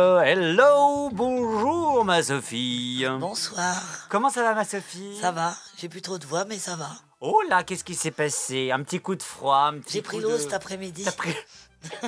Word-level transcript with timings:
Euh, 0.00 0.20
hello, 0.20 1.10
bonjour 1.12 2.04
ma 2.06 2.22
Sophie. 2.22 3.04
Bonsoir. 3.18 3.76
Comment 4.08 4.30
ça 4.30 4.42
va 4.42 4.54
ma 4.54 4.64
Sophie? 4.64 5.18
Ça 5.20 5.30
va, 5.30 5.54
j'ai 5.76 5.90
plus 5.90 6.00
trop 6.00 6.16
de 6.18 6.24
voix, 6.24 6.46
mais 6.46 6.56
ça 6.58 6.74
va. 6.74 6.88
Oh 7.20 7.42
là, 7.50 7.64
qu'est-ce 7.64 7.84
qui 7.84 7.94
s'est 7.94 8.10
passé? 8.10 8.70
Un 8.70 8.82
petit 8.82 8.98
coup 9.00 9.14
de 9.14 9.22
froid, 9.22 9.70
un 9.74 9.78
petit 9.80 9.94
J'ai 9.98 10.02
pris 10.02 10.20
l'eau 10.20 10.30
de- 10.32 10.38
cet 10.38 10.54
après-midi. 10.54 11.04
T'as 11.04 11.12
pris... 11.12 11.34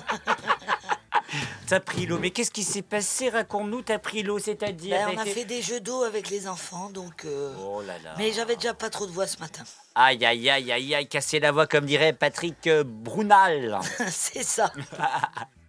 T'as 1.66 1.80
pris 1.80 2.06
l'eau, 2.06 2.18
mais 2.18 2.30
qu'est-ce 2.30 2.50
qui 2.50 2.62
s'est 2.64 2.82
passé? 2.82 3.28
Raconte-nous, 3.30 3.82
t'as 3.82 3.98
pris 3.98 4.22
l'eau, 4.22 4.38
c'est-à-dire 4.38 4.96
Ben, 5.08 5.14
on 5.14 5.18
a 5.18 5.24
fait 5.24 5.44
des 5.46 5.60
jeux 5.62 5.80
d'eau 5.80 6.02
avec 6.02 6.28
les 6.30 6.46
enfants, 6.48 6.90
donc. 6.90 7.24
euh, 7.24 7.54
Oh 7.62 7.80
là 7.82 7.94
là. 8.04 8.14
Mais 8.18 8.32
j'avais 8.32 8.56
déjà 8.56 8.72
pas 8.74 8.90
trop 8.90 9.06
de 9.06 9.12
voix 9.12 9.26
ce 9.26 9.38
matin. 9.38 9.62
Aïe, 9.94 10.24
aïe, 10.24 10.48
aïe, 10.50 10.72
aïe, 10.72 10.94
aïe, 10.94 11.08
casser 11.08 11.40
la 11.40 11.50
voix, 11.52 11.66
comme 11.66 11.84
dirait 11.86 12.12
Patrick 12.12 12.66
euh, 12.66 12.84
Brunal. 12.86 13.80
C'est 14.10 14.42
ça. 14.44 14.72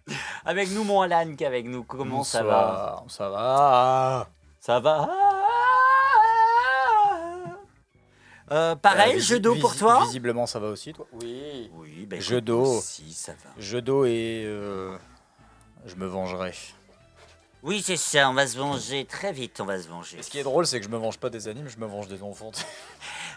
avec 0.44 0.70
nous, 0.70 0.84
mon 0.84 1.00
Alan, 1.02 1.34
qu'avec 1.36 1.66
nous. 1.66 1.82
Comment 1.84 2.24
ça 2.24 2.42
va 2.42 3.04
Ça 3.08 3.28
va. 3.30 4.28
Ça 4.60 4.80
va 4.80 5.08
Euh, 8.50 8.76
Pareil, 8.76 9.16
Euh, 9.16 9.20
jeu 9.20 9.40
d'eau 9.40 9.54
pour 9.56 9.74
toi 9.74 10.02
Visiblement, 10.04 10.46
ça 10.46 10.58
va 10.58 10.68
aussi, 10.68 10.92
toi? 10.92 11.06
Oui. 11.22 11.70
Oui, 11.74 12.04
ben 12.06 12.20
Jeu 12.20 12.40
d'eau. 12.42 12.78
Si, 12.82 13.12
ça 13.12 13.32
va. 13.32 13.50
Jeu 13.58 13.80
d'eau 13.80 14.04
et 14.04 14.44
euh, 14.46 14.96
je 15.86 15.94
me 15.96 16.06
vengerai. 16.06 16.52
Oui, 17.66 17.82
c'est 17.82 17.96
ça, 17.96 18.28
on 18.28 18.34
va 18.34 18.46
se 18.46 18.58
venger 18.58 19.06
très 19.06 19.32
vite, 19.32 19.58
on 19.58 19.64
va 19.64 19.80
se 19.80 19.88
venger. 19.88 20.18
Et 20.18 20.22
ce 20.22 20.28
qui 20.28 20.38
est 20.38 20.42
drôle, 20.42 20.66
c'est 20.66 20.78
que 20.80 20.84
je 20.84 20.90
me 20.90 20.98
venge 20.98 21.16
pas 21.16 21.30
des 21.30 21.48
animes, 21.48 21.66
je 21.66 21.78
me 21.78 21.86
venge 21.86 22.08
des 22.08 22.22
enfants. 22.22 22.50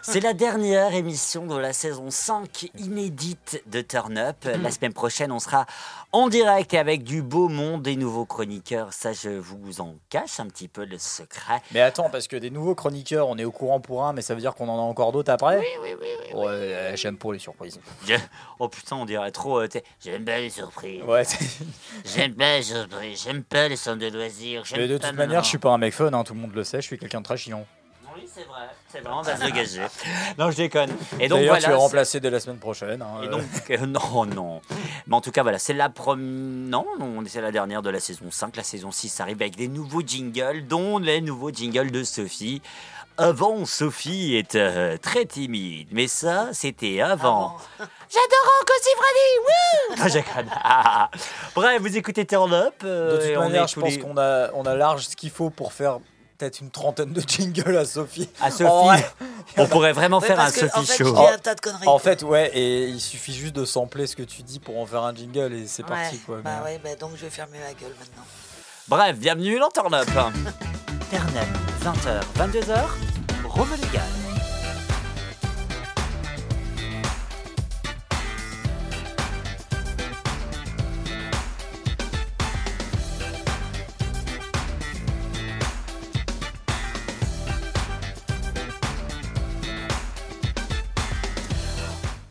C'est 0.02 0.20
la 0.20 0.32
dernière 0.32 0.94
émission 0.94 1.44
de 1.46 1.56
la 1.58 1.72
saison 1.72 2.08
5 2.10 2.70
inédite 2.78 3.60
de 3.66 3.80
Turn 3.80 4.16
Up. 4.16 4.36
La 4.44 4.70
semaine 4.70 4.92
prochaine, 4.92 5.32
on 5.32 5.40
sera 5.40 5.66
en 6.12 6.28
direct 6.28 6.72
et 6.72 6.78
avec 6.78 7.02
du 7.02 7.20
beau 7.20 7.48
monde, 7.48 7.82
des 7.82 7.96
nouveaux 7.96 8.24
chroniqueurs. 8.24 8.92
Ça, 8.92 9.12
je 9.12 9.28
vous 9.28 9.80
en 9.80 9.96
cache 10.08 10.38
un 10.38 10.46
petit 10.46 10.68
peu 10.68 10.84
le 10.84 10.98
secret. 10.98 11.60
Mais 11.72 11.80
attends, 11.80 12.10
parce 12.10 12.28
que 12.28 12.36
des 12.36 12.48
nouveaux 12.48 12.76
chroniqueurs, 12.76 13.28
on 13.28 13.36
est 13.38 13.44
au 13.44 13.50
courant 13.50 13.80
pour 13.80 14.04
un, 14.04 14.12
mais 14.12 14.22
ça 14.22 14.34
veut 14.34 14.40
dire 14.40 14.54
qu'on 14.54 14.68
en 14.68 14.78
a 14.78 14.82
encore 14.82 15.10
d'autres 15.10 15.32
après? 15.32 15.58
Oui, 15.58 15.66
oui, 15.82 15.94
oui. 16.00 16.34
Ouais, 16.38 16.46
euh, 16.46 16.96
j'aime 16.96 17.16
pour 17.18 17.32
les 17.32 17.40
surprises. 17.40 17.80
Oh 18.60 18.68
putain, 18.68 18.96
on 18.96 19.04
dirait 19.04 19.32
trop. 19.32 19.58
euh, 19.60 19.68
J'aime 20.00 20.24
pas 20.24 20.38
les 20.38 20.50
surprises. 20.50 21.02
Ouais, 21.02 21.24
J'aime 22.04 22.34
pas 22.34 22.58
les 22.58 22.62
surprises. 22.62 23.22
J'aime 23.24 23.42
pas 23.42 23.66
les 23.68 23.76
centres 23.76 23.98
mais 24.76 24.88
de 24.88 24.98
toute 24.98 25.12
manière, 25.14 25.42
je 25.44 25.48
suis 25.48 25.58
pas 25.58 25.70
un 25.70 25.78
mec 25.78 25.94
fun, 25.94 26.12
hein, 26.12 26.24
tout 26.24 26.34
le 26.34 26.40
monde 26.40 26.54
le 26.54 26.64
sait, 26.64 26.80
je 26.80 26.86
suis 26.86 26.98
quelqu'un 26.98 27.20
de 27.20 27.24
très 27.24 27.36
chiant. 27.36 27.64
Oui, 28.16 28.28
c'est 28.34 28.44
vrai. 28.44 28.62
C'est 28.88 29.00
vrai, 29.00 29.12
on 29.14 29.22
va 29.22 29.36
se 29.36 29.44
dégager. 29.44 29.80
non, 30.38 30.50
je 30.50 30.56
déconne. 30.56 30.90
Et 31.20 31.28
donc 31.28 31.38
D'ailleurs, 31.38 31.54
voilà. 31.54 31.64
tu 31.66 31.70
es 31.70 31.74
remplacé 31.74 32.20
dès 32.20 32.30
la 32.30 32.40
semaine 32.40 32.56
prochaine. 32.58 33.00
hein, 33.02 33.20
Et 33.22 33.26
euh. 33.26 33.30
donc, 33.30 33.42
euh, 33.70 33.86
non, 33.86 34.24
non. 34.24 34.60
Mais 35.06 35.14
en 35.14 35.20
tout 35.20 35.30
cas, 35.30 35.42
voilà, 35.42 35.58
c'est 35.58 35.74
la 35.74 35.88
première. 35.88 36.24
Non, 36.26 36.86
non, 36.98 37.22
c'est 37.26 37.40
la 37.40 37.52
dernière 37.52 37.82
de 37.82 37.90
la 37.90 38.00
saison 38.00 38.30
5. 38.30 38.56
La 38.56 38.64
saison 38.64 38.90
6 38.90 39.20
arrive 39.20 39.40
avec 39.40 39.56
des 39.56 39.68
nouveaux 39.68 40.02
jingles, 40.04 40.66
dont 40.66 40.98
les 40.98 41.20
nouveaux 41.20 41.50
jingles 41.52 41.90
de 41.92 42.02
Sophie. 42.02 42.60
Avant, 43.20 43.64
Sophie 43.66 44.36
était 44.36 44.60
euh, 44.60 44.96
très 44.96 45.24
timide, 45.26 45.88
mais 45.90 46.06
ça, 46.06 46.50
c'était 46.52 47.00
avant. 47.00 47.56
Avant. 47.56 47.56
J'adore 48.08 48.46
Rocco 48.60 48.72
Siffredi, 49.98 50.22
wouh. 50.22 51.08
Bref, 51.56 51.80
vous 51.82 51.96
écoutez 51.96 52.24
Turn 52.24 52.52
Up. 52.54 52.74
euh, 52.84 53.18
De 53.20 53.26
toute 53.26 53.36
manière, 53.38 53.66
je 53.66 53.80
pense 53.80 53.90
les- 53.90 53.98
qu'on 53.98 54.16
a, 54.16 54.50
on 54.54 54.64
a 54.66 54.76
large 54.76 55.08
ce 55.08 55.16
qu'il 55.16 55.30
faut 55.30 55.50
pour 55.50 55.72
faire 55.72 55.98
peut-être 56.38 56.60
une 56.60 56.70
trentaine 56.70 57.12
de 57.12 57.20
jingles 57.20 57.76
à 57.76 57.84
Sophie. 57.84 58.30
À 58.40 58.52
Sophie, 58.52 59.02
on 59.56 59.66
pourrait 59.66 59.92
vraiment 59.92 60.20
Ouais, 60.20 60.26
faire 60.28 60.38
un 60.38 60.52
que, 60.52 60.60
Sophie 60.60 60.78
en 60.78 60.82
fait, 60.84 60.96
Show. 60.98 61.06
je 61.06 61.10
dis 61.20 61.26
un 61.26 61.38
tas 61.38 61.56
de 61.56 61.60
conneries. 61.60 61.88
En 61.88 61.98
fait, 61.98 62.22
ouais, 62.22 62.52
et 62.54 62.84
il 62.84 63.00
suffit 63.00 63.34
juste 63.34 63.56
de 63.56 63.64
sampler 63.64 64.06
ce 64.06 64.14
que 64.14 64.22
tu 64.22 64.42
dis 64.44 64.60
pour 64.60 64.78
en 64.78 64.86
faire 64.86 65.02
un 65.02 65.12
jingle 65.12 65.52
et 65.54 65.66
c'est 65.66 65.82
Ouais, 65.82 65.88
parti 65.88 66.18
quoi. 66.20 66.38
Bah 66.44 66.60
Mais- 66.64 66.70
ouais, 66.74 66.80
bah 66.84 66.94
donc 66.94 67.10
je 67.16 67.22
vais 67.24 67.30
fermer 67.30 67.58
ma 67.58 67.72
gueule 67.74 67.94
maintenant. 67.98 68.22
Bref, 68.86 69.16
bienvenue 69.18 69.58
dans 69.58 69.70
Turn 69.70 69.92
Up. 69.92 70.08
Up, 71.10 71.22
20h, 71.80 72.22
22h, 72.36 72.86
Rome 73.46 73.76
légal. 73.80 74.27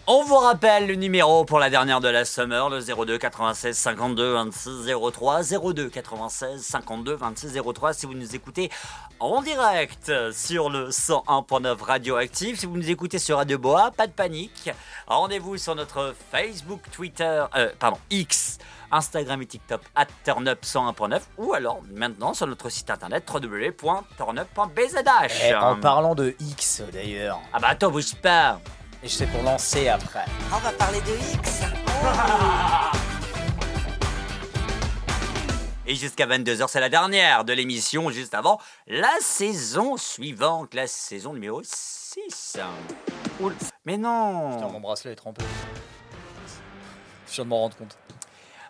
On 0.10 0.24
vous 0.24 0.38
rappelle 0.38 0.88
le 0.88 0.96
numéro 0.96 1.44
pour 1.44 1.60
la 1.60 1.70
dernière 1.70 2.00
de 2.00 2.08
la 2.08 2.24
summer, 2.24 2.70
le 2.70 2.80
02 2.80 3.18
96 3.18 3.78
52 3.78 4.32
26 4.36 4.90
03 5.12 5.42
02 5.74 5.90
96 5.90 6.62
52 6.64 7.16
26 7.16 7.60
03 7.74 7.92
si 7.94 8.06
vous 8.06 8.14
nous 8.14 8.34
écoutez 8.34 8.72
en 9.20 9.42
direct 9.42 10.10
sur 10.32 10.70
le 10.70 10.92
101.9 10.92 11.82
Radioactive. 11.82 12.58
Si 12.58 12.66
vous 12.66 12.78
nous 12.78 12.90
écoutez 12.90 13.20
sur 13.20 13.36
Radio 13.36 13.58
Boa, 13.58 13.92
pas 13.92 14.08
de 14.08 14.14
panique. 14.14 14.72
Rendez-vous 15.08 15.58
sur 15.58 15.76
notre 15.76 16.16
Facebook, 16.32 16.84
Twitter, 16.94 17.44
euh, 17.58 17.70
pardon, 17.78 17.98
X, 18.10 18.60
Instagram 18.92 19.42
et 19.42 19.46
TikTok 19.46 19.82
at 19.94 20.08
turnup101.9 20.26 21.20
ou 21.38 21.54
alors 21.54 21.82
maintenant 21.94 22.34
sur 22.34 22.48
notre 22.48 22.70
site 22.70 22.90
internet 22.90 23.30
www.turnup.bzh. 23.30 25.04
Eh, 25.44 25.54
en 25.54 25.76
parlant 25.82 26.16
de 26.16 26.34
X 26.40 26.82
d'ailleurs, 26.94 27.42
Ah 27.52 27.60
bah 27.60 27.68
attends, 27.72 27.92
bouge 27.92 28.16
pas. 28.16 28.62
Et 29.04 29.08
je 29.08 29.14
sais 29.14 29.28
pour 29.28 29.44
lancer 29.44 29.90
après. 29.90 30.26
On 30.54 30.58
va 30.58 30.72
parler 30.72 31.00
de 31.02 31.16
X. 31.36 31.62
Et 35.90 35.96
jusqu'à 35.96 36.28
22h, 36.28 36.68
c'est 36.68 36.82
la 36.82 36.90
dernière 36.90 37.46
de 37.46 37.54
l'émission, 37.54 38.10
juste 38.10 38.34
avant 38.34 38.60
la 38.88 39.14
saison 39.22 39.96
suivante, 39.96 40.74
la 40.74 40.86
saison 40.86 41.34
numéro 41.34 41.62
6. 41.64 42.58
Oul. 43.40 43.54
Mais 43.86 43.96
Putain, 43.96 44.02
non 44.02 44.70
mon 44.72 44.80
bracelet 44.82 45.14
est 45.14 45.16
trempé. 45.16 45.44
Je 47.30 47.36
viens 47.36 47.44
de 47.46 47.50
m'en 47.50 47.60
rendre 47.62 47.78
compte. 47.78 47.98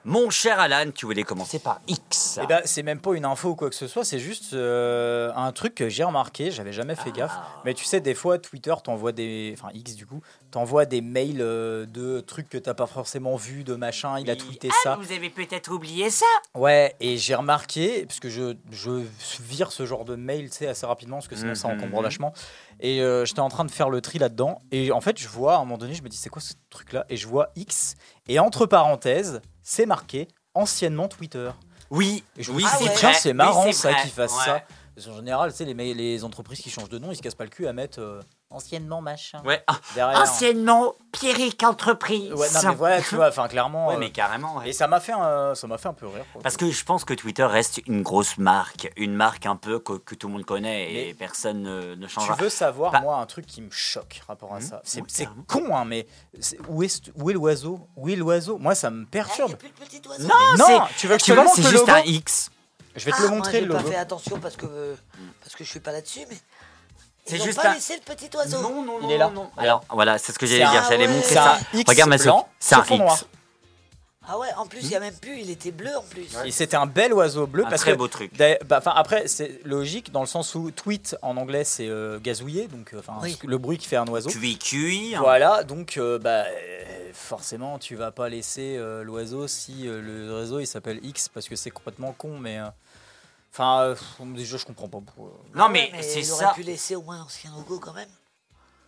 Mon 0.08 0.30
cher 0.30 0.58
Alan, 0.58 0.90
tu 0.96 1.06
voulais 1.06 1.24
commencer 1.24 1.60
par 1.60 1.82
X. 1.86 2.40
Eh 2.42 2.48
ben, 2.48 2.62
c'est 2.64 2.82
même 2.82 3.02
pas 3.02 3.14
une 3.14 3.26
info 3.26 3.50
ou 3.50 3.56
quoi 3.56 3.70
que 3.70 3.76
ce 3.76 3.88
soit, 3.88 4.06
c'est 4.06 4.20
juste 4.20 4.54
euh, 4.54 5.34
un 5.36 5.52
truc 5.52 5.76
que 5.76 5.90
j'ai 5.90 6.06
remarqué, 6.06 6.50
j'avais 6.50 6.72
jamais 6.72 6.96
fait 6.96 7.12
gaffe. 7.12 7.34
Mais 7.66 7.74
tu 7.74 7.84
sais, 7.84 8.00
des 8.00 8.14
fois, 8.14 8.38
Twitter 8.40 8.74
t'envoie 8.82 9.12
des. 9.12 9.54
Enfin, 9.60 9.68
X 9.74 9.96
du 9.96 10.06
coup, 10.06 10.22
t'envoie 10.50 10.86
des 10.86 11.02
mails 11.02 11.42
euh, 11.42 11.86
de 11.86 12.22
trucs 12.22 12.48
que 12.48 12.58
t'as 12.58 12.74
pas 12.74 12.88
forcément 12.88 13.36
vu, 13.36 13.66
de 13.66 13.76
machin, 13.76 14.18
il 14.18 14.30
a 14.32 14.38
tweeté 14.38 14.70
ah, 14.72 14.76
ça. 14.82 14.96
vous 14.96 15.12
avez 15.12 15.30
peut-être 15.30 15.74
oublié 15.74 16.10
ça 16.10 16.26
Ouais, 16.56 16.96
et 17.02 17.18
j'ai 17.18 17.36
remarqué, 17.36 18.06
parce 18.06 18.22
que 18.22 18.30
je, 18.30 18.56
je 18.72 19.04
vire 19.42 19.74
ce 19.74 19.86
genre 19.86 20.06
de 20.06 20.16
mail, 20.16 20.50
tu 20.50 20.56
sais, 20.60 20.68
assez 20.68 20.86
rapidement, 20.86 21.18
parce 21.18 21.28
que 21.28 21.36
sinon 21.36 21.54
ça 21.54 21.68
Mhm. 21.68 21.74
encombre 21.76 22.02
vachement. 22.02 22.34
Et 22.80 23.02
euh, 23.02 23.26
j'étais 23.26 23.40
en 23.40 23.50
train 23.50 23.66
de 23.66 23.72
faire 23.72 23.90
le 23.90 24.02
tri 24.02 24.20
là-dedans, 24.20 24.60
et 24.72 24.92
en 24.92 25.02
fait, 25.02 25.18
je 25.18 25.28
vois, 25.28 25.56
à 25.56 25.58
un 25.58 25.60
moment 25.66 25.78
donné, 25.78 25.94
je 25.96 26.04
me 26.04 26.10
dis, 26.10 26.18
c'est 26.18 26.30
quoi 26.30 26.42
ce 26.42 26.54
truc-là? 26.70 27.06
Et 27.10 27.18
je 27.18 27.28
vois 27.28 27.50
X, 27.56 27.96
et 28.28 28.40
entre 28.40 28.66
parenthèses, 28.66 29.42
c'est 29.64 29.86
marqué 29.86 30.28
anciennement 30.54 31.08
Twitter. 31.08 31.50
Oui, 31.90 32.24
Et 32.38 32.44
je 32.44 32.52
oui, 32.52 32.64
ouais. 32.64 32.94
tiens, 32.96 33.14
c'est 33.14 33.34
marrant 33.34 33.64
c'est 33.66 33.72
ça 33.74 33.94
qu'ils 33.96 34.12
fassent 34.12 34.38
Ouais. 34.38 34.46
ça. 34.46 34.62
Parce 34.96 35.08
qu'en 35.08 35.16
général, 35.16 35.52
tu 35.52 35.58
sais, 35.58 35.66
les, 35.66 35.94
les 35.94 36.24
entreprises 36.24 36.60
qui 36.60 36.70
changent 36.70 36.90
de 36.90 36.98
nom, 37.00 37.12
ils 37.12 37.16
se 37.16 37.22
cassent 37.22 37.36
pas 37.36 37.44
le 37.44 37.50
cul 37.50 37.68
à 37.68 37.74
mettre 37.74 38.00
euh, 38.00 38.20
anciennement 38.50 39.02
machin. 39.02 39.42
Ouais. 39.44 39.62
Ah, 39.68 39.78
Derrière. 39.94 40.22
anciennement 40.22 40.94
Pierrick 41.12 41.62
Entreprise. 41.64 42.32
Ouais, 42.34 42.48
non, 42.54 42.60
mais 42.70 42.76
voilà, 42.76 43.02
tu 43.02 43.16
vois, 43.16 43.28
enfin, 43.28 43.48
clairement. 43.48 43.88
Ouais, 43.90 43.96
euh, 43.96 44.00
mais 44.00 44.12
carrément. 44.12 44.58
ouais. 44.58 44.70
Et 44.70 44.74
ça 44.74 44.88
m'a 44.88 45.00
fait, 45.00 45.12
un- 45.12 45.54
ça 45.54 45.68
m'a 45.68 45.78
fait 45.78 45.90
un 45.90 45.94
peu 45.94 46.08
rire. 46.08 46.24
pour 46.32 46.40
le 46.40 46.44
Parce 46.44 46.56
coup. 46.56 46.66
que 46.66 46.72
je 46.72 46.84
pense 46.86 47.04
que 47.04 47.14
Twitter 47.14 47.44
reste 47.44 47.82
une 47.88 48.04
grosse 48.04 48.38
marque, 48.38 48.92
une 48.96 49.14
marque 49.14 49.46
un 49.46 49.56
peu 49.58 49.80
que, 49.80 49.94
que 49.94 50.16
tout 50.16 50.28
le 50.28 50.34
monde 50.34 50.46
connaît 50.46 50.92
et 50.94 51.08
Mais 51.08 51.14
personne 51.14 51.62
ne, 51.62 51.96
ne 51.96 52.06
Tu 52.08 52.14
changera. 52.14 52.36
veux 52.36 52.50
savoir, 52.50 52.92
Pas- 52.92 53.02
moi, 53.02 53.18
un 53.18 53.26
truc 53.26 53.46
qui 53.46 53.62
me 53.62 53.70
choque 53.72 54.22
rapport 54.28 54.54
à 54.54 54.60
Mmh. 54.60 54.62
ça? 54.62 54.82
C'est 54.86 55.02
Oui, 55.02 55.08
c'est 55.10 55.24
carrément. 55.26 55.44
con, 55.48 55.76
hein, 55.76 55.86
mais 55.86 56.08
c'est- 56.40 56.58
où 56.70 56.84
est, 56.84 57.12
où 57.16 57.30
est 57.30 57.34
l'oiseau? 57.34 57.80
Où 57.98 58.08
est 58.10 58.16
l'oiseau? 58.16 58.58
Moi, 58.60 58.76
ça 58.76 58.90
me 58.90 59.00
Ah, 59.02 59.04
il 59.04 59.08
perturbe. 59.08 59.50
n'y 59.50 59.54
a 59.56 59.58
plus 59.58 59.70
de 59.70 59.74
petit 59.74 60.02
oiseau. 60.08 60.28
Non, 60.28 60.36
non, 60.58 60.66
c'est- 60.88 60.94
tu 60.98 61.08
veux 61.08 61.16
que 61.16 61.20
je 61.20 61.26
Tu 61.26 61.32
te 61.32 61.36
vois, 61.36 61.44
montre 61.44 61.56
c'est 61.58 61.62
le 61.64 61.70
juste 61.70 61.88
logo? 61.88 62.00
Un 62.00 62.04
X. 62.04 62.50
Je 62.96 63.06
vais 63.06 63.12
te 63.12 63.18
Ah, 63.18 63.22
le 63.24 63.28
moi, 63.28 63.38
montrer, 63.38 63.52
j'ai 63.60 63.62
le 63.66 63.74
pas 63.74 63.78
logo. 63.80 63.92
fait 63.92 63.98
attention 63.98 64.40
parce 64.40 64.56
que, 64.56 64.96
parce 65.44 65.56
que 65.56 65.64
je 65.64 65.70
suis 65.70 65.80
pas 65.80 65.92
là-dessus, 65.92 66.22
mais. 66.30 66.38
C'est 67.28 67.36
Ils 67.36 67.42
ont 67.42 67.46
juste 67.46 67.62
pas 67.62 67.70
un- 67.70 67.74
laissé 67.74 67.96
le 67.96 68.02
petit 68.16 68.36
oiseau. 68.36 68.62
Non, 68.62 68.82
non, 68.84 69.00
Il 69.04 69.12
est 69.12 69.18
là. 69.18 69.30
non. 69.30 69.50
Alors, 69.58 69.84
voilà, 69.90 70.18
c'est 70.18 70.32
ce 70.32 70.40
que 70.40 70.46
j'allais 70.46 70.66
dire. 70.70 70.84
J'allais 70.90 71.08
ouais. 71.08 71.14
montrer 71.14 71.28
C'est 71.30 71.34
ça. 71.36 71.56
un 71.74 71.78
X 71.78 71.90
Regarde 71.90 72.10
ma 72.10 72.18
blanc. 72.18 72.48
C'est 72.60 72.76
un 72.76 72.84
X. 72.84 72.90
noir. 72.98 73.20
Ah 74.30 74.38
ouais, 74.38 74.48
en 74.58 74.66
plus, 74.66 74.80
il 74.82 74.90
y 74.90 74.96
a 74.96 75.00
même 75.00 75.14
plus, 75.16 75.40
il 75.40 75.50
était 75.50 75.72
bleu 75.72 75.96
en 75.98 76.02
plus. 76.02 76.28
Et 76.44 76.52
c'était 76.52 76.76
un 76.76 76.86
bel 76.86 77.14
oiseau 77.14 77.48
bleu 77.48 77.66
Un 77.66 77.70
parce 77.70 77.82
très 77.82 77.94
que 77.94 77.98
beau 77.98 78.10
truc. 78.10 78.32
Bah, 78.38 78.78
enfin, 78.80 78.92
après, 78.94 79.28
c'est 79.30 79.62
logique 79.64 80.12
dans 80.12 80.20
le 80.20 80.28
sens 80.28 80.54
où 80.54 80.70
tweet 80.70 81.16
en 81.22 81.38
anglais 81.38 81.64
c'est 81.64 81.88
euh, 81.88 82.20
gazouiller, 82.20 82.68
donc 82.68 82.94
euh, 82.94 83.02
Oui. 83.22 83.38
le 83.46 83.58
bruit 83.58 83.78
qui 83.78 83.88
fait 83.88 83.96
un 83.96 84.08
oiseau. 84.08 84.30
Cuit, 84.30 84.58
cuit. 84.58 85.16
Voilà, 85.16 85.64
donc 85.64 85.96
euh, 85.96 86.20
bah, 86.20 86.44
forcément 87.14 87.80
tu 87.80 87.96
vas 87.96 88.12
pas 88.12 88.28
laisser 88.28 88.76
euh, 88.78 89.02
l'oiseau 89.04 89.48
si 89.48 89.88
euh, 89.88 90.02
le 90.02 90.34
réseau 90.36 90.60
il 90.60 90.68
s'appelle 90.68 91.00
X 91.04 91.30
parce 91.30 91.48
que 91.48 91.56
c'est 91.56 91.72
complètement 91.72 92.14
con, 92.18 92.38
mais 92.38 92.60
euh, 92.60 92.66
enfin 93.58 93.82
euh, 93.82 93.96
déjà 94.36 94.58
je 94.58 94.66
comprends 94.66 94.88
pas. 94.88 95.00
pourquoi. 95.06 95.32
Non, 95.56 95.66
Ouais, 95.72 95.90
mais, 95.92 96.02
c'est 96.04 96.22
ça. 96.24 96.34
aurait 96.46 96.54
pu 96.56 96.64
laisser 96.64 96.96
au 96.96 97.02
moins 97.02 97.18
un 97.20 97.24
ancien 97.24 97.52
logo 97.56 97.80
quand 97.80 97.94
même. 97.94 98.10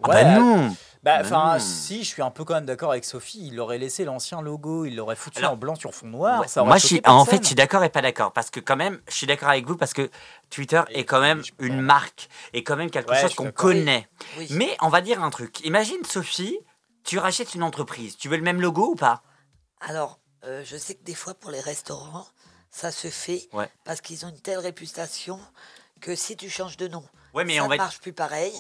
Ah 0.02 0.08
Ouais, 0.10 0.24
bah 0.24 0.40
non 0.40 0.68
Bah, 0.70 0.76
Bah 1.04 1.20
enfin, 1.26 1.60
si, 1.60 2.04
je 2.04 2.08
suis 2.08 2.22
un 2.22 2.32
peu 2.32 2.46
quand 2.46 2.54
même 2.54 2.66
d'accord 2.66 2.92
avec 2.92 3.04
Sophie. 3.04 3.48
Il 3.48 3.60
aurait 3.60 3.78
laissé 3.78 4.06
l'ancien 4.06 4.42
logo, 4.42 4.86
il 4.86 4.96
l'aurait 4.96 5.18
foutu 5.18 5.40
Alors- 5.40 5.52
en 5.54 5.56
blanc 5.58 5.76
sur 5.76 5.94
fond 5.94 6.08
noir. 6.08 6.40
Ouais, 6.42 6.48
ça 6.48 6.62
aurait 6.62 6.70
Moi, 6.70 6.78
je 6.78 6.84
choqué 6.84 6.96
suis, 6.96 7.02
en 7.06 7.26
fait, 7.26 7.42
je 7.42 7.48
suis 7.48 7.56
d'accord 7.56 7.84
et 7.84 7.90
pas 7.90 8.02
d'accord. 8.02 8.32
Parce 8.32 8.50
que, 8.50 8.62
quand 8.62 8.78
même, 8.78 9.02
je 9.10 9.14
suis 9.16 9.28
d'accord 9.28 9.50
avec 9.50 9.66
vous 9.68 9.76
parce 9.76 9.94
que 9.94 10.10
Twitter 10.50 10.82
Et 10.90 11.00
est 11.00 11.04
quand 11.04 11.20
même 11.20 11.42
une 11.60 11.76
pas. 11.78 11.82
marque 11.82 12.30
et 12.54 12.64
quand 12.64 12.78
même 12.78 12.90
quelque 12.92 13.12
Ouais, 13.12 13.20
chose 13.22 13.36
qu'on 13.36 13.52
connaît. 13.52 14.08
Oui. 14.38 14.48
Mais 14.52 14.78
on 14.82 14.88
va 14.88 15.02
dire 15.02 15.22
un 15.22 15.30
truc. 15.32 15.60
Imagine, 15.66 16.04
Sophie, 16.06 16.58
tu 17.04 17.18
rachètes 17.20 17.54
une 17.56 17.64
entreprise. 17.64 18.16
Tu 18.18 18.30
veux 18.30 18.38
le 18.38 18.44
même 18.44 18.62
logo 18.62 18.92
ou 18.92 18.96
pas? 18.96 19.22
Alors, 19.82 20.20
euh, 20.46 20.64
je 20.66 20.78
sais 20.78 20.96
que 20.96 21.04
des 21.04 21.16
fois, 21.16 21.34
pour 21.34 21.52
les 21.52 21.60
restaurants, 21.60 22.26
ça 22.72 22.92
se 22.92 23.08
fait 23.08 23.48
Ouais. 23.54 23.70
parce 23.84 24.02
qu'ils 24.02 24.26
ont 24.26 24.30
une 24.30 24.40
telle 24.42 24.60
réputation 24.60 25.40
que 26.02 26.16
si 26.16 26.36
tu 26.38 26.50
changes 26.50 26.78
de 26.78 26.88
nom, 26.88 27.04
Ouais, 27.34 27.44
mais 27.46 27.58
ça 27.58 27.68
ne 27.68 27.74
être- 27.74 27.78
marche 27.78 28.00
plus 28.00 28.14
pareil. 28.14 28.54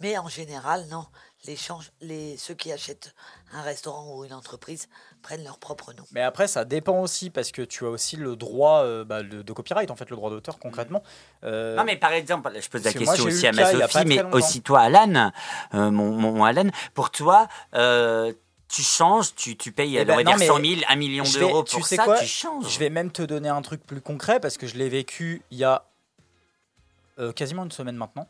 Mais 0.00 0.18
en 0.18 0.28
général, 0.28 0.86
non. 0.90 1.06
Les, 1.46 1.56
change- 1.56 1.92
les 2.00 2.38
ceux 2.38 2.54
qui 2.54 2.72
achètent 2.72 3.14
un 3.52 3.60
restaurant 3.60 4.16
ou 4.16 4.24
une 4.24 4.32
entreprise 4.32 4.88
prennent 5.22 5.44
leur 5.44 5.58
propre 5.58 5.92
nom. 5.92 6.02
Mais 6.12 6.22
après, 6.22 6.48
ça 6.48 6.64
dépend 6.64 7.00
aussi 7.02 7.28
parce 7.28 7.52
que 7.52 7.60
tu 7.60 7.84
as 7.84 7.90
aussi 7.90 8.16
le 8.16 8.34
droit 8.34 8.80
euh, 8.82 9.04
bah, 9.04 9.22
de, 9.22 9.42
de 9.42 9.52
copyright, 9.52 9.90
en 9.90 9.94
fait, 9.96 10.08
le 10.08 10.16
droit 10.16 10.30
d'auteur 10.30 10.58
concrètement. 10.58 11.02
Euh, 11.44 11.76
Non, 11.76 11.84
mais 11.84 11.96
par 11.98 12.12
exemple, 12.12 12.50
je 12.58 12.68
pose 12.70 12.82
la 12.82 12.92
Parce 12.92 12.94
que 12.94 13.04
moi, 13.04 13.12
question 13.14 13.28
aussi 13.30 13.46
à 13.46 13.52
ma 13.52 13.70
Sophie, 13.88 14.06
mais 14.06 14.16
longtemps. 14.22 14.36
aussi 14.38 14.62
toi, 14.62 14.80
Alan, 14.80 15.30
euh, 15.74 15.90
mon, 15.90 16.12
mon, 16.12 16.32
mon 16.32 16.44
Alan. 16.44 16.70
Pour 16.94 17.10
toi, 17.10 17.46
euh, 17.74 18.32
tu 18.74 18.82
changes, 18.82 19.34
tu, 19.36 19.56
tu 19.56 19.70
payes, 19.70 19.96
Eh 19.96 20.02
on 20.02 20.04
ben, 20.04 20.16
va 20.16 20.22
non, 20.24 20.30
dire, 20.32 20.38
mais 20.38 20.46
100 20.46 20.78
000, 20.78 20.80
1 20.88 20.96
million 20.96 21.24
d'euros 21.24 21.62
tu 21.62 21.76
pour 21.76 21.86
sais 21.86 21.94
ça, 21.94 22.04
quoi 22.04 22.18
tu 22.18 22.26
changes. 22.26 22.72
Je 22.72 22.78
vais 22.80 22.90
même 22.90 23.12
te 23.12 23.22
donner 23.22 23.48
un 23.48 23.62
truc 23.62 23.86
plus 23.86 24.00
concret 24.00 24.40
parce 24.40 24.56
que 24.56 24.66
je 24.66 24.74
l'ai 24.74 24.88
vécu 24.88 25.42
il 25.52 25.58
y 25.58 25.64
a 25.64 25.84
euh, 27.20 27.30
quasiment 27.30 27.62
une 27.62 27.70
semaine 27.70 27.94
maintenant. 27.94 28.26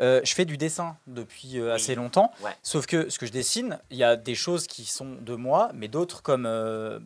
Euh, 0.00 0.20
je 0.24 0.34
fais 0.34 0.44
du 0.44 0.56
dessin 0.56 0.96
depuis 1.06 1.60
euh, 1.60 1.72
assez 1.72 1.94
longtemps. 1.94 2.32
Ouais. 2.42 2.50
Sauf 2.64 2.86
que 2.86 3.08
ce 3.08 3.20
que 3.20 3.26
je 3.26 3.30
dessine, 3.30 3.78
il 3.92 3.96
y 3.96 4.02
a 4.02 4.16
des 4.16 4.34
choses 4.34 4.66
qui 4.66 4.84
sont 4.84 5.16
de 5.20 5.36
moi, 5.36 5.70
mais 5.74 5.86
d'autres 5.86 6.22
comme 6.22 6.44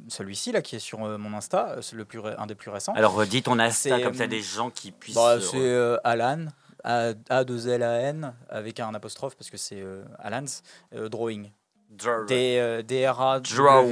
celui-ci 0.09 0.53
là 0.53 0.63
qui 0.63 0.77
est 0.77 0.81
sur 0.81 1.01
mon 1.01 1.37
Insta, 1.37 1.77
c'est 1.83 1.97
le 1.97 2.07
plus 2.07 2.21
un 2.39 2.47
des 2.47 2.55
plus 2.55 2.71
récents. 2.71 2.95
Alors, 2.95 3.27
dis 3.27 3.43
ton 3.43 3.59
Insta, 3.59 4.01
comme 4.01 4.15
ça, 4.15 4.27
des 4.27 4.41
gens 4.41 4.71
qui 4.71 4.93
puissent. 4.93 5.15
Bah, 5.17 5.39
c'est 5.43 5.99
Alan, 6.05 6.47
A, 6.85 7.45
2 7.45 7.69
L 7.69 7.83
A 7.83 8.01
N 8.01 8.33
avec 8.49 8.81
un 8.81 8.95
apostrophe 8.95 9.37
parce 9.37 9.51
que 9.51 9.59
c'est 9.59 9.85
Alan's 10.19 10.63
Drawing. 10.93 11.51
Euh, 11.91 12.83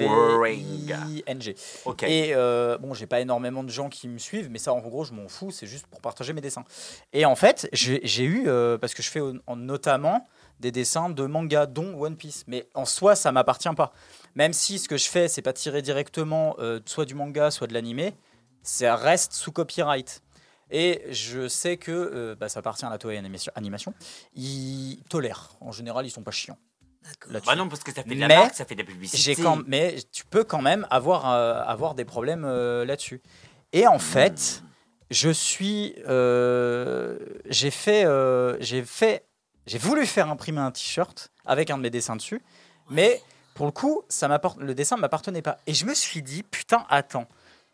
Drawing. 0.00 0.92
Ok. 1.84 2.02
Et 2.04 2.34
euh, 2.34 2.76
bon, 2.78 2.94
j'ai 2.94 3.06
pas 3.06 3.20
énormément 3.20 3.64
de 3.64 3.70
gens 3.70 3.88
qui 3.88 4.06
me 4.08 4.18
suivent, 4.18 4.50
mais 4.50 4.58
ça, 4.58 4.72
en 4.72 4.80
gros, 4.80 5.04
je 5.04 5.12
m'en 5.12 5.28
fous. 5.28 5.50
C'est 5.50 5.66
juste 5.66 5.86
pour 5.86 6.00
partager 6.00 6.32
mes 6.32 6.40
dessins. 6.40 6.64
Et 7.12 7.24
en 7.24 7.34
fait, 7.36 7.68
j'ai 7.72 8.24
eu, 8.24 8.44
euh, 8.48 8.76
parce 8.78 8.94
que 8.94 9.02
je 9.02 9.10
fais 9.10 9.20
en- 9.46 9.56
notamment 9.56 10.28
des 10.60 10.70
dessins 10.72 11.10
de 11.10 11.24
manga, 11.24 11.66
dont 11.66 11.98
One 12.00 12.16
Piece. 12.16 12.44
Mais 12.46 12.68
en 12.74 12.84
soi, 12.84 13.14
ça 13.16 13.32
m'appartient 13.32 13.74
pas. 13.76 13.92
Même 14.34 14.52
si 14.52 14.78
ce 14.78 14.88
que 14.88 14.96
je 14.96 15.08
fais, 15.08 15.28
c'est 15.28 15.42
pas 15.42 15.52
tiré 15.52 15.82
directement 15.82 16.54
euh, 16.58 16.80
soit 16.86 17.04
du 17.06 17.14
manga, 17.14 17.50
soit 17.50 17.66
de 17.66 17.74
l'animé, 17.74 18.14
ça 18.62 18.96
reste 18.96 19.32
sous 19.32 19.52
copyright. 19.52 20.22
Et 20.70 21.02
je 21.10 21.46
sais 21.46 21.76
que 21.76 21.92
euh, 21.92 22.34
bah, 22.34 22.48
ça 22.48 22.58
appartient 22.60 22.84
à 22.84 22.90
la 22.90 22.98
Toei 22.98 23.16
Animation. 23.16 23.52
Animation. 23.54 23.94
Ils 24.34 25.00
tolèrent. 25.08 25.50
En 25.60 25.72
général, 25.72 26.06
ils 26.06 26.10
sont 26.10 26.22
pas 26.24 26.30
chiants. 26.32 26.58
Bah 27.46 27.54
non, 27.56 27.68
parce 27.68 27.82
que 27.82 27.92
ça 27.92 28.02
fait 28.02 28.14
de 28.14 28.20
la 28.20 28.28
Mais 28.28 28.36
marque, 28.36 28.54
ça 28.54 28.64
fait 28.64 28.74
de 28.74 28.80
la 28.82 28.86
publicité. 28.86 29.22
J'ai 29.22 29.34
quand, 29.36 29.60
mais 29.66 29.96
tu 30.12 30.24
peux 30.24 30.44
quand 30.44 30.62
même 30.62 30.86
avoir, 30.90 31.30
euh, 31.32 31.62
avoir 31.64 31.94
des 31.94 32.04
problèmes 32.04 32.44
euh, 32.44 32.84
là-dessus. 32.84 33.20
Et 33.72 33.86
en 33.86 33.98
fait, 33.98 34.62
je 35.10 35.30
suis, 35.30 35.94
euh, 36.08 37.18
j'ai 37.46 37.70
fait, 37.70 38.04
euh, 38.06 38.56
j'ai 38.60 38.82
fait, 38.84 39.24
j'ai 39.66 39.78
voulu 39.78 40.06
faire 40.06 40.28
imprimer 40.30 40.60
un 40.60 40.70
t-shirt 40.70 41.30
avec 41.44 41.70
un 41.70 41.76
de 41.78 41.82
mes 41.82 41.90
dessins 41.90 42.16
dessus, 42.16 42.42
mais 42.90 43.20
pour 43.54 43.66
le 43.66 43.72
coup, 43.72 44.02
ça 44.08 44.28
m'apporte, 44.28 44.58
le 44.60 44.74
dessin 44.74 44.96
ne 44.96 45.00
m'appartenait 45.00 45.42
pas. 45.42 45.58
Et 45.66 45.74
je 45.74 45.86
me 45.86 45.94
suis 45.94 46.22
dit, 46.22 46.42
putain, 46.42 46.84
attends, 46.88 47.26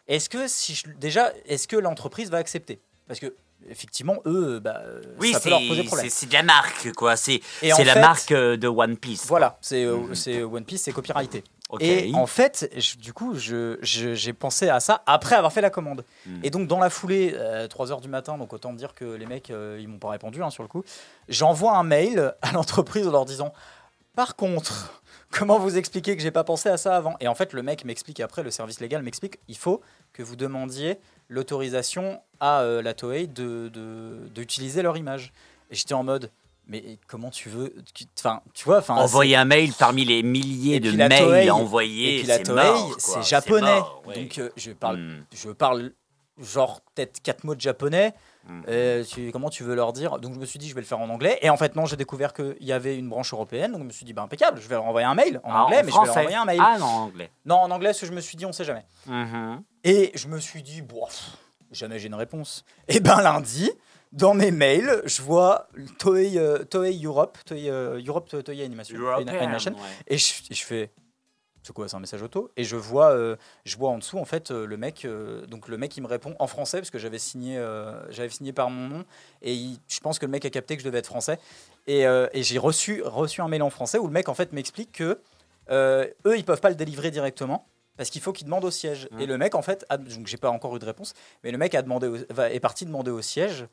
est-ce 0.08 0.28
que 0.28 0.46
si 0.48 0.74
je- 0.74 0.88
déjà, 0.98 1.32
est-ce 1.46 1.66
que 1.68 1.76
l'entreprise 1.76 2.30
va 2.30 2.38
accepter? 2.38 2.80
Parce 3.08 3.18
que 3.20 3.34
effectivement, 3.68 4.16
eux, 4.26 4.58
bah, 4.60 4.80
Oui, 5.20 5.32
ça 5.32 5.40
peut 5.40 5.50
leur 5.50 5.60
poser 5.66 5.84
problème. 5.84 6.08
c'est- 6.08 6.20
c'est 6.20 6.26
de 6.26 6.32
la 6.34 6.42
marque, 6.42 6.92
quoi. 6.92 7.16
C'est 7.16 7.40
la 7.62 7.74
fait- 7.76 8.00
marque 8.00 8.32
euh, 8.32 8.56
de 8.56 8.68
One 8.68 8.96
Piece. 8.96 9.26
Voilà, 9.26 9.58
c'est 9.60 9.84
euh, 9.84 9.96
Mhm. 9.96 10.14
c'est 10.14 10.42
One 10.42 10.64
Piece, 10.64 10.82
c'est 10.82 10.92
copyrighté. 10.92 11.44
Et 11.80 12.10
en 12.14 12.26
fait, 12.26 12.70
je- 12.76 12.96
du 12.98 13.14
coup, 13.14 13.34
je- 13.34 13.78
je- 13.80 14.12
j'ai 14.14 14.34
pensé 14.34 14.68
à 14.68 14.78
ça 14.78 15.02
après 15.06 15.36
avoir 15.36 15.52
fait 15.54 15.62
la 15.62 15.70
commande. 15.70 16.04
Hmm. 16.26 16.40
Et 16.42 16.50
donc, 16.50 16.68
dans 16.68 16.78
la 16.78 16.90
foulée, 16.90 17.34
3h 17.70 18.02
du 18.02 18.08
matin, 18.08 18.36
donc 18.36 18.52
autant 18.52 18.74
dire 18.74 18.92
que 18.94 19.06
les 19.06 19.24
mecs, 19.24 19.50
euh, 19.50 19.78
ils 19.80 19.88
m'ont 19.88 19.98
pas 19.98 20.10
répondu 20.10 20.42
hein, 20.42 20.50
sur 20.50 20.62
le 20.62 20.68
coup, 20.68 20.84
j'envoie 21.30 21.72
un 21.78 21.82
mail 21.82 22.34
à 22.42 22.52
l'entreprise 22.52 23.06
en 23.08 23.10
leur 23.12 23.24
disant 23.24 23.54
Par 24.14 24.36
contre, 24.36 25.00
comment 25.32 25.58
vous 25.58 25.76
expliquez 25.76 26.16
que 26.16 26.22
j'ai 26.22 26.30
pas 26.30 26.44
pensé 26.44 26.68
à 26.68 26.76
ça 26.76 26.96
avant? 26.96 27.16
Et 27.20 27.26
en 27.28 27.34
fait, 27.34 27.52
le 27.52 27.62
mec 27.62 27.84
m'explique 27.84 28.20
après, 28.20 28.42
le 28.42 28.50
service 28.50 28.78
légal 28.80 29.02
m'explique 29.02 29.38
il 29.48 29.56
faut 29.56 29.80
que 30.12 30.22
vous 30.22 30.36
demandiez 30.36 30.98
l'autorisation 31.28 32.20
à 32.40 32.60
euh, 32.60 32.82
la 32.82 32.94
Toei 32.94 33.26
d'utiliser 33.26 33.70
de, 33.70 34.28
d'utiliser 34.34 34.82
leur 34.82 34.96
image. 34.96 35.32
Et 35.70 35.74
j'étais 35.74 35.94
en 35.94 36.04
mode 36.04 36.30
mais 36.68 36.98
comment 37.08 37.30
tu 37.30 37.48
veux 37.48 37.74
Enfin, 38.16 38.40
tu 38.54 38.64
vois, 38.64 38.78
enfin, 38.78 38.94
Envoyer 38.94 39.34
un 39.34 39.44
mail 39.44 39.72
parmi 39.76 40.04
les 40.04 40.22
milliers 40.22 40.78
de 40.78 40.92
mails 40.92 41.10
Toei- 41.10 41.50
envoyés, 41.50 42.14
et 42.14 42.18
puis 42.20 42.28
la 42.28 42.36
c'est 42.36 42.42
Toei, 42.44 42.54
mort, 42.62 42.94
c'est 42.98 43.22
japonais. 43.24 43.60
mort, 43.80 44.02
ouais. 44.06 44.14
Donc 44.22 44.38
euh, 44.38 44.48
je 44.56 44.70
parle, 44.70 44.98
Hmm. 44.98 45.24
je 45.34 45.50
parle 45.50 45.92
genre 46.40 46.80
peut-être 46.94 47.20
quatre 47.20 47.42
mots 47.44 47.56
de 47.56 47.60
japonais. 47.60 48.14
Tu- 49.08 49.30
comment 49.32 49.50
tu 49.50 49.62
veux 49.62 49.74
leur 49.74 49.92
dire? 49.92 50.18
Donc 50.18 50.34
je 50.34 50.38
me 50.38 50.44
suis 50.46 50.58
dit 50.58 50.68
je 50.68 50.74
vais 50.74 50.80
le 50.80 50.86
faire 50.86 51.00
en 51.00 51.08
anglais. 51.08 51.38
Et 51.42 51.50
en 51.50 51.56
fait 51.56 51.76
non, 51.76 51.86
j'ai 51.86 51.96
découvert 51.96 52.32
qu'il 52.32 52.56
y 52.60 52.72
avait 52.72 52.96
une 52.96 53.08
branche 53.08 53.32
européenne. 53.32 53.72
Donc 53.72 53.82
je 53.82 53.86
me 53.86 53.92
suis 53.92 54.04
dit 54.04 54.12
bah 54.12 54.22
impeccable, 54.22 54.60
je 54.60 54.68
vais 54.68 54.74
leur 54.74 54.84
envoyer 54.84 55.06
un 55.06 55.14
mail 55.14 55.40
en 55.44 55.50
Ah, 55.52 55.62
anglais, 55.64 55.82
mais 55.82 55.90
je 55.90 55.96
vais 55.98 56.04
leur 56.04 56.04
français. 56.06 56.20
envoyer 56.20 56.36
un 56.36 56.44
mail. 56.44 56.60
Ah, 56.62 56.78
non, 56.78 56.86
en 56.86 57.02
anglais. 57.04 57.30
Non 57.44 57.56
en 57.56 57.70
anglais, 57.70 57.88
parce 57.90 58.00
que 58.00 58.06
je 58.06 58.12
me 58.12 58.20
suis 58.20 58.36
dit 58.36 58.46
on 58.46 58.52
sait 58.52 58.64
jamais. 58.64 58.84
Mhm. 59.06 59.62
Et 59.84 60.10
je 60.14 60.28
me 60.28 60.38
suis 60.38 60.62
dit 60.62 60.82
bon, 60.82 61.04
pff, 61.06 61.36
jamais 61.70 61.98
j'ai 61.98 62.08
une 62.08 62.14
réponse. 62.14 62.64
Et 62.88 63.00
ben 63.00 63.20
lundi. 63.20 63.70
Dans 64.12 64.34
mes 64.34 64.50
mails, 64.50 65.00
je 65.06 65.22
vois 65.22 65.68
Toei, 65.98 66.36
euh, 66.36 66.64
Toei 66.64 67.00
Europe, 67.02 67.38
Toei, 67.46 67.70
euh, 67.70 67.98
Europe 68.06 68.28
Toei 68.28 68.62
Animation, 68.62 68.98
European, 68.98 69.26
Animation. 69.26 69.72
ouais. 69.72 69.78
Et 70.06 70.18
je, 70.18 70.34
et 70.50 70.54
je 70.54 70.62
fais, 70.66 70.90
c'est 71.62 71.72
quoi, 71.72 71.88
c'est 71.88 71.96
un 71.96 72.00
message 72.00 72.22
auto 72.22 72.50
Et 72.56 72.64
je 72.64 72.76
vois, 72.76 73.10
euh, 73.12 73.36
je 73.64 73.76
vois 73.76 73.90
en 73.90 73.98
dessous 73.98 74.18
en 74.18 74.24
fait 74.24 74.50
euh, 74.50 74.66
le 74.66 74.76
mec, 74.76 75.04
euh, 75.04 75.46
donc 75.46 75.68
le 75.68 75.78
mec 75.78 75.96
il 75.96 76.00
me 76.02 76.06
répond 76.08 76.34
en 76.38 76.46
français 76.46 76.78
parce 76.78 76.90
que 76.90 76.98
j'avais 76.98 77.18
signé, 77.18 77.56
j'avais 78.10 78.28
signé 78.30 78.52
par 78.52 78.68
mon 78.70 78.88
nom 78.88 79.04
et 79.42 79.54
il- 79.54 79.78
je 79.88 80.00
pense 80.00 80.18
que 80.18 80.26
le 80.26 80.32
mec 80.32 80.44
a 80.44 80.50
capté 80.50 80.76
que 80.76 80.82
je 80.82 80.86
devais 80.88 80.98
être 80.98 81.06
français 81.06 81.38
et, 81.86 82.00
et 82.02 82.42
j'ai 82.42 82.58
reçu 82.58 83.02
reçu 83.04 83.40
un 83.40 83.48
mail 83.48 83.62
en 83.62 83.70
français 83.70 83.98
où 83.98 84.06
le 84.06 84.12
mec 84.12 84.28
en 84.28 84.34
fait 84.34 84.52
m'explique 84.52 84.92
que 84.92 85.20
eux 85.70 86.36
ils 86.36 86.44
peuvent 86.44 86.60
pas 86.60 86.70
le 86.70 86.74
délivrer 86.76 87.10
directement. 87.10 87.66
Parce 87.98 88.08
qu'il 88.08 88.22
faut 88.22 88.32
qu'il 88.32 88.46
demande 88.46 88.64
au 88.64 88.70
siège. 88.70 89.06
Et 89.20 89.26
le 89.26 89.36
mec, 89.36 89.54
en 89.54 89.60
fait, 89.60 89.84
a- 89.90 89.98
donc 89.98 90.26
j'ai 90.26 90.38
pas 90.38 90.48
encore 90.48 90.74
eu 90.74 90.78
de 90.78 90.84
réponse, 90.86 91.12
mais 91.44 91.50
le 91.52 91.58
mec 91.58 91.74
a 91.74 91.82
demandé 91.82 92.06
au- 92.08 92.16
est 92.16 92.58
parti 92.58 92.86
demander 92.86 93.10
au 93.10 93.20
siège 93.20 93.66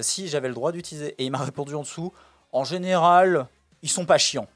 si 0.00 0.28
j'avais 0.28 0.46
le 0.46 0.54
droit 0.54 0.70
d'utiliser. 0.70 1.14
Et 1.18 1.24
il 1.24 1.30
m'a 1.32 1.38
répondu 1.38 1.74
en 1.74 1.80
dessous 1.82 2.12
en 2.52 2.62
général, 2.62 3.48
ils 3.82 3.90
sont 3.90 4.06
pas 4.06 4.16
chiants. 4.16 4.46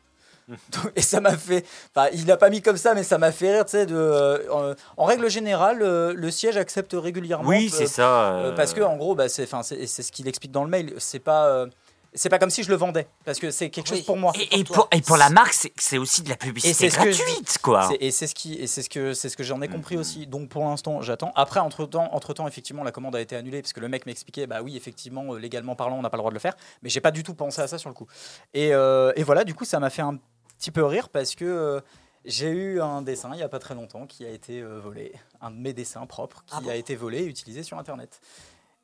Et 0.97 1.03
ça 1.03 1.21
m'a 1.21 1.37
fait. 1.37 1.65
Enfin, 1.95 2.09
il 2.13 2.27
l'a 2.27 2.37
pas 2.37 2.51
mis 2.51 2.63
comme 2.63 2.77
ça, 2.77 2.95
mais 2.95 3.03
ça 3.03 3.19
m'a 3.19 3.33
fait 3.33 3.53
rire, 3.53 3.65
tu 3.65 3.73
sais. 3.73 3.87
De, 3.87 3.95
euh, 3.97 4.39
en, 4.51 4.75
en 5.03 5.05
règle 5.05 5.29
générale, 5.31 5.83
euh, 5.83 6.13
le 6.15 6.31
siège 6.31 6.57
accepte 6.57 6.95
régulièrement. 6.99 7.49
Oui, 7.49 7.69
c'est 7.71 7.87
ça. 7.87 8.33
euh, 8.37 8.53
parce 8.53 8.73
que 8.73 8.81
en 8.81 8.97
gros, 8.97 9.15
bah, 9.15 9.29
c'est, 9.29 9.45
enfin, 9.45 9.63
c'est, 9.63 9.87
c'est 9.87 10.03
ce 10.03 10.11
qu'il 10.13 10.27
explique 10.29 10.53
dans 10.53 10.65
le 10.65 10.71
mail. 10.71 10.95
C'est 10.99 11.19
pas, 11.19 11.47
euh, 11.49 11.67
c'est 12.15 12.31
pas 12.31 12.39
comme 12.39 12.49
si 12.51 12.63
je 12.63 12.71
le 12.71 12.77
vendais, 12.77 13.07
parce 13.27 13.39
que 13.39 13.51
c'est 13.51 13.69
quelque 13.69 13.91
Oui. 13.91 13.97
chose 13.99 14.07
pour 14.07 14.17
moi. 14.17 14.33
Et, 14.41 14.61
et 14.61 14.65
pour 14.65 14.89
et 14.93 15.03
pour 15.03 15.19
la 15.19 15.29
marque, 15.29 15.53
c'est 15.53 15.73
c'est 15.79 15.99
aussi 15.99 16.23
de 16.23 16.31
la 16.31 16.37
publicité 16.37 16.73
c'est 16.73 16.89
ce 16.91 16.97
que 16.99 17.03
gratuite, 17.15 17.59
quoi. 17.63 17.91
Et 18.01 18.11
c'est 18.11 18.27
ce 18.27 18.35
qui, 18.35 18.55
et 18.55 18.67
c'est 18.67 18.81
ce 18.83 18.89
que, 18.89 19.13
c'est 19.13 19.29
ce 19.29 19.37
que 19.37 19.45
j'en 19.45 19.61
ai 19.61 19.69
compris 19.69 19.97
Mhm. 19.97 20.01
aussi. 20.01 20.27
Donc 20.27 20.49
pour 20.49 20.65
l'instant, 20.65 21.03
j'attends. 21.03 21.31
Après, 21.37 21.61
entre 21.61 21.85
temps, 21.85 22.09
entre 22.13 22.33
temps, 22.33 22.49
effectivement, 22.49 22.83
la 22.83 22.91
commande 22.93 23.15
a 23.15 23.21
été 23.21 23.37
annulée 23.37 23.61
parce 23.61 23.75
que 23.75 23.81
le 23.81 23.89
mec 23.89 24.07
m'expliquait, 24.07 24.47
bah 24.47 24.61
oui, 24.65 24.77
effectivement, 24.79 25.35
légalement 25.35 25.77
parlant, 25.77 25.99
on 25.99 26.03
n'a 26.03 26.09
pas 26.11 26.17
le 26.17 26.23
droit 26.23 26.31
de 26.31 26.35
le 26.37 26.41
faire. 26.41 26.57
Mais 26.83 26.89
j'ai 26.89 27.03
pas 27.03 27.11
du 27.11 27.23
tout 27.23 27.35
pensé 27.35 27.61
à 27.61 27.69
ça 27.69 27.77
sur 27.77 27.91
le 27.91 27.95
coup. 27.95 28.07
Et, 28.55 28.73
euh, 28.73 29.13
et 29.15 29.23
voilà, 29.23 29.45
du 29.45 29.55
coup, 29.55 29.67
ça 29.67 29.79
m'a 29.79 29.91
fait 29.91 30.03
un 30.03 30.19
petit 30.59 30.71
peu 30.71 30.85
rire 30.85 31.09
parce 31.09 31.35
que 31.35 31.45
euh, 31.45 31.81
j'ai 32.25 32.51
eu 32.51 32.81
un 32.81 33.01
dessin 33.03 33.31
il 33.35 33.39
y 33.41 33.43
a 33.43 33.49
pas 33.49 33.59
très 33.59 33.75
longtemps 33.75 34.07
qui 34.07 34.25
a 34.27 34.31
été 34.31 34.61
euh, 34.61 34.79
volé, 34.81 35.13
un 35.41 35.51
de 35.51 35.57
mes 35.57 35.73
dessins 35.73 36.05
propres 36.07 36.43
qui 36.47 36.55
Ah 36.57 36.61
bon 36.61 36.71
a 36.71 36.75
été 36.75 36.97
volé 36.97 37.19
et 37.21 37.27
utilisé 37.27 37.63
sur 37.63 37.79
Internet. 37.79 38.21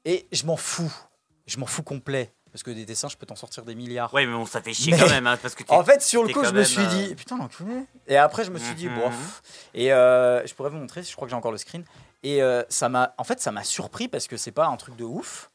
Et 0.05 0.27
je 0.33 0.47
m'en 0.47 0.57
fous, 0.57 0.93
je 1.47 1.59
m'en 1.59 1.67
fous 1.67 1.83
complet 1.83 2.33
parce 2.53 2.63
que 2.63 2.71
des 2.71 2.85
dessins, 2.87 3.09
je 3.09 3.17
peux 3.17 3.27
t'en 3.27 3.35
sortir 3.35 3.65
des 3.65 3.75
milliards. 3.75 4.15
Ouais, 4.15 4.25
mais 4.27 4.33
bon, 4.33 4.47
ça 4.47 4.63
fait 4.63 4.73
chier 4.73 4.93
Mais- 4.93 4.99
quand 5.01 5.09
même, 5.09 5.27
hein, 5.27 5.37
parce 5.43 5.57
que 5.57 5.65
En 5.73 5.83
fait, 5.83 6.01
sur 6.01 6.23
le 6.23 6.33
coup, 6.33 6.45
je 6.45 6.53
me 6.53 6.63
suis 6.63 6.83
euh, 6.83 6.87
dit, 7.09 7.15
putain, 7.17 7.37
l'enculé. 7.37 7.83
Et 8.07 8.17
après, 8.17 8.45
je 8.45 8.53
me 8.53 8.61
suis 8.61 8.77
dit, 8.77 8.89
Mhm. 8.89 8.95
bof. 9.01 9.43
Et 9.75 9.93
euh, 9.93 10.47
je 10.47 10.55
pourrais 10.55 10.71
vous 10.71 10.77
montrer, 10.77 11.03
je 11.03 11.13
crois 11.17 11.27
que 11.27 11.31
j'ai 11.31 11.37
encore 11.37 11.51
le 11.51 11.59
screen. 11.59 11.85
Et 12.23 12.41
euh, 12.45 12.63
ça 12.69 12.89
m'a, 12.89 13.13
en 13.19 13.25
fait, 13.25 13.41
ça 13.41 13.51
m'a 13.51 13.65
surpris 13.65 14.07
parce 14.07 14.29
que 14.29 14.37
c'est 14.37 14.53
pas 14.53 14.67
un 14.69 14.77
truc 14.77 14.95
de 14.95 15.03
ouf. 15.03 15.51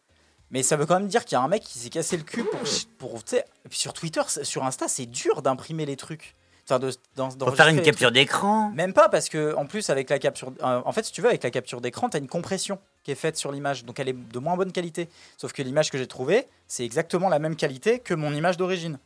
Mais 0.52 0.64
ça 0.64 0.76
veut 0.76 0.86
quand 0.86 1.00
même 1.00 1.08
dire 1.08 1.26
qu'il 1.26 1.36
y 1.36 1.40
a 1.40 1.42
un 1.42 1.48
mec 1.48 1.64
qui 1.64 1.78
s'est 1.78 1.90
cassé 1.90 2.18
le 2.18 2.24
cul 2.24 2.44
pour. 2.44 2.60
pour 2.98 3.24
tu 3.24 3.36
sais, 3.36 3.46
et 3.66 3.70
puis 3.70 3.78
sur 3.78 3.94
Twitter, 3.94 4.22
sur 4.28 4.64
Insta, 4.64 4.88
c'est 4.88 5.06
dur 5.06 5.42
d'imprimer 5.42 5.86
les 5.86 5.96
trucs. 5.96 6.36
Enfin, 6.66 6.80
de, 6.80 6.92
dans, 7.16 7.30
d'enregistrer 7.30 7.56
faire 7.56 7.68
une 7.68 7.82
capture 7.82 8.12
d'écran. 8.12 8.70
Même 8.76 8.94
pas 8.94 9.10
parce 9.10 9.28
que, 9.28 9.56
en 9.56 9.66
plus, 9.66 9.90
avec 9.90 10.10
la 10.10 10.20
capture. 10.20 10.54
euh, 10.62 10.82
en 10.86 10.92
fait, 10.92 11.04
si 11.04 11.12
tu 11.12 11.22
veux, 11.22 11.28
avec 11.30 11.42
la 11.42 11.50
capture 11.50 11.82
d'écran, 11.82 12.10
tu 12.10 12.18
as 12.18 12.20
une 12.20 12.28
compression 12.28 12.80
qui 13.04 13.12
est 13.12 13.16
faite 13.16 13.38
sur 13.38 13.52
l'image. 13.52 13.86
Donc 13.86 14.00
elle 14.00 14.10
est 14.10 14.14
de 14.14 14.40
moins 14.40 14.56
bonne 14.56 14.72
qualité. 14.72 15.10
Sauf 15.38 15.52
que 15.52 15.64
l'image 15.64 15.90
que 15.90 15.98
j'ai 15.98 16.08
trouvée, 16.08 16.48
c'est 16.68 16.86
exactement 16.86 17.30
la 17.30 17.40
même 17.40 17.56
qualité 17.56 18.00
que 18.00 18.14
mon 18.14 18.34
image 18.34 18.58
d'origine. 18.58 19.00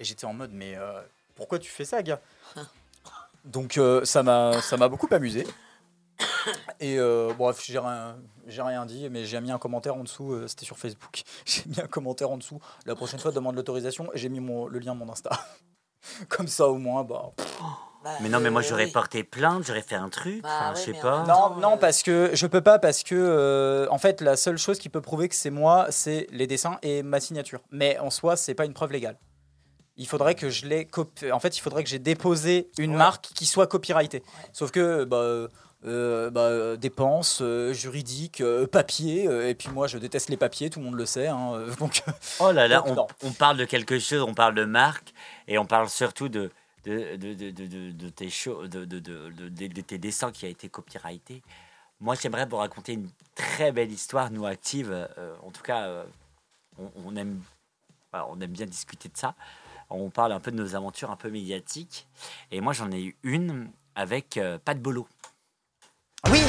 Et 0.00 0.04
j'étais 0.04 0.24
en 0.24 0.32
mode, 0.32 0.50
mais 0.52 0.74
euh, 0.76 1.00
pourquoi 1.36 1.58
tu 1.60 1.70
fais 1.70 1.84
ça, 1.84 2.02
gars? 2.02 2.20
Donc 3.44 3.78
euh, 3.78 4.04
ça 4.04 4.22
m'a 4.22 4.60
ça 4.62 4.76
m'a 4.76 4.88
beaucoup 4.88 5.08
amusé. 5.10 5.46
Et 6.80 6.98
euh, 6.98 7.32
bref, 7.36 7.60
j'ai 7.64 7.78
rien, 7.78 8.16
j'ai 8.46 8.62
rien 8.62 8.84
dit, 8.86 9.08
mais 9.10 9.24
j'ai 9.24 9.40
mis 9.40 9.50
un 9.52 9.58
commentaire 9.58 9.94
en 9.96 10.02
dessous. 10.04 10.32
euh, 10.32 10.46
C'était 10.48 10.64
sur 10.64 10.78
Facebook. 10.78 11.22
J'ai 11.46 11.62
mis 11.66 11.80
un 11.80 11.86
commentaire 11.86 12.30
en 12.30 12.38
dessous. 12.38 12.58
La 12.86 12.94
prochaine 12.94 13.20
fois, 13.20 13.30
demande 13.32 13.54
l'autorisation 13.56 14.12
et 14.14 14.18
j'ai 14.18 14.28
mis 14.28 14.40
mon, 14.40 14.66
le 14.66 14.78
lien 14.78 14.94
de 14.94 14.98
mon 14.98 15.10
Insta. 15.10 15.30
Comme 16.28 16.48
ça, 16.48 16.68
au 16.68 16.76
moins, 16.78 17.04
bah. 17.04 17.32
Bah, 18.04 18.10
Mais 18.20 18.28
non, 18.28 18.40
mais 18.40 18.50
moi 18.50 18.62
euh, 18.62 18.64
j'aurais 18.68 18.86
oui. 18.86 18.90
porté 18.90 19.22
plainte, 19.22 19.62
j'aurais 19.64 19.80
fait 19.82 19.94
un 19.94 20.08
truc, 20.08 20.42
Bah 20.42 20.48
enfin, 20.50 20.74
je 20.74 20.80
sais 20.80 20.92
pas. 21.00 21.22
Non, 21.24 21.54
non, 21.60 21.74
euh, 21.74 21.76
parce 21.76 22.02
que 22.02 22.30
je 22.34 22.46
peux 22.48 22.60
pas, 22.60 22.80
parce 22.80 23.04
que 23.04 23.14
euh, 23.14 23.86
en 23.90 23.98
fait, 23.98 24.20
la 24.20 24.36
seule 24.36 24.58
chose 24.58 24.80
qui 24.80 24.88
peut 24.88 25.00
prouver 25.00 25.28
que 25.28 25.36
c'est 25.36 25.50
moi, 25.50 25.86
c'est 25.90 26.26
les 26.32 26.48
dessins 26.48 26.78
et 26.82 27.04
ma 27.04 27.20
signature. 27.20 27.60
Mais 27.70 27.96
en 28.00 28.10
soi, 28.10 28.34
c'est 28.36 28.54
pas 28.54 28.64
une 28.64 28.74
preuve 28.74 28.90
légale. 28.90 29.18
Il 29.96 30.08
faudrait 30.08 30.34
que 30.34 30.50
je 30.50 30.66
l'ai 30.66 30.84
copié. 30.86 31.30
En 31.30 31.38
fait, 31.38 31.56
il 31.56 31.60
faudrait 31.60 31.84
que 31.84 31.90
j'ai 31.90 32.00
déposé 32.00 32.70
une 32.78 32.90
Ouais. 32.92 32.96
marque 32.96 33.26
qui 33.36 33.46
soit 33.46 33.68
copyrightée. 33.68 34.24
Sauf 34.52 34.72
que 34.72 35.04
bah, 35.04 35.46
euh, 35.84 36.30
bah, 36.30 36.42
euh, 36.42 36.76
dépenses 36.76 37.40
euh, 37.42 37.72
juridiques, 37.72 38.40
euh, 38.40 38.66
papier, 38.66 39.26
euh, 39.26 39.48
et 39.48 39.54
puis 39.54 39.68
moi, 39.70 39.86
je 39.86 39.98
déteste 39.98 40.28
les 40.28 40.36
papiers, 40.36 40.70
tout 40.70 40.78
le 40.78 40.84
monde 40.86 40.94
le 40.96 41.06
sait. 41.06 41.26
hein, 41.28 41.66
donc, 41.80 42.02
Oh 42.40 42.52
là 42.52 42.68
là, 42.68 42.84
on, 43.22 43.32
parle 43.32 43.56
de 43.56 43.64
quelque 43.64 43.98
chose, 43.98 44.22
on 44.22 44.34
parle 44.34 44.54
de 44.54 44.64
marque, 44.64 45.12
et 45.48 45.58
on 45.58 45.66
parle 45.66 45.88
surtout 45.88 46.28
de, 46.28 46.50
de, 46.84 47.16
de, 47.16 47.34
de, 47.34 47.90
de, 47.90 48.08
tes, 48.08 48.30
shows- 48.30 48.66
de, 48.68 48.84
de, 48.84 48.98
de, 49.00 49.30
de- 49.30 49.48
de- 49.48 49.66
de 49.66 49.80
tes 49.80 49.98
dessins 49.98 50.30
qui 50.30 50.46
a 50.46 50.48
été 50.48 50.68
copyrighté. 50.68 51.42
Moi, 52.00 52.14
j'aimerais 52.14 52.46
vous 52.46 52.56
raconter 52.56 52.92
une 52.94 53.08
très 53.34 53.72
belle 53.72 53.92
histoire, 53.92 54.30
nous, 54.30 54.46
active. 54.46 55.08
en 55.44 55.50
tout 55.50 55.62
cas, 55.62 56.04
on, 56.78 56.90
on 57.06 57.14
aime, 57.16 57.40
on 58.12 58.40
aime 58.40 58.50
bien 58.50 58.66
discuter 58.66 59.08
de 59.08 59.16
ça. 59.16 59.34
On 59.88 60.10
parle 60.10 60.32
un 60.32 60.40
peu 60.40 60.50
de 60.50 60.56
nos 60.56 60.74
aventures 60.74 61.10
un 61.10 61.16
peu 61.16 61.30
médiatiques. 61.30 62.08
Et 62.50 62.60
moi, 62.60 62.72
j'en 62.72 62.90
ai 62.90 63.02
eu 63.02 63.16
une 63.22 63.70
avec 63.94 64.40
Pat 64.64 64.80
Bolo. 64.80 65.06
Oui. 66.30 66.40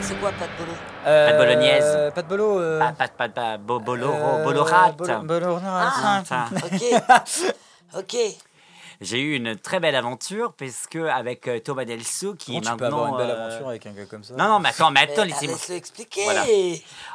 C'est 0.00 0.14
quoi, 0.20 0.30
pas 0.32 0.46
de 0.46 0.52
boulot 0.58 0.76
Euh, 1.06 1.26
Pas 1.26 1.32
de 1.32 1.38
bolognaise. 1.38 2.12
Pas 2.14 2.22
de 2.22 2.28
bolo. 2.28 2.60
euh, 2.60 2.78
Pas, 2.78 2.92
pas, 2.92 3.08
pas, 3.08 3.28
pas, 3.28 3.56
bo- 3.58 3.80
bolo, 3.80 4.10
euh, 4.12 4.44
bolorat. 4.44 4.92
bolo- 4.92 5.22
bolorat. 5.22 5.60
Ah. 5.96 6.18
Enfin, 6.20 6.44
Ok. 6.52 7.54
ok. 7.98 8.16
J'ai 9.00 9.20
eu 9.20 9.34
une 9.34 9.56
très 9.56 9.80
belle 9.80 9.96
aventure 9.96 10.52
parce 10.56 10.86
que 10.86 11.08
avec 11.08 11.48
euh, 11.48 11.58
Thomas 11.58 11.84
Delso 11.84 12.34
qui 12.34 12.52
Comment 12.52 12.58
est 12.58 12.62
tu 12.62 12.76
peux 12.76 12.84
maintenant 12.84 13.04
avoir 13.04 13.20
une 13.20 13.26
belle 13.26 13.36
euh, 13.36 13.46
aventure 13.48 13.68
avec 13.68 13.86
un 13.86 13.92
gars 13.92 14.04
comme 14.06 14.22
ça? 14.22 14.34
Non 14.34 14.46
non 14.48 14.60
mais 14.60 14.68
attends 14.68 14.90
mais 14.92 15.00
attends 15.00 15.22
ah, 15.22 15.24
laissez-moi. 15.24 15.56
Expliquer. 15.70 16.24
Voilà. 16.24 16.44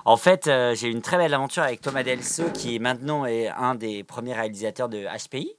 En 0.04 0.18
fait 0.18 0.48
euh, 0.48 0.76
j'ai 0.76 0.88
eu 0.90 0.92
une 0.92 1.02
très 1.02 1.18
belle 1.18 1.34
aventure 1.34 1.64
avec 1.64 1.80
Thomas 1.82 2.04
Delso 2.04 2.50
qui 2.54 2.80
maintenant 2.80 3.26
est 3.26 3.48
un 3.48 3.76
des 3.76 4.04
premiers 4.04 4.34
réalisateurs 4.34 4.90
de 4.90 5.06
HPI. 5.06 5.54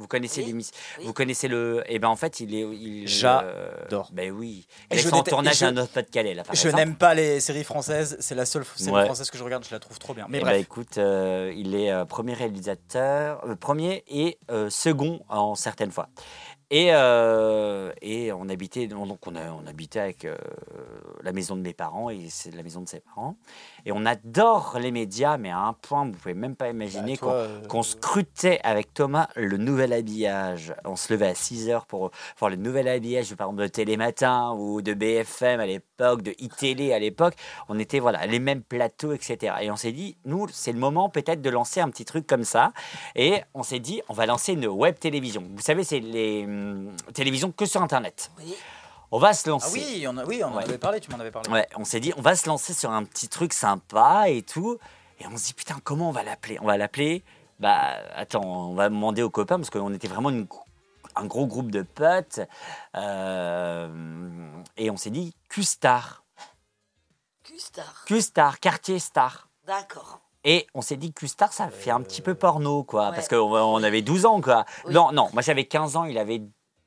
Vous 0.00 0.06
connaissez 0.08 0.40
Oui, 0.40 0.46
l'émission 0.48 0.74
oui. 0.98 1.04
Vous 1.06 1.12
connaissez 1.12 1.46
le 1.46 1.84
et 1.86 1.98
ben 1.98 2.08
en 2.08 2.16
fait 2.16 2.40
il 2.40 2.54
est 2.54 2.62
il 2.62 3.06
J'adore. 3.06 4.08
ben 4.12 4.30
oui. 4.32 4.66
Et 4.90 4.94
Il 4.94 4.98
est 4.98 5.02
je 5.02 5.14
en 5.14 5.22
tournage 5.22 5.62
à 5.62 5.70
notre 5.72 5.92
Pas-de-Calais 5.92 6.34
là 6.34 6.42
par 6.42 6.54
Je 6.54 6.68
n'aime 6.70 6.96
pas 6.96 7.12
les 7.14 7.38
séries 7.40 7.64
françaises, 7.64 8.16
c'est 8.20 8.34
la 8.34 8.46
seule 8.46 8.64
série 8.76 8.96
Ouais. 8.96 9.04
française 9.04 9.30
que 9.30 9.36
je 9.38 9.44
regarde, 9.44 9.64
je 9.64 9.70
la 9.74 9.78
trouve 9.78 9.98
trop 9.98 10.14
bien. 10.14 10.26
Mais 10.28 10.38
Eh 10.38 10.40
bref. 10.40 10.54
ben, 10.54 10.60
écoute, 10.60 10.96
euh, 10.98 11.52
il 11.54 11.74
est 11.74 11.90
euh, 11.92 12.04
premier 12.06 12.32
réalisateur, 12.34 13.44
euh, 13.46 13.54
premier 13.56 14.04
et 14.08 14.38
euh, 14.50 14.70
second 14.70 15.20
en 15.28 15.54
certaines 15.54 15.90
fois. 15.92 16.08
Et, 16.72 16.90
euh, 16.92 17.90
et 18.00 18.30
on 18.32 18.48
habitait, 18.48 18.86
donc 18.86 19.26
on, 19.26 19.34
a, 19.34 19.50
on 19.50 19.66
habitait 19.66 19.98
avec 19.98 20.24
euh, 20.24 20.36
la 21.20 21.32
maison 21.32 21.56
de 21.56 21.62
mes 21.62 21.72
parents 21.72 22.10
et 22.10 22.28
c'est 22.28 22.54
la 22.54 22.62
maison 22.62 22.80
de 22.80 22.88
ses 22.88 23.00
parents. 23.00 23.36
Et 23.86 23.90
on 23.90 24.06
adore 24.06 24.78
les 24.80 24.92
médias, 24.92 25.36
mais 25.36 25.50
à 25.50 25.58
un 25.58 25.72
point, 25.72 26.04
vous 26.04 26.12
pouvez 26.12 26.34
même 26.34 26.54
pas 26.54 26.68
imaginer 26.68 27.14
Bah, 27.14 27.20
qu'on 27.22 27.32
euh, 27.32 27.60
qu'on 27.66 27.82
scrutait 27.82 28.60
avec 28.62 28.94
Thomas 28.94 29.28
le 29.34 29.56
nouvel 29.56 29.92
habillage. 29.92 30.72
On 30.84 30.94
se 30.94 31.12
levait 31.12 31.26
à 31.26 31.34
6 31.34 31.70
heures 31.70 31.86
pour 31.86 32.12
voir 32.38 32.50
le 32.50 32.56
nouvel 32.56 32.86
habillage, 32.86 33.34
par 33.34 33.48
exemple, 33.48 33.62
de 33.62 33.68
Télématin 33.68 34.52
ou 34.52 34.80
de 34.80 34.94
BFM 34.94 35.58
à 35.58 35.66
l'époque, 35.66 36.22
de 36.22 36.34
iTélé 36.38 36.92
à 36.92 37.00
l'époque. 37.00 37.34
On 37.68 37.80
était, 37.80 37.98
voilà, 37.98 38.24
les 38.26 38.38
mêmes 38.38 38.62
plateaux, 38.62 39.12
etc. 39.12 39.54
Et 39.62 39.72
on 39.72 39.76
s'est 39.76 39.92
dit, 39.92 40.16
nous, 40.24 40.46
c'est 40.52 40.72
le 40.72 40.78
moment 40.78 41.08
peut-être 41.08 41.42
de 41.42 41.50
lancer 41.50 41.80
un 41.80 41.90
petit 41.90 42.04
truc 42.04 42.28
comme 42.28 42.44
ça. 42.44 42.72
Et 43.16 43.40
on 43.54 43.64
s'est 43.64 43.80
dit, 43.80 44.02
on 44.08 44.14
va 44.14 44.26
lancer 44.26 44.52
une 44.52 44.68
web 44.68 44.96
télévision. 45.00 45.42
Vous 45.52 45.62
savez, 45.62 45.82
c'est 45.82 45.98
les 45.98 46.46
hum, 46.60 46.96
télévisions 47.14 47.52
que 47.52 47.66
sur 47.66 47.82
Internet. 47.82 48.30
Oui. 48.38 48.54
On 49.12 49.18
va 49.18 49.32
se 49.32 49.48
lancer. 49.50 49.80
Ah 49.82 49.88
oui, 49.92 50.06
on, 50.08 50.16
a, 50.18 50.24
oui, 50.24 50.42
on 50.44 50.48
en 50.48 50.56
Ouais. 50.56 50.64
avait 50.64 50.78
parlé, 50.78 51.00
tu 51.00 51.10
m'en 51.10 51.18
avais 51.18 51.32
parlé. 51.32 51.50
Ouais, 51.50 51.66
on 51.76 51.84
s'est 51.84 51.98
dit, 52.00 52.12
on 52.16 52.22
va 52.22 52.36
se 52.36 52.46
lancer 52.48 52.72
sur 52.74 52.90
un 52.92 53.04
petit 53.04 53.28
truc 53.28 53.52
sympa 53.52 54.28
et 54.28 54.42
tout. 54.42 54.78
Et 55.18 55.26
on 55.26 55.36
se 55.36 55.46
dit, 55.48 55.54
putain, 55.54 55.76
comment 55.82 56.08
on 56.10 56.12
va 56.12 56.22
l'appeler? 56.22 56.58
On 56.62 56.66
va 56.66 56.76
l'appeler. 56.76 57.24
Bah, 57.58 57.96
attends, 58.14 58.44
on 58.44 58.74
va 58.74 58.88
demander 58.88 59.22
aux 59.22 59.28
copains 59.30 59.56
parce 59.58 59.68
qu'on 59.70 59.92
était 59.92 60.06
vraiment 60.08 60.30
une- 60.30 60.46
un 61.16 61.26
gros 61.26 61.46
groupe 61.46 61.70
de 61.72 61.82
potes. 61.82 62.40
Euh, 62.94 64.62
et 64.76 64.90
on 64.90 64.96
s'est 64.96 65.10
dit, 65.10 65.34
Q-Star. 65.48 66.22
Q-Star. 67.42 68.04
Q-Star, 68.06 68.60
quartier 68.60 68.98
star. 68.98 69.48
D'accord. 69.66 70.20
Et 70.44 70.66
on 70.74 70.80
s'est 70.80 70.96
dit, 70.96 71.12
Q-Star, 71.12 71.52
ça 71.52 71.68
fait 71.68 71.90
un 71.90 72.00
petit 72.00 72.22
peu 72.22 72.34
porno, 72.34 72.82
quoi. 72.84 73.10
Ouais. 73.10 73.14
Parce 73.14 73.28
qu'on 73.28 73.36
on 73.52 73.82
avait 73.82 74.02
12 74.02 74.26
ans, 74.26 74.40
quoi. 74.40 74.64
Oui. 74.86 74.94
Non, 74.94 75.12
non, 75.12 75.28
moi 75.32 75.42
j'avais 75.42 75.64
15 75.64 75.96
ans, 75.96 76.04
il 76.04 76.16
avait 76.18 76.42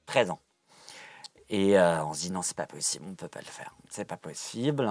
13 0.07 0.31
ans. 0.31 0.39
Et 1.49 1.77
euh, 1.77 2.03
on 2.05 2.13
se 2.13 2.21
dit, 2.21 2.31
non, 2.31 2.41
c'est 2.41 2.57
pas 2.57 2.65
possible, 2.65 3.05
on 3.07 3.13
peut 3.15 3.27
pas 3.27 3.39
le 3.41 3.45
faire. 3.45 3.75
C'est 3.89 4.05
pas 4.05 4.17
possible. 4.17 4.89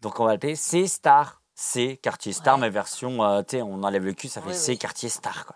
Donc 0.00 0.18
on 0.18 0.24
va 0.24 0.32
l'appeler 0.32 0.56
C-Star. 0.56 1.40
C, 1.54 1.98
quartier 2.02 2.32
star, 2.32 2.54
Ouais. 2.54 2.62
mais 2.62 2.70
version, 2.70 3.22
euh, 3.22 3.42
tu 3.42 3.56
sais, 3.56 3.62
on 3.62 3.82
enlève 3.84 4.04
le 4.04 4.14
cul, 4.14 4.26
ça 4.26 4.40
fait 4.40 4.48
Oui, 4.48 4.54
C, 4.54 4.72
oui. 4.72 4.78
quartier 4.78 5.10
star, 5.10 5.44
quoi. 5.46 5.54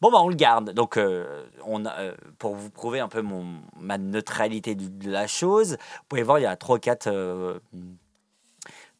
Bon, 0.00 0.10
bah, 0.12 0.18
on 0.22 0.28
le 0.28 0.36
garde. 0.36 0.70
Donc, 0.70 0.96
euh, 0.96 1.44
on 1.64 1.84
euh, 1.84 2.14
pour 2.38 2.54
vous 2.54 2.70
prouver 2.70 3.00
un 3.00 3.08
peu 3.08 3.20
mon, 3.20 3.60
ma 3.76 3.98
neutralité 3.98 4.76
de 4.76 5.10
la 5.10 5.26
chose, 5.26 5.72
vous 5.72 6.04
pouvez 6.08 6.22
voir, 6.22 6.38
il 6.38 6.42
y 6.42 6.46
a 6.46 6.56
3 6.56 6.76
ou 6.76 6.78
4 6.78 7.60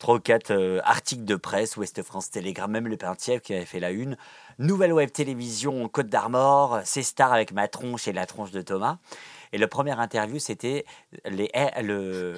trois 0.05 0.17
ou 0.17 0.21
quatre 0.21 0.51
euh, 0.51 0.81
articles 0.85 1.25
de 1.25 1.35
presse, 1.35 1.79
Ouest 1.79 2.03
France 2.03 2.31
Télégramme, 2.31 2.73
même 2.73 2.89
le 2.89 2.99
Pintiev 2.99 3.41
qui 3.41 3.55
avait 3.55 3.65
fait 3.65 3.81
la 3.81 3.91
une. 3.91 4.19
Nouvelle 4.59 4.93
web 4.93 5.11
télévision 5.11 5.89
Côte 5.89 6.09
d'Armor, 6.09 6.81
c'est 6.85 7.03
star 7.03 7.33
avec 7.33 7.53
ma 7.53 7.69
tronche 7.69 8.07
et 8.07 8.13
la 8.13 8.27
tronche 8.27 8.51
de 8.51 8.61
Thomas. 8.61 8.99
Et 9.55 9.57
le 9.59 9.67
premier 9.67 9.93
interview, 9.99 10.39
c'était 10.39 10.85
les 11.25 11.49
eh, 11.55 11.81
le 11.83 12.35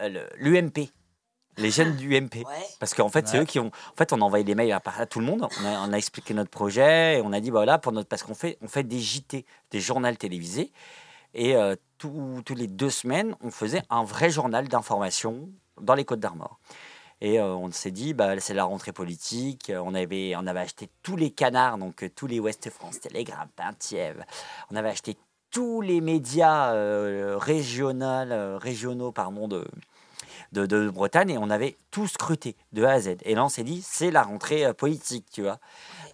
le- 0.00 0.28
l'UMP, 0.36 0.90
les 1.56 1.70
jeunes 1.70 1.96
du 1.96 2.14
UMP. 2.14 2.34
Ouais. 2.44 2.44
Parce 2.78 2.92
qu'en 2.92 3.08
fait, 3.08 3.26
c'est 3.26 3.38
eux 3.38 3.46
qui 3.46 3.58
ont. 3.58 3.68
En 3.68 3.96
fait, 3.96 4.12
on 4.12 4.20
a 4.20 4.24
envoyé 4.24 4.44
des 4.44 4.54
mails 4.54 4.72
à, 4.72 4.82
à 4.98 5.06
tout 5.06 5.20
le 5.20 5.24
monde. 5.24 5.48
On 5.62 5.64
a, 5.64 5.88
on 5.88 5.92
a 5.94 5.96
expliqué 5.96 6.34
notre 6.34 6.50
projet 6.50 7.16
et 7.16 7.22
on 7.22 7.32
a 7.32 7.40
dit 7.40 7.50
bah 7.50 7.60
voilà 7.60 7.78
pour 7.78 7.92
notre 7.92 8.10
parce 8.10 8.22
qu'on 8.22 8.34
fait 8.34 8.58
on 8.60 8.68
fait 8.68 8.84
des 8.84 9.00
JT, 9.00 9.46
des 9.70 9.80
journaux 9.80 10.12
télévisés 10.14 10.72
et 11.32 11.56
euh, 11.56 11.74
tous 11.96 12.42
tous 12.44 12.54
les 12.54 12.66
deux 12.66 12.90
semaines, 12.90 13.34
on 13.40 13.50
faisait 13.50 13.80
un 13.88 14.04
vrai 14.04 14.28
journal 14.28 14.68
d'information 14.68 15.48
dans 15.80 15.94
les 15.94 16.04
Côtes 16.04 16.20
d'Armor. 16.20 16.58
Et 17.20 17.40
euh, 17.40 17.54
on 17.54 17.70
s'est 17.70 17.90
dit, 17.90 18.12
bah, 18.12 18.38
c'est 18.40 18.54
la 18.54 18.64
rentrée 18.64 18.92
politique. 18.92 19.72
On 19.74 19.94
avait, 19.94 20.34
on 20.36 20.46
avait 20.46 20.60
acheté 20.60 20.90
tous 21.02 21.16
les 21.16 21.30
canards, 21.30 21.78
donc 21.78 22.02
euh, 22.02 22.10
tous 22.14 22.26
les 22.26 22.40
Ouest 22.40 22.68
France, 22.70 23.00
Télégramme, 23.00 23.48
Pintiev. 23.56 24.22
On 24.70 24.76
avait 24.76 24.90
acheté 24.90 25.16
tous 25.50 25.80
les 25.80 26.00
médias 26.00 26.74
euh, 26.74 27.38
régional, 27.38 28.32
euh, 28.32 28.58
régionaux 28.58 29.12
pardon, 29.12 29.48
de, 29.48 29.66
de, 30.52 30.66
de 30.66 30.90
Bretagne 30.90 31.30
et 31.30 31.38
on 31.38 31.48
avait 31.48 31.78
tout 31.90 32.06
scruté 32.06 32.56
de 32.72 32.84
A 32.84 32.92
à 32.92 33.00
Z. 33.00 33.16
Et 33.22 33.34
là, 33.34 33.44
on 33.44 33.48
s'est 33.48 33.64
dit, 33.64 33.80
c'est 33.82 34.10
la 34.10 34.22
rentrée 34.22 34.74
politique, 34.74 35.26
tu 35.32 35.42
vois. 35.42 35.58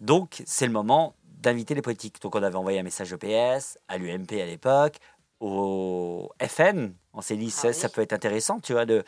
Donc, 0.00 0.42
c'est 0.46 0.66
le 0.66 0.72
moment 0.72 1.16
d'inviter 1.24 1.74
les 1.74 1.82
politiques. 1.82 2.22
Donc, 2.22 2.36
on 2.36 2.42
avait 2.44 2.56
envoyé 2.56 2.78
un 2.78 2.84
message 2.84 3.12
au 3.12 3.18
PS, 3.18 3.78
à 3.88 3.98
l'UMP 3.98 4.40
à 4.40 4.46
l'époque, 4.46 4.98
au 5.40 6.30
FN. 6.40 6.92
On 7.12 7.20
s'est 7.20 7.36
dit, 7.36 7.50
ça, 7.50 7.68
oui. 7.68 7.74
ça 7.74 7.88
peut 7.88 8.00
être 8.00 8.12
intéressant, 8.12 8.60
tu 8.60 8.74
vois, 8.74 8.86
de, 8.86 9.02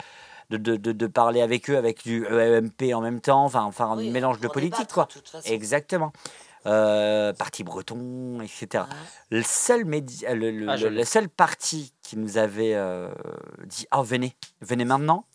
de, 0.51 0.57
de, 0.57 0.77
de- 0.77 0.93
de 0.93 1.07
parler 1.07 1.41
avec 1.43 1.69
eux, 1.71 1.77
avec 1.77 2.03
du 2.05 2.27
EMP 2.27 2.93
en 2.95 3.01
même 3.01 3.21
temps, 3.21 3.45
enfin, 3.45 3.63
enfin 3.63 3.87
un 3.91 3.97
Oui, 3.99 4.11
mélange 4.11 4.41
de 4.41 4.49
politique, 4.49 4.93
quoi. 4.93 5.05
de 5.07 5.13
toute 5.13 5.29
façon. 5.29 5.51
Exactement. 5.53 6.13
Euh, 6.67 7.33
parti 7.35 7.63
breton, 7.63 8.41
etc. 8.41 8.85
Le 9.31 9.43
seul, 9.43 9.85
médi- 9.85 10.25
le, 10.33 10.51
le- 10.51 10.69
Ah, 10.69 10.77
le- 10.77 11.05
seul 11.05 11.29
parti 11.29 11.93
qui 12.03 12.17
nous 12.17 12.39
avait 12.39 12.75
euh, 12.75 13.11
dit 13.67 13.87
oh, 13.95 14.03
venez, 14.03 14.35
venez 14.63 14.87
maintenant, 14.87 15.27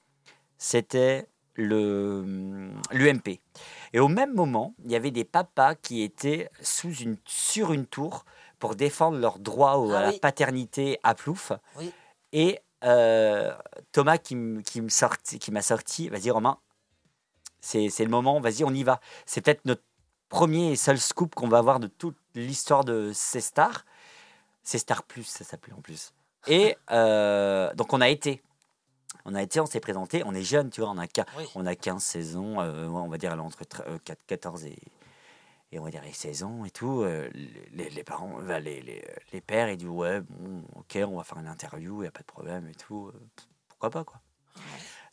c'était 0.58 1.28
le 1.56 2.70
l'UMP. 2.92 3.40
Et 3.94 4.00
au 4.00 4.08
même 4.08 4.34
moment, 4.34 4.74
il 4.86 4.92
y 4.92 4.96
avait 4.96 5.12
des 5.12 5.24
papas 5.26 5.76
qui 5.76 6.02
étaient 6.02 6.50
sous 6.62 6.94
une, 6.94 7.18
sur 7.26 7.74
une 7.74 7.86
tour 7.86 8.26
pour 8.60 8.76
défendre 8.76 9.18
leur 9.18 9.40
droit 9.40 9.74
au- 9.76 9.92
Ah 9.92 10.00
à 10.00 10.12
la 10.12 10.20
paternité 10.20 11.00
à 11.04 11.14
Plouf. 11.16 11.52
Oui. 11.78 11.92
Et 12.34 12.60
euh, 12.84 13.54
Thomas 13.92 14.18
qui, 14.18 14.36
qui 14.66 14.82
me 14.82 14.90
sorti, 14.90 15.40
qui 15.40 15.52
m'a 15.52 15.62
sorti, 15.62 16.10
vas-y 16.10 16.32
Romain, 16.32 16.58
c'est 17.62 17.90
le 18.00 18.08
moment, 18.10 18.40
vas-y 18.40 18.64
on 18.64 18.72
y 18.74 18.84
va. 18.84 19.00
C'est 19.26 19.42
peut-être 19.42 19.66
notre 19.66 19.84
premier 20.30 20.72
et 20.72 20.76
seul 20.76 20.98
scoop 21.00 21.36
qu'on 21.36 21.48
va 21.48 21.58
avoir 21.58 21.80
de 21.80 21.88
toute 21.88 22.18
l'histoire 22.36 22.84
de 22.86 23.12
ces 23.14 23.42
stars. 23.42 23.86
C'est 24.64 24.78
Star 24.78 25.04
Plus, 25.04 25.24
ça 25.24 25.44
s'appelait 25.44 25.74
en 25.74 25.82
plus. 25.82 26.14
Et 26.48 26.78
euh, 26.92 27.74
donc 27.74 27.94
on 27.94 28.02
a 28.02 28.10
été. 28.10 28.42
On 29.26 29.36
a 29.36 29.42
été, 29.42 29.60
on 29.60 29.66
s'est 29.66 29.80
présenté, 29.80 30.24
on 30.26 30.34
est 30.34 30.44
jeune, 30.44 30.70
tu 30.70 30.82
vois, 30.82 30.90
on 30.92 30.98
a, 30.98 31.06
Oui. 31.38 31.46
on 31.56 31.66
a 31.66 31.76
15 31.76 32.02
saisons, 32.02 32.62
euh, 32.62 32.88
on 32.88 33.08
va 33.10 33.18
dire 33.18 33.34
entre 33.44 33.64
tre- 33.64 33.84
euh, 33.88 33.98
quat- 34.06 34.16
14 34.28 34.66
et, 34.66 34.78
et 35.72 35.80
on 35.80 35.84
va 35.84 35.92
dire 35.92 36.02
les 36.04 36.14
16 36.14 36.44
ans 36.44 36.66
et 36.66 36.72
tout, 36.72 37.02
euh, 37.04 37.30
les, 37.74 37.90
les 37.90 38.04
parents, 38.04 38.34
enfin, 38.42 38.60
les, 38.60 38.82
les, 38.82 39.04
les 39.34 39.42
pères, 39.42 39.70
ils 39.70 39.78
disent 39.78 39.88
ouais, 39.88 40.22
bon, 40.22 40.64
ok, 40.76 40.98
on 41.08 41.18
va 41.18 41.24
faire 41.24 41.38
une 41.40 41.48
interview, 41.48 41.98
il 41.98 42.02
n'y 42.02 42.08
a 42.08 42.12
pas 42.12 42.22
de 42.22 42.26
problème 42.26 42.68
et 42.68 42.76
tout, 42.76 43.12
euh, 43.14 43.20
pourquoi 43.68 43.90
pas 43.90 44.04
quoi. 44.04 44.20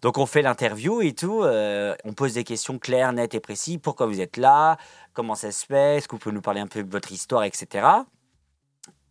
Donc 0.03 0.19
on 0.19 0.27
fait 0.27 0.43
l'interview 0.43 1.01
et 1.03 1.15
tout, 1.15 1.43
euh, 1.43 1.95
on 2.05 2.13
pose 2.13 2.35
des 2.35 2.45
questions 2.45 2.79
claires, 2.79 3.13
nettes 3.13 3.35
et 3.35 3.41
précises, 3.41 3.79
pourquoi 3.83 4.07
vous 4.07 4.21
êtes 4.21 4.37
là, 4.37 4.77
comment 5.15 5.35
ça 5.35 5.53
se 5.53 5.65
fait, 5.67 5.97
est-ce 5.97 6.09
que 6.09 6.13
vous 6.17 6.19
pouvez 6.21 6.35
nous 6.35 6.43
parler 6.43 6.61
un 6.61 6.67
peu 6.67 6.83
de 6.83 6.91
votre 6.91 7.13
histoire, 7.13 7.45
etc. 7.45 7.87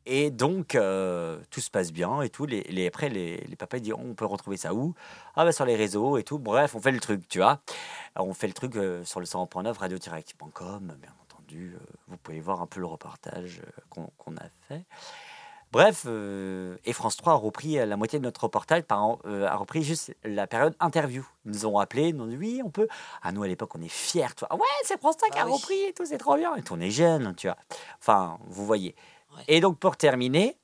Et 0.08 0.30
donc, 0.30 0.75
euh, 0.75 1.40
tout 1.50 1.62
se 1.62 1.72
passe 1.72 1.92
bien 1.92 2.22
et 2.22 2.30
tout. 2.30 2.46
Les, 2.46 2.62
les- 2.64 2.86
après, 2.88 3.10
les, 3.10 3.38
les 3.38 3.56
papas 3.56 3.78
ils 3.78 3.82
disent 3.82 3.94
on 3.98 4.14
peut 4.14 4.25
retrouver 4.25 4.56
ça 4.58 4.74
où? 4.75 4.94
Ah, 5.36 5.46
bah 5.46 5.52
sur 5.52 5.66
les 5.66 5.75
réseaux 5.75 6.18
et 6.18 6.24
tout. 6.24 6.38
Bref, 6.38 6.75
on 6.75 6.80
fait 6.80 6.92
le 6.92 7.00
truc, 7.00 7.28
tu 7.28 7.40
vois. 7.40 7.62
Alors, 8.14 8.28
on 8.28 8.34
fait 8.36 8.48
le 8.48 8.54
truc 8.54 8.75
euh, 8.75 9.04
sur 9.04 9.20
le 9.20 9.25
100.9, 9.25 9.74
radio-active.com, 9.78 10.96
bien 11.02 11.12
entendu. 11.56 11.74
euh, 11.76 11.80
vous 12.08 12.18
pouvez 12.18 12.40
voir 12.40 12.62
un 12.62 12.68
peu 12.68 12.80
le 12.80 12.86
reportage 12.86 13.62
euh, 13.66 13.82
qu'on 14.18 14.36
a 14.38 14.44
fait. 14.68 14.86
Bref, 15.72 16.04
euh, 16.08 16.78
et 16.86 16.94
France 16.94 17.18
3 17.18 17.34
a 17.34 17.36
repris 17.36 17.74
la 17.76 17.98
moitié 17.98 18.18
de 18.20 18.24
notre 18.24 18.44
reportage, 18.44 18.84
par, 18.84 19.18
euh, 19.26 19.46
a 19.48 19.56
repris 19.58 19.84
juste 19.84 20.16
la 20.24 20.48
période 20.48 20.74
interview. 20.80 21.28
Ils 21.44 21.52
nous 21.52 21.66
ont 21.66 21.80
appelés, 21.80 22.10
ils 22.10 22.16
nous 22.16 22.24
ont 22.24 22.28
dit 22.28 22.38
oui, 22.38 22.62
on 22.64 22.70
peut. 22.70 22.88
Ah, 23.22 23.32
nous 23.34 23.44
à 23.44 23.48
l'époque, 23.48 23.76
on 23.76 23.82
est 23.82 23.90
fiers, 23.90 24.28
tu 24.38 24.42
vois. 24.42 24.50
Ah 24.52 24.56
Ouais, 24.56 24.62
c'est 24.84 24.98
France 25.00 25.18
3 25.18 25.30
qui 25.30 25.40
a 25.40 25.46
oui. 25.46 25.52
repris 25.54 25.82
et 25.82 25.94
tout, 25.94 26.06
c'est 26.06 26.18
trop 26.18 26.38
bien. 26.38 26.56
Et 26.56 26.62
on 26.72 26.80
est 26.80 26.92
jeunes, 26.92 27.34
tu 27.36 27.48
vois. 27.48 27.58
Enfin, 28.00 28.38
vous 28.48 28.66
voyez. 28.66 28.96
Ouais. 29.36 29.44
Et 29.50 29.60
donc, 29.60 29.78
pour 29.80 29.98
terminer, 29.98 30.58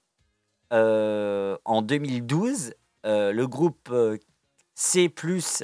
euh, 0.71 1.57
en 1.65 1.81
2012, 1.81 2.73
euh, 3.05 3.33
le 3.33 3.47
groupe 3.47 3.89
C, 4.73 5.13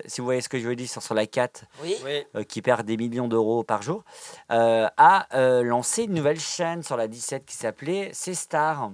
si 0.06 0.22
vous 0.22 0.26
voyez 0.26 0.42
ce 0.42 0.50
que 0.50 0.60
je 0.60 0.68
veux 0.68 0.76
dire, 0.76 0.90
sur, 0.90 1.02
sur 1.02 1.14
la 1.16 1.26
4, 1.26 1.64
Oui. 1.82 1.96
Oui. 2.04 2.24
euh, 2.36 2.44
qui 2.44 2.62
perd 2.62 2.86
des 2.86 2.98
millions 2.98 3.28
d'euros 3.28 3.64
par 3.64 3.82
jour, 3.82 4.04
euh, 4.52 4.88
a 4.98 5.28
euh, 5.38 5.64
lancé 5.64 6.04
une 6.04 6.14
nouvelle 6.14 6.40
chaîne 6.40 6.84
sur 6.84 6.98
la 6.98 7.08
17 7.08 7.46
qui 7.46 7.56
s'appelait 7.56 8.12
C-Star. 8.14 8.92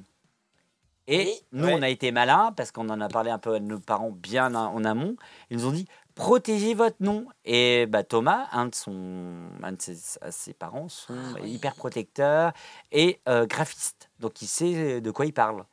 Et 1.07 1.25
Oui. 1.25 1.41
nous, 1.51 1.65
Ouais. 1.65 1.73
on 1.77 1.81
a 1.81 1.89
été 1.89 2.11
malins 2.11 2.53
parce 2.55 2.71
qu'on 2.71 2.87
en 2.89 3.01
a 3.01 3.09
parlé 3.09 3.29
un 3.31 3.39
peu 3.39 3.55
à 3.55 3.59
nos 3.59 3.79
parents 3.79 4.11
bien 4.11 4.55
en 4.55 4.83
amont. 4.85 5.15
Ils 5.49 5.57
nous 5.57 5.65
ont 5.67 5.71
dit 5.71 5.85
protégez 6.15 6.75
votre 6.75 6.97
nom. 7.01 7.25
Et 7.43 7.85
bah, 7.87 8.03
Thomas, 8.03 8.47
un 8.53 8.67
de, 8.67 8.75
son, 8.75 9.49
un 9.63 9.71
de 9.73 9.81
ses, 9.81 9.97
ses 10.29 10.53
parents, 10.53 10.87
sont 10.87 11.13
Ah 11.17 11.39
oui. 11.41 11.51
hyper 11.55 11.75
protecteurs 11.75 12.53
et 12.91 13.19
euh, 13.27 13.45
graphistes. 13.47 14.09
Donc, 14.19 14.41
il 14.41 14.47
sait 14.47 15.01
de 15.01 15.11
quoi 15.11 15.25
il 15.25 15.33
parle. 15.33 15.65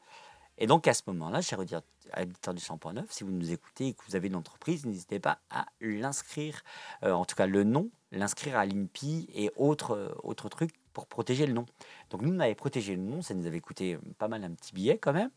Et 0.59 0.67
donc, 0.67 0.89
à 0.89 0.95
ce 0.95 1.03
moment-là, 1.09 1.41
cher 1.43 1.59
auditeur 1.61 1.83
auditeur 2.19 2.55
du 2.55 2.61
100.9, 2.63 3.05
si 3.09 3.25
vous 3.25 3.31
nous 3.31 3.53
écoutez 3.53 3.89
et 3.89 3.95
que 3.95 4.03
vous 4.09 4.17
avez 4.17 4.29
une 4.29 4.37
entreprise, 4.37 4.87
n'hésitez 4.87 5.19
pas 5.21 5.39
à 5.51 5.67
l'inscrire, 5.81 6.63
euh, 7.05 7.13
en 7.13 7.25
tout 7.25 7.37
cas 7.37 7.47
le 7.47 7.65
nom, 7.65 7.91
l'inscrire 8.13 8.57
à 8.57 8.65
l'INPI 8.67 9.29
et 9.35 9.51
autres 9.57 9.97
euh, 9.97 10.15
autres 10.23 10.49
trucs 10.49 10.73
pour 10.93 11.07
protéger 11.07 11.47
le 11.47 11.53
nom. 11.53 11.67
Donc 12.11 12.23
nous, 12.23 12.35
on 12.35 12.41
avait 12.41 12.55
protégé 12.55 12.97
le 12.97 13.03
nom, 13.03 13.23
ça 13.23 13.35
nous 13.35 13.47
avait 13.47 13.61
coûté 13.61 13.99
pas 14.19 14.29
mal 14.29 14.43
un 14.45 14.51
petit 14.51 14.73
billet 14.75 14.99
quand 14.99 15.13
même. 15.13 15.31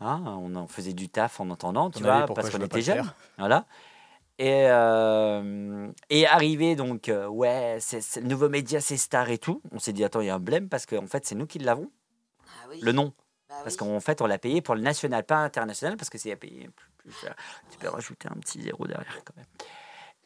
Hein, 0.00 0.22
on 0.40 0.54
en 0.54 0.68
faisait 0.68 0.92
du 0.92 1.08
taf 1.08 1.40
en 1.40 1.50
entendant, 1.50 1.90
tu 1.90 2.02
vois, 2.02 2.26
parce 2.26 2.50
qu'on 2.50 2.60
était 2.62 2.82
jeunes. 2.82 3.12
Voilà. 3.36 3.66
Et, 4.38 4.66
euh, 4.68 5.90
et 6.10 6.24
arrivé 6.28 6.76
donc, 6.76 7.08
euh, 7.08 7.26
ouais, 7.26 7.78
c'est 7.80 8.00
c'est 8.00 8.20
le 8.20 8.28
nouveau 8.28 8.48
média, 8.48 8.80
c'est 8.80 8.96
Star 8.96 9.28
et 9.30 9.38
tout. 9.38 9.60
On 9.72 9.80
s'est 9.80 9.92
dit, 9.92 10.04
attends, 10.04 10.20
il 10.20 10.28
y 10.28 10.30
a 10.30 10.36
un 10.36 10.38
blême 10.38 10.68
parce 10.68 10.86
qu'en 10.86 11.08
fait, 11.08 11.26
c'est 11.26 11.34
nous 11.34 11.46
qui 11.46 11.58
l'avons, 11.58 11.90
Ah 12.46 12.66
oui. 12.70 12.78
le 12.80 12.92
nom. 12.92 13.12
Bah 13.48 13.54
Parce 13.62 13.76
qu'en 13.76 13.98
fait, 14.00 14.20
on 14.20 14.26
l'a 14.26 14.38
payé 14.38 14.60
pour 14.60 14.74
le 14.74 14.80
national, 14.82 15.24
pas 15.24 15.36
international, 15.38 15.96
parce 15.96 16.10
que 16.10 16.18
c'est 16.18 16.32
à 16.32 16.36
payer 16.36 16.68
plus, 16.68 16.90
plus 16.98 17.12
cher. 17.12 17.34
Tu 17.70 17.78
peux 17.78 17.88
rajouter 17.88 18.28
un 18.28 18.38
petit 18.40 18.60
zéro 18.62 18.86
derrière 18.86 19.22
quand 19.24 19.34
même. 19.36 19.46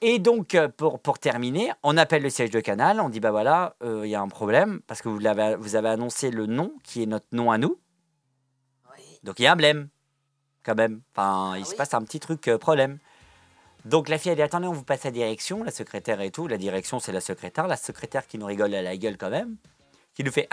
Et 0.00 0.19
donc, 0.19 0.57
euh, 0.57 0.69
pour, 0.69 0.99
pour 0.99 1.21
terminer, 1.21 1.73
on 1.85 1.97
appelle 1.97 2.23
le 2.23 2.31
siège 2.31 2.50
de 2.50 2.59
Canal, 2.59 3.00
on 3.00 3.09
dit, 3.09 3.21
bah 3.21 3.31
voilà, 3.31 3.76
euh, 3.85 4.02
il 4.05 4.11
y 4.11 4.17
a 4.17 4.21
un 4.21 4.26
problème, 4.29 4.81
parce 4.88 5.00
que 5.00 5.09
vous, 5.09 5.21
l'avez- 5.21 5.55
vous 5.55 5.76
avez 5.76 5.91
annoncé 5.91 6.31
le 6.33 6.47
nom, 6.47 6.75
qui 6.83 7.05
est 7.05 7.07
notre 7.07 7.29
nom 7.31 7.52
à 7.52 7.59
nous, 7.59 7.79
Oui. 8.97 9.05
donc 9.23 9.38
il 9.38 9.45
y 9.45 9.47
a 9.47 9.52
un 9.52 9.57
blême, 9.57 9.88
quand 10.64 10.75
même. 10.75 11.02
Enfin, 11.14 11.57
il 11.57 11.64
se 11.64 11.76
passe 11.76 11.95
un 11.95 12.02
petit 12.02 12.19
truc, 12.19 12.49
euh, 12.49 12.59
problème. 12.59 12.99
Donc 13.85 14.09
la 14.09 14.19
fille 14.19 14.33
a 14.33 14.35
dit, 14.35 14.43
attendez, 14.43 14.67
on 14.67 14.73
vous 14.73 14.83
passe 14.85 15.05
la 15.05 15.11
direction, 15.12 15.62
la 15.62 15.71
secrétaire 15.71 16.21
et 16.21 16.33
tout. 16.33 16.49
La 16.49 16.57
direction, 16.57 16.99
c'est 16.99 17.12
la 17.12 17.21
secrétaire, 17.21 17.69
la 17.69 17.76
secrétaire 17.76 18.26
qui 18.26 18.38
nous 18.38 18.47
rigole 18.47 18.75
à 18.75 18.83
la 18.83 18.97
gueule 18.97 19.17
quand 19.17 19.30
même, 19.30 19.56
qui 20.15 20.25
nous 20.25 20.33
fait, 20.33 20.49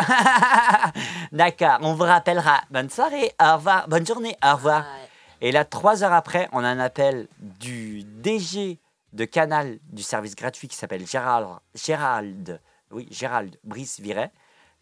d'accord, 1.31 1.79
on 1.81 1.93
vous 1.93 2.03
rappellera, 2.03 2.61
bonne 2.71 2.89
soirée, 2.89 3.33
au 3.41 3.55
revoir, 3.55 3.87
bonne 3.87 4.05
journée, 4.05 4.35
au 4.43 4.55
revoir. 4.55 4.85
Ah. 4.87 5.07
Et 5.41 5.51
là, 5.51 5.65
trois 5.65 6.03
heures 6.03 6.13
après, 6.13 6.47
on 6.51 6.63
a 6.63 6.67
un 6.67 6.79
appel 6.79 7.27
du 7.39 8.03
DG 8.03 8.79
de 9.13 9.25
Canal 9.25 9.79
du 9.89 10.03
service 10.03 10.35
gratuit 10.35 10.67
qui 10.67 10.75
s'appelle 10.75 11.05
Gérald, 11.05 11.59
Gérald, 11.75 12.61
oui, 12.91 13.07
Gérald 13.11 13.57
Brice 13.63 13.99
Viret, 13.99 14.31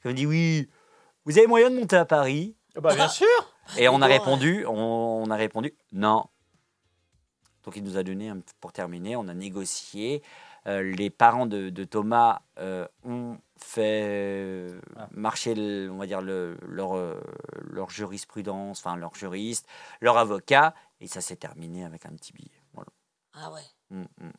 qui 0.02 0.10
me 0.10 0.13
dit 0.13 0.26
oui, 0.26 0.70
vous 1.26 1.38
avez 1.38 1.48
moyen 1.48 1.70
de 1.70 1.80
monter 1.80 1.96
à 1.96 2.06
Paris? 2.06 2.56
Bah 2.76 2.94
bien 2.94 3.08
sûr. 3.08 3.28
Et 3.78 3.90
on 3.90 4.02
a 4.02 4.06
répondu, 4.06 4.66
on, 4.68 5.24
on 5.26 5.30
a 5.32 5.36
répondu 5.36 5.74
non. 5.92 6.26
Donc 7.63 7.76
il 7.76 7.84
nous 7.84 7.98
a 7.98 8.04
donné, 8.04 8.32
pour 8.62 8.72
terminer, 8.72 9.16
on 9.16 9.28
a 9.28 9.34
négocié. 9.34 10.22
Euh, 10.67 10.82
les 10.82 11.10
parents 11.10 11.45
de, 11.45 11.69
de 11.69 11.84
Thomas 11.86 12.41
euh, 12.60 12.86
ont 13.06 13.38
fait 13.58 14.01
euh, 14.03 14.80
Ah. 14.97 15.08
marcher, 15.12 15.56
le- 15.56 15.89
on 15.91 15.97
va 15.97 16.06
dire, 16.08 16.21
le- 16.21 16.58
leur, 16.67 16.95
leur 17.69 17.89
jurisprudence, 17.89 18.80
enfin 18.80 18.95
leur 18.97 19.15
juriste, 19.15 19.65
leur 20.01 20.17
avocat, 20.17 20.73
et 20.99 21.08
ça 21.08 21.21
s'est 21.21 21.38
terminé 21.38 21.86
avec 21.86 22.06
un 22.06 22.12
petit 22.12 22.34
billet. 22.34 22.62
Voilà. 22.73 22.89
Ah 23.34 23.51
ouais. 23.53 23.62
Mm, 23.91 24.01
mm, 24.01 24.06
mm. 24.25 24.32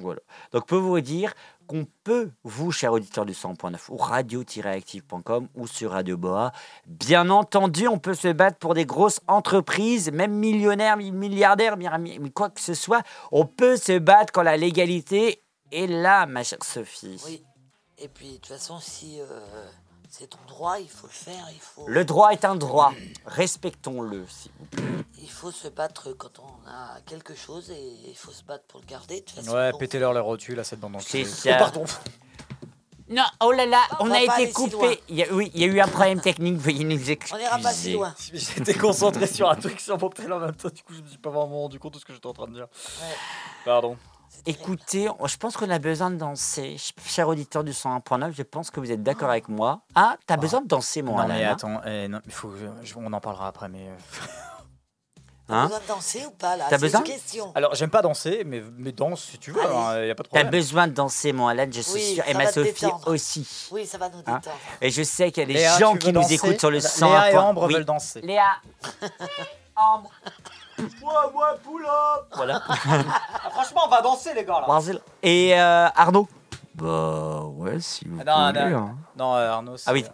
Voilà. 0.00 0.20
Donc, 0.52 0.68
peut 0.68 0.76
vous 0.76 1.00
dire 1.00 1.34
qu'on 1.66 1.84
peut, 2.04 2.30
vous, 2.44 2.70
chers 2.70 2.92
auditeurs 2.92 3.26
du 3.26 3.32
100.9, 3.32 3.88
ou 3.90 3.96
radio-active.com 3.96 5.48
ou 5.56 5.66
sur 5.66 5.90
Radio 5.90 6.16
Boa, 6.16 6.52
bien 6.86 7.30
entendu, 7.30 7.88
on 7.88 7.98
peut 7.98 8.14
se 8.14 8.28
battre 8.28 8.58
pour 8.58 8.74
des 8.74 8.86
grosses 8.86 9.20
entreprises, 9.26 10.12
même 10.12 10.32
millionnaires, 10.34 10.96
mi- 10.96 11.10
milliardaires, 11.10 11.76
mi- 11.76 12.18
mi- 12.20 12.30
quoi 12.30 12.48
que 12.50 12.60
ce 12.60 12.74
soit. 12.74 13.02
On 13.32 13.44
peut 13.44 13.76
se 13.76 13.98
battre 13.98 14.32
quand 14.32 14.42
la 14.42 14.56
légalité 14.56 15.42
est 15.72 15.86
là, 15.86 16.26
ma 16.26 16.42
chère 16.44 16.62
Sophie. 16.64 17.20
Oui. 17.26 17.44
Et 17.98 18.08
puis, 18.08 18.28
de 18.30 18.34
toute 18.36 18.46
façon, 18.46 18.78
si 18.80 19.20
euh, 19.20 19.26
c'est 20.08 20.28
ton 20.28 20.38
droit, 20.46 20.78
il 20.78 20.88
faut 20.88 21.06
le 21.08 21.12
faire. 21.12 21.46
Il 21.52 21.60
faut, 21.60 21.84
Le 21.88 22.04
droit 22.04 22.30
est 22.30 22.44
un 22.44 22.54
droit. 22.54 22.92
Respectons-le, 23.26 24.24
s'il 24.28 24.50
vous 24.58 24.66
plaît. 24.66 24.82
il 25.20 25.30
faut 25.30 25.50
se 25.50 25.68
battre 25.68 26.12
quand 26.12 26.38
on 26.38 26.68
a 26.70 27.00
quelque 27.06 27.34
chose 27.34 27.70
et 27.70 27.92
il 28.08 28.16
faut 28.16 28.30
se 28.32 28.44
battre 28.44 28.64
pour 28.68 28.80
le 28.80 28.86
garder. 28.86 29.20
De 29.20 29.24
toute 29.24 29.36
façon, 29.36 29.52
Ouais, 29.52 29.72
bon. 29.72 29.78
pétez-leur 29.78 30.12
les 30.14 30.20
rotules 30.20 30.58
à 30.60 30.64
cette 30.64 30.80
bande 30.80 30.96
C'est 31.00 31.18
d'enculés. 31.24 31.24
ça. 31.34 31.50
Oh, 31.54 31.58
pardon. 31.58 31.84
Non, 33.10 33.24
oh 33.40 33.52
là 33.52 33.64
là, 33.64 33.80
On 34.00 34.10
a 34.10 34.20
été 34.20 34.52
coupé. 34.52 35.00
Il 35.08 35.16
y 35.16 35.22
a- 35.24 35.32
oui, 35.32 35.50
il 35.54 35.60
y 35.62 35.64
a 35.64 35.66
eu 35.66 35.80
un 35.80 35.88
problème 35.88 36.20
technique, 36.20 36.56
veuillez 36.58 36.84
nous 36.84 37.10
excuser. 37.10 37.34
On 37.34 37.38
n'ira 37.38 37.58
pas 37.58 37.72
si 37.72 37.94
loin. 37.94 38.14
J'étais 38.34 38.74
concentré 38.74 39.26
sur 39.26 39.48
un 39.48 39.54
truc 39.56 39.80
sur 39.80 39.98
mon 39.98 40.10
tel 40.10 40.30
en 40.30 40.38
même 40.40 40.54
temps, 40.54 40.68
du 40.68 40.82
coup 40.82 40.92
je 40.92 41.00
me 41.00 41.08
suis 41.08 41.16
pas 41.18 41.30
vraiment 41.30 41.62
rendu 41.62 41.78
compte 41.78 41.94
de 41.94 41.98
ce 42.00 42.04
que 42.04 42.12
j'étais 42.12 42.26
en 42.26 42.34
train 42.34 42.46
de 42.48 42.52
dire. 42.52 42.66
Ouais, 43.00 43.14
Pardon. 43.64 43.96
Écoutez, 44.46 45.08
je 45.26 45.36
pense 45.36 45.56
qu'on 45.56 45.68
a 45.70 45.78
besoin 45.78 46.10
de 46.10 46.16
danser. 46.16 46.76
Cher 47.06 47.28
auditeur 47.28 47.64
du 47.64 47.72
101.9, 47.72 48.32
je 48.34 48.42
pense 48.42 48.70
que 48.70 48.80
vous 48.80 48.90
êtes 48.90 49.02
d'accord 49.02 49.30
avec 49.30 49.48
moi. 49.48 49.80
Ah, 49.94 50.16
t'as 50.26 50.36
besoin 50.36 50.60
de 50.62 50.66
danser, 50.68 51.02
mon 51.02 51.12
non 51.12 51.18
Alain, 51.18 51.34
mais 51.34 51.44
hein 51.44 51.52
attends, 51.52 51.80
eh, 51.86 52.08
non, 52.08 52.20
il 52.24 52.32
faut, 52.32 52.52
je- 52.82 52.94
on 52.96 53.12
en 53.12 53.20
parlera 53.20 53.48
après. 53.48 53.68
Mais 53.68 53.88
euh, 53.88 53.94
T'as 55.48 55.54
Hein 55.54 55.62
besoin 55.64 55.80
de 55.80 55.86
danser 55.88 56.26
ou 56.26 56.30
pas 56.32 56.56
là? 56.58 56.66
T'as 56.68 56.76
besoin 56.78 57.00
une 57.00 57.06
question. 57.06 57.52
alors 57.54 57.74
j'aime 57.74 57.88
pas 57.88 58.02
danser, 58.02 58.42
mais, 58.44 58.62
mais 58.76 58.92
danse 58.92 59.22
si 59.24 59.38
tu 59.38 59.50
veux, 59.50 59.60
il 59.62 60.06
y 60.08 60.10
a 60.10 60.14
pas 60.14 60.22
de 60.22 60.28
T'as 60.28 60.40
problème. 60.40 60.50
besoin 60.50 60.86
de 60.88 60.92
danser, 60.92 61.32
mon 61.32 61.48
Alain, 61.48 61.66
je 61.70 61.80
suis 61.80 61.92
Oui, 61.94 62.14
sûr. 62.16 62.24
Et 62.28 62.34
ma 62.34 62.52
Sophie 62.52 62.84
aussi. 63.06 63.68
Oui, 63.72 63.86
ça 63.86 63.96
va 63.96 64.10
nous 64.10 64.18
Hein 64.26 64.40
détendre. 64.40 64.56
Et 64.82 64.90
je 64.90 65.02
sais 65.02 65.32
qu'il 65.32 65.42
y 65.42 65.44
a 65.44 65.46
des 65.46 65.52
Léa, 65.54 65.78
gens 65.78 65.96
qui 65.96 66.12
nous 66.12 66.30
écoutent 66.32 66.58
sur 66.60 66.70
le 66.70 66.78
Léa 66.78 66.88
101. 66.88 67.26
et 67.30 67.36
Ambre 67.38 67.66
Oui. 67.66 67.74
veulent 67.74 67.84
danser. 67.86 68.20
Léa. 68.20 68.44
Ambre. 69.80 70.10
Moi, 71.00 71.30
moi, 71.32 71.54
pull 71.64 71.84
up. 71.84 72.26
Voilà. 72.34 72.62
Ah, 72.68 72.74
franchement, 73.50 73.82
on 73.86 73.88
va 73.88 74.00
danser 74.02 74.34
les 74.34 74.44
gars 74.44 74.62
Brésil. 74.66 75.00
Et 75.22 75.58
euh, 75.58 75.88
Arnaud. 75.94 76.28
Bah 76.74 77.42
ouais, 77.44 77.80
si 77.80 78.06
vous 78.06 78.18
Ah, 78.26 78.52
non, 78.52 78.60
voulez. 78.60 78.70
non. 78.74 78.78
hein. 78.78 78.96
Non, 79.16 79.34
euh, 79.34 79.50
Arnaud. 79.50 79.76
Ah 79.86 79.92
oui. 79.92 80.04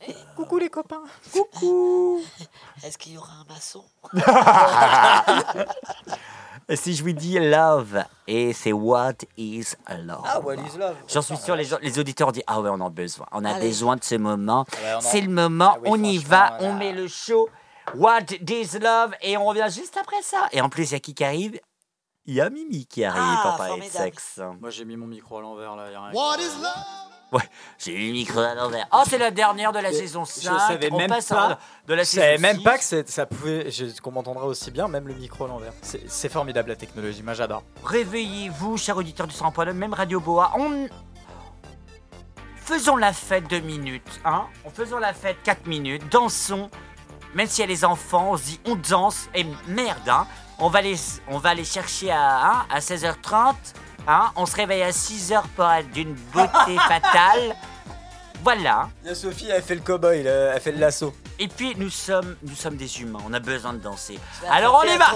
c'est- 0.00 0.16
Coucou 0.36 0.58
les 0.58 0.68
copains. 0.70 1.02
Coucou. 1.32 2.20
Est-ce 2.84 2.96
qu'il 2.98 3.12
y 3.14 3.18
aura 3.18 3.32
un 3.40 3.52
maçon? 3.52 3.84
Si 6.76 6.94
je 6.94 7.02
vous 7.02 7.10
dis 7.12 7.36
love, 7.40 8.04
et 8.28 8.52
c'est 8.52 8.72
what 8.72 9.14
is 9.36 9.74
love. 10.04 10.22
Ah, 10.24 10.38
what 10.38 10.54
is 10.54 10.78
love? 10.78 10.94
J'en 11.08 11.20
suis 11.20 11.36
sûr, 11.36 11.56
les, 11.56 11.64
gens- 11.64 11.78
les 11.82 11.98
auditeurs 11.98 12.30
disent 12.30 12.44
Ah 12.46 12.60
ouais, 12.60 12.70
on 12.72 12.80
a 12.86 12.88
besoin. 12.90 13.26
On 13.32 13.44
a 13.44 13.54
Allez. 13.54 13.66
besoin 13.66 13.96
de 13.96 14.04
ce 14.04 14.14
moment. 14.14 14.64
Ouais, 14.74 14.92
on 14.94 14.98
en- 14.98 15.00
C'est 15.00 15.20
le 15.20 15.30
moment, 15.30 15.72
Ah 15.74 15.78
oui, 15.82 15.88
on 15.90 16.02
y 16.04 16.18
franchement, 16.18 16.36
va, 16.36 16.50
là. 16.50 16.56
on 16.60 16.74
met 16.74 16.92
le 16.92 17.08
show. 17.08 17.48
What 17.94 18.20
is 18.48 18.78
love 18.78 19.14
Et 19.22 19.36
on 19.36 19.44
revient 19.46 19.68
juste 19.70 19.96
après 20.00 20.22
ça. 20.22 20.48
Et 20.52 20.60
en 20.60 20.68
plus, 20.68 20.90
il 20.90 20.92
y 20.92 20.96
a 20.96 21.00
qui 21.00 21.14
qui 21.14 21.24
arrive? 21.24 21.60
Il 22.26 22.34
y 22.34 22.40
a 22.40 22.50
Mimi 22.50 22.86
qui 22.86 23.02
arrive 23.04 23.22
Ah, 23.24 23.40
pour 23.42 23.56
parler 23.56 23.86
de 23.86 23.92
sexe. 23.92 24.40
Moi 24.60 24.70
j'ai 24.70 24.84
mis 24.84 24.96
mon 24.96 25.06
micro 25.06 25.38
à 25.38 25.40
l'envers 25.40 25.74
là, 25.74 25.90
y 25.90 25.94
a 25.94 26.02
rien. 26.02 26.12
Ouais, 27.32 27.42
j'ai 27.78 27.92
eu 27.94 28.08
le 28.08 28.12
micro 28.12 28.40
à 28.40 28.54
l'envers. 28.54 28.86
Oh, 28.92 29.02
c'est 29.08 29.16
la 29.18 29.30
dernière 29.30 29.70
de 29.72 29.78
la 29.78 29.92
saison 29.92 30.24
5. 30.24 30.58
savais 30.58 30.88
on 30.92 30.98
même 30.98 31.08
passe 31.08 31.28
pas. 31.28 31.52
à- 31.52 31.58
de 31.86 31.94
la 31.94 32.02
Je 32.02 32.08
savais 32.08 32.38
même 32.38 32.56
6. 32.58 32.62
pas 32.64 32.76
que 32.76 32.82
c'est- 32.84 33.08
ça 33.08 33.24
pouvait, 33.24 33.70
je- 33.70 34.00
qu'on 34.00 34.10
m'entendrait 34.10 34.46
aussi 34.46 34.70
bien, 34.72 34.88
même 34.88 35.06
le 35.06 35.14
micro 35.14 35.44
à 35.44 35.48
l'envers. 35.48 35.72
C'est 35.80 36.10
c'est 36.10 36.28
formidable 36.28 36.68
la 36.70 36.76
technologie, 36.76 37.22
moi 37.22 37.34
j'adore. 37.34 37.62
Réveillez-vous, 37.84 38.76
chers 38.76 38.96
auditeurs 38.96 39.28
du 39.28 39.34
100.9, 39.34 39.74
même 39.76 39.94
Radio 39.94 40.18
Boa. 40.20 40.52
On... 40.56 40.88
faisons 42.56 42.96
la 42.96 43.12
fête 43.12 43.48
deux 43.48 43.60
minutes, 43.60 44.20
hein 44.24 44.46
En 44.64 44.70
faisant 44.70 44.98
la 44.98 45.12
fête 45.14 45.36
quatre 45.42 45.66
minutes, 45.66 46.02
dansons. 46.10 46.68
Même 47.34 47.46
s'il 47.46 47.60
y 47.60 47.64
a 47.64 47.66
les 47.66 47.84
enfants, 47.84 48.32
on 48.32 48.36
se 48.36 48.44
dit 48.44 48.60
on 48.66 48.76
danse. 48.76 49.28
Et 49.34 49.46
merde, 49.66 50.08
hein 50.08 50.26
On 50.58 50.68
va 50.68 50.80
les, 50.80 50.96
on 51.28 51.38
va 51.38 51.54
les 51.54 51.64
chercher 51.64 52.10
à, 52.10 52.46
hein, 52.46 52.66
à 52.70 52.80
16h30. 52.80 53.54
Hein 54.08 54.32
on 54.36 54.46
se 54.46 54.56
réveille 54.56 54.82
à 54.82 54.90
6h 54.90 55.42
pour 55.54 55.70
être 55.70 55.90
d'une 55.90 56.14
beauté 56.32 56.76
fatale. 56.88 57.54
Voilà. 58.42 58.88
Sophie, 59.14 59.48
elle 59.50 59.62
fait 59.62 59.74
le 59.74 59.82
cowboy, 59.82 60.20
elle 60.26 60.60
fait 60.60 60.72
le 60.72 60.78
lasso. 60.78 61.14
Et 61.38 61.48
puis 61.48 61.74
nous 61.76 61.90
sommes, 61.90 62.36
nous 62.42 62.54
sommes 62.54 62.76
des 62.76 63.00
humains, 63.00 63.20
on 63.26 63.32
a 63.32 63.38
besoin 63.40 63.72
de 63.74 63.78
danser. 63.78 64.18
Alors 64.50 64.82
on 64.82 64.90
y 64.90 64.96
va 64.96 65.12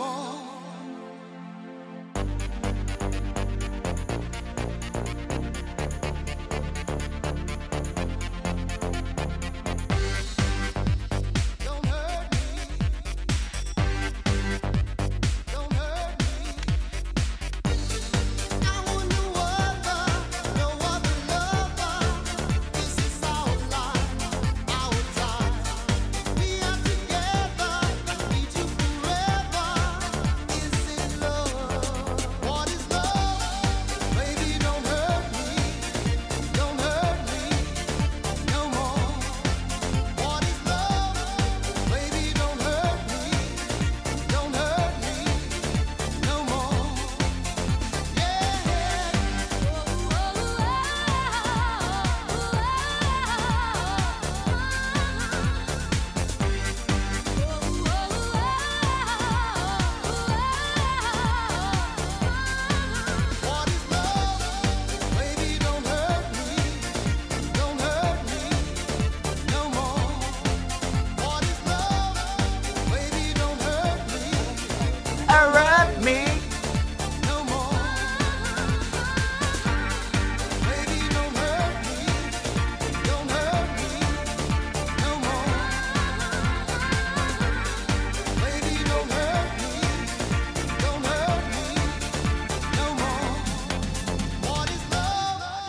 amor. 0.00 0.27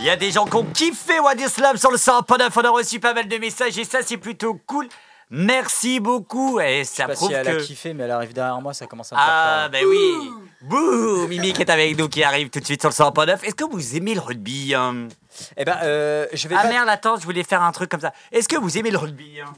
Y 0.10 0.14
a 0.14 0.16
des 0.18 0.32
gens 0.32 0.46
qui 0.46 0.56
ont 0.56 0.66
kiffé 0.66 1.20
What 1.20 1.36
is 1.36 1.62
Love 1.62 1.78
sur 1.78 1.92
le 1.92 1.98
100.9. 1.98 2.50
On 2.56 2.62
a 2.62 2.70
reçu 2.72 3.00
pas 3.00 3.14
mal 3.14 3.28
de 3.28 3.38
messages 3.38 3.78
et 3.78 3.84
ça, 3.84 4.00
c'est 4.04 4.18
plutôt 4.18 4.60
cool. 4.66 4.88
Merci 5.32 6.00
beaucoup. 6.00 6.60
Et 6.60 6.84
ça 6.84 6.92
Je 6.94 6.96
sais 6.96 7.08
pas 7.08 7.14
prouve 7.14 7.28
si 7.30 7.34
elle 7.36 7.46
que. 7.46 7.62
a 7.62 7.64
kiffé, 7.64 7.94
mais 7.94 8.06
elle 8.06 8.12
arrive 8.12 8.34
derrière 8.34 8.60
moi, 8.60 8.74
ça 8.74 8.88
commence 8.88 9.14
à 9.14 9.16
me 9.16 9.20
faire 9.22 9.30
Ah, 9.32 9.70
ben 9.72 9.86
oui. 9.86 10.32
Bouh 10.62 11.28
Mimi 11.28 11.54
qui 11.54 11.62
est 11.62 11.70
avec 11.70 11.96
nous, 11.98 12.10
qui 12.10 12.24
arrive 12.24 12.50
tout 12.50 12.60
de 12.60 12.66
suite 12.66 12.82
sur 12.82 12.90
le 12.90 12.96
100.9. 12.96 13.44
Est-ce 13.44 13.54
que 13.54 13.66
vous 13.66 13.96
aimez 13.96 14.16
le 14.16 14.20
rugby 14.22 14.74
hein? 14.74 15.08
Eh 15.56 15.64
ben, 15.66 15.78
euh, 15.84 16.26
je 16.34 16.48
vais 16.48 16.56
Ah 16.58 16.64
pas- 16.64 16.70
merde, 16.70 16.90
attends, 16.90 17.18
je 17.18 17.24
voulais 17.26 17.44
faire 17.44 17.62
un 17.62 17.72
truc 17.72 17.92
comme 17.92 18.02
ça. 18.02 18.12
Est-ce 18.32 18.50
que 18.50 18.58
vous 18.58 18.78
aimez 18.80 18.90
le 18.90 18.98
rugby 18.98 19.40
hein? 19.40 19.54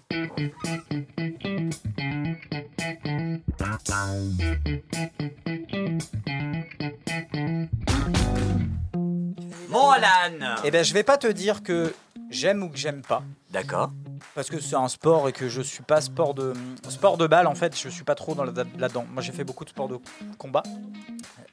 Bon, 9.82 9.90
Alan 9.90 10.56
Eh 10.64 10.72
ben, 10.72 10.84
je 10.84 10.94
vais 10.94 11.04
pas 11.04 11.18
te 11.18 11.28
dire 11.28 11.64
que 11.64 11.94
j'aime 12.30 12.64
ou 12.64 12.70
que 12.70 12.78
j'aime 12.78 13.02
pas. 13.02 13.24
D'accord. 13.50 13.90
Parce 14.36 14.50
que 14.50 14.60
c'est 14.60 14.76
un 14.76 14.88
sport 14.88 15.28
et 15.28 15.34
que 15.34 15.50
je 15.50 15.62
suis 15.62 15.84
pas 15.84 16.00
sport 16.02 16.34
de 16.34 16.54
sport 16.90 17.18
de 17.18 17.28
balle 17.28 17.48
en 17.48 17.56
fait, 17.56 17.78
je 17.78 17.90
suis 17.90 18.04
pas 18.04 18.16
trop 18.16 18.36
dans 18.36 18.44
la- 18.44 18.52
là-dedans. 18.78 19.06
Moi 19.12 19.22
j'ai 19.22 19.32
fait 19.32 19.44
beaucoup 19.44 19.66
de 19.66 19.70
sport 19.70 19.88
de 19.88 19.98
combat. 20.38 20.64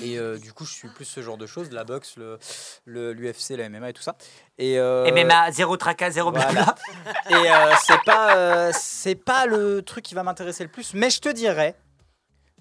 Et 0.01 0.17
euh, 0.17 0.39
du 0.39 0.53
coup, 0.53 0.65
je 0.65 0.73
suis 0.73 0.87
plus 0.89 1.05
ce 1.05 1.21
genre 1.23 1.37
de 1.37 1.47
choses, 1.47 1.73
la 1.73 1.83
boxe, 1.83 2.15
le 2.19 2.39
le- 2.85 3.13
l'UFC, 3.13 3.57
la 3.57 3.69
MMA 3.69 3.91
et 3.91 3.93
tout 3.93 4.03
ça. 4.03 4.15
Et, 4.57 4.79
euh, 4.79 5.11
MMA, 5.11 5.51
zéro 5.51 5.77
tracas, 5.77 6.11
zéro 6.11 6.31
voilà. 6.31 6.53
blabla. 6.53 6.75
Et 7.31 7.35
euh, 7.51 7.75
c'est 7.85 8.03
pas, 8.05 8.73
c'est 8.73 9.17
pas 9.17 9.47
le 9.47 9.83
truc 9.83 10.05
qui 10.05 10.15
va 10.15 10.23
m'intéresser 10.23 10.63
le 10.63 10.71
plus, 10.71 10.95
mais 10.95 11.11
je 11.11 11.19
te 11.21 11.29
dirais 11.29 11.75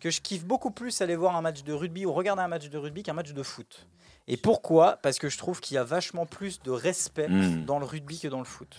que 0.01 0.09
je 0.09 0.19
kiffe 0.21 0.45
beaucoup 0.45 0.71
plus 0.71 0.99
aller 1.01 1.15
voir 1.15 1.35
un 1.35 1.41
match 1.41 1.61
de 1.63 1.73
rugby 1.73 2.07
ou 2.07 2.13
regarder 2.13 2.41
un 2.41 2.47
match 2.47 2.69
de 2.69 2.77
rugby 2.77 3.03
qu'un 3.03 3.13
match 3.13 3.31
de 3.33 3.43
foot. 3.43 3.85
Et 4.27 4.37
pourquoi? 4.37 4.97
Parce 5.01 5.19
que 5.19 5.29
je 5.29 5.37
trouve 5.37 5.59
qu'il 5.61 5.75
y 5.75 5.77
a 5.77 5.83
vachement 5.83 6.25
plus 6.25 6.61
de 6.61 6.71
respect 6.71 7.27
Mm. 7.29 7.65
dans 7.65 7.79
le 7.79 7.85
rugby 7.85 8.19
que 8.19 8.27
dans 8.27 8.39
le 8.39 8.45
foot. 8.45 8.75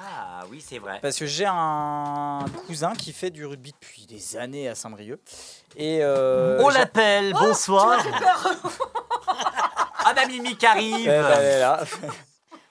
Ah 0.00 0.42
oui, 0.50 0.62
c'est 0.64 0.78
vrai. 0.78 0.98
Parce 1.02 1.16
que 1.18 1.26
j'ai 1.26 1.46
un 1.48 2.44
cousin 2.66 2.92
qui 2.94 3.12
fait 3.12 3.30
du 3.30 3.44
rugby 3.46 3.72
depuis 3.72 4.06
des 4.06 4.36
années 4.36 4.68
à 4.68 4.76
Saint-Brieuc. 4.76 5.18
Et 5.76 5.98
euh, 6.02 6.62
On 6.62 6.68
l'appelle, 6.68 7.32
bonsoir. 7.32 7.98
Ah, 10.04 10.14
ma 10.14 10.24
Mimi 10.26 10.56
qui 10.56 10.64
arrive. 10.64 11.00
Eh 11.02 11.06
ben, 11.06 11.34
elle 11.38 11.44
est 11.44 11.60
là. 11.60 11.84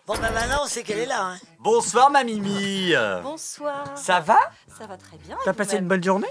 Bon, 0.07 0.15
ben 0.15 0.31
maintenant, 0.31 0.61
on 0.63 0.65
sait 0.65 0.81
qu'elle 0.81 0.99
est 0.99 1.05
là. 1.05 1.21
Hein. 1.33 1.37
Bonsoir, 1.59 2.09
ma 2.09 2.23
Mimi. 2.23 2.93
Bonsoir. 3.21 3.95
Ça 3.95 4.19
va? 4.21 4.39
Ça 4.79 4.87
va 4.87 4.97
très 4.97 5.17
bien. 5.17 5.37
T'as 5.45 5.53
passé 5.53 5.77
une 5.77 5.87
bonne 5.87 6.03
journée? 6.03 6.27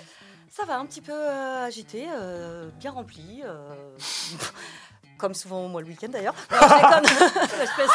Ça 0.51 0.65
va 0.65 0.79
un 0.79 0.87
petit 0.87 1.03
peu 1.03 1.13
euh, 1.13 1.65
agité, 1.67 2.07
euh, 2.11 2.71
bien 2.81 2.91
rempli. 2.91 3.43
Comme 5.19 5.35
souvent 5.35 5.67
moi 5.69 5.81
le 5.81 5.87
week-end 5.89 6.09
d'ailleurs. 6.11 6.35
Non, 6.51 6.59
je 6.61 6.75
déconne. 6.75 7.07
Je 7.51 7.67
fais 7.67 7.87
ça. 7.87 7.93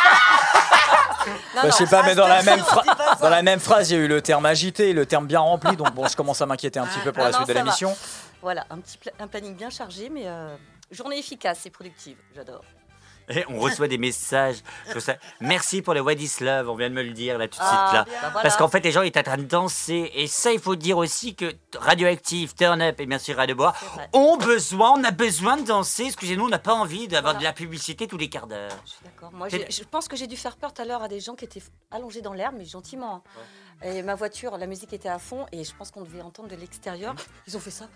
Non, 1.27 1.33
Bah, 1.55 1.61
non. 1.63 1.69
je 1.69 1.75
sais 1.75 1.85
pas, 1.85 2.01
mais 2.03 2.15
dans 2.15 2.27
la 2.27 2.41
même, 2.41 2.63
ça. 2.63 2.81
dans 3.21 3.29
la 3.29 3.41
même 3.43 3.59
phrase, 3.59 3.91
il 3.91 3.97
y 3.97 3.99
a 3.99 4.03
eu 4.03 4.07
le 4.07 4.21
terme 4.21 4.45
agité 4.47 4.89
et 4.89 4.93
le 4.93 5.05
terme 5.05 5.27
bien 5.27 5.39
rempli. 5.39 5.75
Donc 5.77 5.91
bon, 5.93 6.07
je 6.07 6.15
commence 6.15 6.41
à 6.41 6.45
m'inquiéter 6.47 6.79
un 6.79 6.87
petit 6.87 6.99
peu 6.99 7.11
pour 7.11 7.21
Ah 7.23 7.27
la 7.29 7.31
non, 7.31 7.37
suite 7.37 7.47
de 7.49 7.53
ça 7.53 7.59
va. 7.59 7.63
l'émission. 7.65 7.95
Voilà, 8.41 8.65
un 8.71 8.79
petit 8.79 8.97
pla- 8.97 9.11
un 9.19 9.27
planning 9.27 9.55
bien 9.55 9.69
chargé, 9.69 10.09
mais 10.09 10.23
euh, 10.25 10.55
journée 10.89 11.19
efficace 11.19 11.63
et 11.67 11.69
productive. 11.69 12.17
J'adore. 12.35 12.63
Et 13.29 13.45
on 13.49 13.59
reçoit 13.59 13.87
des 13.87 13.97
messages. 13.97 14.57
Je 14.93 14.99
sais. 14.99 15.17
Merci 15.39 15.81
pour 15.81 15.93
les 15.93 15.99
What 16.01 16.13
is 16.13 16.35
Love, 16.41 16.69
on 16.69 16.75
vient 16.75 16.89
de 16.89 16.95
me 16.95 17.03
le 17.03 17.11
dire 17.11 17.37
là 17.37 17.47
tout 17.47 17.57
de 17.57 17.63
Ah, 17.63 17.87
suite 17.87 17.93
là. 17.93 18.05
bah 18.21 18.29
voilà. 18.31 18.41
Parce 18.41 18.57
qu'en 18.57 18.67
fait, 18.67 18.81
les 18.81 18.91
gens 18.91 19.01
étaient 19.03 19.19
en 19.19 19.23
train 19.23 19.37
de 19.37 19.43
danser. 19.43 20.11
Et 20.15 20.27
ça, 20.27 20.51
il 20.51 20.59
faut 20.59 20.75
dire 20.75 20.97
aussi 20.97 21.35
que 21.35 21.53
Radioactive, 21.77 22.53
Turn 22.55 22.81
Up 22.81 22.99
et 22.99 23.05
bien 23.05 23.19
sûr 23.19 23.35
Radio 23.37 23.55
Bois 23.55 23.73
ont 24.13 24.37
besoin, 24.37 24.91
on 24.97 25.03
a 25.03 25.11
besoin 25.11 25.57
de 25.57 25.65
danser. 25.65 26.03
Excusez-nous, 26.05 26.45
on 26.45 26.49
n'a 26.49 26.59
pas 26.59 26.73
envie 26.73 27.07
d'avoir 27.07 27.33
Voilà. 27.33 27.39
de 27.39 27.43
la 27.45 27.53
publicité 27.53 28.07
tous 28.07 28.17
les 28.17 28.29
quarts 28.29 28.47
d'heure. 28.47 28.71
Je 28.85 28.91
suis 28.91 28.99
d'accord. 29.03 29.31
Moi, 29.33 29.47
je 29.49 29.83
pense 29.83 30.07
que 30.07 30.15
j'ai 30.15 30.27
dû 30.27 30.35
faire 30.37 30.57
peur 30.57 30.73
tout 30.73 30.81
à 30.81 30.85
l'heure 30.85 31.03
à 31.03 31.07
des 31.07 31.19
gens 31.19 31.35
qui 31.35 31.45
étaient 31.45 31.63
allongés 31.91 32.21
dans 32.21 32.33
l'herbe, 32.33 32.55
mais 32.57 32.65
gentiment. 32.65 33.23
hein. 33.25 33.41
Et 33.83 34.03
ma 34.03 34.13
voiture, 34.15 34.57
la 34.57 34.67
musique 34.67 34.93
était 34.93 35.09
à 35.09 35.17
fond, 35.17 35.45
et 35.51 35.63
je 35.63 35.71
pense 35.75 35.89
qu'on 35.89 36.01
devait 36.01 36.21
entendre 36.21 36.49
de 36.49 36.55
l'extérieur. 36.55 37.15
Ils 37.47 37.57
ont 37.57 37.59
fait 37.59 37.71
ça. 37.71 37.87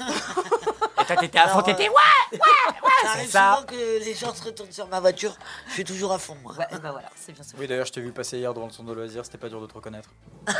Et 0.00 1.04
toi, 1.06 1.16
t'étais 1.16 1.38
à 1.38 1.48
fond, 1.48 1.60
t'étais 1.62 1.88
euh, 1.88 1.92
ouais 1.92 2.38
Ça 3.02 3.10
arrive 3.10 3.30
ça. 3.30 3.54
souvent 3.56 3.66
que 3.66 4.04
les 4.04 4.14
gens 4.14 4.34
se 4.34 4.42
retournent 4.42 4.72
sur 4.72 4.88
ma 4.88 5.00
voiture. 5.00 5.36
Je 5.68 5.72
suis 5.74 5.84
toujours 5.84 6.12
à 6.12 6.18
fond, 6.18 6.36
moi. 6.42 6.54
Ouais, 6.58 6.66
bah 6.82 6.92
voilà, 6.92 7.10
c'est 7.16 7.32
bien 7.32 7.42
ça. 7.42 7.52
Oui, 7.58 7.66
d'ailleurs, 7.66 7.84
je 7.86 7.92
t'ai 7.92 8.00
vu 8.00 8.12
passer 8.12 8.38
hier 8.38 8.54
devant 8.54 8.66
le 8.66 8.72
centre 8.72 8.88
de 8.88 8.94
loisirs. 8.94 9.24
C'était 9.24 9.36
pas 9.38 9.48
dur 9.48 9.60
de 9.60 9.66
te 9.66 9.74
reconnaître. 9.74 10.08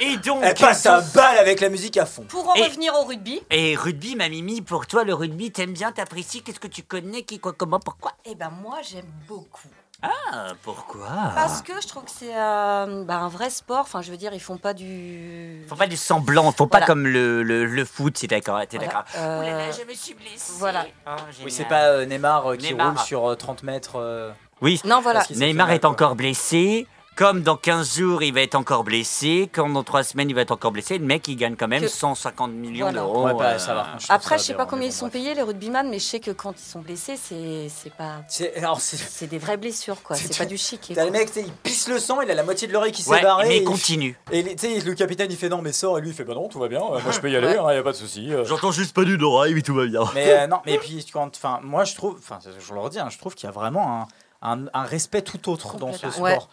Et 0.00 0.16
donc. 0.18 0.40
Elle 0.42 0.54
passe 0.54 0.86
à 0.86 1.00
balle 1.00 1.38
avec 1.38 1.60
la 1.60 1.68
musique 1.68 1.96
à 1.96 2.06
fond. 2.06 2.22
Pour 2.24 2.48
en 2.48 2.54
Et- 2.54 2.62
revenir 2.64 2.94
au 2.94 3.04
rugby, 3.04 3.40
Et 3.50 3.76
rugby, 3.76 4.16
ma 4.16 4.28
Mimi, 4.28 4.60
pour 4.62 4.86
toi, 4.86 5.04
le 5.04 5.14
rugby, 5.14 5.52
t'aimes 5.52 5.72
bien, 5.72 5.92
t'apprécies 5.92 6.42
Qu'est-ce 6.42 6.60
que 6.60 6.66
tu 6.68 6.82
connais 6.82 7.22
Qui, 7.22 7.38
quoi, 7.40 7.52
comment, 7.52 7.78
pourquoi? 7.80 8.12
Eh 8.24 8.34
ben 8.34 8.50
moi 8.50 8.78
j'aime 8.82 9.10
beaucoup. 9.28 9.68
Ah, 10.02 10.48
pourquoi? 10.62 11.06
Parce 11.34 11.62
que 11.62 11.80
je 11.80 11.86
trouve 11.86 12.04
que 12.04 12.10
c'est 12.10 12.34
euh, 12.36 13.04
bah, 13.04 13.18
un 13.18 13.28
vrai 13.28 13.50
sport. 13.50 13.80
Enfin, 13.80 14.02
je 14.02 14.10
veux 14.10 14.16
dire, 14.16 14.34
ils 14.34 14.40
font 14.40 14.56
pas 14.58 14.74
du. 14.74 15.64
Faut 15.68 15.76
pas 15.76 15.86
du 15.86 15.96
semblant, 15.96 16.50
faut 16.52 16.66
pas 16.66 16.78
Voilà. 16.78 16.86
comme 16.86 17.06
le, 17.06 17.42
le, 17.42 17.64
le 17.66 17.84
foot, 17.84 18.18
c'est 18.18 18.26
d'accord, 18.26 18.60
t'es 18.68 18.78
Voilà. 18.78 18.86
d'accord. 18.92 19.04
Euh, 19.16 19.38
Ouh 19.40 19.42
là 19.42 19.66
là, 19.66 19.70
je 19.70 19.88
me 19.88 19.94
suis 19.94 20.14
blessé. 20.14 20.52
voilà. 20.58 20.86
Oh, 21.06 21.10
Oui, 21.44 21.50
c'est 21.52 21.66
pas 21.66 21.84
euh, 21.90 22.04
Neymar 22.06 22.46
euh, 22.52 22.56
qui 22.56 22.72
Neymar. 22.72 22.88
roule 22.88 22.98
sur 22.98 23.30
euh, 23.30 23.36
30 23.36 23.62
mètres. 23.62 23.96
euh, 23.96 24.32
Oui, 24.60 24.80
Non, 24.84 25.00
voilà. 25.00 25.22
Neymar 25.30 25.70
est 25.70 25.84
encore 25.84 26.16
blessé. 26.16 26.86
Comme 27.22 27.42
dans 27.42 27.56
15 27.56 27.98
jours, 27.98 28.22
il 28.24 28.34
va 28.34 28.40
être 28.40 28.56
encore 28.56 28.82
blessé. 28.82 29.48
Comme 29.52 29.74
dans 29.74 29.84
3 29.84 30.02
semaines, 30.02 30.28
il 30.28 30.34
va 30.34 30.40
être 30.40 30.50
encore 30.50 30.72
blessé. 30.72 30.98
Le 30.98 31.04
mec, 31.04 31.28
il 31.28 31.36
gagne 31.36 31.54
quand 31.54 31.68
même 31.68 31.82
Que- 31.82 31.86
150 31.86 32.50
millions 32.50 32.86
Voilà. 32.86 33.00
d'euros. 33.00 33.26
Ouais, 33.26 33.34
bah, 33.34 33.44
euh, 33.50 33.58
ça 33.58 33.74
va. 33.74 33.86
je 33.96 34.06
trouve 34.06 34.16
Après, 34.16 34.38
ça 34.38 34.42
je 34.42 34.46
sais 34.48 34.54
pas 34.54 34.66
combien 34.66 34.88
ils 34.88 34.92
sont 34.92 35.08
payés 35.08 35.32
les 35.34 35.42
rugbyman, 35.42 35.88
mais 35.88 36.00
je 36.00 36.04
sais 36.04 36.18
que 36.18 36.32
quand 36.32 36.52
ils 36.58 36.68
sont 36.68 36.80
blessés, 36.80 37.16
c'est 37.16 37.68
c'est 37.72 37.92
pas. 37.94 38.22
C'est- 38.26 39.26
des 39.28 39.38
vraies 39.38 39.56
blessures, 39.56 40.02
quoi. 40.02 40.16
C'est 40.16 40.36
pas 40.36 40.46
du 40.46 40.56
chic. 40.58 40.90
T'as 40.92 41.04
le 41.04 41.12
mec, 41.12 41.30
il 41.36 41.44
pisse 41.62 41.86
le 41.88 42.00
sang, 42.00 42.22
il 42.22 42.30
a 42.30 42.34
la 42.34 42.42
moitié 42.42 42.66
de 42.66 42.72
l'oreille 42.72 42.90
qui 42.90 43.02
s'est 43.02 43.10
Ouais, 43.12 43.22
barrée. 43.22 43.46
mais 43.46 43.56
et 43.58 43.60
il 43.60 43.64
continue. 43.64 44.18
Et 44.32 44.42
tu 44.56 44.58
sais, 44.58 44.80
le 44.80 44.94
capitaine 44.94 45.30
il 45.30 45.36
fait 45.36 45.48
non, 45.48 45.62
mais 45.62 45.70
sors, 45.70 45.98
et 45.98 46.00
lui 46.00 46.08
il 46.08 46.14
fait 46.14 46.24
bah 46.24 46.34
non, 46.34 46.48
tout 46.48 46.58
va 46.58 46.66
bien, 46.66 46.80
euh, 46.82 46.98
moi 47.04 47.12
je 47.12 47.20
peux 47.20 47.30
y 47.30 47.36
aller, 47.36 47.52
il 47.54 47.60
Ouais. 47.60 47.76
y 47.76 47.78
a 47.78 47.82
pas 47.84 47.92
de 47.92 47.96
souci. 47.96 48.32
euh. 48.34 48.44
J'entends 48.44 48.72
juste 48.72 48.96
pas 48.96 49.04
d'une 49.04 49.22
oreille, 49.22 49.54
mais 49.54 49.62
tout 49.62 49.74
va 49.74 49.86
bien. 49.86 50.02
Mais 50.16 50.28
euh, 50.32 50.46
non, 50.48 50.58
mais 50.66 50.76
puis 50.78 51.06
quand, 51.12 51.28
enfin, 51.36 51.60
moi 51.62 51.84
je 51.84 51.94
trouve, 51.94 52.16
enfin, 52.18 52.40
je 52.44 52.74
le 52.74 52.80
redis, 52.80 52.98
hein, 52.98 53.10
je 53.10 53.18
trouve 53.18 53.36
qu'il 53.36 53.44
y 53.46 53.48
a 53.48 53.52
vraiment 53.52 54.00
un, 54.02 54.08
un, 54.42 54.66
un 54.74 54.82
respect 54.84 55.22
tout 55.22 55.48
autre 55.50 55.76
dans 55.76 55.92
ce. 55.92 56.06
Ouais. 56.20 56.32
sport. 56.34 56.48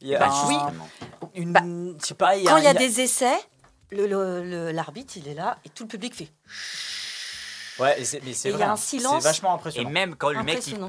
Il 0.00 0.08
y 0.08 0.16
a 0.16 0.18
Bah, 0.20 0.28
un- 0.30 0.48
justement. 0.48 0.88
une, 1.34 1.52
Bah, 1.52 1.60
je 2.00 2.06
sais 2.06 2.14
pas, 2.14 2.36
il 2.36 2.44
y 2.44 2.48
a, 2.48 2.50
Quand 2.50 2.56
il 2.58 2.64
y 2.64 2.66
a 2.66 2.70
il 2.70 2.74
y 2.74 2.76
a- 2.76 2.88
des 2.88 3.00
essais, 3.02 3.38
l'arbitre, 3.92 5.14
il 5.16 5.28
est 5.28 5.34
là 5.34 5.58
et 5.64 5.68
tout 5.68 5.84
le 5.84 5.88
public 5.88 6.14
fait 6.14 6.30
ouais, 7.80 7.96
et 8.00 8.06
mais 8.24 8.32
c'est 8.34 8.48
et 8.48 8.52
il 8.52 8.58
y 8.58 8.62
a 8.62 8.72
un 8.72 8.76
silence. 8.76 9.22
c'est 9.22 9.28
vachement 9.28 9.50
Et 9.50 9.54
impressionnant. 9.54 9.90
même 9.90 10.16
quand 10.16 10.30
le 10.30 10.42
mec, 10.42 10.66
il... 10.66 10.78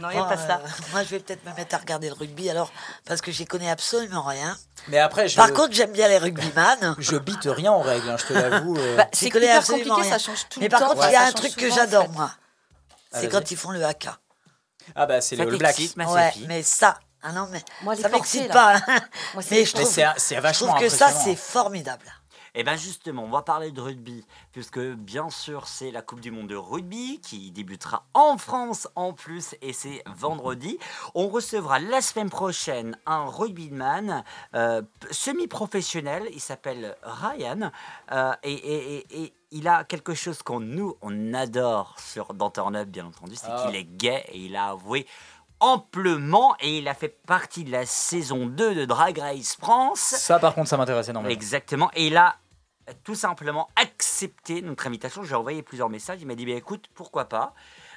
Non, 0.00 0.08
il 0.10 0.14
n'y 0.14 0.18
a 0.18 0.22
Bon, 0.24 0.28
pas 0.30 0.36
ça. 0.36 0.56
euh, 0.64 0.68
moi, 0.90 1.04
je 1.04 1.10
vais 1.10 1.20
peut-être 1.20 1.44
me 1.44 1.54
mettre 1.54 1.74
à 1.76 1.78
regarder 1.78 2.08
le 2.08 2.14
rugby 2.14 2.50
alors, 2.50 2.72
parce 3.06 3.20
que 3.20 3.30
j'y 3.30 3.44
connais 3.44 3.70
absolument 3.70 4.22
rien. 4.22 4.56
Mais 4.88 4.98
après, 4.98 5.28
je, 5.28 5.36
Par 5.36 5.52
contre, 5.52 5.72
j'aime 5.74 5.92
bien 5.92 6.08
les 6.08 6.18
rugbyman. 6.18 6.96
je 6.98 7.16
bite 7.16 7.44
rien 7.44 7.72
aux 7.72 7.82
règles, 7.82 8.08
hein, 8.10 8.16
je 8.18 8.26
te 8.26 8.32
l'avoue. 8.32 8.76
euh. 8.76 8.96
Bah, 8.96 9.06
c'est 9.12 9.30
connais 9.30 9.44
hyper 9.46 9.58
absolument 9.58 9.94
compliqué, 9.94 10.08
rien. 10.10 10.18
ça 10.18 10.24
change 10.24 10.48
tout 10.48 10.58
Mais 10.58 10.66
le 10.66 10.70
par 10.70 10.80
temps. 10.80 10.88
contre, 10.94 11.06
il 11.06 11.12
y 11.12 11.16
a 11.16 11.24
un 11.26 11.32
truc 11.32 11.54
que 11.54 11.70
en 11.70 11.74
j'adore, 11.74 12.06
fait. 12.06 12.12
moi. 12.12 12.30
Ah, 13.12 13.20
C'est 13.20 13.28
quand 13.28 13.50
ils 13.50 13.56
font 13.56 13.70
le 13.70 13.84
haka. 13.84 14.18
ah 14.94 15.06
bah 15.06 15.20
c'est 15.20 15.36
les 15.36 15.42
All 15.42 15.48
Ouais, 16.14 16.32
mais 16.48 16.62
ça, 16.62 16.98
ah 17.22 17.32
non, 17.32 17.46
mais 17.50 17.62
Moi, 17.82 17.94
ça 17.96 18.08
m'excite 18.08 18.48
pas. 18.52 18.76
hein. 18.76 18.82
Moi, 19.34 19.42
c'est 19.46 19.54
Mais 19.54 19.64
je 19.64 19.76
Mais 19.76 19.82
trouve, 19.82 19.92
c'est 19.94 20.06
c'est 20.16 20.36
je 20.36 20.40
vachement 20.40 20.68
trouve 20.68 20.80
que 20.80 20.88
ça, 20.88 21.10
c'est 21.10 21.36
formidable. 21.36 22.04
Eh 22.54 22.64
bien 22.64 22.76
justement, 22.76 23.24
on 23.24 23.30
va 23.30 23.40
parler 23.40 23.70
de 23.70 23.80
rugby, 23.80 24.26
puisque 24.52 24.78
bien 24.78 25.30
sûr 25.30 25.66
c'est 25.66 25.90
la 25.90 26.02
Coupe 26.02 26.20
du 26.20 26.30
Monde 26.30 26.48
de 26.48 26.54
rugby 26.54 27.18
qui 27.22 27.50
débutera 27.50 28.04
en 28.12 28.36
France 28.36 28.88
en 28.94 29.14
plus, 29.14 29.54
et 29.62 29.72
c'est 29.72 30.02
vendredi. 30.06 30.78
On 31.14 31.28
recevra 31.28 31.78
la 31.78 32.02
semaine 32.02 32.28
prochaine 32.28 32.98
un 33.06 33.24
rugbyman 33.24 34.22
euh, 34.54 34.82
semi-professionnel, 35.10 36.28
il 36.32 36.40
s'appelle 36.40 36.94
Ryan, 37.02 37.70
euh, 38.12 38.32
et, 38.42 38.52
et- 38.52 38.96
et- 38.98 39.22
et 39.24 39.32
il 39.52 39.68
a 39.68 39.84
quelque 39.84 40.14
chose 40.14 40.42
qu'on 40.42 40.58
nous, 40.60 40.96
on 41.02 41.32
adore 41.34 41.94
sur 42.00 42.34
dans 42.34 42.50
Turn 42.50 42.74
Up, 42.74 42.88
bien 42.88 43.06
entendu, 43.06 43.36
c'est 43.36 43.46
Ah. 43.48 43.62
qu'il 43.66 43.76
est 43.76 43.84
gay, 43.84 44.24
et 44.32 44.38
il 44.38 44.56
a 44.56 44.70
avoué 44.70 45.06
amplement, 45.60 46.56
et 46.60 46.78
il 46.78 46.88
a 46.88 46.94
fait 46.94 47.08
partie 47.26 47.62
de 47.64 47.70
la 47.70 47.86
saison 47.86 48.46
2 48.46 48.74
de 48.74 48.84
Drag 48.84 49.16
Race 49.18 49.54
France. 49.56 50.00
Ça 50.00 50.38
par 50.40 50.54
contre, 50.54 50.68
ça 50.68 50.76
m'intéresse 50.76 51.08
énormément. 51.08 51.32
Exactement. 51.32 51.90
Et 51.94 52.08
il 52.08 52.16
a 52.16 52.36
tout 53.04 53.14
simplement 53.14 53.68
accepté 53.76 54.60
notre 54.60 54.88
invitation. 54.88 55.22
J'ai 55.22 55.36
envoyé 55.36 55.62
plusieurs 55.62 55.88
messages. 55.88 56.18
Il 56.20 56.26
m'a 56.26 56.34
dit, 56.34 56.44
bah, 56.46 56.52
écoute, 56.52 56.86
pourquoi 56.94 57.26
pas? 57.26 57.54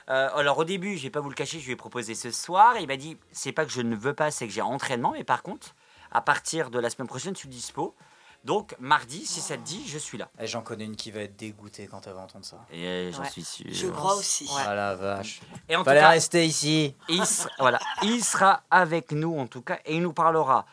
Euh, 0.09 0.29
alors 0.35 0.59
au 0.59 0.63
début, 0.63 0.95
je 0.97 1.03
vais 1.03 1.09
pas 1.09 1.21
vous 1.21 1.29
le 1.29 1.35
cacher, 1.35 1.59
je 1.59 1.65
lui 1.65 1.71
ai 1.71 1.75
proposé 1.75 2.13
ce 2.13 2.29
soir. 2.29 2.75
Il 2.79 2.85
m'a 2.87 2.97
dit, 2.97 3.17
c'est 3.31 3.51
pas 3.51 3.65
que 3.65 3.71
je 3.71 3.81
ne 3.81 3.95
veux 3.95 4.13
pas, 4.13 4.29
c'est 4.29 4.45
que 4.47 4.53
j'ai 4.53 4.61
entraînement. 4.61 5.11
Mais 5.13 5.23
par 5.23 5.41
contre, 5.41 5.73
à 6.11 6.21
partir 6.21 6.69
de 6.69 6.77
la 6.77 6.91
semaine 6.91 7.07
prochaine, 7.07 7.33
je 7.33 7.39
suis 7.39 7.49
dispo. 7.49 7.95
Donc 8.45 8.75
mardi, 8.79 9.25
si 9.25 9.41
ça 9.41 9.57
te 9.57 9.63
dit, 9.63 9.83
je 9.87 9.97
suis 9.97 10.17
là. 10.19 10.29
Et 10.39 10.45
j'en 10.47 10.61
connais 10.61 10.85
une 10.85 10.95
qui 10.95 11.09
va 11.11 11.21
être 11.21 11.35
dégoûtée 11.35 11.87
quand 11.87 12.05
elle 12.05 12.13
va 12.13 12.21
entendre 12.21 12.45
ça. 12.45 12.57
Et 12.71 13.09
j'en 13.11 13.23
Ouais. 13.23 13.29
suis 13.31 13.43
sûr. 13.43 13.65
Je 13.69 13.87
crois 13.87 14.15
aussi. 14.15 14.47
Ah 14.65 14.75
la 14.75 14.93
vache. 14.95 15.41
Et 15.67 15.75
en 15.75 15.79
tout 15.79 15.85
Fallait 15.85 15.99
cas, 16.01 16.09
rester 16.09 16.45
ici. 16.45 16.95
il 17.09 17.25
sera, 17.25 17.49
voilà, 17.59 17.79
il 18.03 18.23
sera 18.23 18.61
avec 18.69 19.11
nous 19.11 19.37
en 19.39 19.47
tout 19.47 19.61
cas 19.63 19.79
et 19.85 19.95
il 19.95 20.01
nous 20.03 20.13
parlera 20.13 20.65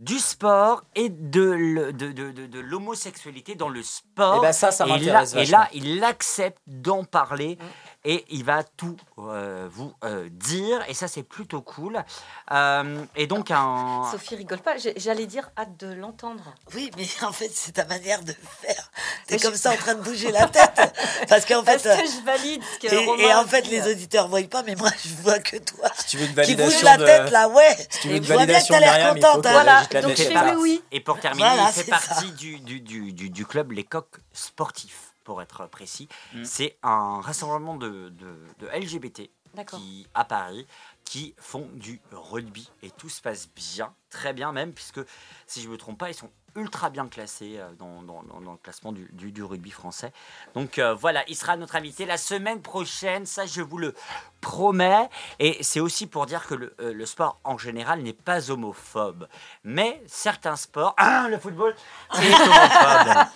du 0.00 0.18
sport 0.18 0.82
et 0.96 1.10
de, 1.10 1.42
le- 1.42 1.92
de, 1.92 2.10
de, 2.10 2.32
de- 2.32 2.46
de 2.46 2.58
l'homosexualité 2.58 3.54
dans 3.54 3.68
le 3.68 3.84
sport. 3.84 4.38
Eh 4.38 4.40
ben 4.42 4.52
ça, 4.52 4.72
ça 4.72 4.84
Et 4.84 4.88
là- 4.88 4.94
m'intéresse 4.96 5.34
Et 5.34 5.44
là, 5.46 5.58
vachement. 5.58 5.80
il 5.84 6.02
accepte 6.02 6.58
d'en 6.66 7.04
parler 7.04 7.56
et 8.04 8.24
il 8.30 8.44
va 8.44 8.62
tout 8.64 8.96
euh, 9.18 9.68
vous 9.70 9.92
euh, 10.04 10.28
dire. 10.30 10.82
Et 10.88 10.94
ça, 10.94 11.08
c'est 11.08 11.22
plutôt 11.22 11.60
cool. 11.62 12.02
Euh, 12.50 13.04
et 13.16 13.26
donc, 13.26 13.50
un. 13.50 14.08
Sophie 14.10 14.36
rigole 14.36 14.58
pas. 14.60 14.74
J'allais 14.96 15.26
dire 15.26 15.50
hâte 15.56 15.76
de 15.78 15.92
l'entendre. 15.92 16.54
Oui, 16.74 16.90
mais 16.96 17.06
en 17.26 17.32
fait, 17.32 17.50
c'est 17.52 17.72
ta 17.72 17.84
manière 17.84 18.22
de 18.22 18.32
faire. 18.60 18.90
T'es 19.26 19.38
comme 19.38 19.52
je- 19.54 19.58
ça 19.58 19.70
en 19.72 19.76
train 19.76 19.94
de 19.94 20.02
bouger 20.02 20.32
la 20.32 20.46
tête. 20.48 20.80
Parce 21.28 21.44
qu'en 21.44 21.62
fait. 21.62 21.76
Que 21.82 21.88
je 22.06 22.24
valide 22.24 22.62
ce 22.74 22.78
que 22.88 22.94
Et, 22.94 23.06
Romain 23.06 23.22
et 23.22 23.34
en 23.34 23.44
fait, 23.46 23.62
les 23.68 23.90
auditeurs 23.90 24.24
ne 24.24 24.30
voient 24.30 24.48
pas, 24.48 24.62
mais 24.62 24.74
moi, 24.74 24.90
je 25.04 25.14
vois 25.22 25.38
que 25.38 25.56
toi. 25.58 25.88
Si 25.98 26.06
tu 26.08 26.16
veux 26.18 26.24
une 26.24 26.30
Qui 26.30 26.34
validation 26.54 26.78
bouge 26.78 26.82
la 26.84 26.96
de- 26.96 27.04
tête, 27.04 27.30
là, 27.30 27.48
ouais. 27.48 27.76
Si 27.90 28.00
tu 28.00 28.08
veux 28.08 28.16
une 28.16 28.24
Je 28.24 28.32
vois 28.32 28.44
bien 28.46 28.60
que 28.60 28.66
validation 28.68 28.74
de 28.76 28.80
l'air 28.80 29.14
contente, 29.14 29.46
hein. 29.46 29.52
Voilà, 29.52 29.84
donc 30.02 30.16
je 30.16 30.22
fais 30.22 30.38
oui, 30.54 30.56
oui. 30.60 30.82
Et 30.90 31.00
pour 31.00 31.20
terminer, 31.20 31.46
Voilà, 31.48 31.68
il 31.68 31.72
fait 31.72 31.82
c'est 31.84 31.90
partie 31.90 32.30
du, 32.32 32.58
du, 32.60 32.80
du, 32.80 33.12
du, 33.12 33.30
du 33.30 33.46
club 33.46 33.72
Les 33.72 33.84
Coqs 33.84 34.18
Sportifs, 34.32 35.11
pour 35.24 35.42
être 35.42 35.66
précis. 35.66 36.08
Mm. 36.34 36.44
C'est 36.44 36.78
un 36.82 37.20
rassemblement 37.20 37.76
de, 37.76 38.08
de, 38.10 38.36
de 38.58 38.66
LGBT 38.68 39.30
qui, 39.78 40.06
à 40.14 40.24
Paris 40.24 40.66
qui 41.04 41.34
font 41.38 41.68
du 41.74 42.00
rugby 42.10 42.70
et 42.82 42.90
tout 42.90 43.08
se 43.10 43.20
passe 43.20 43.48
bien. 43.54 43.94
très 44.08 44.32
bien 44.32 44.52
même, 44.52 44.72
puisque 44.72 45.00
si 45.46 45.60
je 45.62 45.66
ne 45.68 45.72
me 45.72 45.78
trompe 45.78 45.98
pas, 45.98 46.08
ils 46.10 46.14
sont 46.14 46.30
ultra 46.54 46.90
bien 46.90 47.08
classés 47.08 47.58
euh, 47.58 47.72
dans, 47.74 48.02
dans- 48.02 48.22
dans- 48.22 48.40
dans 48.40 48.52
le 48.52 48.58
classement 48.58 48.92
du, 48.92 49.08
du- 49.12 49.32
du 49.32 49.42
rugby 49.42 49.70
français. 49.70 50.12
Donc 50.54 50.78
euh, 50.78 50.94
voilà, 50.94 51.22
il 51.28 51.36
sera 51.36 51.56
notre 51.56 51.76
invité 51.76 52.04
la 52.06 52.18
semaine 52.18 52.60
prochaine, 52.62 53.24
ça 53.26 53.46
je 53.46 53.62
vous 53.62 53.78
le 53.78 53.94
promets. 54.42 55.08
Et 55.38 55.62
c'est 55.62 55.80
aussi 55.80 56.06
pour 56.06 56.26
dire 56.26 56.46
que 56.46 56.54
le, 56.54 56.74
euh, 56.80 56.92
le 56.92 57.06
sport 57.06 57.40
en 57.44 57.56
général 57.56 58.02
n'est 58.02 58.12
pas 58.12 58.50
homophobe. 58.50 59.26
Mais 59.64 60.02
certains 60.06 60.56
sports, 60.56 60.94
ah, 60.98 61.28
le 61.30 61.38
football, 61.38 61.74
est 62.14 62.34
homophobe. 62.34 63.26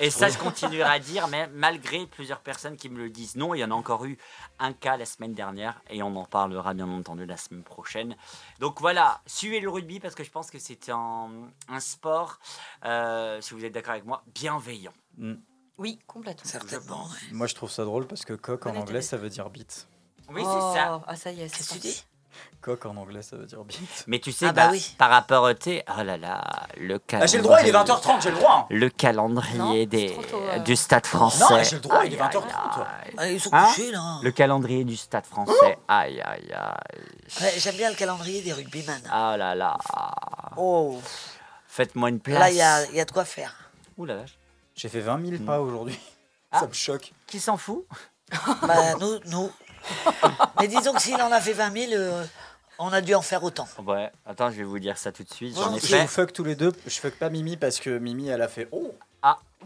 Et 0.00 0.10
ça, 0.10 0.28
je 0.28 0.36
continuerai 0.36 0.90
à 0.90 0.98
dire, 0.98 1.28
mais 1.28 1.48
malgré 1.54 2.06
plusieurs 2.06 2.40
personnes 2.40 2.76
qui 2.76 2.90
me 2.90 2.98
le 2.98 3.08
disent 3.08 3.36
non, 3.36 3.54
il 3.54 3.60
y 3.60 3.64
en 3.64 3.70
a 3.70 3.74
encore 3.74 4.04
eu 4.04 4.18
un 4.58 4.74
cas 4.74 4.98
la 4.98 5.06
semaine 5.06 5.32
dernière 5.32 5.80
et 5.88 6.02
on 6.02 6.14
en 6.16 6.24
parlera 6.24 6.74
bien 6.74 6.88
entendu 6.88 7.24
la 7.24 7.38
semaine 7.38 7.62
prochaine. 7.62 8.16
Donc 8.60 8.80
voilà, 8.80 9.20
suivez 9.24 9.60
le 9.60 9.70
rugby 9.70 10.00
parce 10.00 10.14
que 10.14 10.24
je 10.24 10.30
pense 10.30 10.50
que 10.50 10.58
c'est 10.58 10.90
un, 10.90 11.30
un 11.68 11.80
sport, 11.80 12.38
euh, 12.84 13.40
si 13.40 13.54
vous 13.54 13.64
êtes 13.64 13.72
d'accord 13.72 13.92
avec 13.92 14.04
moi, 14.04 14.22
bienveillant. 14.34 14.92
Oui, 15.78 15.98
complètement. 16.06 16.50
Certainement. 16.50 17.06
Moi, 17.32 17.46
je 17.46 17.54
trouve 17.54 17.70
ça 17.70 17.84
drôle 17.84 18.06
parce 18.06 18.24
que 18.24 18.32
coq 18.32 18.66
en 18.66 18.74
anglais, 18.76 19.02
ça 19.02 19.16
veut 19.16 19.28
dire 19.28 19.48
bite. 19.50 19.86
Oui, 20.30 20.42
Oh, 20.44 20.72
c'est 20.72 20.78
ça. 20.78 21.00
Ah, 21.06 21.16
ça 21.16 21.30
y 21.30 21.42
est, 21.42 21.48
c'est 21.48 21.56
Qu'est-ce 21.58 21.68
que 21.68 21.74
tu 21.74 21.80
parti. 21.80 21.88
dis? 21.88 22.04
Coq 22.60 22.84
en 22.86 22.96
anglais, 22.96 23.22
ça 23.22 23.36
veut 23.36 23.46
dire 23.46 23.62
bite. 23.64 24.04
Mais 24.08 24.18
tu 24.18 24.32
sais, 24.32 24.46
Ah 24.48 24.52
bah 24.52 24.66
bah, 24.66 24.72
oui. 24.72 24.94
par 24.98 25.08
rapport 25.08 25.44
au 25.44 25.52
thé, 25.54 25.84
oh 25.88 26.02
là 26.02 26.16
là, 26.18 26.42
le 26.76 26.98
calendrier. 26.98 27.22
Ah, 27.22 27.26
j'ai 27.26 27.36
le 27.38 27.42
droit, 27.44 27.60
il 27.62 27.68
est 27.68 27.72
20h30, 27.72 28.22
j'ai 28.22 28.30
le 28.30 28.36
droit. 28.36 28.66
Le 28.70 28.90
calendrier 28.90 29.82
c'est 29.82 29.86
des, 29.86 30.12
trop 30.12 30.22
tôt, 30.24 30.40
euh. 30.42 30.58
du 30.58 30.74
stade 30.76 31.06
français. 31.06 31.44
Non, 31.48 31.62
j'ai 31.62 31.76
le 31.76 31.80
droit, 31.80 32.04
il 32.04 32.12
est 32.12 32.20
Aïe, 32.20 32.28
20h30. 32.28 32.42
aïe, 32.42 32.84
aïe. 33.06 33.14
Ah, 33.18 33.30
ils 33.30 33.40
sont 33.40 33.50
Hein 33.52 33.66
couchés 33.68 33.90
là. 33.92 34.18
Le 34.22 34.30
calendrier 34.32 34.84
du 34.84 34.96
stade 34.96 35.24
français. 35.26 35.78
Aïe, 35.88 36.20
aïe, 36.20 36.52
aïe. 36.52 37.00
Ouais, 37.40 37.52
J'aime 37.58 37.76
bien 37.76 37.88
le 37.90 37.96
calendrier 37.96 38.42
des 38.42 38.52
rugbyman. 38.52 39.00
Ah 39.10 39.36
là 39.38 39.54
là. 39.54 39.76
Oh, 40.56 41.00
Faites-moi 41.68 42.08
une 42.10 42.20
place. 42.20 42.38
là 42.38 42.50
il 42.50 42.56
y 42.56 42.62
a, 42.62 42.84
il 42.86 42.96
y 42.96 43.00
a 43.00 43.04
de 43.04 43.10
quoi 43.12 43.24
faire. 43.24 43.54
Ouh 43.96 44.04
la 44.06 44.16
vache. 44.16 44.36
J'ai 44.74 44.88
fait 44.88 45.00
20 45.00 45.24
000 45.38 45.42
pas 45.44 45.60
aujourd'hui. 45.60 45.98
Ah. 46.50 46.60
Ça 46.60 46.66
me 46.66 46.72
choque. 46.72 47.12
Qui 47.26 47.38
s'en 47.40 47.56
fout? 47.56 47.86
Bah, 48.62 48.94
nous, 49.00 49.18
nous. 49.26 49.50
Mais 50.60 50.68
disons 50.68 50.92
que 50.92 51.02
s'il 51.02 51.20
en 51.20 51.30
a 51.32 51.40
fait 51.40 51.52
20 51.52 51.72
000, 51.88 51.92
euh, 51.94 52.24
on 52.78 52.92
a 52.92 53.00
dû 53.00 53.14
en 53.14 53.22
faire 53.22 53.42
autant. 53.44 53.68
Ouais, 53.84 54.10
attends, 54.26 54.50
je 54.50 54.56
vais 54.56 54.64
vous 54.64 54.78
dire 54.78 54.98
ça 54.98 55.12
tout 55.12 55.24
de 55.24 55.32
suite. 55.32 55.54
J'en 55.56 55.74
ai. 55.74 55.80
Je 55.80 55.86
fait. 55.86 56.02
vous 56.02 56.08
fuck 56.08 56.32
tous 56.32 56.44
les 56.44 56.54
deux. 56.56 56.72
Je 56.86 56.98
fuck 57.00 57.14
pas 57.14 57.30
Mimi 57.30 57.56
parce 57.56 57.78
que 57.80 57.98
Mimi, 57.98 58.28
elle 58.28 58.42
a 58.42 58.48
fait 58.48 58.68
Oh 58.72 58.92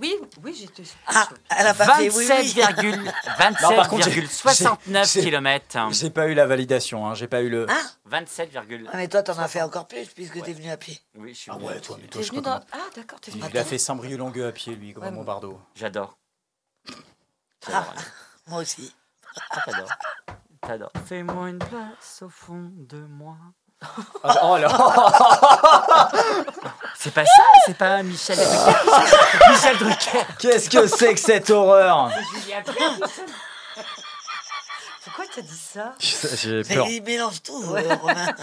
Oui, 0.00 0.14
oui, 0.42 0.56
j'étais. 0.58 0.84
Ah, 1.08 1.28
elle 1.58 1.66
a 1.66 1.74
pas 1.74 1.84
fait 1.96 2.08
oui, 2.10 2.24
oui. 2.26 2.26
27,69 2.26 3.62
Non, 3.62 3.76
par 3.76 3.88
contre, 3.88 4.04
j'ai- 4.08 4.26
j'ai- 5.04 5.20
km. 5.22 5.78
J'ai 5.90 6.10
pas 6.10 6.26
eu 6.28 6.34
la 6.34 6.46
validation, 6.46 7.06
hein. 7.06 7.14
j'ai 7.14 7.26
pas 7.26 7.42
eu 7.42 7.50
le. 7.50 7.68
Hein 7.68 7.82
27, 8.06 8.50
Ah, 8.56 8.62
mais 8.94 9.08
toi, 9.08 9.22
t'en 9.22 9.38
as 9.38 9.46
fait 9.48 9.60
encore 9.62 9.86
plus 9.86 10.06
puisque 10.06 10.42
t'es 10.42 10.52
venu 10.52 10.70
à 10.70 10.76
pied. 10.76 10.98
oui, 11.16 11.34
je 11.34 11.40
suis 11.40 11.50
Ah 11.50 11.56
venu. 11.56 11.66
ouais, 11.68 11.80
toi, 11.80 11.96
mais 12.00 12.08
toi, 12.08 12.20
T'es 12.20 12.26
je 12.26 12.32
venu 12.32 12.42
dans. 12.42 12.60
Ah, 12.72 12.78
d'accord, 12.96 13.20
t'es 13.20 13.30
venu. 13.30 13.42
Il 13.50 13.58
a 13.58 13.64
fait 13.64 13.78
Saint-Brieuc-Langueux 13.78 14.46
à 14.46 14.52
pied, 14.52 14.74
lui, 14.74 14.92
comme 14.94 15.02
Ouais, 15.02 15.10
un 15.10 15.12
Bombardeau. 15.12 15.60
J'adore. 15.74 16.16
Ah, 16.88 16.92
J'adore. 17.66 17.94
moi 18.46 18.60
aussi. 18.62 18.94
Ah, 19.50 19.60
T'adores. 19.64 19.90
T'adores. 20.60 20.92
Fais-moi 21.06 21.48
une 21.50 21.58
place 21.58 22.22
au 22.22 22.28
fond 22.28 22.70
de 22.76 22.98
moi. 22.98 23.36
Ah, 24.22 24.40
oh 24.42 24.58
là 24.58 24.68
C'est 26.98 27.14
pas 27.14 27.24
ça, 27.24 27.42
c'est 27.64 27.76
pas 27.78 28.02
Michel 28.02 28.36
Drucker. 28.36 28.78
Michel 29.50 29.78
Drucker. 29.78 30.24
Qu'est-ce 30.38 30.68
que 30.68 30.86
c'est 30.86 31.14
que 31.14 31.20
cette 31.20 31.48
horreur 31.48 32.10
Pourquoi 35.04 35.24
t'as 35.34 35.40
dit 35.40 35.56
ça 35.56 35.94
J'ai 35.98 36.62
peur. 36.62 36.86
il 36.88 37.02
mélange 37.02 37.42
tout, 37.42 37.58
Romain. 37.62 38.34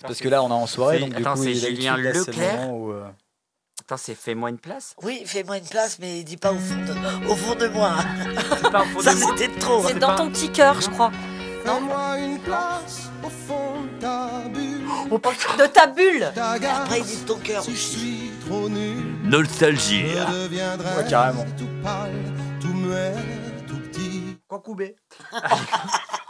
Parce 0.00 0.18
que 0.18 0.28
là, 0.28 0.42
on 0.42 0.48
est 0.50 0.52
en 0.52 0.66
soirée, 0.66 0.98
donc 0.98 1.10
du 1.10 1.16
attends, 1.22 1.34
coup, 1.34 1.44
c'est 1.44 1.54
Julien 1.54 1.96
là, 1.96 2.12
c'est 2.12 2.18
le 2.18 2.32
Leclerc 2.32 2.56
moment 2.56 2.72
où, 2.76 2.92
euh, 2.92 3.08
c'est 3.96 4.14
fais-moi 4.14 4.50
une 4.50 4.58
place 4.58 4.94
Oui, 5.02 5.22
fais-moi 5.26 5.58
une 5.58 5.64
place, 5.64 5.98
mais 6.00 6.22
dis 6.22 6.36
pas 6.36 6.52
au 6.52 6.58
fond 6.58 6.74
de, 6.76 7.28
au 7.28 7.34
fond 7.36 7.54
de 7.54 7.66
moi. 7.68 7.94
Pas 8.70 8.82
au 8.82 8.84
fond 8.86 9.00
Ça, 9.02 9.14
de 9.14 9.20
moi. 9.20 9.34
c'était 9.36 9.58
trop. 9.58 9.84
C'est 9.86 9.98
dans 9.98 10.14
ton 10.14 10.30
petit 10.30 10.50
cœur, 10.50 10.80
je 10.80 10.88
crois. 10.90 11.10
Fais-moi 11.64 12.18
une 12.18 12.38
place 12.40 13.10
au 13.24 13.28
fond 13.28 13.82
de 13.82 14.00
ta 14.00 14.48
bulle, 14.48 14.86
De 15.58 15.66
ta 15.66 15.86
bulle 15.86 16.32
ta 16.34 16.58
garde. 16.58 16.82
Après, 16.84 17.00
il 17.00 17.04
dit 17.04 17.16
de 17.22 17.26
ton 17.26 17.38
cœur 17.38 17.62
Si 17.62 17.72
je 17.72 17.80
suis 17.80 18.30
trop 18.46 18.68
nul, 18.68 19.04
Nostalgie. 19.24 20.04
Ouais, 20.06 21.08
carrément. 21.08 21.44
tout 21.58 21.68
pâle, 21.82 22.10
tout 22.60 22.72
muet, 22.72 23.12
tout 23.68 23.76
petit. 23.76 24.38
Coucoubé. 24.48 24.96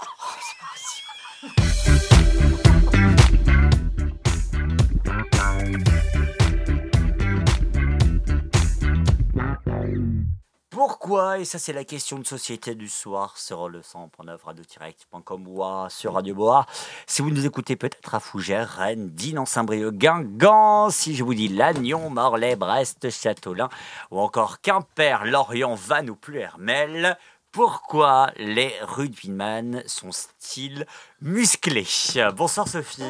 Pourquoi 10.71 11.41
Et 11.41 11.45
ça, 11.45 11.59
c'est 11.59 11.73
la 11.73 11.83
question 11.83 12.17
de 12.21 12.25
société 12.25 12.77
du 12.77 12.89
soir 12.89 13.37
sur 13.37 13.69
le 13.69 13.81
100.9 13.81 14.37
radio-direct.com 14.45 15.49
ou 15.49 15.65
sur 15.89 16.15
Radio 16.15 16.37
Bois. 16.37 16.65
Si 17.09 17.23
vous 17.23 17.31
nous 17.31 17.45
écoutez 17.45 17.75
peut-être 17.75 18.15
à 18.15 18.21
Fougères, 18.21 18.69
Rennes, 18.69 19.11
Dinan, 19.11 19.47
Saint-Brieuc, 19.47 19.97
Guingamp, 19.97 20.91
si 20.91 21.17
je 21.17 21.25
vous 21.25 21.35
dis 21.35 21.49
Lannion, 21.49 22.09
Morlaix, 22.09 22.55
Brest, 22.55 23.11
Châteaulin 23.11 23.69
ou 24.13 24.21
encore 24.21 24.61
Quimper, 24.61 25.25
Lorient, 25.25 25.75
Vannes 25.75 26.09
ou 26.09 26.15
Pluermel, 26.15 27.19
pourquoi 27.53 28.31
les 28.37 28.73
rugbyman 28.83 29.83
sont-ils 29.87 30.87
musclés? 31.21 31.87
Bonsoir 32.35 32.69
Sophie. 32.69 33.03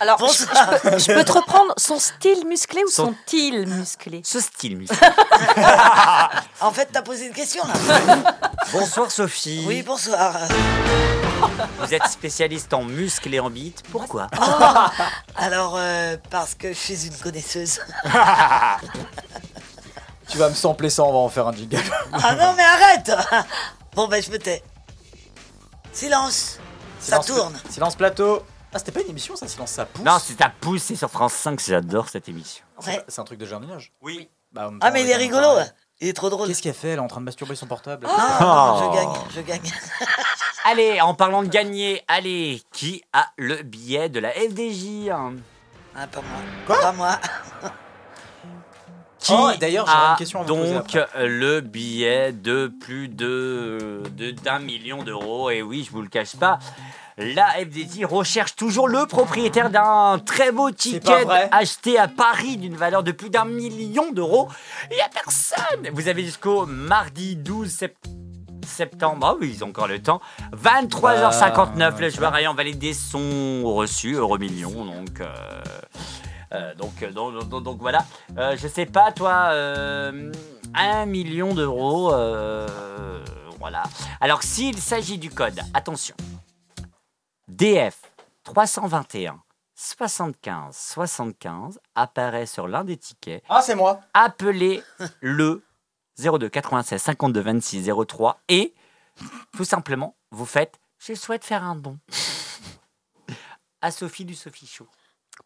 Alors, 0.00 0.18
je, 0.18 0.24
Bonsoir. 0.24 0.70
je 0.84 0.88
peux, 0.90 0.98
je 0.98 1.12
peux 1.12 1.24
te 1.24 1.32
reprendre 1.32 1.72
son 1.76 1.98
style 1.98 2.46
musclé 2.46 2.82
ou 2.86 2.90
Son- 2.90 3.06
sont-ils 3.08 3.66
musclés? 3.66 4.22
Ce 4.24 4.40
style 4.40 4.76
musclé. 4.76 4.96
En 6.60 6.72
fait, 6.72 6.88
t'as 6.92 7.02
posé 7.02 7.26
une 7.26 7.32
question 7.32 7.62
là. 7.66 7.74
Bonsoir 8.72 9.10
Sophie. 9.12 9.64
Oui, 9.66 9.82
bonsoir. 9.82 10.34
Vous 11.78 11.94
êtes 11.94 12.06
spécialiste 12.08 12.74
en 12.74 12.82
muscles 12.82 13.32
et 13.32 13.38
en 13.40 13.48
bites. 13.48 13.82
Pourquoi? 13.92 14.26
Alors, 15.36 15.74
euh, 15.76 16.16
parce 16.30 16.54
que 16.56 16.68
je 16.72 16.78
suis 16.78 17.06
une 17.06 17.16
connaisseuse. 17.16 17.78
Tu 20.28 20.38
vas 20.38 20.48
me 20.50 20.54
sampler 20.54 20.90
ça, 20.90 21.02
on 21.04 21.12
va 21.12 21.18
en 21.18 21.28
faire 21.28 21.46
un 21.48 21.52
jingle. 21.52 21.80
Ah 22.12 22.34
non, 22.34 22.54
mais 22.56 22.62
arrête 22.62 23.10
Bon, 23.94 24.06
ben, 24.08 24.22
je 24.22 24.30
me 24.30 24.38
tais. 24.38 24.62
Silence. 25.92 26.58
Ça 27.00 27.18
tourne. 27.20 27.52
pla- 27.54 27.70
Silence 27.70 27.96
plateau. 27.96 28.42
Ah, 28.72 28.78
c'était 28.78 28.92
pas 28.92 29.00
une 29.00 29.08
émission, 29.10 29.34
ça, 29.36 29.48
Silence 29.48 29.70
ça 29.70 29.86
pousse 29.86 30.04
Non, 30.04 30.18
c'est 30.22 30.34
ta 30.34 30.50
pousse, 30.50 30.82
c'est 30.82 30.96
sur 30.96 31.10
France 31.10 31.32
5, 31.32 31.58
j'adore 31.60 32.08
cette 32.08 32.28
émission. 32.28 32.64
Ouais. 32.86 33.02
C'est 33.08 33.20
un 33.20 33.24
truc 33.24 33.38
de 33.38 33.46
jardinage. 33.46 33.92
Oui. 34.02 34.28
Bah, 34.52 34.68
en 34.68 34.70
même 34.72 34.80
Ah, 34.82 34.88
temps, 34.88 34.92
mais 34.94 35.02
il 35.02 35.10
est 35.10 35.16
rigolo. 35.16 35.48
Il 36.00 36.08
est 36.08 36.12
trop 36.12 36.28
drôle. 36.30 36.46
Qu'est-ce 36.48 36.62
qu'elle 36.62 36.74
fait 36.74 36.88
Elle 36.90 36.98
est 36.98 37.02
en 37.02 37.08
train 37.08 37.20
de 37.20 37.24
masturber 37.24 37.56
son 37.56 37.66
portable. 37.66 38.06
Non, 38.06 38.12
non, 38.12 38.74
Oh. 38.76 38.80
je 38.92 38.96
gagne, 38.96 39.12
je 39.34 39.40
gagne. 39.40 39.72
Allez, 40.64 41.00
en 41.00 41.14
parlant 41.14 41.42
de 41.42 41.48
gagner, 41.48 42.04
allez, 42.08 42.62
qui 42.72 43.02
a 43.14 43.26
le 43.38 43.62
billet 43.62 44.08
de 44.10 44.20
la 44.20 44.30
FDJ 44.32 45.08
hein? 45.10 45.36
Ah, 45.96 46.06
pas 46.06 46.20
moi. 46.20 46.76
Pas 46.80 46.92
moi. 46.92 47.18
Qui 49.20 49.32
Oh, 49.36 49.50
d'ailleurs, 49.58 49.88
a 49.88 50.12
une 50.12 50.16
question 50.16 50.40
à 50.40 50.44
vous 50.44 50.54
poser 50.56 50.74
donc 50.74 50.96
le 51.16 51.60
billet 51.60 52.32
de 52.32 52.68
plus 52.80 53.08
de 53.08 54.02
de- 54.16 54.30
d'un 54.30 54.58
million 54.60 55.02
d'euros 55.02 55.50
Et 55.50 55.60
oui, 55.62 55.82
je 55.84 55.90
vous 55.90 56.02
le 56.02 56.08
cache 56.08 56.36
pas, 56.36 56.58
la 57.16 57.46
FDJ 57.58 58.04
recherche 58.04 58.54
toujours 58.54 58.86
le 58.88 59.04
propriétaire 59.06 59.70
d'un 59.70 60.20
très 60.24 60.52
beau 60.52 60.70
ticket 60.70 61.26
acheté 61.50 61.98
à 61.98 62.06
Paris 62.06 62.56
d'une 62.58 62.76
valeur 62.76 63.02
de 63.02 63.10
plus 63.10 63.28
d'un 63.30 63.44
million 63.44 64.12
d'euros. 64.12 64.48
Il 64.90 64.94
n'y 64.94 65.00
a 65.02 65.08
personne. 65.08 65.88
Vous 65.92 66.06
avez 66.06 66.22
jusqu'au 66.24 66.64
mardi 66.66 67.34
12 67.34 67.68
septembre. 67.70 68.14
Septembre, 68.66 69.26
ah 69.30 69.34
oui, 69.40 69.52
ils 69.56 69.64
ont 69.64 69.68
encore 69.68 69.88
le 69.88 70.00
temps. 70.00 70.20
23h59, 70.52 71.76
Bah, 71.78 71.94
les 72.00 72.10
joueurs 72.10 72.36
ayant 72.36 72.54
validé 72.54 72.92
sont 72.92 73.62
reçus, 73.64 74.12
euro 74.14 74.36
million, 74.38 74.84
donc. 74.84 75.20
euh, 75.20 75.24
euh, 75.24 75.62
donc, 76.76 77.02
euh, 77.02 77.10
donc, 77.12 77.48
donc- 77.48 77.62
donc 77.62 77.78
voilà. 77.80 78.04
Euh, 78.36 78.56
je 78.56 78.68
sais 78.68 78.86
pas, 78.86 79.12
toi, 79.12 79.50
euh, 79.52 80.32
un 80.74 81.06
million 81.06 81.54
d'euros. 81.54 82.12
euh, 82.12 83.22
voilà. 83.58 83.82
Alors, 84.20 84.42
s'il 84.42 84.78
s'agit 84.78 85.18
du 85.18 85.30
code, 85.30 85.60
attention. 85.74 86.14
DF 87.48 88.00
321 88.44 89.40
75 89.74 90.76
75 90.76 91.78
apparaît 91.94 92.46
sur 92.46 92.66
l'un 92.68 92.84
des 92.84 92.96
tickets. 92.96 93.42
Ah, 93.48 93.62
c'est 93.62 93.74
moi. 93.74 94.00
Appelez 94.14 94.82
le 95.20 95.62
02 96.18 96.48
96 96.48 97.00
52 97.00 97.40
26 97.40 97.90
03 98.06 98.40
et 98.48 98.74
tout 99.56 99.64
simplement, 99.64 100.16
vous 100.30 100.46
faites 100.46 100.80
Je 100.98 101.14
souhaite 101.14 101.44
faire 101.44 101.62
un 101.64 101.76
don 101.76 101.98
à 103.80 103.90
Sophie 103.92 104.24
du 104.24 104.34
Sophie 104.34 104.66
Show. 104.66 104.88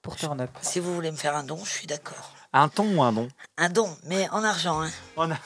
Pour 0.01 0.16
turn 0.16 0.40
up. 0.40 0.51
Si 0.62 0.80
vous 0.80 0.95
voulez 0.95 1.11
me 1.11 1.16
faire 1.16 1.36
un 1.36 1.45
don, 1.45 1.62
je 1.64 1.70
suis 1.70 1.86
d'accord. 1.86 2.32
Un 2.53 2.68
ton 2.68 2.97
ou 2.97 3.03
un 3.03 3.12
don 3.12 3.28
Un 3.57 3.68
don, 3.68 3.97
mais 4.05 4.28
en 4.30 4.43
argent. 4.43 4.82
Hein. 4.82 4.90
On 5.16 5.30
a- 5.30 5.36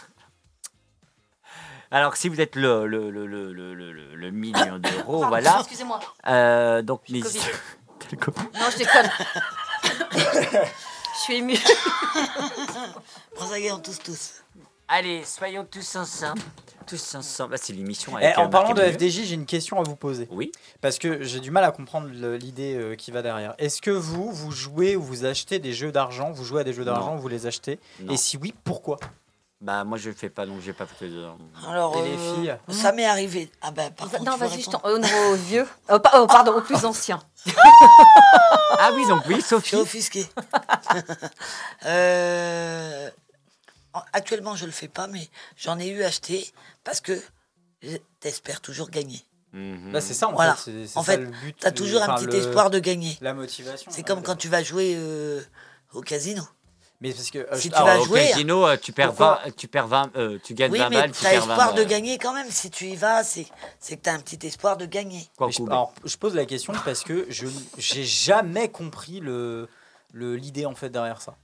Alors, 1.91 2.17
si 2.17 2.29
vous 2.29 2.41
êtes 2.41 2.57
le, 2.57 2.87
le, 2.87 3.11
le, 3.11 3.27
le, 3.27 3.53
le, 3.53 3.75
le- 3.75 3.93
le- 3.93 4.15
le 4.15 4.31
million 4.31 4.79
d'euros, 4.79 5.21
Pardon, 5.21 5.29
voilà. 5.29 5.57
Excusez-moi. 5.61 6.01
Euh, 6.27 6.83
donc, 6.83 7.03
le 7.09 7.21
Covid 8.21 8.41
Non, 8.55 8.71
je 8.73 8.79
déconne. 8.79 9.11
Je 11.17 11.21
suis 11.23 11.37
émue. 11.37 11.59
Prends 13.35 13.47
ça, 13.49 13.55
on 13.73 13.79
tous, 13.79 13.99
tous. 13.99 14.31
Allez, 14.89 15.25
soyons 15.25 15.67
tous 15.69 15.97
ensemble. 15.97 16.41
Tous 16.87 17.15
ensemble. 17.17 17.53
Là, 17.53 17.59
c'est 17.61 17.73
l'émission 17.73 18.13
Eh, 18.21 18.37
en 18.37 18.45
euh, 18.45 18.49
parlant 18.49 18.73
de. 18.73 18.81
FDJ, 18.83 19.25
j'ai 19.25 19.35
une 19.35 19.47
question 19.47 19.81
à 19.81 19.83
vous 19.83 19.97
poser. 19.97 20.29
Oui. 20.31 20.53
Parce 20.81 20.99
que 20.99 21.25
j'ai 21.25 21.41
du 21.41 21.51
mal 21.51 21.65
à 21.65 21.73
comprendre 21.73 22.09
l'idée 22.37 22.77
euh, 22.77 22.95
qui 22.95 23.11
va 23.11 23.23
derrière. 23.23 23.55
Est-ce 23.59 23.83
que 23.83 23.91
vous, 23.91 24.31
vous 24.31 24.53
jouez 24.53 24.95
ou 24.95 25.03
vous 25.03 25.25
achetez 25.25 25.59
des 25.59 25.73
jeux 25.73 25.91
d'argent? 25.91 26.31
Vous 26.31 26.45
jouez 26.45 26.61
à 26.61 26.65
des 26.65 26.73
jeux 26.73 26.85
d'argent, 26.85 27.17
vous 27.17 27.27
les 27.27 27.47
achetez? 27.47 27.81
Non. 28.01 28.13
Et 28.13 28.17
si 28.17 28.37
oui, 28.37 28.55
pourquoi? 28.63 28.99
Bah, 29.61 29.83
moi, 29.83 29.99
je 29.99 30.11
le 30.11 30.15
fais 30.15 30.29
pas, 30.29 30.47
donc 30.47 30.61
j'ai 30.61 30.75
pas 30.75 30.87
fait 30.87 31.09
de. 31.09 31.27
Alors, 31.69 32.01
les 32.05 32.11
euh, 32.17 32.35
filles? 32.37 32.57
ça 32.69 32.93
m'est 32.93 33.07
arrivé. 33.07 33.51
Ah 33.63 33.73
ben, 33.73 33.91
par 33.91 34.09
contre, 34.09 34.23
non, 34.23 34.37
vas-y, 34.37 34.61
je 34.61 34.71
t'en. 34.71 34.81
Au 34.85 34.99
niveau 34.99 35.35
vieux. 35.35 35.67
Pa- 35.89 36.13
oh, 36.21 36.27
pardon, 36.29 36.53
au 36.53 36.61
plus 36.61 36.85
ancien. 36.85 37.19
Ah 38.79 38.91
oui, 38.95 39.05
donc 39.09 39.23
oui, 39.27 39.37
Je 39.41 39.47
Sophie. 39.47 39.69
suis 39.69 39.77
offusqué. 39.77 40.27
Euh, 41.87 43.11
actuellement, 44.13 44.57
je 44.57 44.67
le 44.67 44.73
fais 44.73 44.89
pas, 44.89 45.07
mais 45.07 45.29
j'en 45.57 45.79
ai 45.79 45.89
eu 45.89 46.03
acheté 46.03 46.51
parce 46.85 47.01
que 47.01 47.21
t'espères 48.21 48.61
toujours 48.61 48.91
gagner. 48.91 49.21
Mhm. 49.53 49.93
Bah, 49.93 50.01
C'est 50.01 50.15
ça 50.15 50.29
en 50.29 50.33
Voilà. 50.33 50.55
fait. 50.55 50.71
En 50.97 51.03
ça 51.03 51.13
fait. 51.17 51.29
T'as 51.61 51.71
de- 51.71 51.77
toujours 51.77 52.03
un 52.03 52.15
petit 52.17 52.27
le- 52.27 52.35
espoir 52.35 52.71
de 52.71 52.79
gagner. 52.79 53.17
La 53.21 53.33
motivation. 53.35 53.91
C'est 53.91 53.99
ouais. 53.99 54.03
comme 54.05 54.23
quand 54.23 54.37
tu 54.37 54.49
vas 54.49 54.63
jouer 54.63 54.95
euh, 54.97 55.41
au 55.93 56.01
casino. 56.03 56.43
Mais 57.01 57.13
parce 57.13 57.31
que. 57.31 57.39
euh, 57.39 57.57
Si 57.57 57.69
tu 57.69 57.75
alors, 57.75 57.89
vas 57.89 58.01
au 58.01 58.05
jouer, 58.05 58.29
casino, 58.31 58.67
euh, 58.67 58.77
tu 58.77 58.93
perds 58.93 59.09
Pourquoi 59.09 59.41
20, 59.45 59.51
tu 59.57 59.69
perds 59.69 59.87
20, 59.87 60.11
euh, 60.17 60.39
tu 60.43 60.55
gagnes 60.55 60.73
Oui, 60.73 60.79
20 60.79 60.89
mais 60.91 60.97
balles, 60.97 61.13
tu 61.13 61.25
20 61.25 61.31
espoir 61.31 61.75
de 61.75 61.85
gagner 61.85 62.19
quand 62.19 62.33
même. 62.33 62.51
Si 62.51 62.71
tu 62.71 62.87
y 62.87 62.97
vas, 62.97 63.23
c'est 63.23 63.47
c'est 63.79 63.97
que 63.97 64.03
t'as 64.03 64.15
un 64.15 64.21
petit 64.21 64.47
espoir 64.47 64.77
de 64.79 64.87
gagner. 64.87 65.27
Quoi, 65.37 65.51
je, 65.51 65.63
alors, 65.63 65.93
je 66.05 66.17
pose 66.17 66.35
la 66.35 66.45
question 66.47 66.73
parce 66.85 67.03
que 67.05 67.27
je 67.29 67.47
j'ai 67.79 68.05
jamais 68.05 68.69
compris 68.71 69.21
le- 69.21 69.69
l'idée 70.13 70.65
en 70.67 70.75
fait 70.75 70.89
derrière 70.89 71.21
ça. 71.21 71.37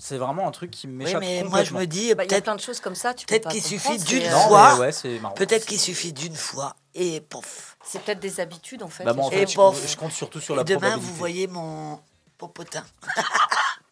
C'est 0.00 0.16
vraiment 0.16 0.46
un 0.46 0.52
truc 0.52 0.70
qui 0.70 0.86
Oui, 0.86 0.92
m'échappe 0.92 1.20
mais 1.20 1.42
moi, 1.42 1.64
je 1.64 1.74
me 1.74 1.84
dis, 1.86 2.14
Bah, 2.14 2.24
peut-être 2.24 2.44
plein 2.44 2.54
de 2.54 2.60
choses 2.60 2.78
comme 2.80 2.94
ça. 2.94 3.14
peut-être 3.14 3.48
qu'il 3.50 3.62
suffit 3.62 3.98
d'une 3.98 4.22
euh, 4.22 4.30
fois. 4.30 4.78
ouais, 4.78 4.90
peut-être 5.34 5.66
qu'il 5.66 5.80
suffit 5.80 6.12
d'une 6.12 6.36
fois 6.36 6.76
et 6.94 7.20
pof. 7.20 7.76
C'est 7.84 8.00
peut-être 8.02 8.20
des 8.20 8.38
habitudes 8.40 8.82
en 8.82 8.88
fait. 8.88 9.02
Bah, 9.04 9.14
en 9.18 9.28
fait, 9.30 9.42
Et 9.42 9.46
je, 9.48 9.54
pof. 9.56 9.90
je 9.90 9.96
compte 9.96 10.12
surtout 10.12 10.40
sur 10.40 10.54
Et 10.54 10.58
la 10.58 10.64
demain, 10.64 10.78
probabilité. 10.80 11.06
vous 11.10 11.14
voyez 11.16 11.46
mon 11.48 12.00
popotin. 12.38 12.84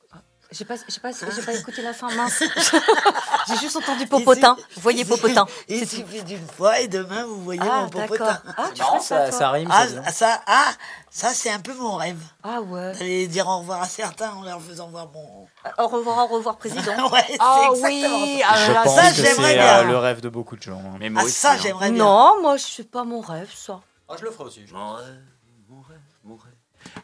J'ai 0.57 0.65
pas, 0.65 0.75
j'ai 0.89 1.01
pas, 1.01 1.11
j'ai 1.13 1.43
pas 1.43 1.53
écouté 1.53 1.83
la 1.83 1.93
fin, 1.93 2.09
mince. 2.15 2.43
j'ai 3.49 3.57
juste 3.59 3.77
entendu 3.77 4.07
popotin. 4.07 4.57
Vous 4.75 4.81
voyez 4.81 5.05
popotin. 5.05 5.45
Il 5.69 5.87
suffit 5.87 6.23
d'une 6.25 6.47
fois 6.47 6.81
et 6.81 6.89
demain, 6.89 7.25
vous 7.27 7.43
voyez 7.43 7.61
Ah, 7.63 7.83
mon 7.83 7.89
popotin. 7.91 8.41
Ah, 8.57 8.69
tu 8.75 8.81
Non, 8.81 9.01
ça, 9.01 9.31
ça, 9.33 9.51
rime. 9.51 9.69
Ah, 9.71 9.87
ça, 10.13 10.41
ah, 10.47 10.73
ça 11.11 11.29
c'est 11.35 11.51
un 11.51 11.59
peu 11.61 11.75
mon 11.75 11.97
rêve. 11.97 12.21
Ah 12.43 12.61
ouais. 12.63 12.93
D'aller 12.93 13.27
dire 13.27 13.47
au 13.49 13.59
revoir 13.59 13.83
à 13.83 13.87
certains 13.87 14.31
en 14.31 14.43
leur 14.45 14.61
faisant 14.63 14.89
voir 14.89 15.09
mon. 15.13 15.47
Au 15.79 15.89
revoir, 15.89 16.19
au 16.31 16.35
revoir, 16.37 16.57
président. 16.57 17.09
ouais, 17.13 17.25
Ah 17.39 17.69
exactement 17.73 18.17
oui, 18.23 18.41
ça. 18.41 18.47
ah 18.51 18.67
Je 18.67 18.73
pense 18.73 18.95
ça, 18.95 19.09
que 19.11 19.15
j'aimerais 19.17 19.49
c'est 19.51 19.55
bien. 19.55 19.79
euh, 19.79 19.85
le 19.85 19.99
rêve 19.99 20.21
de 20.21 20.29
beaucoup 20.29 20.57
de 20.57 20.63
gens. 20.63 20.79
hein. 20.79 20.97
Mais 20.99 21.11
moi 21.11 21.23
Ah, 21.23 21.27
aussi, 21.27 21.35
ça, 21.35 21.53
hein. 21.53 21.57
j'aimerais 21.63 21.91
bien. 21.91 22.03
Non, 22.05 22.41
moi, 22.41 22.57
c'est 22.59 22.91
pas 22.91 23.05
mon 23.05 23.21
rêve, 23.21 23.51
ça. 23.55 23.81
Ah, 24.09 24.15
je 24.19 24.25
le 24.25 24.31
ferai 24.31 24.45
aussi. 24.45 24.65
Mon 24.73 24.93
rêve. 24.95 25.17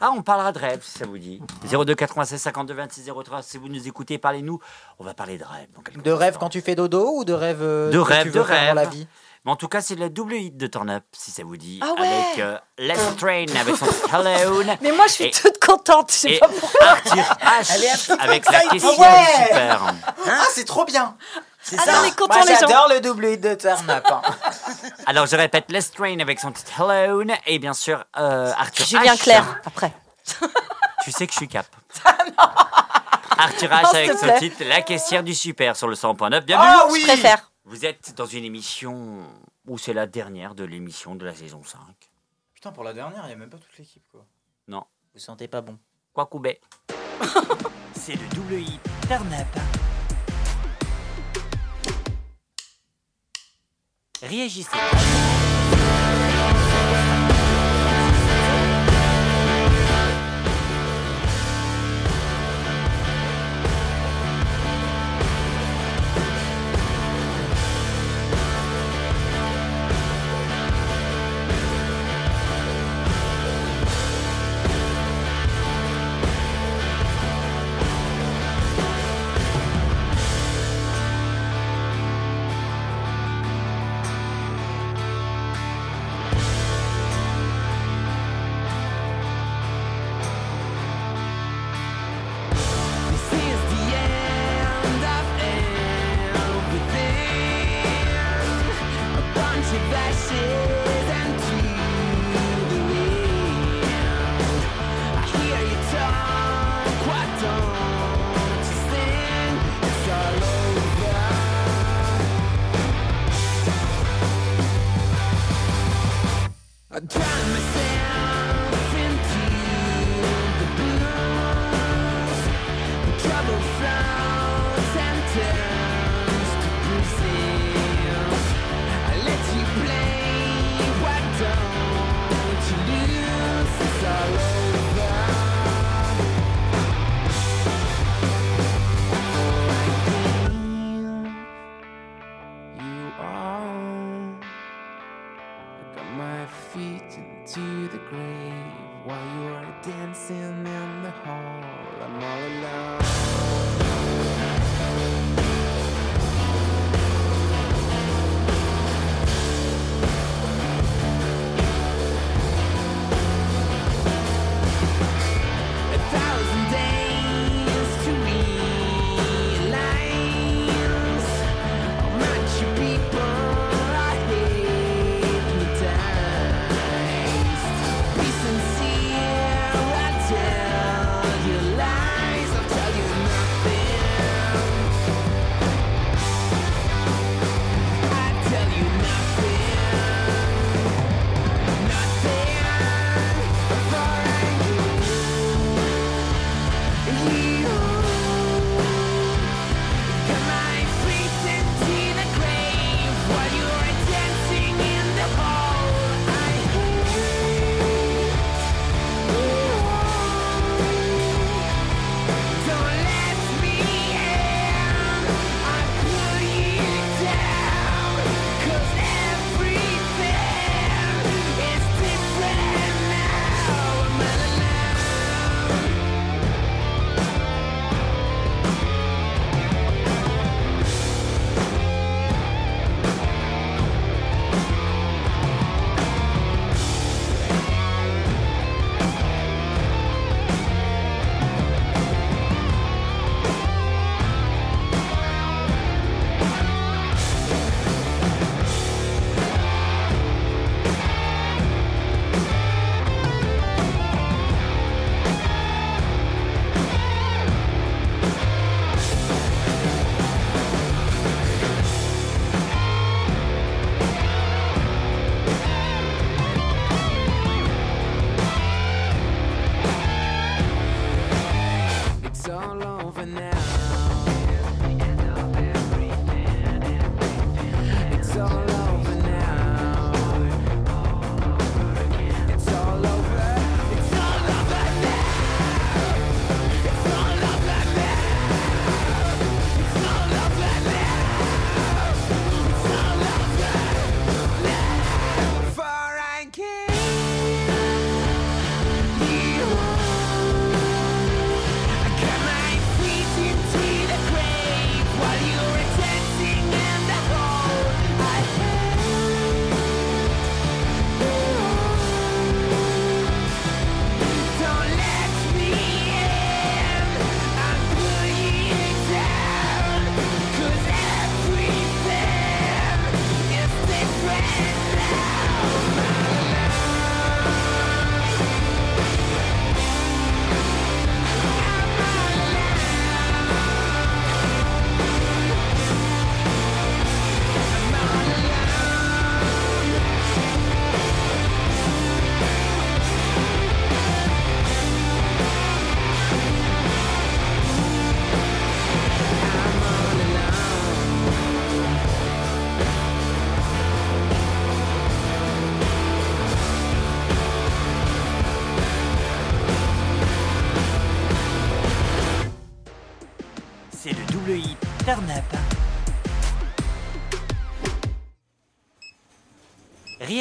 Ah, 0.05 0.11
on 0.16 0.22
parlera 0.22 0.50
de 0.50 0.59
rêve, 0.59 0.80
si 0.82 0.98
ça 0.98 1.07
vous 1.07 1.16
dit. 1.16 1.40
02 1.70 1.94
96 1.94 2.40
52 2.42 2.74
26 2.74 3.09
03, 3.24 3.40
si 3.42 3.57
vous 3.57 3.68
nous 3.68 3.86
écoutez, 3.86 4.18
parlez-nous. 4.18 4.59
On 4.98 5.05
va 5.05 5.14
parler 5.14 5.38
de 5.38 5.44
rêve. 5.44 5.68
De 6.03 6.11
rêve 6.11 6.38
quand 6.40 6.48
tu 6.48 6.61
fais 6.61 6.74
dodo 6.74 7.12
ou 7.18 7.24
de 7.24 7.32
rêve 7.32 7.61
euh, 7.62 7.88
De 7.90 7.98
que 7.98 8.03
rêve, 8.03 8.22
tu 8.24 8.30
veux 8.30 8.40
de 8.40 8.44
faire 8.44 8.68
dans 8.70 8.74
la 8.74 8.80
rêve. 8.82 8.90
vie? 8.90 9.07
Mais 9.44 9.53
en 9.53 9.57
tout 9.57 9.68
cas, 9.68 9.80
c'est 9.80 9.94
le 9.94 10.11
double 10.11 10.34
hit 10.34 10.57
de 10.57 10.66
Turn 10.66 10.90
Up, 10.90 11.05
si 11.12 11.30
ça 11.30 11.44
vous 11.44 11.57
dit. 11.57 11.78
Ah 11.82 11.94
ouais. 12.00 12.07
Avec 12.09 12.38
euh, 12.40 12.59
Let's 12.78 13.16
Train, 13.16 13.46
avec 13.61 13.76
son 13.76 13.86
Hello. 14.12 14.62
Mais 14.80 14.90
moi, 14.92 15.07
je 15.07 15.12
suis 15.12 15.24
Et- 15.26 15.30
toute 15.30 15.64
contente. 15.64 16.11
Je 16.12 16.16
sais 16.16 16.32
Et 16.32 16.38
pas 16.40 16.48
pourquoi. 16.48 16.86
Arthur 16.88 17.16
H 17.40 18.11
avec 18.18 18.50
la 18.50 18.59
excited. 18.59 18.70
question 18.70 19.00
Ouais. 19.00 19.46
super. 19.46 19.94
Ah, 20.26 20.44
c'est 20.53 20.64
trop 20.64 20.84
bien 20.84 21.16
C'est 21.62 21.76
Ah 21.78 21.84
ça. 21.84 22.02
mais 22.02 22.10
content 22.10 22.34
Moi 22.36 22.44
les 22.46 22.54
gens. 22.54 22.60
j'adore 22.60 22.88
le 22.88 23.00
double 23.00 23.26
hit 23.26 23.40
de 23.40 23.54
turn 23.54 23.88
up. 23.90 24.04
hein. 24.10 24.22
Alors, 25.06 25.26
je 25.26 25.36
répète, 25.36 25.70
Let's 25.70 25.90
Train 25.92 26.18
avec 26.20 26.40
son 26.40 26.50
titre 26.52 26.70
Hello. 26.80 27.22
Et 27.46 27.58
bien 27.58 27.72
sûr, 27.74 28.04
euh, 28.18 28.52
Arthur 28.56 28.84
Julien 28.86 29.14
H. 29.14 29.22
Clerc, 29.22 29.60
après. 29.64 29.92
Tu 31.04 31.12
sais 31.12 31.26
que 31.26 31.32
je 31.32 31.38
suis 31.38 31.48
cap. 31.48 31.66
Arthur 33.38 33.68
H 33.70 33.82
Non, 33.82 33.88
s'il 33.90 33.96
avec 33.98 34.10
te 34.12 34.16
son 34.18 34.26
plaît. 34.26 34.38
titre 34.38 34.64
La 34.64 34.82
caissière 34.82 35.22
du 35.24 35.34
super 35.34 35.76
sur 35.76 35.88
le 35.88 35.94
100.9. 35.94 36.40
Bienvenue. 36.42 36.68
Ah 36.70 36.84
Je 36.88 36.92
oui 36.92 37.02
préfère. 37.04 37.50
Vous 37.64 37.84
êtes 37.84 38.14
dans 38.16 38.26
une 38.26 38.44
émission 38.44 39.24
où 39.68 39.78
c'est 39.78 39.92
la 39.94 40.06
dernière 40.06 40.54
de 40.54 40.64
l'émission 40.64 41.14
de 41.14 41.24
la 41.24 41.34
saison 41.34 41.62
5. 41.64 41.78
Putain, 42.54 42.72
pour 42.72 42.84
la 42.84 42.92
dernière, 42.92 43.22
il 43.24 43.28
n'y 43.28 43.32
a 43.32 43.36
même 43.36 43.50
pas 43.50 43.58
toute 43.58 43.76
l'équipe 43.78 44.02
quoi. 44.10 44.24
Non. 44.68 44.84
Vous 45.14 45.20
sentez 45.20 45.48
pas 45.48 45.60
bon 45.60 45.78
Quoi 46.12 46.26
Koubé 46.26 46.60
C'est 47.94 48.14
le 48.14 48.26
double 48.34 48.54
hit 48.54 48.80
Turn 49.08 49.32
Up. 49.32 49.46
Réagissez. 54.23 54.79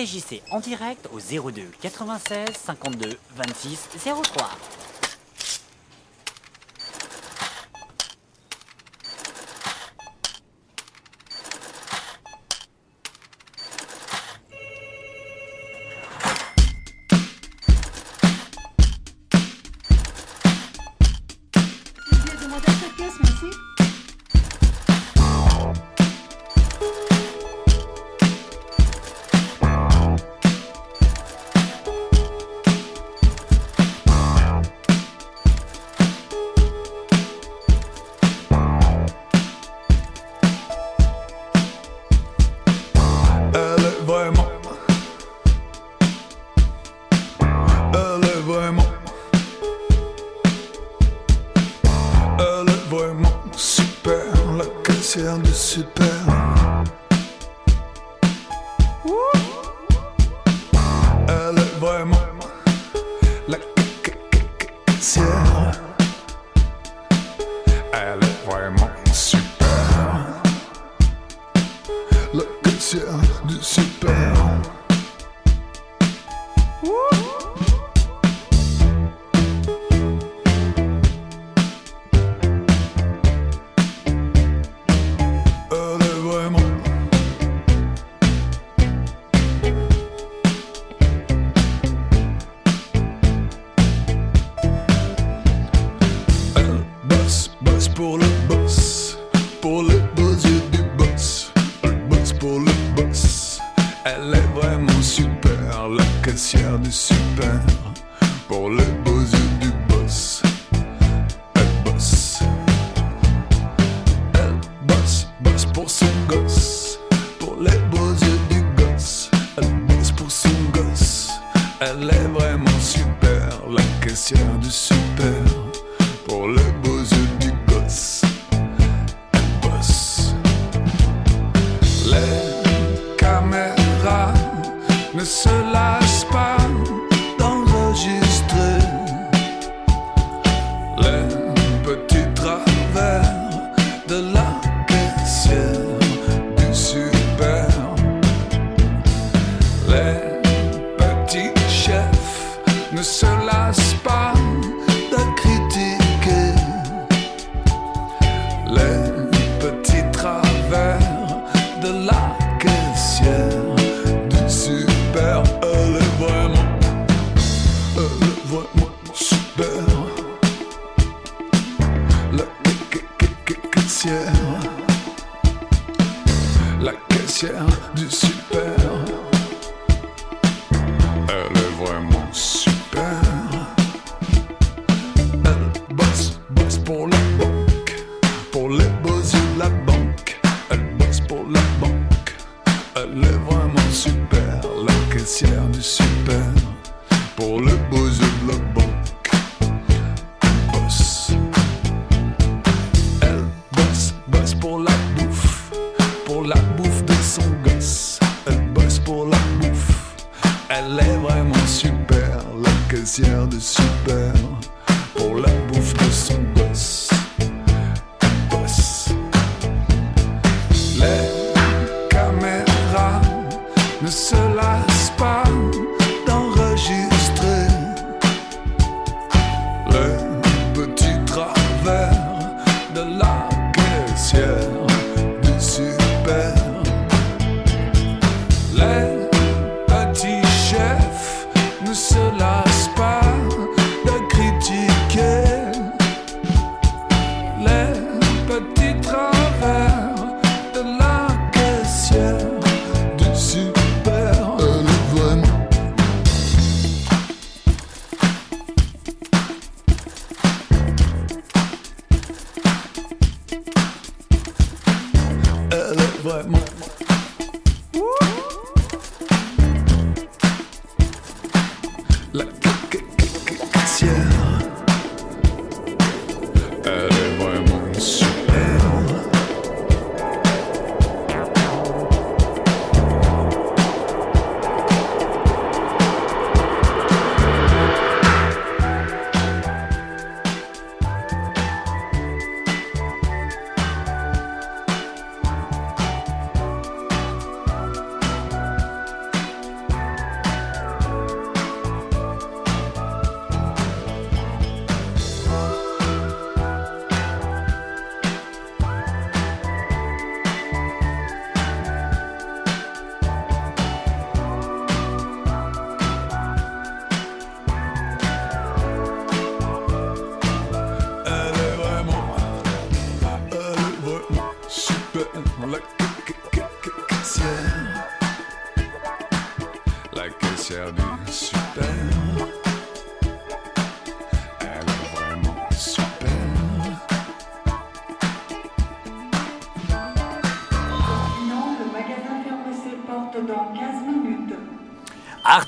Réagissez 0.01 0.41
en 0.49 0.59
direct 0.59 1.07
au 1.13 1.19
02 1.19 1.61
96 1.79 2.47
52 2.55 3.09
26 3.35 3.87
03. 4.03 4.49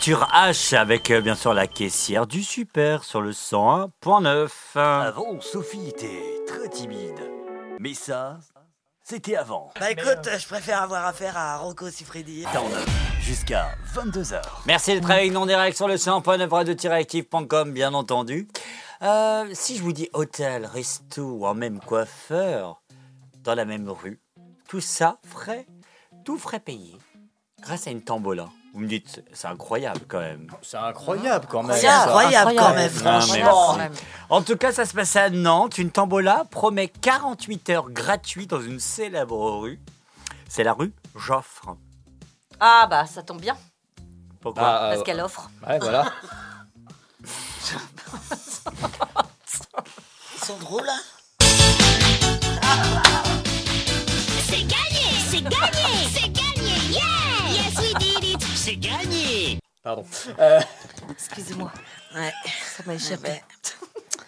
Arthur 0.04 0.28
H 0.34 0.76
avec 0.76 1.12
euh, 1.12 1.22
bien 1.22 1.34
sûr 1.34 1.54
la 1.54 1.66
caissière 1.66 2.28
du 2.28 2.44
super 2.44 3.06
sur 3.06 3.22
le 3.22 3.32
101.9. 3.32 4.50
Avant, 4.76 5.40
Sophie 5.40 5.88
était 5.88 6.42
très 6.46 6.68
timide. 6.68 7.22
Mais 7.80 7.94
ça, 7.94 8.38
c'était 9.02 9.38
avant. 9.38 9.72
Bah 9.80 9.92
écoute, 9.92 10.28
je 10.38 10.46
préfère 10.46 10.82
avoir 10.82 11.06
affaire 11.06 11.38
à 11.38 11.56
Rocco 11.56 11.90
Siffredi. 11.90 12.44
Jusqu'à 13.22 13.78
22h. 13.96 14.42
Merci 14.66 14.96
d'être 14.96 15.10
avec 15.10 15.32
nous 15.32 15.40
en 15.40 15.46
direct 15.46 15.78
sur 15.78 15.88
le 15.88 15.96
100.9 15.96 16.50
radio-active.com, 16.50 17.72
bien 17.72 17.94
entendu. 17.94 18.50
Euh, 19.04 19.46
si 19.54 19.78
je 19.78 19.84
vous 19.84 19.94
dis 19.94 20.10
hôtel, 20.12 20.66
resto 20.66 21.22
ou 21.22 21.46
en 21.46 21.54
même 21.54 21.80
coiffeur, 21.80 22.82
dans 23.42 23.56
la 23.56 23.64
même 23.64 23.90
rue, 23.90 24.20
tout 24.68 24.82
ça 24.82 25.22
frais, 25.26 25.66
tout 26.26 26.38
frais 26.38 26.60
payé, 26.60 26.98
grâce 27.62 27.88
à 27.88 27.92
une 27.92 28.02
tambola. 28.02 28.50
Vous 28.74 28.80
me 28.80 28.88
dites, 28.88 29.24
c'est 29.34 29.48
incroyable 29.48 30.02
quand 30.08 30.20
même. 30.20 30.48
C'est 30.64 30.78
incroyable 30.78 31.46
quand 31.48 31.62
même. 31.62 31.78
C'est 31.78 31.88
incroyable 31.88 32.54
quand 32.58 32.74
même, 32.74 32.90
franchement. 32.90 33.78
En 34.30 34.42
tout 34.42 34.58
cas, 34.58 34.72
ça 34.72 34.86
se 34.86 34.94
passe 34.96 35.16
à 35.16 35.30
Nantes. 35.30 35.78
Une 35.78 35.92
tambola 35.92 36.46
promet 36.50 36.88
48 36.88 37.70
heures 37.70 37.90
gratuites 37.92 38.50
dans 38.50 38.62
une 38.62 38.80
célèbre 38.80 39.60
rue. 39.60 39.80
C'est 40.50 40.64
la 40.64 40.74
rue 40.74 40.92
Joffre. 41.16 41.76
Ah 42.60 42.88
bah 42.90 43.06
ça 43.06 43.22
tombe 43.22 43.42
bien, 43.42 43.56
Pourquoi 44.42 44.64
Bah, 44.64 44.84
euh, 44.86 44.90
parce 44.94 45.04
qu'elle 45.04 45.20
offre. 45.22 45.50
Ouais, 45.68 45.78
voilà. 45.80 46.06
Ils 50.36 50.46
sont 50.46 50.58
drôles, 50.58 50.88
hein 50.90 51.00
C'est 54.48 54.62
gagné 54.64 55.06
C'est 55.30 55.42
gagné 55.42 56.10
C'est 56.14 56.22
gagné 56.22 56.23
C'est 58.64 58.78
gagné 58.78 59.60
Pardon. 59.84 60.06
Euh, 60.40 60.62
Excusez-moi, 61.10 61.70
Ouais. 62.16 62.32
ça 62.66 62.82
m'a 62.86 62.94
échappé. 62.96 63.28
Ouais. 63.28 63.44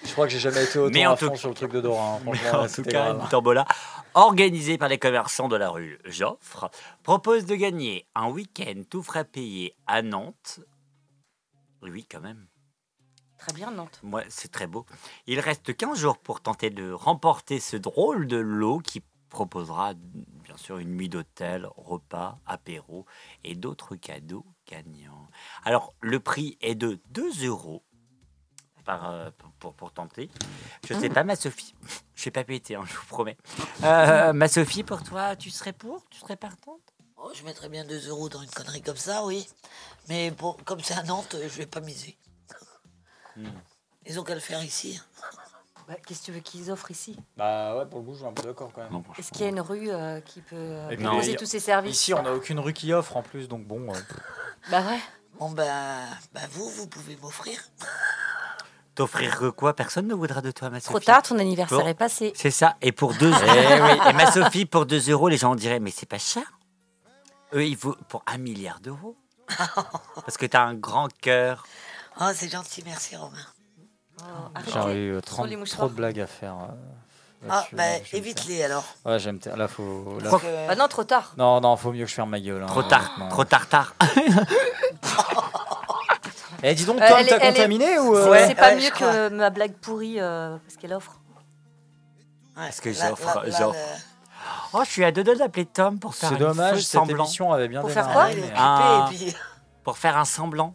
je 0.03 0.11
crois 0.11 0.25
que 0.27 0.33
j'ai 0.33 0.39
jamais 0.39 0.65
été 0.65 0.77
autant 0.77 0.91
Mais 0.93 1.05
en 1.05 1.13
à 1.13 1.17
tout- 1.17 1.27
fond 1.27 1.35
sur 1.37 1.47
le 1.49 1.55
truc 1.55 1.71
de 1.71 1.79
Dora. 1.79 2.15
hein. 2.15 2.19
En 2.53 2.67
tout 2.67 2.83
cas, 2.83 3.05
grave. 3.13 3.21
une 3.21 3.29
tombola 3.29 3.65
organisée 4.13 4.77
par 4.77 4.89
les 4.89 4.97
commerçants 4.97 5.47
de 5.47 5.55
la 5.55 5.69
rue 5.69 5.99
Joffre 6.03 6.69
propose 7.03 7.45
de 7.45 7.55
gagner 7.55 8.05
un 8.13 8.27
week-end 8.29 8.81
tout 8.89 9.01
frais 9.03 9.23
payé 9.23 9.73
à 9.87 10.01
Nantes. 10.01 10.59
Oui, 11.81 12.05
quand 12.11 12.19
même. 12.21 12.47
Très 13.37 13.53
bien 13.53 13.71
Nantes. 13.71 13.99
Moi, 14.03 14.23
c'est 14.27 14.51
très 14.51 14.67
beau. 14.67 14.85
Il 15.27 15.39
reste 15.39 15.73
15 15.77 15.97
jours 15.97 16.17
pour 16.17 16.41
tenter 16.41 16.71
de 16.71 16.91
remporter 16.91 17.61
ce 17.61 17.77
drôle 17.77 18.27
de 18.27 18.37
lot 18.37 18.79
qui 18.79 19.01
proposera 19.29 19.93
bien 20.55 20.63
sûr 20.63 20.77
une 20.77 20.95
nuit 20.95 21.09
d'hôtel, 21.09 21.67
repas, 21.75 22.39
apéro 22.45 23.05
et 23.43 23.55
d'autres 23.55 23.95
cadeaux 23.97 24.45
gagnants. 24.67 25.27
Alors, 25.65 25.93
le 25.99 26.19
prix 26.21 26.57
est 26.61 26.75
de 26.75 27.01
2 27.09 27.45
euros 27.45 27.83
par, 28.85 29.11
euh, 29.11 29.31
pour, 29.37 29.51
pour, 29.53 29.73
pour 29.73 29.91
tenter. 29.91 30.29
Je 30.87 30.93
sais 30.93 31.09
pas, 31.09 31.23
ma 31.25 31.35
Sophie. 31.35 31.73
Je 32.15 32.23
vais 32.23 32.31
pas 32.31 32.45
péter, 32.45 32.75
hein, 32.75 32.83
je 32.87 32.95
vous 32.95 33.05
promets. 33.07 33.35
Euh, 33.83 34.31
ma 34.31 34.47
Sophie, 34.47 34.83
pour 34.83 35.03
toi, 35.03 35.35
tu 35.35 35.49
serais 35.49 35.73
pour? 35.73 36.07
Tu 36.09 36.19
serais 36.19 36.37
partante? 36.37 36.79
Oh, 37.17 37.29
je 37.35 37.43
mettrais 37.43 37.67
bien 37.67 37.83
2 37.83 38.07
euros 38.07 38.29
dans 38.29 38.41
une 38.41 38.49
connerie 38.49 38.81
comme 38.81 38.95
ça, 38.95 39.25
oui. 39.25 39.45
Mais 40.07 40.31
pour, 40.31 40.55
comme 40.63 40.79
c'est 40.79 40.93
à 40.93 41.03
Nantes, 41.03 41.35
je 41.41 41.57
vais 41.57 41.65
pas 41.65 41.81
miser. 41.81 42.17
Hmm. 43.35 43.49
Ils 44.05 44.17
ont 44.17 44.23
qu'à 44.23 44.33
le 44.33 44.39
faire 44.39 44.63
ici. 44.63 45.01
Bah, 45.87 45.93
Qu'est-ce 46.05 46.21
que 46.21 46.25
tu 46.25 46.31
veux 46.31 46.39
qu'ils 46.39 46.71
offrent 46.71 46.89
ici 46.91 47.15
Bah 47.37 47.77
ouais, 47.77 47.85
pour 47.85 47.99
le 47.99 48.05
coup, 48.05 48.13
je 48.13 48.17
suis 48.19 48.25
un 48.27 48.33
peu 48.33 48.41
d'accord 48.43 48.71
quand 48.73 48.81
même. 48.81 48.91
Non, 48.91 49.03
Est-ce 49.19 49.31
qu'il 49.31 49.41
y 49.41 49.45
a 49.45 49.49
une 49.49 49.61
rue 49.61 49.89
euh, 49.91 50.19
qui 50.21 50.41
peut 50.41 50.55
euh, 50.55 50.89
Et 50.89 50.97
puis, 50.97 51.05
proposer 51.05 51.31
il- 51.33 51.37
tous 51.37 51.45
ces 51.45 51.59
services 51.59 51.95
Ici, 51.95 52.13
on 52.13 52.23
n'a 52.23 52.33
aucune 52.33 52.59
rue 52.59 52.73
qui 52.73 52.91
offre 52.93 53.15
en 53.17 53.21
plus, 53.21 53.47
donc 53.47 53.65
bon. 53.65 53.93
euh, 53.93 53.97
Bah 54.71 54.81
ouais. 54.81 54.99
Bon, 55.39 55.51
ben, 55.51 55.99
ben 56.33 56.41
vous, 56.51 56.69
vous 56.69 56.87
pouvez 56.87 57.17
m'offrir. 57.21 57.59
T'offrir 58.95 59.37
que 59.37 59.49
quoi? 59.49 59.75
Personne 59.75 60.07
ne 60.07 60.13
voudra 60.13 60.41
de 60.41 60.51
toi, 60.51 60.69
ma 60.69 60.79
Sophie. 60.79 60.89
Trop 60.89 60.99
tard, 61.01 61.21
ton 61.21 61.37
anniversaire 61.37 61.79
Bon. 61.81 61.87
est 61.87 61.93
passé. 61.93 62.31
C'est 62.35 62.49
ça. 62.51 62.77
Et 62.81 62.93
pour 62.93 63.13
2 63.13 63.29
euros. 63.31 64.09
Et 64.09 64.13
ma 64.13 64.31
Sophie, 64.31 64.65
pour 64.65 64.85
2 64.85 65.09
euros, 65.11 65.27
les 65.27 65.37
gens 65.37 65.53
diraient 65.55 65.81
Mais 65.81 65.91
c'est 65.91 66.05
pas 66.05 66.17
cher. 66.17 66.43
Eux, 67.53 67.65
il 67.65 67.75
vaut 67.75 67.95
pour 68.07 68.23
un 68.25 68.37
milliard 68.37 68.79
d'euros. 68.79 69.17
Parce 70.15 70.37
que 70.37 70.45
t'as 70.45 70.63
un 70.63 70.73
grand 70.73 71.09
cœur. 71.21 71.65
Oh, 72.21 72.29
c'est 72.33 72.49
gentil, 72.49 72.81
merci 72.85 73.17
Romain. 73.17 73.37
Arrêtez. 74.53 74.71
J'ai 74.93 74.93
eu 75.05 75.11
euh, 75.11 75.21
Sur 75.21 75.35
30 75.35 75.47
les 75.49 75.63
trop 75.65 75.87
de 75.89 75.93
blagues 75.93 76.19
à 76.19 76.27
faire. 76.27 76.53
euh, 76.53 77.47
Ah, 77.49 77.63
me 77.73 78.15
évite-les 78.15 78.63
alors. 78.63 78.83
Ouais, 79.05 79.19
j'aime. 79.19 79.39
Là, 79.55 79.67
faut. 79.67 80.17
là- 80.23 80.31
que- 80.31 80.67
Bah 80.67 80.75
non, 80.75 80.87
trop 80.87 81.03
tard. 81.03 81.33
Non, 81.37 81.61
non, 81.61 81.75
faut 81.77 81.91
mieux 81.91 82.03
que 82.05 82.09
je 82.09 82.15
ferme 82.15 82.29
ma 82.31 82.39
gueule. 82.39 82.63
hein, 82.63 82.67
Trop 82.67 82.83
tard. 82.83 83.11
Trop 83.29 83.43
tard, 83.45 83.67
tard. 83.69 83.93
Eh, 86.63 86.73
dis 86.73 86.85
donc, 86.85 86.99
Euh, 86.99 87.07
Tom, 87.07 87.17
t'as 87.27 87.37
est- 87.37 87.39
contaminé 87.53 87.99
ou. 87.99 88.15
euh, 88.15 88.29
Ouais. 88.31 88.47
c'est 88.47 88.55
pas 88.55 88.69
ouais, 88.69 88.77
mieux 88.77 88.89
que 88.89 89.29
ma 89.29 89.49
blague 89.51 89.73
pourrie 89.73 90.19
euh, 90.19 90.57
parce 90.65 90.77
qu'elle 90.77 90.93
offre. 90.93 91.19
Ouais, 92.57 92.63
Parce 92.63 92.81
que 92.81 92.91
j'offre- 92.91 93.43
Oh, 94.73 94.81
je 94.83 94.89
suis 94.89 95.03
à 95.05 95.11
deux 95.11 95.23
doigts 95.23 95.35
d'appeler 95.35 95.65
Tom 95.65 95.99
pour 95.99 96.15
faire 96.15 96.29
C'est 96.29 96.35
un 96.35 96.39
dommage, 96.39 96.75
faux 96.75 96.79
cette 96.81 96.91
semblant. 96.91 97.23
émission 97.25 97.51
avait 97.53 97.67
bien 97.67 97.81
Pour 97.81 97.91
faire 97.91 98.07
démarré, 98.07 98.51
Ah, 98.55 99.07
Ah. 99.09 99.13
Pour 99.83 99.97
faire 99.97 100.17
un 100.17 100.25
semblant. 100.25 100.73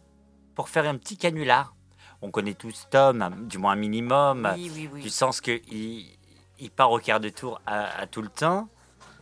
Pour 0.54 0.68
faire 0.68 0.86
un 0.86 0.96
petit 0.96 1.16
canular. 1.16 1.74
On 2.22 2.30
connaît 2.30 2.54
tous 2.54 2.86
Tom, 2.90 3.46
du 3.48 3.58
moins 3.58 3.72
un 3.72 3.76
minimum. 3.76 4.50
Oui, 4.54 4.70
oui, 4.74 4.88
Du 4.88 5.04
oui. 5.04 5.10
sens 5.10 5.40
qu'il 5.40 5.60
il 6.58 6.70
part 6.70 6.90
au 6.92 6.98
quart 6.98 7.20
de 7.20 7.30
tour 7.30 7.60
à, 7.66 8.00
à 8.00 8.06
tout 8.06 8.20
le 8.22 8.28
temps. 8.28 8.68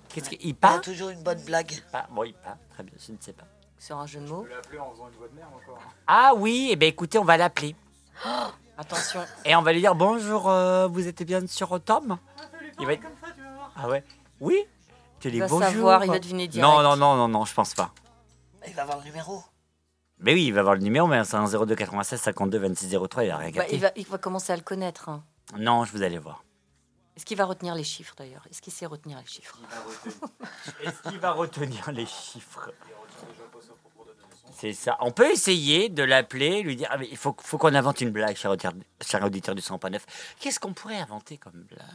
Qu'est-ce 0.08 0.30
qu'il 0.30 0.54
Ah, 0.62 0.68
part 0.68 0.80
toujours 0.80 1.10
une 1.10 1.22
bonne 1.22 1.40
blague. 1.44 1.72
Ah, 1.92 2.06
Bon, 2.10 2.24
il 2.24 2.34
part. 2.34 2.56
Très 2.70 2.82
bien, 2.82 2.94
je 2.98 3.12
ne 3.12 3.18
sais 3.20 3.32
pas. 3.32 3.44
Sur 3.78 3.98
un 3.98 4.06
jeu 4.06 4.18
de 4.20 4.26
mots. 4.26 4.44
Ah 6.06 6.32
oui, 6.36 6.68
eh 6.72 6.76
bien 6.76 6.88
écoutez, 6.88 7.18
on 7.18 7.24
va 7.24 7.36
l'appeler. 7.36 7.76
Attention. 8.78 9.20
Et 9.44 9.54
on 9.54 9.62
va 9.62 9.72
lui 9.72 9.80
dire 9.80 9.94
bonjour, 9.94 10.48
euh, 10.48 10.86
vous 10.88 11.06
êtes 11.08 11.22
bien 11.24 11.46
sur 11.46 11.80
Tom? 11.80 12.18
Il 12.80 12.86
va 12.86 12.92
être... 12.94 13.06
Ah 13.76 13.88
ouais 13.88 14.04
Oui 14.40 14.64
Tu 15.20 15.28
Il 15.28 15.40
va 15.40 15.46
bonjour. 15.48 15.68
savoir, 15.68 16.04
il 16.04 16.10
va 16.10 16.18
deviner 16.18 16.48
direct. 16.48 16.68
Non, 16.68 16.82
non, 16.82 16.96
non, 16.96 17.16
non, 17.16 17.28
non, 17.28 17.44
je 17.44 17.54
pense 17.54 17.74
pas. 17.74 17.92
Il 18.66 18.74
va 18.74 18.82
avoir 18.82 18.98
le 18.98 19.04
numéro. 19.04 19.42
Mais 20.20 20.34
oui, 20.34 20.46
il 20.46 20.52
va 20.52 20.60
avoir 20.60 20.74
le 20.74 20.80
numéro, 20.82 21.06
mais 21.06 21.22
c'est 21.24 21.36
un 21.36 21.44
02 21.46 21.74
96 21.76 22.20
52 22.20 22.58
26 22.58 22.96
03, 23.08 23.24
il 23.24 23.30
a 23.30 23.36
rien 23.36 23.48
Bah, 23.50 23.52
capté. 23.62 23.74
il, 23.76 23.80
va, 23.80 23.90
il 23.96 24.06
va 24.06 24.18
commencer 24.18 24.52
à 24.52 24.56
le 24.56 24.62
connaître. 24.62 25.08
hein. 25.08 25.22
Non, 25.56 25.84
je 25.84 25.92
vous 25.92 26.02
allez 26.02 26.18
voir. 26.18 26.44
Est-ce 27.16 27.24
qu'il 27.24 27.36
va 27.36 27.44
retenir 27.46 27.74
les 27.74 27.84
chiffres 27.84 28.14
d'ailleurs? 28.16 28.42
Est-ce 28.50 28.60
qu'il 28.62 28.72
sait 28.72 28.86
retenir 28.86 29.18
les 29.18 29.26
chiffres? 29.26 29.58
Est-ce 30.84 31.08
qu'il 31.08 31.18
va 31.18 31.32
retenir 31.32 31.90
les 31.92 32.06
chiffres? 32.06 32.70
C'est 34.56 34.72
ça. 34.72 34.96
On 35.00 35.12
peut 35.12 35.30
essayer 35.30 35.88
de 35.88 36.02
l'appeler, 36.02 36.62
lui 36.62 36.74
dire 36.76 36.88
ah, 36.90 36.98
mais 36.98 37.08
il 37.10 37.16
faut, 37.16 37.34
faut 37.42 37.58
qu'on 37.58 37.74
invente 37.74 38.00
une 38.00 38.10
blague, 38.10 38.36
cher 38.36 38.50
auditeur, 38.50 38.72
cher 39.04 39.22
auditeur 39.24 39.54
du 39.54 39.62
100.9. 39.62 40.00
Qu'est-ce 40.40 40.58
qu'on 40.58 40.72
pourrait 40.72 40.98
inventer 40.98 41.38
comme 41.38 41.52
blague? 41.70 41.86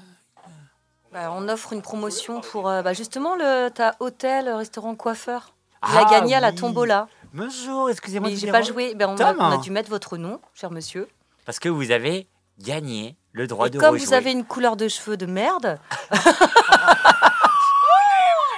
Bah, 1.11 1.31
On 1.33 1.47
offre 1.49 1.73
une 1.73 1.81
promotion 1.81 2.41
pour 2.41 2.69
euh, 2.69 2.81
bah, 2.81 2.93
justement 2.93 3.35
le 3.35 3.69
ta 3.69 3.95
hôtel, 3.99 4.49
restaurant, 4.49 4.95
coiffeur. 4.95 5.53
Il 5.89 5.97
a 5.97 6.05
Ah, 6.07 6.11
gagné 6.11 6.35
à 6.35 6.39
la 6.39 6.49
oui. 6.49 6.55
tombola. 6.55 7.07
Bonjour, 7.33 7.89
excusez-moi 7.89 8.29
Mais 8.29 8.35
j'ai 8.35 8.51
pas 8.51 8.61
joué. 8.61 8.93
Ben, 8.93 9.09
on, 9.09 9.15
a, 9.15 9.33
Tom. 9.33 9.37
on 9.39 9.51
a 9.51 9.57
dû 9.57 9.71
mettre 9.71 9.89
votre 9.89 10.17
nom, 10.17 10.39
cher 10.53 10.69
monsieur. 10.69 11.07
Parce 11.45 11.57
que 11.57 11.67
vous 11.67 11.89
avez 11.89 12.27
gagné 12.59 13.17
le 13.31 13.47
droit 13.47 13.67
Et 13.67 13.69
de 13.71 13.79
comme 13.79 13.93
rejouer. 13.93 14.05
vous 14.05 14.13
avez 14.13 14.31
une 14.31 14.45
couleur 14.45 14.75
de 14.75 14.87
cheveux 14.87 15.17
de 15.17 15.25
merde, 15.25 15.79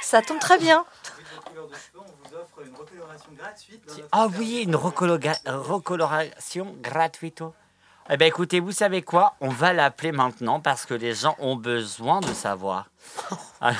ça 0.01 0.21
tombe 0.21 0.39
très 0.39 0.57
bien. 0.57 0.85
Ah 4.11 4.27
oui, 4.37 4.63
une 4.63 4.75
recoloration 4.75 6.75
gratuite. 6.81 7.43
Eh 8.09 8.17
bien 8.17 8.27
écoutez, 8.27 8.59
vous 8.59 8.73
savez 8.73 9.01
quoi? 9.01 9.35
On 9.39 9.49
va 9.49 9.71
l'appeler 9.71 10.11
maintenant 10.11 10.59
parce 10.59 10.85
que 10.85 10.93
les 10.93 11.15
gens 11.15 11.35
ont 11.39 11.55
besoin 11.55 12.19
de 12.19 12.33
savoir. 12.33 12.89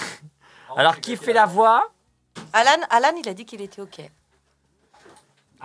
Alors, 0.78 1.00
qui 1.02 1.18
fait 1.18 1.34
la 1.34 1.46
voix? 1.46 1.90
Alan, 2.54 2.82
Alan, 2.90 3.14
il 3.18 3.30
a 3.30 3.34
dit 3.34 3.46
qu'il 3.46 3.62
était 3.62 3.82
OK. 3.82 4.00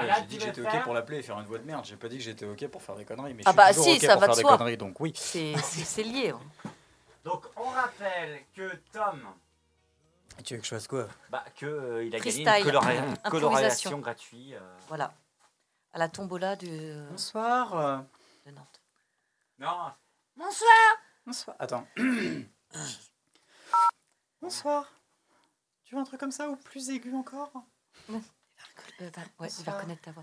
Ouais, 0.00 0.10
Alan, 0.10 0.14
J'ai 0.20 0.26
dit 0.26 0.38
que 0.38 0.44
j'étais 0.44 0.60
ok 0.60 0.70
faire 0.70 0.82
pour 0.82 0.94
l'appeler 0.94 1.18
et 1.18 1.22
faire 1.22 1.38
une 1.38 1.46
voix 1.46 1.58
de 1.58 1.64
merde. 1.64 1.84
J'ai 1.84 1.96
pas 1.96 2.08
dit 2.08 2.18
que 2.18 2.22
j'étais 2.24 2.46
ok 2.46 2.66
pour 2.68 2.82
faire 2.82 2.96
des 2.96 3.04
conneries. 3.04 3.34
Mais 3.34 3.42
Ah 3.46 3.46
je 3.46 3.50
suis 3.50 3.56
bah 3.56 3.68
toujours 3.68 3.84
si, 3.84 3.90
ok 3.96 4.00
ça 4.00 4.12
pour 4.12 4.20
va 4.20 4.26
faire 4.26 4.34
de 4.34 4.40
des 4.40 4.46
soi. 4.46 4.58
conneries, 4.58 4.76
donc 4.76 5.00
oui. 5.00 5.12
C'est 5.16 6.02
lié. 6.02 6.30
hein. 6.30 6.40
Donc 7.24 7.46
on 7.56 7.64
rappelle 7.68 8.44
que 8.54 8.76
Tom, 8.92 9.20
tu 10.44 10.54
veux 10.54 10.60
que 10.60 10.66
je 10.66 10.74
fasse 10.74 10.88
quoi? 10.88 11.06
Bah, 11.28 11.44
que, 11.54 11.66
euh, 11.66 12.04
il 12.04 12.14
a 12.14 12.18
gagné 12.18 12.44
Freestyle. 12.44 12.68
une 12.68 12.76
Improvisation. 12.78 13.30
coloration 13.30 13.98
gratuite. 13.98 14.54
euh. 14.54 14.76
Voilà. 14.88 15.12
À 15.92 15.98
la 15.98 16.08
tombola 16.08 16.56
du, 16.56 16.66
euh, 16.70 17.08
Bonsoir. 17.10 17.76
euh, 17.76 17.98
de 18.46 18.52
Nantes. 18.52 18.80
Non, 19.58 19.92
Bonsoir. 21.26 21.56
Attends. 21.58 21.86
Bonsoir. 24.40 24.90
Tu 25.84 25.94
veux 25.94 26.00
un 26.00 26.04
truc 26.04 26.20
comme 26.20 26.30
ça 26.30 26.48
ou 26.48 26.56
plus 26.56 26.88
aigu 26.90 27.14
encore? 27.14 27.50
Euh, 29.00 29.10
bah, 29.14 29.22
ouais, 29.40 29.48
il 29.48 29.64
va 29.64 29.72
Bonsoir. 29.72 29.76
reconnaître 29.76 30.02
ta 30.02 30.10
voix. 30.12 30.22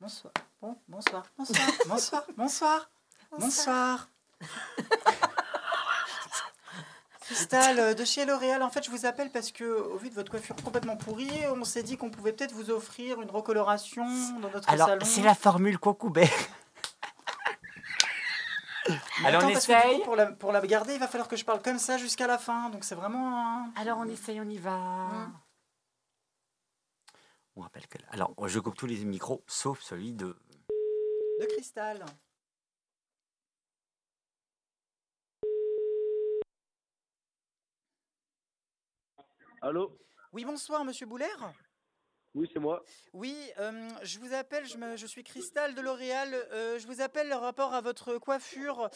Bonsoir. 0.00 0.32
Bon, 0.60 0.76
bonsoir. 0.88 1.24
Bonsoir. 1.38 1.68
Bonsoir. 1.86 2.24
Bonsoir. 2.36 2.90
Bonsoir. 3.38 4.08
Cristal, 7.20 7.78
euh, 7.78 7.94
de 7.94 8.04
chez 8.06 8.24
L'Oréal, 8.24 8.62
en 8.62 8.70
fait, 8.70 8.82
je 8.84 8.90
vous 8.90 9.04
appelle 9.04 9.30
parce 9.30 9.52
que, 9.52 9.64
au 9.64 9.98
vu 9.98 10.08
de 10.08 10.14
votre 10.14 10.30
coiffure 10.30 10.56
complètement 10.64 10.96
pourrie, 10.96 11.30
on 11.54 11.62
s'est 11.64 11.82
dit 11.82 11.98
qu'on 11.98 12.08
pouvait 12.10 12.32
peut-être 12.32 12.52
vous 12.54 12.70
offrir 12.70 13.20
une 13.20 13.30
recoloration 13.30 14.06
dans 14.40 14.48
notre 14.50 14.68
Alors, 14.70 14.88
salon. 14.88 15.04
c'est 15.04 15.20
la 15.22 15.34
formule 15.34 15.78
Cocoubet. 15.78 16.30
Mais 18.88 18.96
Alors, 19.26 19.42
on 19.42 19.48
attends, 19.48 19.52
coup, 19.52 19.58
essaye 19.58 20.02
pour, 20.04 20.16
la, 20.16 20.26
pour 20.32 20.52
la 20.52 20.60
garder, 20.66 20.94
il 20.94 21.00
va 21.00 21.06
falloir 21.08 21.28
que 21.28 21.36
je 21.36 21.44
parle 21.44 21.60
comme 21.60 21.78
ça 21.78 21.98
jusqu'à 21.98 22.26
la 22.26 22.38
fin. 22.38 22.70
Donc 22.70 22.84
c'est 22.84 22.94
vraiment. 22.94 23.38
un- 23.46 23.72
Alors, 23.76 23.98
on 23.98 24.08
essaye, 24.08 24.40
on 24.40 24.48
y 24.48 24.56
va. 24.56 25.08
On 27.58 27.62
rappelle 27.62 27.88
que. 27.88 27.98
Alors, 28.10 28.32
je 28.46 28.60
coupe 28.60 28.76
tous 28.76 28.86
les 28.86 29.04
micros, 29.04 29.42
sauf 29.48 29.80
celui 29.80 30.12
de. 30.12 30.36
de 31.40 31.46
cristal. 31.46 32.04
Allô? 39.60 39.98
Oui, 40.32 40.44
bonsoir, 40.44 40.84
monsieur 40.84 41.06
Boulaire. 41.06 41.52
Oui, 42.38 42.48
c'est 42.52 42.60
moi. 42.60 42.84
Oui, 43.14 43.36
euh, 43.58 43.88
je 44.04 44.20
vous 44.20 44.32
appelle, 44.32 44.64
je, 44.64 44.76
me- 44.76 44.96
je 44.96 45.06
suis 45.08 45.24
Cristal 45.24 45.74
de 45.74 45.80
L'Oréal. 45.80 46.32
euh, 46.52 46.78
je 46.78 46.86
vous 46.86 47.00
appelle 47.00 47.32
en 47.34 47.40
rapport 47.40 47.74
à 47.74 47.80
votre 47.80 48.16
coiffure. 48.18 48.88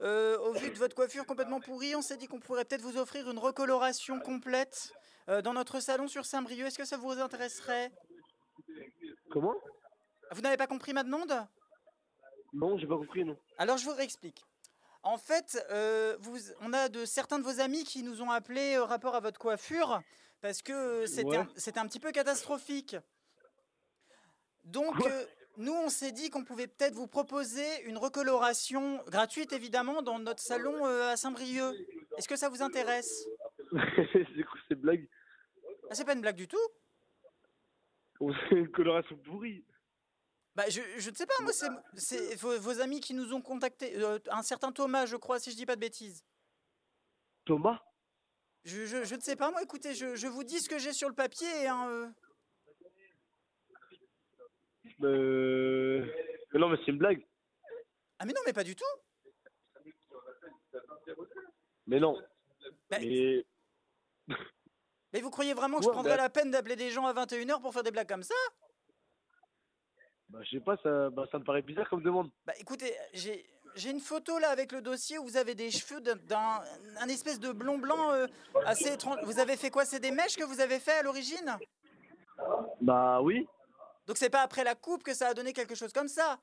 Euh, 0.00 0.38
au 0.38 0.52
vu 0.52 0.70
de 0.70 0.78
votre 0.78 0.94
coiffure 0.94 1.26
complètement 1.26 1.58
pourrie, 1.58 1.96
on 1.96 2.02
s'est 2.02 2.16
dit 2.16 2.28
qu'on 2.28 2.38
pourrait 2.38 2.64
peut-être 2.64 2.82
vous 2.82 2.96
offrir 2.96 3.28
une 3.28 3.38
recoloration 3.40 4.20
complète 4.20 4.92
dans 5.42 5.54
notre 5.54 5.80
salon 5.80 6.06
sur 6.06 6.24
Saint-Brieuc. 6.24 6.68
Est-ce 6.68 6.78
que 6.78 6.84
ça 6.84 6.96
vous 6.96 7.10
intéresserait? 7.18 7.90
Comment? 9.28 9.54
Vous 10.30 10.42
n'avez 10.42 10.56
pas 10.56 10.68
compris 10.68 10.92
ma 10.92 11.02
demande? 11.02 11.34
Non, 12.52 12.78
j'ai 12.78 12.86
pas 12.86 12.96
compris, 12.96 13.24
non. 13.24 13.36
Alors 13.58 13.76
je 13.76 13.86
vous 13.86 13.94
réexplique. 13.96 14.44
En 15.02 15.18
fait, 15.18 15.60
vous, 16.20 16.38
on 16.60 16.72
a 16.72 16.88
de 16.88 17.04
certains 17.06 17.40
de 17.40 17.44
vos 17.44 17.58
amis 17.58 17.82
qui 17.82 18.04
nous 18.04 18.22
ont 18.22 18.30
appelés 18.30 18.78
rapport 18.78 19.16
à 19.16 19.20
votre 19.20 19.40
coiffure 19.40 20.00
parce 20.44 20.60
que 20.60 20.74
euh, 20.74 21.06
c'était 21.06 21.24
Ouais. 21.24 21.36
un, 21.38 21.80
un 21.80 21.86
petit 21.88 21.98
peu 21.98 22.12
catastrophique. 22.12 22.96
Donc, 24.64 24.94
euh, 25.06 25.24
nous, 25.56 25.72
on 25.72 25.88
s'est 25.88 26.12
dit 26.12 26.28
qu'on 26.28 26.44
pouvait 26.44 26.66
peut-être 26.66 26.92
vous 26.92 27.06
proposer 27.06 27.80
une 27.84 27.96
recoloration 27.96 29.02
gratuite, 29.06 29.54
évidemment, 29.54 30.02
dans 30.02 30.18
notre 30.18 30.42
salon 30.42 30.84
euh, 30.84 31.08
à 31.08 31.16
Saint-Brieuc. 31.16 31.74
Est-ce 32.18 32.28
que 32.28 32.36
ça 32.36 32.50
vous 32.50 32.60
intéresse? 32.60 33.26
C'est 33.72 34.44
quoi 34.44 34.60
ces 34.68 34.74
blagues 34.74 35.08
ah, 35.88 35.94
C'est 35.94 36.04
pas 36.04 36.12
une 36.12 36.20
blague 36.20 36.36
du 36.36 36.46
tout? 36.46 36.58
Fait 38.50 38.56
une 38.56 38.70
coloration 38.70 39.16
pourrie. 39.16 39.64
Bah, 40.54 40.68
je, 40.68 40.82
je 40.98 41.08
ne 41.08 41.14
sais 41.14 41.24
pas, 41.24 41.40
moi, 41.40 41.54
c'est, 41.54 41.70
c'est 41.96 42.34
vos, 42.36 42.58
vos 42.60 42.80
amis 42.80 43.00
qui 43.00 43.14
nous 43.14 43.32
ont 43.32 43.40
contactés. 43.40 43.96
euh, 43.96 44.18
un 44.30 44.42
certain 44.42 44.72
Thomas, 44.72 45.06
je 45.06 45.16
crois, 45.16 45.40
si 45.40 45.50
je 45.52 45.56
dis 45.56 45.64
pas 45.64 45.76
de 45.76 45.80
bêtises. 45.80 46.22
Thomas? 47.46 47.80
Je, 48.64 48.86
je, 48.86 49.04
je 49.04 49.14
ne 49.14 49.20
sais 49.20 49.36
pas, 49.36 49.50
moi, 49.50 49.62
écoutez, 49.62 49.94
je, 49.94 50.16
je 50.16 50.26
vous 50.26 50.42
dis 50.42 50.60
ce 50.60 50.68
que 50.68 50.78
j'ai 50.78 50.92
sur 50.92 51.08
le 51.08 51.14
papier. 51.14 51.66
Hein, 51.66 51.86
euh. 51.90 52.08
euh... 55.02 56.06
mais 56.52 56.58
Non, 56.58 56.68
mais 56.70 56.78
c'est 56.78 56.90
une 56.90 56.98
blague. 56.98 57.24
Ah, 58.18 58.24
mais 58.24 58.32
non, 58.32 58.40
mais 58.46 58.54
pas 58.54 58.64
du 58.64 58.74
tout. 58.74 58.84
Mais 61.86 62.00
non. 62.00 62.18
Bah, 62.90 62.96
Mais... 63.00 63.44
Mais 65.12 65.20
vous 65.20 65.30
croyez 65.30 65.54
vraiment 65.54 65.78
que 65.78 65.84
je 65.84 65.90
prendrais 65.90 66.16
bah- 66.16 66.22
la 66.24 66.30
peine 66.30 66.50
d'appeler 66.50 66.74
des 66.74 66.90
gens 66.90 67.06
à 67.06 67.12
21h 67.12 67.60
pour 67.60 67.72
faire 67.72 67.84
des 67.84 67.92
blagues 67.92 68.08
comme 68.08 68.24
ça? 68.24 68.34
Bah, 70.28 70.40
je 70.42 70.56
sais 70.56 70.64
pas, 70.64 70.76
ça... 70.78 71.10
Bah, 71.10 71.28
ça 71.30 71.38
me 71.38 71.44
paraît 71.44 71.62
bizarre 71.62 71.88
comme 71.88 72.02
demande. 72.02 72.30
Bah 72.44 72.54
écoutez, 72.58 72.92
j'ai. 73.12 73.46
J'ai 73.76 73.90
une 73.90 74.00
photo 74.00 74.38
là 74.38 74.50
avec 74.50 74.72
le 74.72 74.80
dossier 74.80 75.18
où 75.18 75.24
vous 75.24 75.36
avez 75.36 75.54
des 75.54 75.70
cheveux 75.70 76.00
d'un, 76.00 76.14
d'un 76.16 76.62
un 77.00 77.08
espèce 77.08 77.40
de 77.40 77.52
blond 77.52 77.78
blanc 77.78 78.12
euh, 78.12 78.26
assez 78.64 78.92
étrange. 78.92 79.18
Vous 79.24 79.40
avez 79.40 79.56
fait 79.56 79.70
quoi? 79.70 79.84
C'est 79.84 80.00
des 80.00 80.12
mèches 80.12 80.36
que 80.36 80.44
vous 80.44 80.60
avez 80.60 80.78
fait 80.78 80.92
à 80.92 81.02
l'origine? 81.02 81.58
Bah 82.80 83.20
oui. 83.20 83.46
Donc 84.06 84.16
c'est 84.16 84.30
pas 84.30 84.42
après 84.42 84.64
la 84.64 84.74
coupe 84.74 85.02
que 85.02 85.14
ça 85.14 85.28
a 85.28 85.34
donné 85.34 85.52
quelque 85.52 85.74
chose 85.74 85.92
comme 85.92 86.08
ça? 86.08 86.38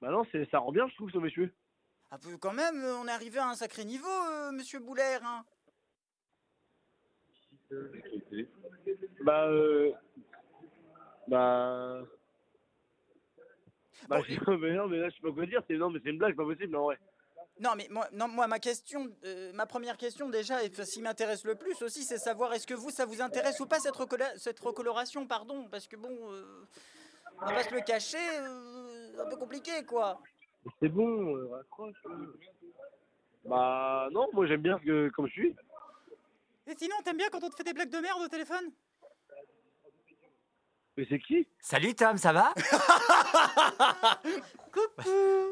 Bah 0.00 0.10
non, 0.10 0.22
ça 0.50 0.58
rend 0.58 0.70
bien, 0.70 0.86
je 0.88 0.94
trouve, 0.94 1.10
sur 1.10 1.20
mes 1.20 1.30
cheveux. 1.30 1.52
Peu 2.22 2.38
quand 2.38 2.52
même, 2.52 2.82
euh, 2.84 2.96
on 2.98 3.08
est 3.08 3.12
arrivé 3.12 3.38
à 3.38 3.48
un 3.48 3.54
sacré 3.54 3.84
niveau, 3.84 4.08
euh, 4.08 4.52
monsieur 4.52 4.78
Boulaire. 4.78 5.20
hein. 5.24 5.44
Bah, 9.24 9.46
euh... 9.48 9.92
Bah... 11.26 12.02
Bah, 14.08 14.18
Bon, 14.18 14.24
je- 14.28 14.50
mais 14.56 14.72
non, 14.74 14.86
mais 14.88 14.98
là, 14.98 15.08
je 15.08 15.14
sais 15.16 15.22
pas 15.22 15.32
quoi 15.32 15.46
dire. 15.46 15.62
C'est... 15.66 15.74
Non, 15.74 15.90
mais 15.90 16.00
c'est 16.02 16.10
une 16.10 16.18
blague, 16.18 16.36
pas 16.36 16.44
possible, 16.44 16.72
non, 16.72 16.86
ouais. 16.86 16.98
Non, 17.60 17.70
mais 17.76 17.88
moi, 17.90 18.06
non, 18.12 18.28
moi 18.28 18.46
ma 18.46 18.60
question, 18.60 19.08
euh, 19.24 19.52
ma 19.52 19.66
première 19.66 19.96
question 19.96 20.28
déjà, 20.28 20.62
et 20.62 20.72
ce 20.72 20.82
qui 20.82 21.02
m'intéresse 21.02 21.44
le 21.44 21.56
plus 21.56 21.82
aussi, 21.82 22.04
c'est 22.04 22.18
savoir 22.18 22.52
est-ce 22.54 22.68
que 22.68 22.74
vous, 22.74 22.90
ça 22.90 23.04
vous 23.04 23.20
intéresse 23.20 23.58
ou 23.58 23.66
pas 23.66 23.80
cette, 23.80 23.96
recola- 23.96 24.36
cette 24.38 24.60
recoloration, 24.60 25.26
pardon, 25.26 25.66
parce 25.68 25.88
que 25.88 25.96
bon, 25.96 26.16
euh, 26.30 26.64
on 27.42 27.46
va 27.46 27.54
pas 27.54 27.64
se 27.64 27.74
le 27.74 27.80
cacher, 27.80 28.16
euh, 28.38 29.10
c'est 29.12 29.20
un 29.20 29.28
peu 29.28 29.36
compliqué, 29.36 29.84
quoi. 29.84 30.20
C'est 30.80 30.88
bon, 30.88 31.34
euh, 31.36 31.48
raccroche. 31.48 31.96
euh. 32.06 32.38
Bah, 33.44 34.08
non, 34.12 34.28
moi, 34.32 34.46
j'aime 34.46 34.62
bien 34.62 34.78
que... 34.78 35.08
comme 35.10 35.26
je 35.26 35.32
suis. 35.32 35.56
Et 36.68 36.74
sinon, 36.76 36.94
t'aimes 37.04 37.16
bien 37.16 37.28
quand 37.30 37.42
on 37.42 37.48
te 37.48 37.56
fait 37.56 37.64
des 37.64 37.72
blagues 37.72 37.90
de 37.90 37.98
merde 37.98 38.20
au 38.22 38.28
téléphone? 38.28 38.70
Mais 40.98 41.06
c'est 41.08 41.20
qui? 41.20 41.46
Salut 41.60 41.94
Tom, 41.94 42.16
ça 42.18 42.32
va? 42.32 42.52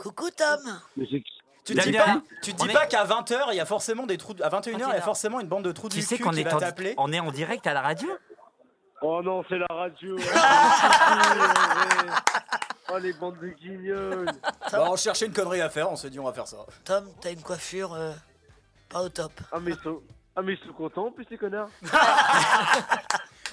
Coucou 0.02 0.28
Tom 0.36 0.80
Mais 0.96 1.06
c'est 1.08 1.20
qui? 1.20 1.32
Tu 1.64 1.74
te 1.76 1.80
dis 1.82 1.92
Daniel, 1.92 2.02
pas, 2.04 2.20
tu 2.42 2.52
te 2.52 2.62
on 2.62 2.64
dis 2.66 2.70
est- 2.72 2.74
pas 2.74 2.86
qu'à 2.86 3.04
20h, 3.04 3.46
il 3.52 3.56
y 3.56 3.60
a 3.60 3.64
forcément 3.64 4.06
des 4.06 4.18
trous, 4.18 4.34
de- 4.34 4.42
à 4.42 4.48
21h, 4.48 4.74
il 4.74 4.78
y 4.80 4.82
a 4.82 4.88
21h. 4.98 5.02
forcément 5.02 5.38
une 5.40 5.46
bande 5.46 5.64
de 5.64 5.70
trous 5.72 5.88
Tu 5.88 5.98
du 5.98 6.02
sais 6.02 6.16
cul 6.16 6.24
qu'on 6.24 6.30
qui 6.32 6.40
est, 6.40 6.44
va 6.44 6.56
en, 6.56 6.58
t'appeler. 6.58 6.94
on 6.98 7.12
est 7.12 7.20
en 7.20 7.30
direct 7.30 7.64
à 7.68 7.74
la 7.74 7.80
radio? 7.80 8.08
Oh 9.02 9.22
non, 9.22 9.44
c'est 9.48 9.58
la 9.58 9.66
radio. 9.70 10.16
oh 12.92 12.98
les 12.98 13.12
bandes 13.12 13.38
de 13.40 13.48
guignols. 13.50 14.30
Bah, 14.72 14.86
on 14.90 14.96
cherchait 14.96 15.26
une 15.26 15.32
connerie 15.32 15.60
à 15.60 15.70
faire, 15.70 15.90
on 15.92 15.96
s'est 15.96 16.10
dit 16.10 16.18
on 16.18 16.24
va 16.24 16.32
faire 16.32 16.48
ça. 16.48 16.58
Tom, 16.84 17.08
t'as 17.20 17.30
une 17.32 17.42
coiffure 17.42 17.94
euh, 17.94 18.12
pas 18.88 19.02
au 19.02 19.08
top. 19.08 19.30
Ah 19.52 19.58
mais 19.60 19.70
ils 19.72 19.78
sont, 19.82 20.00
ah 20.34 20.42
mais 20.42 20.54
ils 20.54 20.66
sont 20.66 20.72
contents 20.72 21.06
en 21.06 21.12
plus 21.12 21.24
ces 21.28 21.36
connards. 21.38 21.68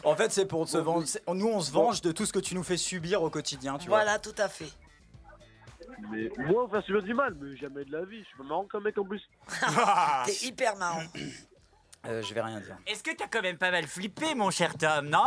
En 0.04 0.16
fait, 0.16 0.32
c'est 0.32 0.46
pour 0.46 0.68
se 0.68 0.78
venge. 0.78 1.06
c'est- 1.06 1.24
Nous, 1.28 1.48
on 1.48 1.62
se 1.62 1.72
venge 1.72 2.02
de 2.02 2.12
tout 2.12 2.26
ce 2.26 2.34
que 2.34 2.40
tu 2.40 2.56
nous 2.56 2.64
fais 2.64 2.78
subir 2.78 3.22
au 3.24 3.30
quotidien, 3.30 3.78
tu 3.78 3.88
Voilà, 3.90 4.20
tout 4.20 4.36
à 4.38 4.48
fait. 4.50 4.70
Mais 6.12 6.30
moi 6.38 6.66
enfin 6.66 6.82
subir 6.82 7.04
du 7.04 7.14
mal, 7.14 7.36
mais 7.40 7.56
jamais 7.56 7.86
de 7.86 7.92
la 7.92 8.04
vie. 8.04 8.20
Je 8.24 8.28
suis 8.28 8.38
pas 8.38 8.44
marrant 8.44 8.66
comme 8.66 8.84
mec 8.84 8.98
en 8.98 9.06
plus. 9.06 9.22
T'es 10.26 10.46
hyper 10.48 10.76
marrant. 10.78 11.00
vois. 11.14 11.22
Euh, 12.06 12.22
je 12.22 12.34
vais 12.34 12.42
rien 12.42 12.60
dire. 12.60 12.76
Est-ce 12.86 13.02
que 13.02 13.16
t'as 13.16 13.28
quand 13.30 13.42
même 13.42 13.58
pas 13.58 13.72
mal 13.72 13.86
flippé, 13.88 14.36
mon 14.36 14.52
cher 14.52 14.78
Tom, 14.78 15.08
non? 15.08 15.24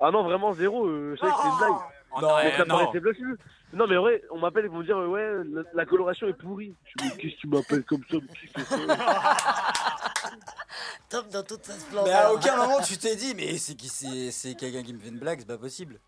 Ah 0.00 0.10
non 0.10 0.22
vraiment 0.24 0.54
zéro. 0.54 0.86
Euh, 0.86 1.14
je 1.16 1.20
que 1.20 1.26
c'était 1.36 1.48
une 1.50 1.58
blague. 1.58 1.72
Oh, 2.16 2.20
Non, 2.22 2.36
Mais 2.42 2.56
ça 2.56 2.64
me 2.64 2.68
non. 2.70 2.92
Non 3.72 3.86
mais 3.86 3.96
en 3.96 4.02
vrai, 4.02 4.22
on 4.30 4.38
m'appelle 4.38 4.66
et 4.66 4.68
vont 4.68 4.78
me 4.78 4.84
dire 4.84 4.96
ouais 4.98 5.32
la, 5.50 5.62
la 5.72 5.86
coloration 5.86 6.26
est 6.28 6.34
pourrie. 6.34 6.74
Je 6.84 7.04
me 7.04 7.10
dis 7.10 7.16
qu'est-ce 7.16 7.34
que 7.36 7.40
tu 7.40 7.46
m'appelles 7.48 7.84
comme 7.84 8.02
ça 8.10 8.16
mais 8.20 8.28
qui 8.38 8.46
fait 8.48 8.64
ça 8.64 8.76
Tom 11.08 11.28
dans 11.30 11.42
toute 11.42 11.64
sa 11.64 11.72
splendeur. 11.74 12.04
Mais 12.04 12.12
à 12.12 12.32
aucun 12.32 12.56
moment 12.56 12.80
tu 12.80 12.96
t'es 12.98 13.16
dit, 13.16 13.34
mais 13.34 13.56
c'est 13.58 13.74
qui 13.74 13.88
c'est 13.88 14.30
c'est 14.30 14.54
quelqu'un 14.54 14.82
qui 14.82 14.92
me 14.92 14.98
fait 15.00 15.08
une 15.08 15.18
blague, 15.18 15.40
c'est 15.40 15.46
pas 15.46 15.58
possible. 15.58 15.98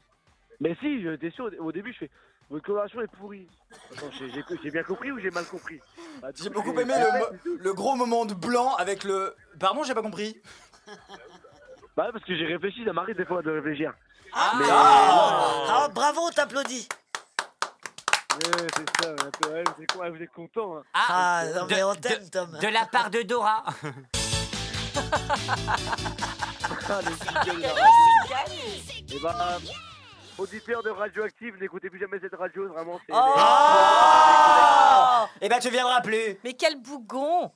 Mais 0.60 0.76
si, 0.80 1.02
j'étais 1.02 1.30
sûr 1.30 1.50
au 1.58 1.72
début 1.72 1.92
je 1.94 1.98
fais 2.00 2.10
votre 2.50 2.64
coloration 2.66 3.00
est 3.00 3.06
pourrie. 3.16 3.46
Attends, 3.96 4.10
j'ai- 4.18 4.30
j'ai 4.30 4.44
j'ai 4.62 4.70
bien 4.70 4.82
compris 4.82 5.10
ou 5.10 5.18
j'ai 5.18 5.30
mal 5.30 5.46
compris? 5.46 5.80
Bah, 6.20 6.30
du 6.32 6.42
J'ai 6.42 6.48
coup, 6.50 6.54
beaucoup 6.62 6.78
aimé 6.78 6.92
le, 6.94 7.18
mo- 7.18 7.56
le 7.58 7.72
gros 7.74 7.96
moment 7.96 8.26
de 8.26 8.34
blanc 8.34 8.74
avec 8.76 9.02
le. 9.04 9.34
Pardon, 9.58 9.82
j'ai 9.82 9.94
pas 9.94 10.02
compris. 10.02 10.40
Bah 11.96 12.10
parce 12.12 12.24
que 12.24 12.36
j'ai 12.36 12.44
réfléchi, 12.44 12.84
ça 12.84 12.92
m'arrive 12.92 13.16
des 13.16 13.24
fois 13.24 13.40
de 13.40 13.50
réfléchir. 13.50 13.94
Ah, 14.34 15.88
bravo, 15.94 16.20
on 16.28 16.30
t'applaudit. 16.30 16.86
Ouais, 18.34 18.66
c'est 18.76 19.04
ça, 19.04 19.10
un 19.12 19.30
peu, 19.30 19.48
ouais, 19.52 19.64
c'est 19.78 19.86
quoi, 19.92 20.10
vous 20.10 20.16
êtes 20.22 20.32
content, 20.32 20.76
hein. 20.78 20.82
Ah, 20.94 21.44
non, 21.54 21.66
de- 21.66 21.74
mais 21.74 21.82
on 21.84 21.94
de- 21.94 21.98
t'aime, 22.00 22.28
Tom. 22.30 22.58
De 22.60 22.68
la 22.68 22.86
part 22.86 23.10
de 23.10 23.22
Dora. 23.22 23.64
Ah, 26.88 27.00
les. 27.02 27.12
Et 29.16 29.18
bah, 29.20 29.58
auditeurs 30.38 30.82
de 30.82 30.90
Radioactive, 30.90 31.54
n'écoutez 31.60 31.88
plus 31.90 31.98
jamais 31.98 32.18
cette 32.20 32.34
radio, 32.34 32.68
vraiment, 32.68 32.98
c'est... 33.06 33.12
Oh 33.14 33.24
Eh 35.40 35.48
ben 35.48 35.58
tu 35.60 35.70
viendras 35.70 36.00
plus. 36.00 36.38
Mais 36.44 36.54
quel 36.54 36.80
bougon 36.80 37.50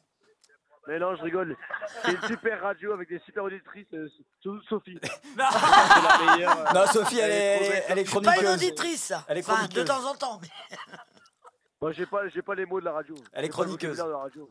Mais 0.89 0.99
non, 0.99 1.15
je 1.17 1.23
rigole. 1.23 1.55
C'est 2.03 2.13
une 2.13 2.23
super 2.23 2.61
radio 2.63 2.93
avec 2.95 3.09
des 3.11 3.19
super 3.21 3.45
auditrices, 3.45 3.87
euh, 3.93 4.09
surtout 4.41 4.63
Sophie. 4.69 4.99
Non. 5.37 5.45
C'est 5.51 6.03
la 6.27 6.33
meilleure. 6.37 6.59
euh, 6.59 6.73
Non, 6.75 6.87
Sophie, 6.87 7.19
elle 7.19 7.31
est, 7.31 7.35
elle 7.35 7.63
est, 7.63 7.85
elle 7.91 7.99
est 7.99 8.05
Pas 8.05 8.21
une 8.21 8.25
chroniqueuse. 8.25 8.55
auditrice. 8.55 9.13
Elle 9.29 9.39
est 9.39 9.41
enfin, 9.49 9.53
de 9.67 9.69
chroniqueuse. 9.75 9.85
temps 9.85 10.11
en 10.11 10.15
temps. 10.15 10.41
mais- 10.43 10.77
Moi, 11.81 11.93
j'ai 11.93 12.07
pas, 12.07 12.27
j'ai 12.29 12.43
pas 12.43 12.55
les 12.57 12.65
mots 12.67 12.81
de 12.81 12.87
la 12.87 12.93
radio. 12.93 13.15
Elle 13.15 13.21
est 13.23 13.25
J'ai 13.25 13.35
pas 13.35 13.45
le 13.45 13.49
chroniqueuse. 13.53 13.91
vocabulaire 13.91 14.07
de 14.07 14.11
la 14.13 14.19
radio. 14.19 14.51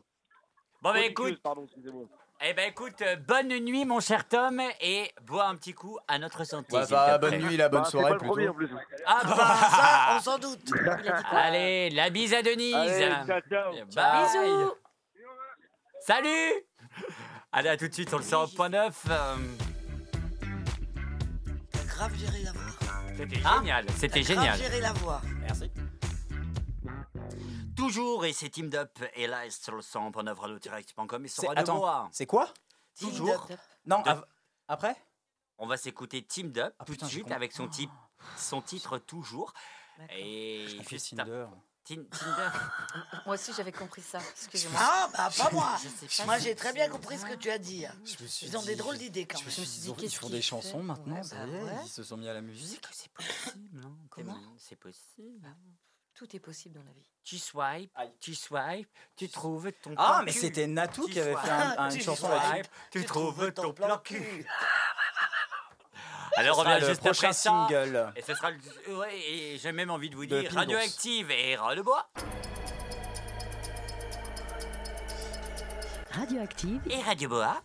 Bon, 0.80 0.90
bah 0.92 0.98
Chroniqueuse, 1.00 1.10
écoute, 1.28 1.42
Pardon, 1.42 1.64
excusez-moi. 1.64 2.04
eh 2.40 2.54
ben 2.54 2.68
écoute, 2.70 3.02
euh, 3.02 3.16
bonne 3.16 3.48
nuit, 3.48 3.84
mon 3.84 3.98
cher 3.98 4.28
Tom, 4.28 4.62
et 4.80 5.10
bois 5.22 5.46
un 5.46 5.56
petit 5.56 5.74
coup 5.74 5.98
à 6.06 6.18
notre 6.20 6.44
santé. 6.44 6.76
Ouais, 6.76 6.84
s'il 6.86 6.94
bah, 6.94 7.18
te 7.18 7.26
plaît. 7.26 7.38
bonne 7.38 7.48
nuit, 7.48 7.56
la 7.56 7.68
bonne 7.68 7.80
Bah, 7.80 7.84
c'est 7.86 7.98
soirée 7.98 8.16
pas 8.16 8.22
le 8.24 8.28
premier 8.30 8.48
en 8.48 8.54
plutôt. 8.54 8.76
plus. 8.76 8.86
Ah 9.04 9.20
Bah, 9.24 9.34
ça, 9.36 10.16
on 10.16 10.20
s'en 10.20 10.38
doute. 10.38 10.60
Il 10.68 10.88
a 10.88 10.94
dit 10.96 11.08
quoi 11.28 11.38
Allez, 11.38 11.90
la 11.90 12.10
bise 12.10 12.32
à 12.32 12.42
Denise. 12.42 12.74
Allez, 12.76 13.08
ciao, 13.26 13.40
ciao. 13.50 13.72
Bye. 13.94 14.24
Bisous 14.24 14.72
Salut 16.00 16.52
Allez, 17.52 17.68
à 17.70 17.76
tout 17.76 17.88
de 17.88 17.92
suite 17.94 18.08
sur 18.08 18.18
le 18.18 18.24
100.9. 18.24 18.92
euh, 19.10 19.36
T'as 21.70 21.84
grave 21.84 22.14
géré 22.16 22.42
la 22.42 22.52
voix. 22.52 22.62
C'était 23.16 23.40
Hein? 23.44 23.56
génial, 23.58 23.86
c'était 23.96 24.20
T'as 24.20 24.26
génial. 24.26 24.46
grave 24.46 24.58
géré 24.58 24.80
la 24.80 24.92
voix. 24.94 25.22
Merci. 25.40 25.70
Toujours, 27.76 28.24
et 28.24 28.32
c'est 28.32 28.50
Team 28.50 28.70
Up, 28.74 28.98
et 29.14 29.26
là, 29.26 29.48
sur 29.50 29.74
le 29.74 29.82
100.9 29.82 30.34
radio-direct.com 30.38 31.24
et 31.24 31.28
sur 31.28 31.48
Radio 31.48 31.62
Attends, 31.62 32.08
c'est 32.12 32.26
quoi? 32.26 32.52
Toujours. 32.98 33.46
Non, 33.86 34.02
av- 34.04 34.26
après? 34.66 34.96
On 35.58 35.66
va 35.66 35.76
s'écouter 35.76 36.22
Team 36.22 36.52
Up 36.56 36.74
Ah, 36.78 36.84
tout 36.84 36.92
putain, 36.92 37.06
de 37.06 37.10
suite 37.10 37.30
avec 37.32 37.52
son, 37.52 37.68
type, 37.68 37.90
son 38.36 38.60
titre 38.62 38.98
Toujours. 38.98 39.52
Et 40.16 40.66
Je 40.68 40.88
juste 40.88 41.16
Tinder. 41.16 41.46
Tinder. 41.88 42.06
Moi 43.26 43.34
aussi, 43.34 43.52
j'avais 43.56 43.72
compris 43.72 44.02
ça. 44.02 44.18
Excusez-moi. 44.32 44.78
Ah, 44.82 45.08
bah 45.16 45.30
pas 45.36 45.50
moi. 45.50 45.76
Je 45.82 45.88
sais 45.88 46.16
pas 46.22 46.24
Moi, 46.26 46.38
j'ai 46.38 46.54
très 46.54 46.72
bien 46.72 46.88
compris 46.88 47.18
ce 47.18 47.24
que 47.24 47.34
tu 47.34 47.50
as 47.50 47.58
dit. 47.58 47.84
Je 48.04 48.22
me 48.22 48.28
suis 48.28 48.46
Ils 48.46 48.56
ont 48.56 48.62
des 48.62 48.76
drôles 48.76 48.98
d'idées 48.98 49.26
quand 49.26 49.38
Je 49.38 49.44
me 49.44 49.48
même. 49.48 49.54
suis 49.54 49.80
dit, 49.80 49.92
dit, 49.92 50.04
ils 50.04 50.10
font 50.14 50.28
des 50.28 50.36
fait 50.36 50.42
chansons 50.42 50.82
maintenant, 50.82 51.16
Ouais, 51.16 51.22
ça 51.22 51.36
y 51.46 51.50
est, 51.50 51.62
ouais. 51.62 51.70
ils 51.84 51.88
se 51.90 52.02
sont 52.02 52.16
mis 52.16 52.28
à 52.28 52.34
la 52.34 52.40
musique. 52.42 52.84
C'est 52.92 53.10
possible. 53.12 53.80
hein. 53.84 53.92
Comment 54.10 54.38
C'est 54.58 54.76
possible. 54.76 55.48
Tout 56.14 56.34
est 56.34 56.40
possible 56.40 56.74
dans 56.74 56.82
la 56.82 56.92
vie. 56.92 57.06
Tu 57.22 57.38
swipes, 57.38 57.96
tu 58.20 58.34
swipes, 58.34 58.88
tu 59.16 59.28
trouves 59.28 59.70
ton 59.82 59.94
Ah, 59.96 60.14
plan 60.16 60.22
mais 60.24 60.32
c'était 60.32 60.66
Natou 60.66 61.06
Tu 61.06 61.12
qui 61.12 61.20
avait 61.20 61.36
fait 61.36 61.50
un- 61.50 61.74
un- 61.78 61.90
une 61.90 61.96
tu 61.96 62.02
chanson 62.02 62.28
là-dessus. 62.28 62.68
Tu 62.90 63.04
trouves 63.04 63.52
ton 63.52 63.72
plan 63.72 63.98
cul. 63.98 64.44
Ce 66.34 66.40
Alors, 66.40 66.58
on 66.58 66.62
revient 66.62 66.80
le 66.80 66.86
juste 66.88 67.00
prochain 67.00 67.28
après 67.28 67.32
ça. 67.34 67.50
single. 67.68 68.12
Et 68.16 68.22
ce 68.22 68.34
sera 68.34 68.50
le... 68.50 68.96
ouais, 68.96 69.18
et 69.18 69.58
j'ai 69.58 69.72
même 69.72 69.90
envie 69.90 70.10
de 70.10 70.16
vous 70.16 70.26
De 70.26 70.40
dire. 70.40 70.52
Radioactive 70.54 71.30
et 71.30 71.56
le 71.74 71.82
bois. 71.82 72.08
Radioactive. 76.10 76.80
Et 76.90 77.00
Radio 77.02 77.28
Boa. 77.28 77.62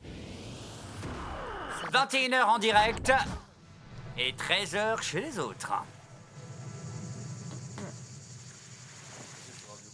21h 1.92 2.44
en 2.44 2.60
direct. 2.60 3.12
Et 4.18 4.34
13h 4.34 5.02
chez 5.02 5.22
les 5.22 5.40
autres. 5.40 5.74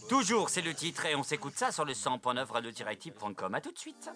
Toujours, 0.09 0.49
c'est 0.49 0.61
le 0.61 0.73
titre 0.73 1.05
et 1.05 1.15
on 1.15 1.23
s'écoute 1.23 1.53
ça 1.55 1.71
sur 1.71 1.85
le 1.85 1.93
100.9 1.93 2.51
radio-active.com. 2.51 3.53
A 3.53 3.61
tout 3.61 3.71
de 3.71 3.77
suite. 3.77 4.09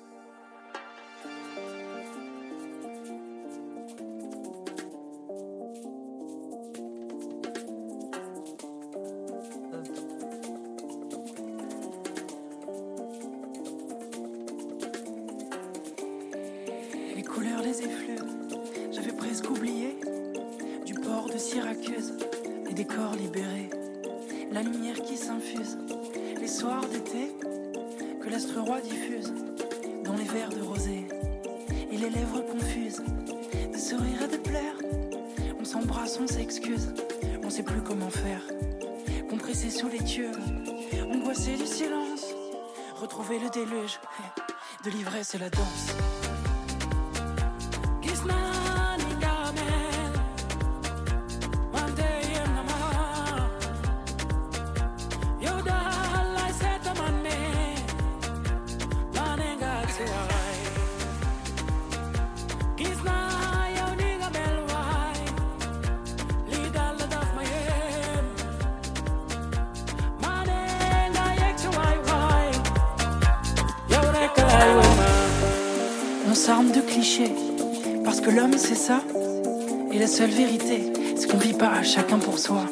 Les 17.64 17.82
effluves, 17.82 18.26
j'avais 18.92 19.12
presque 19.12 19.50
oublié. 19.50 20.00
Du 20.86 20.94
port 20.94 21.28
de 21.28 21.38
Syracuse, 21.38 22.14
les 22.66 22.74
décors 22.74 23.16
libérés. 23.16 23.70
La 24.52 24.62
lumière 24.62 25.02
qui 25.02 25.18
s'infuse, 25.18 25.78
les 26.40 26.48
soirs 26.48 26.86
d'été, 26.88 27.36
que 28.22 28.30
l'astre 28.30 28.60
roi 28.60 28.82
diffuse 28.82 29.34
dans 30.04 30.16
les 30.16 30.24
verres 30.24 30.50
de 30.50 30.62
rosée. 30.62 31.06
Et 31.92 31.98
les 31.98 32.10
lèvres 32.10 32.42
confuses, 32.42 33.02
de 33.72 33.78
sourire 33.78 34.24
et 34.24 34.28
de 34.28 34.38
plaire. 34.38 34.76
On 35.60 35.66
s'embrasse, 35.66 36.20
on 36.20 36.28
s'excuse, 36.28 36.94
on 37.44 37.50
sait 37.50 37.64
plus 37.64 37.82
comment 37.82 38.10
faire. 38.10 38.42
Compressé 39.30 39.70
sous 39.70 39.90
les 39.90 40.04
tubes, 40.04 40.36
angoissé 41.12 41.56
du 41.56 41.66
silence. 41.66 42.26
Retrouver 42.96 43.40
le 43.40 43.50
déluge, 43.50 44.00
de 44.86 44.90
l'ivresse 44.92 45.36
et 45.36 45.40
la 45.40 45.50
danse. 45.50 45.94
Seule 80.14 80.30
vérité, 80.30 80.94
c'est 81.16 81.28
qu'on 81.28 81.38
vit 81.38 81.54
pas 81.54 81.82
chacun 81.82 82.20
pour 82.20 82.38
soi. 82.38 82.66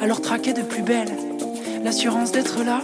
Alors 0.00 0.22
traquer 0.22 0.54
de 0.54 0.62
plus 0.62 0.80
belle, 0.80 1.12
l'assurance 1.84 2.32
d'être 2.32 2.64
là. 2.64 2.80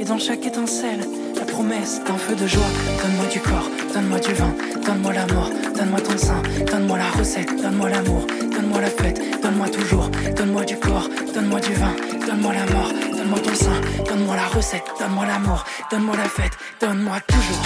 Et 0.00 0.04
dans 0.04 0.18
chaque 0.18 0.44
étincelle, 0.44 0.98
la 1.36 1.44
promesse 1.44 2.00
d'un 2.04 2.16
feu 2.16 2.34
de 2.34 2.44
joie. 2.44 2.72
Donne-moi 3.00 3.26
du 3.26 3.38
corps, 3.38 3.70
donne-moi 3.94 4.18
du 4.18 4.32
vin, 4.32 4.52
donne-moi 4.84 5.12
la 5.12 5.26
mort, 5.32 5.50
donne-moi 5.76 6.00
ton 6.00 6.18
sein, 6.18 6.42
donne-moi 6.72 6.98
la 6.98 7.10
recette, 7.10 7.62
donne-moi 7.62 7.88
l'amour, 7.88 8.26
donne-moi 8.52 8.80
la 8.80 8.90
fête, 8.90 9.40
donne-moi 9.40 9.68
toujours, 9.68 10.10
donne-moi 10.36 10.64
du 10.64 10.76
corps, 10.76 11.08
donne-moi 11.32 11.60
du 11.60 11.74
vin, 11.74 11.94
donne-moi 12.26 12.52
la 12.52 12.72
mort, 12.72 12.90
donne-moi 13.16 13.38
ton 13.38 13.54
sein, 13.54 13.80
donne-moi 14.08 14.34
la 14.34 14.46
recette, 14.56 14.86
donne-moi 14.98 15.26
l'amour, 15.26 15.64
donne-moi 15.88 16.16
la 16.16 16.28
fête, 16.28 16.52
donne-moi 16.80 17.20
toujours. 17.28 17.62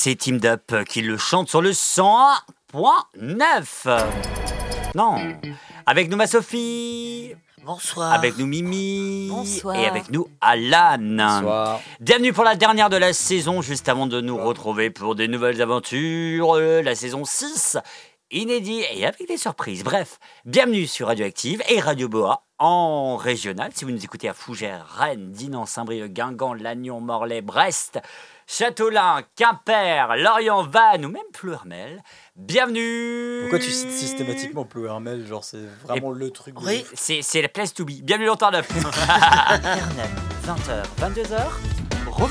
C'est 0.00 0.14
Team 0.14 0.38
Up 0.44 0.84
qui 0.88 1.02
le 1.02 1.16
chante 1.16 1.48
sur 1.48 1.60
le 1.60 1.72
101.9. 1.72 4.04
Non. 4.94 5.16
Avec 5.86 6.08
nous, 6.08 6.16
ma 6.16 6.28
Sophie. 6.28 7.34
Bonsoir. 7.64 8.12
Avec 8.12 8.38
nous, 8.38 8.46
Mimi. 8.46 9.26
Bonsoir. 9.28 9.74
Et 9.74 9.86
avec 9.86 10.08
nous, 10.10 10.28
Alan. 10.40 10.98
Bonsoir. 11.00 11.80
Bienvenue 11.98 12.32
pour 12.32 12.44
la 12.44 12.54
dernière 12.54 12.90
de 12.90 12.96
la 12.96 13.12
saison, 13.12 13.60
juste 13.60 13.88
avant 13.88 14.06
de 14.06 14.20
nous 14.20 14.36
retrouver 14.36 14.90
pour 14.90 15.16
des 15.16 15.26
nouvelles 15.26 15.60
aventures. 15.60 16.54
euh, 16.54 16.80
La 16.80 16.94
saison 16.94 17.24
6, 17.24 17.76
inédit 18.30 18.84
et 18.94 19.04
avec 19.04 19.26
des 19.26 19.36
surprises. 19.36 19.82
Bref, 19.82 20.20
bienvenue 20.44 20.86
sur 20.86 21.08
Radioactive 21.08 21.60
et 21.68 21.80
Radio 21.80 22.08
Boa 22.08 22.44
en 22.60 23.16
régional. 23.16 23.72
Si 23.74 23.84
vous 23.84 23.90
nous 23.90 24.04
écoutez 24.04 24.28
à 24.28 24.34
Fougères, 24.34 24.86
Rennes, 24.96 25.32
Dinan, 25.32 25.66
Saint-Brieuc, 25.66 26.12
Guingamp, 26.12 26.54
Lannion, 26.54 27.00
Morlaix, 27.00 27.42
Brest, 27.42 27.98
Châteaulin, 28.50 29.20
Quimper, 29.36 30.16
Lorient, 30.16 30.62
Vannes 30.62 31.04
ou 31.04 31.10
même 31.10 31.20
Pleurmel, 31.34 32.02
bienvenue 32.34 33.40
Pourquoi 33.42 33.58
tu 33.58 33.70
cites 33.70 33.90
systématiquement 33.90 34.64
Plouermel 34.64 35.26
Genre, 35.26 35.44
c'est 35.44 35.66
vraiment 35.84 36.10
le 36.12 36.30
truc. 36.30 36.54
de 36.54 36.64
Oui. 36.64 36.82
C'est 36.94 37.20
c'est 37.20 37.42
la 37.42 37.48
place 37.48 37.74
to 37.74 37.84
be. 37.84 38.00
Bienvenue 38.02 38.26
longtemps 38.26 38.50
neuf. 38.50 38.66
Internet, 38.74 40.10
20h, 40.46 40.82
22h, 40.98 41.42
Rome 42.10 42.30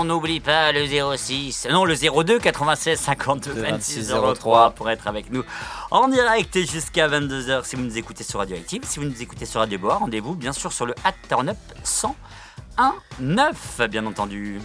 On 0.00 0.04
n'oublie 0.04 0.40
pas 0.40 0.72
le 0.72 0.86
06, 0.86 1.68
non 1.70 1.84
le 1.84 1.94
02 1.94 2.38
96 2.38 2.98
52 2.98 3.52
26 3.52 4.14
03 4.34 4.70
pour 4.70 4.88
être 4.88 5.06
avec 5.06 5.30
nous 5.30 5.44
en 5.90 6.08
direct 6.08 6.58
jusqu'à 6.58 7.06
22h 7.06 7.66
si 7.66 7.76
vous 7.76 7.82
nous 7.82 7.98
écoutez 7.98 8.24
sur 8.24 8.38
Radioactive. 8.38 8.80
Si 8.86 8.98
vous 8.98 9.04
nous 9.04 9.20
écoutez 9.20 9.44
sur 9.44 9.60
Radio 9.60 9.78
Bois, 9.78 9.96
rendez-vous 9.96 10.34
bien 10.34 10.54
sûr 10.54 10.72
sur 10.72 10.86
le 10.86 10.94
Hat 11.04 11.12
Turn 11.28 11.50
Up 11.50 11.58
101.9 11.84 13.88
bien 13.88 14.06
entendu. 14.06 14.58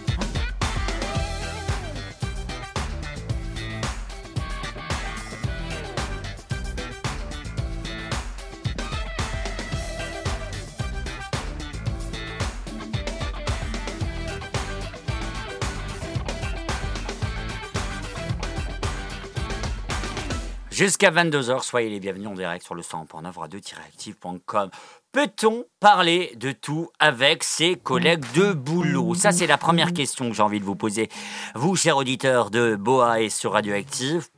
Jusqu'à 20.76 21.10
22h, 21.10 21.62
soyez 21.62 21.88
les 21.88 22.00
bienvenus 22.00 22.28
en 22.28 22.34
direct 22.34 22.62
sur 22.62 22.74
le 22.74 22.82
100.9 22.82 23.38
radio-active.com. 23.38 24.68
Peut-on 25.10 25.64
parler 25.80 26.34
de 26.36 26.52
tout 26.52 26.90
avec 26.98 27.44
ses 27.44 27.76
collègues 27.76 28.26
de 28.34 28.52
boulot? 28.52 29.14
Ça, 29.14 29.32
c'est 29.32 29.46
la 29.46 29.56
première 29.56 29.94
question 29.94 30.28
que 30.28 30.36
j'ai 30.36 30.42
envie 30.42 30.60
de 30.60 30.66
vous 30.66 30.76
poser. 30.76 31.08
Vous, 31.54 31.76
chers 31.76 31.96
auditeurs 31.96 32.50
de 32.50 32.76
Boa 32.76 33.22
et 33.22 33.30
sur 33.30 33.52
Radioactive, 33.52 34.28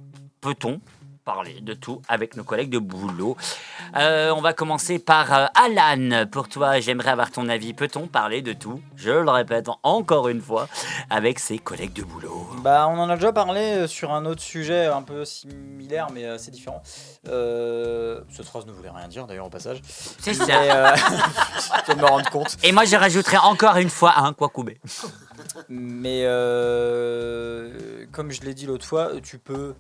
peut-on 0.41 0.80
parler 1.29 1.61
de 1.61 1.74
tout 1.74 2.01
avec 2.09 2.39
nos 2.39 2.43
collègues 2.43 2.70
de 2.70 2.79
boulot 2.79 3.37
Euh, 3.97 4.31
On 4.35 4.41
va 4.41 4.55
commencer 4.55 4.99
par 4.99 5.26
euh, 5.35 5.47
Alan. 5.55 6.24
Pour 6.33 6.49
toi, 6.49 6.81
j'aimerais 6.81 7.11
avoir 7.11 7.31
ton 7.31 7.51
avis. 7.51 7.74
Peut-on 7.74 8.07
parler 8.07 8.41
de 8.41 8.55
tout 8.55 8.81
Je 8.97 9.11
le 9.11 9.31
répète 9.31 9.68
encore 9.83 10.29
une 10.29 10.41
fois, 10.41 10.68
avec 11.11 11.39
ses 11.39 11.59
collègues 11.59 11.93
de 11.93 12.03
boulot? 12.03 12.49
Bah, 12.62 12.89
on 12.89 12.99
en 12.99 13.11
a 13.11 13.16
déjà 13.16 13.31
parlé 13.35 13.61
euh, 13.61 13.87
sur 13.87 14.11
un 14.14 14.24
autre 14.24 14.41
sujet 14.41 14.87
un 14.87 15.03
peu 15.03 15.26
similaire, 15.26 16.07
mais 16.14 16.24
assez 16.24 16.51
différent. 16.51 16.83
Euh, 17.29 18.22
cette 18.31 18.47
phrase 18.47 18.64
ne 18.64 18.72
voulait 18.72 18.89
rien 18.89 19.09
dire 19.09 19.26
d'ailleurs 19.26 19.47
au 19.47 19.51
passage. 19.51 19.83
C'est 20.18 20.33
ça. 20.33 20.95
Je 21.89 21.93
me 21.93 22.07
rendre 22.07 22.31
compte. 22.31 22.57
Et 22.62 22.72
moi, 22.72 22.85
je 22.87 22.97
rajouterai 22.97 23.37
encore 23.39 23.76
une 23.76 23.91
fois 23.91 24.14
un 24.18 24.33
quoi 24.33 24.49
couper. 24.49 24.79
Mais 25.68 26.22
comme 28.12 28.31
je 28.31 28.41
l'ai 28.43 28.55
dit 28.55 28.66
l'autre 28.66 28.87
fois, 28.87 29.11
tu 29.22 29.39
peux 29.39 29.74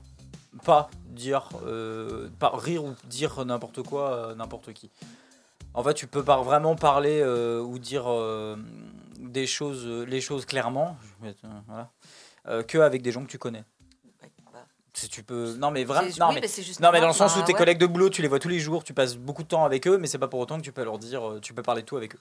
pas 0.64 0.90
dire, 1.04 1.48
euh, 1.66 2.28
pas 2.38 2.52
rire 2.54 2.84
ou 2.84 2.94
dire 3.04 3.44
n'importe 3.44 3.82
quoi 3.82 4.30
à 4.30 4.34
n'importe 4.34 4.72
qui. 4.72 4.90
En 5.74 5.82
fait, 5.82 5.94
tu 5.94 6.06
peux 6.06 6.24
pas 6.24 6.40
vraiment 6.42 6.74
parler 6.76 7.20
euh, 7.22 7.60
ou 7.60 7.78
dire 7.78 8.04
euh, 8.06 8.56
des 9.18 9.46
choses, 9.46 9.86
les 9.86 10.20
choses 10.20 10.44
clairement, 10.46 10.96
euh, 11.24 11.32
voilà, 11.66 11.90
euh, 12.48 12.62
que 12.62 12.78
avec 12.78 13.02
des 13.02 13.12
gens 13.12 13.22
que 13.24 13.30
tu 13.30 13.38
connais. 13.38 13.64
Si 14.94 15.08
tu 15.08 15.22
peux, 15.22 15.54
non 15.54 15.70
mais 15.70 15.84
vraiment, 15.84 16.08
C'est- 16.10 16.18
non 16.18 16.30
oui, 16.30 16.40
mais, 16.42 16.48
non 16.80 16.90
dans 17.00 17.06
le 17.06 17.12
sens 17.12 17.36
où 17.36 17.38
bah, 17.38 17.44
tes 17.44 17.52
ouais. 17.52 17.58
collègues 17.58 17.78
de 17.78 17.86
boulot, 17.86 18.10
tu 18.10 18.20
les 18.20 18.26
vois 18.26 18.40
tous 18.40 18.48
les 18.48 18.58
jours, 18.58 18.82
tu 18.82 18.92
passes 18.94 19.16
beaucoup 19.16 19.44
de 19.44 19.48
temps 19.48 19.64
avec 19.64 19.86
eux, 19.86 19.96
mais 19.96 20.08
c'est 20.08 20.18
pas 20.18 20.26
pour 20.26 20.40
autant 20.40 20.56
que 20.56 20.62
tu 20.64 20.72
peux 20.72 20.82
leur 20.82 20.98
dire, 20.98 21.28
euh, 21.28 21.40
tu 21.40 21.54
peux 21.54 21.62
parler 21.62 21.82
de 21.82 21.86
tout 21.86 21.96
avec 21.96 22.16
eux. 22.16 22.20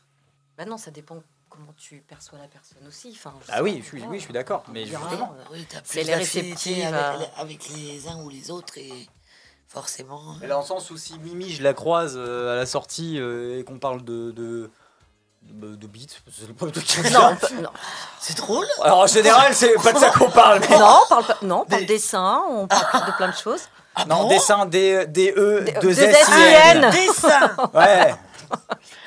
Bah 0.55 0.65
non, 0.65 0.77
ça 0.77 0.91
dépend 0.91 1.23
comment 1.57 1.73
tu 1.77 2.03
perçois 2.07 2.37
la 2.39 2.47
personne 2.47 2.87
aussi. 2.87 3.11
Enfin, 3.17 3.33
Ah 3.49 3.63
oui, 3.63 3.79
je 3.81 3.87
suis, 3.87 3.97
voilà. 3.97 4.11
oui, 4.11 4.19
je 4.19 4.23
suis 4.25 4.33
d'accord, 4.33 4.63
mais 4.71 4.85
justement. 4.85 5.35
Oui, 5.51 5.65
t'as 5.69 5.79
C'est 5.83 6.01
plus 6.01 6.07
les 6.09 6.15
d'affinité 6.15 6.69
réceptives 6.85 6.95
avec, 7.37 7.69
les 7.69 8.07
uns 8.07 8.17
ou 8.21 8.29
les 8.29 8.51
autres 8.51 8.77
et 8.77 9.07
forcément. 9.67 10.21
Mais 10.41 10.47
dans 10.47 10.59
le 10.61 10.65
sens 10.65 10.89
où 10.91 10.97
si 10.97 11.17
Mimi, 11.19 11.49
je 11.51 11.63
la 11.63 11.73
croise 11.73 12.13
euh, 12.15 12.53
à 12.53 12.55
la 12.55 12.65
sortie 12.65 13.19
euh, 13.19 13.59
et 13.59 13.63
qu'on 13.63 13.79
parle 13.79 14.03
de. 14.03 14.31
de 14.31 14.69
de, 15.49 15.87
beats, 15.87 16.01
c'est 16.29 16.45
le 16.45 16.53
premier 16.53 16.73
truc 16.73 16.83
qui 16.85 16.99
me 16.99 17.09
Non. 17.09 17.71
C'est 18.19 18.35
drôle. 18.35 18.65
Alors 18.81 18.99
en 18.99 19.07
général, 19.07 19.55
c'est 19.55 19.75
pas 19.81 19.93
de 19.93 19.97
ça 19.97 20.09
qu'on 20.09 20.29
parle. 20.29 20.59
mais- 20.59 20.77
Non, 20.77 20.99
on 21.05 21.07
parle 21.07 21.25
pas, 21.25 21.37
non, 21.41 21.61
on 21.61 21.65
parle 21.65 21.85
dessin, 21.85 22.43
on 22.49 22.67
parle 22.67 23.05
de 23.07 23.11
plein 23.15 23.29
de 23.29 23.35
choses. 23.35 23.61
non, 24.09 24.23
bon 24.23 24.27
dessin, 24.27 24.65
D, 24.65 25.05
D, 25.07 25.33
E, 25.37 25.61
Des- 25.63 25.71
2 25.71 25.79
deux 25.79 25.99
S, 26.01 26.27
I. 26.27 26.41
N. 26.75 26.89
Dessin. 26.91 27.55
Ouais. 27.73 28.13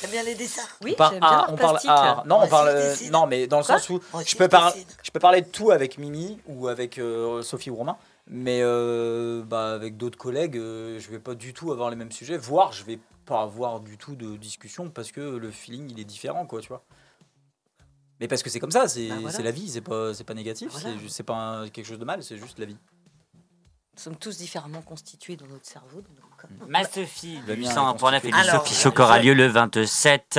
T'aimes 0.00 0.10
bien 0.10 0.22
les 0.22 0.34
dessins? 0.34 0.62
Oui, 0.82 0.92
On 0.92 0.96
parle 0.96 1.12
j'aime 1.14 1.20
bien 1.20 1.28
art, 1.28 1.36
l'art 1.46 1.52
on 1.52 1.56
parle 1.56 1.78
art. 1.86 2.26
Non, 2.26 2.36
Moi 2.36 2.44
on 2.46 2.48
parle. 2.48 2.68
euh, 2.68 2.94
non, 3.10 3.26
mais 3.26 3.46
dans 3.46 3.58
le 3.58 3.64
Quoi 3.64 3.78
sens 3.78 3.88
où 3.90 4.00
je 4.26 4.36
peux, 4.36 4.48
par- 4.48 4.74
je 5.02 5.10
peux 5.10 5.18
parler 5.20 5.42
de 5.42 5.48
tout 5.48 5.70
avec 5.70 5.98
Mimi 5.98 6.38
ou 6.46 6.68
avec 6.68 6.98
euh, 6.98 7.42
Sophie 7.42 7.70
ou 7.70 7.76
Romain, 7.76 7.96
mais 8.26 8.60
euh, 8.62 9.42
bah, 9.44 9.72
avec 9.74 9.96
d'autres 9.96 10.18
collègues, 10.18 10.56
euh, 10.56 10.98
je 11.00 11.10
vais 11.10 11.18
pas 11.18 11.34
du 11.34 11.52
tout 11.54 11.72
avoir 11.72 11.90
les 11.90 11.96
mêmes 11.96 12.12
sujets, 12.12 12.36
voire 12.36 12.72
je 12.72 12.84
vais 12.84 12.98
pas 13.26 13.42
avoir 13.42 13.80
du 13.80 13.98
tout 13.98 14.14
de 14.16 14.36
discussion 14.36 14.88
parce 14.90 15.10
que 15.12 15.20
le 15.20 15.50
feeling 15.50 15.90
il 15.90 15.98
est 16.00 16.04
différent, 16.04 16.46
quoi, 16.46 16.60
tu 16.60 16.68
vois. 16.68 16.82
Mais 18.20 18.26
parce 18.26 18.42
que 18.42 18.50
c'est 18.50 18.58
comme 18.58 18.72
ça, 18.72 18.88
c'est 18.88 19.08
Bah, 19.08 19.14
voilà. 19.20 19.36
c'est 19.36 19.42
la 19.44 19.50
vie, 19.52 19.68
c'est 19.68 19.80
pas, 19.80 20.12
c'est 20.14 20.24
pas 20.24 20.34
négatif, 20.34 20.70
Voilà. 20.72 20.96
c'est 21.08 21.22
pas 21.22 21.34
un- 21.36 21.68
quelque 21.68 21.86
chose 21.86 21.98
de 22.00 22.04
mal, 22.04 22.22
c'est 22.22 22.36
juste 22.36 22.58
la 22.58 22.66
vie. 22.66 22.76
Nous 23.98 24.04
sommes 24.04 24.16
tous 24.16 24.38
différemment 24.38 24.80
constitués 24.80 25.34
dans 25.34 25.46
notre 25.46 25.66
cerveau. 25.66 25.96
donc, 25.96 26.44
euh, 26.44 26.64
Ma 26.68 26.84
Sophie 26.84 27.40
Le 27.48 27.56
mien 27.56 27.68
est 27.68 27.74
100.9 27.74 28.20
et 28.22 28.30
du 28.30 28.32
Alors, 28.38 28.64
Sophie 28.64 28.90
qui 28.92 29.00
aura 29.02 29.18
lieu 29.18 29.34
le 29.34 29.48
27 29.48 30.38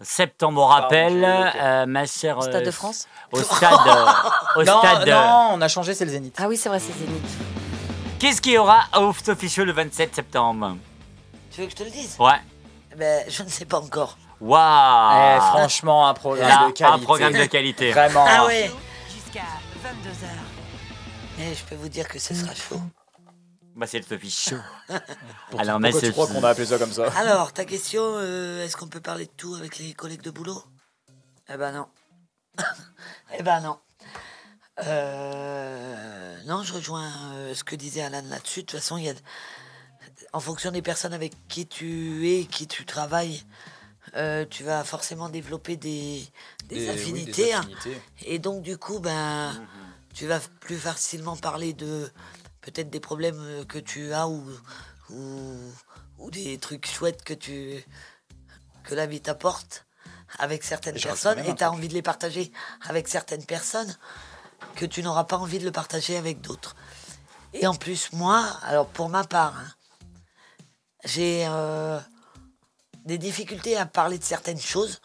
septembre 0.00 0.60
au 0.62 0.66
rappel. 0.66 1.20
Pardon, 1.20 1.50
j'ai- 1.52 1.60
euh, 1.60 1.86
ma 1.86 2.06
chère. 2.06 2.38
Au 2.38 2.42
Stade 2.42 2.62
euh, 2.62 2.66
de 2.66 2.70
France 2.70 3.08
Au 3.32 3.42
stade. 3.42 3.72
euh, 3.88 4.06
au 4.54 4.62
non, 4.62 4.78
stade. 4.78 5.08
euh, 5.08 5.12
non, 5.20 5.48
on 5.54 5.60
a 5.62 5.66
changé, 5.66 5.94
c'est 5.94 6.04
le 6.04 6.12
Zénith. 6.12 6.36
Ah 6.38 6.46
oui, 6.46 6.56
c'est 6.56 6.68
vrai, 6.68 6.78
c'est 6.78 6.92
Zénith. 6.96 7.26
Qu'est-ce 8.20 8.40
qu'il 8.40 8.52
y 8.52 8.58
aura 8.58 8.82
au 9.00 9.12
Sophie 9.12 9.48
Show 9.48 9.64
le 9.64 9.72
27 9.72 10.14
septembre? 10.14 10.76
Tu 11.50 11.60
veux 11.60 11.66
que 11.66 11.72
je 11.72 11.76
te 11.76 11.82
le 11.82 11.90
dise? 11.90 12.14
Ouais. 12.20 12.40
ben, 12.96 13.24
Je 13.28 13.42
ne 13.42 13.48
sais 13.48 13.64
pas 13.64 13.80
encore. 13.80 14.16
Waouh 14.40 15.36
Eh, 15.36 15.40
franchement, 15.40 16.06
un 16.06 16.14
programme 16.14 16.48
Là, 16.48 16.66
de 16.68 16.72
qualité. 16.72 16.84
un 16.84 16.98
programme 17.00 17.32
de 17.32 17.44
qualité. 17.46 17.90
Vraiment. 17.90 18.24
Ah 18.28 18.46
ouais 18.46 18.70
Jusqu'à 19.12 19.40
22h. 19.82 20.28
Mais 21.38 21.54
je 21.54 21.64
peux 21.64 21.74
vous 21.74 21.88
dire 21.88 22.08
que 22.08 22.18
ce 22.18 22.34
sera 22.34 22.54
chaud. 22.54 22.80
Bah, 23.74 23.86
c'est 23.88 23.98
le 23.98 24.04
Sophie 24.04 24.30
Show. 24.30 24.56
Pour- 25.50 25.60
Alors, 25.60 25.80
ma 25.80 25.90
pourquoi 25.90 26.08
tu 26.08 26.12
crois 26.12 26.26
qu'on 26.28 26.44
a 26.44 26.50
appelé 26.50 26.66
ça 26.66 26.78
comme 26.78 26.92
ça? 26.92 27.10
Alors, 27.16 27.52
ta 27.52 27.64
question, 27.64 28.02
euh, 28.04 28.64
est-ce 28.64 28.76
qu'on 28.76 28.86
peut 28.88 29.00
parler 29.00 29.26
de 29.26 29.32
tout 29.36 29.54
avec 29.56 29.78
les 29.78 29.94
collègues 29.94 30.22
de 30.22 30.30
boulot? 30.30 30.62
Eh 31.52 31.56
ben 31.56 31.72
non. 31.72 31.88
eh 33.38 33.42
ben 33.42 33.60
non. 33.60 33.78
Euh, 34.86 36.36
non, 36.46 36.62
je 36.62 36.72
rejoins 36.72 37.10
euh, 37.34 37.54
ce 37.54 37.64
que 37.64 37.74
disait 37.74 38.02
Alan 38.02 38.22
là-dessus. 38.28 38.60
De 38.60 38.66
toute 38.66 38.78
façon, 38.78 38.96
il 38.96 39.04
y 39.04 39.10
a, 39.10 39.14
en 40.32 40.40
fonction 40.40 40.70
des 40.70 40.82
personnes 40.82 41.12
avec 41.12 41.32
qui 41.48 41.66
tu 41.66 42.28
es, 42.30 42.44
qui 42.44 42.68
tu 42.68 42.84
travailles, 42.86 43.42
euh, 44.16 44.44
tu 44.48 44.62
vas 44.62 44.84
forcément 44.84 45.28
développer 45.28 45.76
des, 45.76 46.24
des 46.68 46.76
Des- 46.76 46.82
oui, 46.84 46.88
affinités. 46.90 47.32
des 47.32 47.52
hein. 47.52 47.58
affinités. 47.60 48.00
Et 48.24 48.38
donc, 48.38 48.62
du 48.62 48.78
coup, 48.78 49.00
ben, 49.00 49.52
Mhm. 49.52 49.66
Tu 50.14 50.26
vas 50.26 50.40
plus 50.60 50.78
facilement 50.78 51.36
parler 51.36 51.72
de 51.72 52.10
peut-être 52.60 52.88
des 52.88 53.00
problèmes 53.00 53.40
euh, 53.40 53.64
que 53.64 53.78
tu 53.78 54.12
as 54.12 54.28
ou, 54.28 54.42
ou, 55.10 55.58
ou 56.18 56.30
des 56.30 56.56
trucs 56.58 56.86
chouettes 56.86 57.22
que, 57.22 57.34
tu, 57.34 57.84
que 58.84 58.94
la 58.94 59.06
vie 59.06 59.20
t'apporte 59.20 59.86
avec 60.38 60.64
certaines 60.64 60.96
Je 60.96 61.04
personnes 61.04 61.38
et 61.40 61.54
tu 61.54 61.62
as 61.62 61.70
envie 61.70 61.88
de 61.88 61.94
les 61.94 62.02
partager 62.02 62.52
avec 62.82 63.08
certaines 63.08 63.44
personnes 63.44 63.94
que 64.76 64.86
tu 64.86 65.02
n'auras 65.02 65.24
pas 65.24 65.36
envie 65.36 65.58
de 65.58 65.64
le 65.64 65.72
partager 65.72 66.16
avec 66.16 66.40
d'autres. 66.40 66.74
Et 67.52 67.66
en 67.66 67.74
plus, 67.74 68.12
moi, 68.12 68.44
alors 68.62 68.86
pour 68.86 69.08
ma 69.08 69.24
part, 69.24 69.54
hein, 69.56 69.68
j'ai 71.04 71.46
euh, 71.46 72.00
des 73.04 73.18
difficultés 73.18 73.76
à 73.76 73.86
parler 73.86 74.18
de 74.18 74.24
certaines 74.24 74.60
choses. 74.60 75.00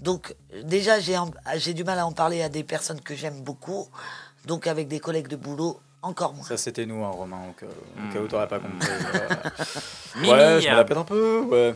Donc 0.00 0.34
déjà, 0.64 0.98
j'ai 1.00 1.74
du 1.74 1.84
mal 1.84 1.98
à 1.98 2.06
en 2.06 2.12
parler 2.12 2.42
à 2.42 2.48
des 2.48 2.64
personnes 2.64 3.00
que 3.00 3.14
j'aime 3.14 3.42
beaucoup. 3.42 3.88
Donc 4.46 4.66
avec 4.66 4.88
des 4.88 5.00
collègues 5.00 5.28
de 5.28 5.36
boulot, 5.36 5.80
encore 6.02 6.32
moins. 6.34 6.44
Ça, 6.44 6.56
c'était 6.56 6.86
nous, 6.86 7.04
hein, 7.04 7.10
Romain, 7.10 7.38
au 7.50 7.52
cas, 7.52 7.66
Hmm. 7.96 8.08
au 8.10 8.12
cas 8.12 8.20
où 8.20 8.28
t'aurais 8.28 8.48
pas 8.48 8.58
compris. 8.60 8.88
Ouais, 10.16 10.60
je 10.60 10.68
me 10.68 10.72
euh, 10.72 10.76
la 10.76 10.84
pète 10.84 10.96
un 10.96 11.04
peu, 11.04 11.40
ouais. 11.50 11.74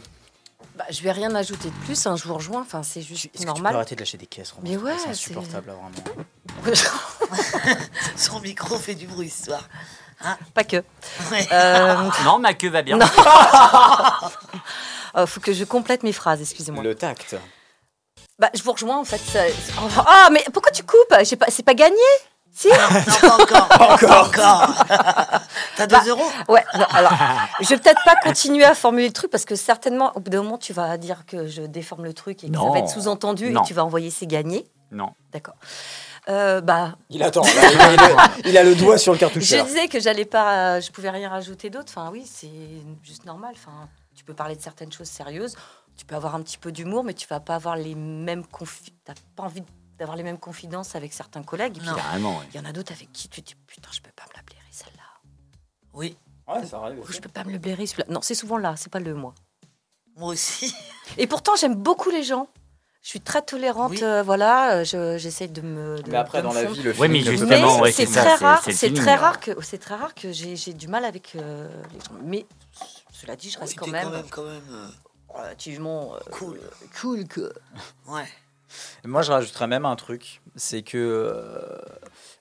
Bah, 0.77 0.85
je 0.91 1.03
vais 1.03 1.13
rien 1.13 1.35
ajouter 1.35 1.69
de 1.69 1.85
plus, 1.85 2.07
hein, 2.07 2.17
je 2.17 2.25
vous 2.27 2.35
rejoins. 2.35 2.63
Enfin, 2.63 2.83
c'est 2.83 3.03
juste 3.03 3.27
Est-ce 3.27 3.33
que 3.33 3.39
tu 3.39 3.43
peux 3.43 3.47
normal. 3.47 3.75
arrêter 3.77 3.95
de 3.95 4.01
lâcher 4.01 4.17
des 4.17 4.27
caisses, 4.27 4.53
Romain? 4.53 4.69
Mais 4.71 4.77
ouais, 4.79 4.95
C'est 4.99 5.11
insupportable, 5.11 5.69
là, 5.69 5.75
vraiment. 5.75 6.25
Son 8.17 8.41
micro 8.41 8.79
fait 8.79 8.95
du 8.95 9.07
bruit 9.07 9.29
ce 9.31 9.45
soir. 9.47 9.69
Pas 10.55 10.65
que. 10.65 10.77
Ouais. 11.31 11.47
Euh, 11.53 11.95
Non, 12.25 12.39
ma 12.39 12.55
queue 12.55 12.71
va 12.71 12.83
bien. 12.83 12.99
Euh, 15.15 15.27
faut 15.27 15.41
que 15.41 15.53
je 15.53 15.65
complète 15.65 16.03
mes 16.05 16.13
phrases, 16.13 16.41
excusez-moi. 16.41 16.83
Le 16.83 16.95
tact. 16.95 17.37
Bah, 18.39 18.49
je 18.55 18.63
vous 18.63 18.73
rejoins 18.73 18.99
en 18.99 19.05
fait. 19.05 19.21
Ah, 20.07 20.29
mais 20.33 20.43
pourquoi 20.53 20.73
tu 20.73 20.83
coupes? 20.85 20.99
Pas- 21.11 21.25
C'est 21.25 21.63
pas 21.65 21.75
gagné? 21.75 21.97
Si 22.55 22.69
Non, 22.69 22.75
pas 23.21 23.43
encore. 23.43 23.69
Encore. 23.93 24.31
Pas 24.31 24.67
encore. 24.67 24.75
T'as 25.77 25.87
2 25.87 26.11
euros 26.11 26.23
Ouais, 26.49 26.63
non, 26.79 26.85
alors, 26.93 27.13
je 27.61 27.69
vais 27.69 27.79
peut-être 27.79 28.01
pas 28.05 28.15
continuer 28.23 28.65
à 28.65 28.75
formuler 28.75 29.07
le 29.07 29.13
truc 29.13 29.31
parce 29.31 29.45
que 29.47 29.55
certainement, 29.57 30.13
au 30.17 30.21
bout 30.21 30.31
d'un 30.31 30.43
moment, 30.43 30.59
tu 30.59 30.73
vas 30.73 30.97
dire 30.99 31.25
que 31.27 31.47
je 31.47 31.63
déforme 31.63 32.05
le 32.05 32.13
truc 32.13 32.45
et 32.45 32.51
que 32.51 32.57
ça 32.57 32.71
va 32.71 32.79
être 32.79 32.91
sous-entendu 32.91 33.47
et 33.57 33.63
tu 33.67 33.73
vas 33.75 33.85
envoyer 33.85 34.11
c'est 34.11 34.27
gagné. 34.27 34.67
Non. 34.91 35.13
D'accord. 35.33 35.55
Euh, 36.29 36.61
bah, 36.61 36.97
Il 37.11 37.23
attend. 37.23 37.43
là, 37.43 37.51
il, 37.73 37.81
a, 37.81 37.93
il 37.95 38.01
a- 38.01 38.31
il 38.51 38.59
a 38.59 38.63
le 38.65 38.75
doigt 38.75 38.99
sur 38.99 39.13
le 39.13 39.17
je 39.17 39.21
cartoucheur. 39.21 39.65
disais 39.65 39.89
que 39.89 39.99
j'allais 39.99 40.27
pas, 40.27 40.79
je 40.81 40.91
pouvais 40.93 41.11
rien 41.11 41.29
rajouter 41.31 41.71
d'autre. 41.71 41.87
Enfin, 41.89 42.11
oui, 42.13 42.25
c'est 42.31 42.51
juste 43.03 43.25
normal. 43.25 43.55
Enfin, 43.57 43.89
tu 44.15 44.23
peux 44.25 44.35
parler 44.35 44.55
de 44.55 44.61
certaines 44.63 44.93
choses 44.93 45.09
sérieuses, 45.09 45.57
tu 45.97 46.05
peux 46.05 46.15
avoir 46.15 46.35
un 46.35 46.43
petit 46.43 46.59
peu 46.59 46.71
d'humour, 46.71 47.03
mais 47.03 47.15
tu 47.15 47.27
vas 47.27 47.41
pas 47.41 47.55
avoir 47.57 47.75
les 47.77 47.95
mêmes 47.95 48.43
confi- 48.43 48.93
T'as 49.05 49.15
pas 49.35 49.45
envie 49.45 49.63
d'avoir 50.03 50.17
les 50.17 50.23
mêmes 50.25 50.39
confidences 50.39 50.95
avec 50.97 51.13
certains 51.13 51.43
collègues. 51.45 51.77
Et 51.77 51.81
puis. 51.81 51.89
Carrément, 51.95 52.43
il 52.53 52.57
y 52.57 52.61
en 52.61 52.65
a 52.65 52.73
d'autres 52.73 52.93
avec 52.93 53.13
qui 53.13 53.29
tu 53.29 53.41
te 53.43 53.47
dis 53.49 53.55
putain, 53.67 53.89
je 53.93 54.01
peux 54.01 54.11
pas 54.17 54.25
me 54.31 54.37
la 54.37 54.43
blairer 54.43 54.67
celle-là. 54.71 55.31
Oui, 55.95 56.17
Ouais, 56.49 56.67
ça 56.67 56.79
arrive. 56.79 57.03
Je 57.09 57.21
peux 57.21 57.29
pas 57.29 57.45
me 57.45 57.53
le 57.53 57.59
blairer 57.59 57.87
celui-là. 57.87 58.07
Non, 58.13 58.21
c'est 58.21 58.35
souvent 58.35 58.59
là, 58.59 58.75
c'est 58.77 58.91
pas 58.91 58.99
le 58.99 59.15
moi. 59.15 59.33
moi 60.17 60.31
aussi. 60.33 60.75
Et 61.19 61.27
pourtant, 61.29 61.55
j'aime 61.57 61.77
beaucoup 61.77 62.11
les 62.11 62.25
gens. 62.25 62.49
Je 63.01 63.09
suis 63.11 63.21
très 63.21 63.43
tolérante, 63.43 63.93
Oui. 63.93 64.03
euh, 64.05 64.23
voilà. 64.23 64.75
euh, 64.77 64.85
je- 64.85 65.19
J'essaye 65.19 65.49
de 65.49 65.61
me. 65.61 66.01
de- 66.03 66.11
Mais 66.11 66.17
après, 66.19 66.43
dans 66.43 66.53
la 66.53 66.65
vie, 66.65 66.83
le 66.83 66.91
mais 66.93 66.95
feeling 66.95 67.21
ne 67.21 67.25
peut 67.25 67.37
justement, 67.37 67.81
ouais, 67.81 67.93
c'est 67.93 68.07
ça, 68.07 68.23
très 68.23 68.35
rare. 68.35 68.63
c'est 68.65 68.93
très 68.95 69.13
hein. 69.13 69.17
rare 69.17 69.41
que 69.41 69.61
c'est 69.63 69.79
très 69.79 69.95
rare 69.97 70.15
que 70.15 70.31
j'ai 70.33 70.73
du 70.73 70.89
mal 70.89 71.05
avec 71.05 71.35
euh, 71.37 71.69
les 71.93 71.99
gens. 72.01 72.21
Mais 72.25 72.47
cela 73.13 73.35
dit, 73.37 73.51
je 73.51 73.59
reste 73.59 73.73
Oui, 73.73 73.79
quand 73.79 73.87
même, 73.91 74.05
quand 74.05 74.11
même, 74.13 74.29
quand 74.31 74.45
même 74.45 74.63
euh, 74.71 74.89
relativement 75.29 76.15
euh, 76.15 76.19
cool. 76.33 76.61
cool 77.01 77.27
que. 77.27 77.53
Ouais. 78.09 78.27
Moi, 79.05 79.23
je 79.23 79.33
rajouterais 79.33 79.67
même 79.67 79.85
un 79.85 79.97
truc, 79.97 80.41
c'est 80.57 80.83
que 80.83 80.99
euh, 80.99 81.79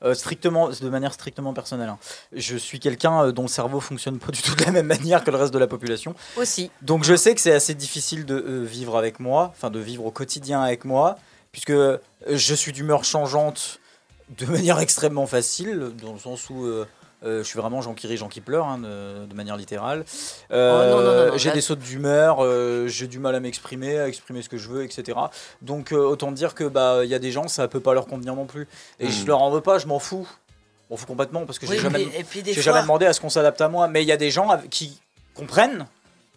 euh, 0.03 0.13
strictement, 0.13 0.69
de 0.69 0.89
manière 0.89 1.13
strictement 1.13 1.53
personnelle, 1.53 1.89
hein, 1.89 1.99
je 2.33 2.57
suis 2.57 2.79
quelqu'un 2.79 3.25
euh, 3.25 3.31
dont 3.31 3.43
le 3.43 3.47
cerveau 3.47 3.79
fonctionne 3.79 4.19
pas 4.19 4.31
du 4.31 4.41
tout 4.41 4.55
de 4.55 4.63
la 4.63 4.71
même 4.71 4.87
manière 4.87 5.23
que 5.23 5.31
le 5.31 5.37
reste 5.37 5.53
de 5.53 5.59
la 5.59 5.67
population. 5.67 6.15
Aussi. 6.37 6.71
Donc, 6.81 7.03
je 7.03 7.15
sais 7.15 7.35
que 7.35 7.41
c'est 7.41 7.53
assez 7.53 7.75
difficile 7.75 8.25
de 8.25 8.35
euh, 8.35 8.63
vivre 8.63 8.97
avec 8.97 9.19
moi, 9.19 9.51
enfin 9.55 9.69
de 9.69 9.79
vivre 9.79 10.05
au 10.05 10.11
quotidien 10.11 10.61
avec 10.61 10.85
moi, 10.85 11.17
puisque 11.51 11.73
je 12.27 12.55
suis 12.55 12.71
d'humeur 12.71 13.03
changeante 13.03 13.79
de 14.37 14.45
manière 14.45 14.79
extrêmement 14.79 15.27
facile, 15.27 15.91
dans 16.01 16.13
le 16.13 16.19
sens 16.19 16.49
où 16.49 16.65
euh, 16.65 16.87
je 17.23 17.43
suis 17.43 17.59
vraiment 17.59 17.81
Jean 17.81 17.93
qui 17.93 18.07
rit, 18.07 18.17
Jean 18.17 18.27
qui 18.29 18.41
pleure, 18.41 18.65
hein, 18.67 18.77
de, 18.79 19.25
de 19.25 19.33
manière 19.35 19.57
littérale. 19.57 20.05
Euh, 20.51 20.71
Oh, 20.71 20.89
non, 20.89 21.03
non, 21.03 21.25
non, 21.25 21.31
non, 21.31 21.37
j'ai 21.37 21.51
des 21.51 21.61
sautes 21.61 21.79
d'humeur, 21.79 22.37
euh, 22.43 22.87
j'ai 22.87 23.07
du 23.07 23.19
mal 23.19 23.35
à 23.35 23.39
m'exprimer, 23.39 23.99
à 23.99 24.07
exprimer 24.07 24.41
ce 24.41 24.49
que 24.49 24.57
je 24.57 24.67
veux, 24.69 24.83
etc. 24.83 25.17
Donc 25.61 25.91
euh, 25.91 25.97
autant 25.97 26.31
dire 26.31 26.55
que 26.55 26.63
bah 26.63 27.01
il 27.03 27.09
y 27.09 27.13
a 27.15 27.19
des 27.19 27.31
gens 27.31 27.47
ça 27.47 27.67
peut 27.67 27.79
pas 27.79 27.93
leur 27.93 28.07
convenir 28.07 28.35
non 28.35 28.45
plus. 28.45 28.67
Et 28.99 29.05
Mhm. 29.05 29.11
je 29.11 29.25
leur 29.27 29.41
en 29.41 29.51
veux 29.51 29.61
pas, 29.61 29.77
je 29.77 29.87
m'en 29.87 29.99
fous. 29.99 30.27
Je 30.87 30.93
m'en 30.93 30.97
fous 30.97 31.05
complètement 31.05 31.45
parce 31.45 31.59
que 31.59 31.65
Oui, 31.67 31.75
j'ai 31.75 31.81
jamais, 31.81 32.05
mais- 32.11 32.19
et 32.19 32.23
puis 32.23 32.41
des 32.43 32.53
j'ai 32.53 32.61
fois, 32.61 32.71
jamais 32.73 32.81
demandé 32.83 33.05
à 33.05 33.13
ce 33.13 33.21
qu'on 33.21 33.29
s'adapte 33.29 33.61
à 33.61 33.69
moi. 33.69 33.87
Mais 33.87 34.01
il 34.03 34.07
y 34.07 34.11
a 34.11 34.17
des 34.17 34.31
gens 34.31 34.49
qui 34.69 34.99
comprennent 35.35 35.85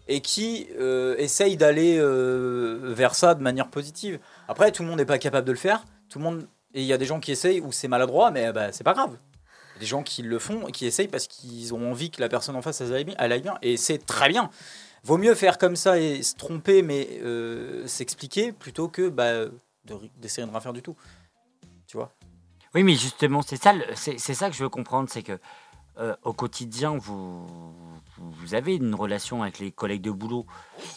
et 0.07 0.21
qui 0.21 0.69
euh, 0.79 1.17
essayent 1.19 1.57
d'aller 1.57 1.97
euh, 1.99 2.79
vers 2.83 3.15
ça 3.15 3.35
de 3.35 3.43
manière 3.43 3.69
positive. 3.69 4.19
Après, 4.49 4.71
tout 4.71 4.83
le 4.83 4.89
monde 4.91 4.99
n'est 4.99 5.05
pas 5.07 5.19
capable 5.19 5.47
de 5.47 5.53
le 5.53 5.59
faire. 5.59 5.83
Tout 6.11 6.19
le 6.19 6.25
monde 6.25 6.47
et 6.75 6.81
il 6.83 6.87
y 6.87 6.93
a 6.93 6.99
des 6.99 7.07
gens 7.07 7.21
qui 7.21 7.33
essayent 7.33 7.61
où 7.61 7.73
c'est 7.73 7.89
maladroit, 7.89 8.31
mais 8.31 8.53
bah, 8.53 8.71
c'est 8.73 8.85
pas 8.85 8.93
grave. 8.95 9.11
Des 9.81 9.87
gens 9.87 10.03
qui 10.03 10.23
le 10.23 10.39
font 10.39 10.69
et 10.69 10.73
qui 10.73 10.87
essayent 10.87 11.09
parce 11.09 11.27
qu'ils 11.27 11.75
ont 11.75 11.91
envie 11.91 12.11
que 12.11 12.21
la 12.21 12.29
personne 12.29 12.55
en 12.57 12.63
face 12.63 12.81
elle 12.81 12.95
aille 12.95 13.05
bien, 13.05 13.15
elle 13.19 13.33
aille 13.33 13.43
bien. 13.43 13.59
et 13.63 13.77
c'est 13.77 13.99
très 13.99 14.29
bien. 14.29 14.51
Vaut 15.05 15.19
mieux 15.19 15.35
faire 15.35 15.59
comme 15.59 15.77
ça 15.77 15.99
et 15.99 16.23
se 16.23 16.35
tromper, 16.35 16.83
mais 16.83 17.09
euh, 17.23 17.87
s'expliquer 17.87 18.53
plutôt 18.53 18.89
que 18.89 19.11
bah, 19.11 19.45
d'essayer 20.17 20.47
de 20.47 20.51
rien 20.51 20.61
faire 20.61 20.73
du 20.73 20.81
tout. 20.81 20.97
Tu 21.87 21.99
vois? 21.99 22.15
Oui, 22.75 22.83
mais 22.83 22.95
justement, 22.95 23.43
c'est 23.43 23.63
ça, 23.63 23.75
c'est 23.95 24.19
ça 24.19 24.49
que 24.49 24.57
je 24.57 24.63
veux 24.63 24.71
comprendre, 24.71 25.09
c'est 25.13 25.23
que 25.23 25.39
euh, 25.99 26.17
au 26.23 26.33
quotidien, 26.33 26.97
vous, 26.97 27.47
vous 28.17 28.55
avez 28.55 28.77
une 28.77 28.95
relation 28.95 29.43
avec 29.43 29.59
les 29.59 29.71
collègues 29.71 30.01
de 30.01 30.11
boulot. 30.11 30.47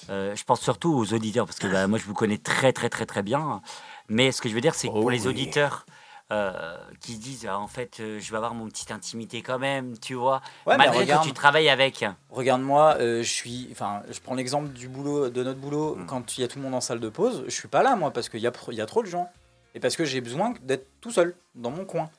Euh, 0.10 0.36
je 0.36 0.44
pense 0.46 0.62
surtout 0.62 0.94
aux 0.94 1.14
auditeurs, 1.14 1.46
parce 1.46 1.60
que 1.60 1.68
bah, 1.68 1.88
moi, 1.88 2.00
je 2.00 2.06
vous 2.06 2.14
connais 2.14 2.38
très, 2.38 2.74
très, 2.74 2.90
très, 2.90 3.06
très 3.06 3.24
bien. 3.24 3.62
Mais 4.08 4.32
ce 4.32 4.42
que 4.42 4.50
je 4.50 4.56
veux 4.56 4.62
dire, 4.62 4.74
c'est 4.74 4.88
que 4.88 4.94
Oh 4.94 5.02
pour 5.02 5.12
les 5.12 5.28
auditeurs 5.28 5.86
euh, 6.32 6.78
qui 7.00 7.14
se 7.14 7.20
disent, 7.20 7.48
Ah, 7.50 7.60
en 7.60 7.68
fait, 7.68 8.00
euh, 8.00 8.20
je 8.20 8.32
vais 8.32 8.38
avoir 8.38 8.54
mon 8.54 8.68
petite 8.68 8.92
intimité 8.92 9.42
quand 9.42 9.60
même, 9.60 9.98
tu 9.98 10.14
vois, 10.14 10.42
Ouais, 10.66 10.76
malgré 10.78 10.98
que 10.98 11.02
regarde. 11.04 11.26
tu 11.28 11.34
travailles 11.34 11.70
avec. 11.70 12.04
Regarde-moi, 12.30 12.98
euh, 13.00 13.24
je 13.24 13.32
suis, 13.32 13.70
enfin, 13.72 14.02
je 14.12 14.20
prends 14.20 14.36
l'exemple 14.36 14.70
du 14.70 14.88
boulot, 14.90 15.30
de 15.30 15.44
notre 15.44 15.60
boulot, 15.60 15.96
Mm. 15.96 16.06
quand 16.06 16.38
il 16.38 16.42
y 16.42 16.44
a 16.44 16.48
tout 16.48 16.58
le 16.60 16.64
monde 16.64 16.74
en 16.76 16.82
salle 16.82 17.00
de 17.00 17.10
pause, 17.10 17.44
je 17.46 17.52
suis 17.54 17.68
pas 17.70 17.82
là 17.84 17.96
moi 17.96 18.12
parce 18.12 18.28
qu'il 18.30 18.42
y 18.42 18.48
a, 18.48 18.52
y 18.72 18.82
a 18.82 18.86
trop 18.86 19.04
de 19.04 19.08
gens 19.08 19.30
et 19.76 19.80
parce 19.80 19.96
que 19.96 20.04
j'ai 20.06 20.22
besoin 20.22 20.54
d'être 20.64 20.88
tout 21.02 21.12
seul 21.12 21.36
dans 21.56 21.72
mon 21.72 21.86
coin. 21.86 22.10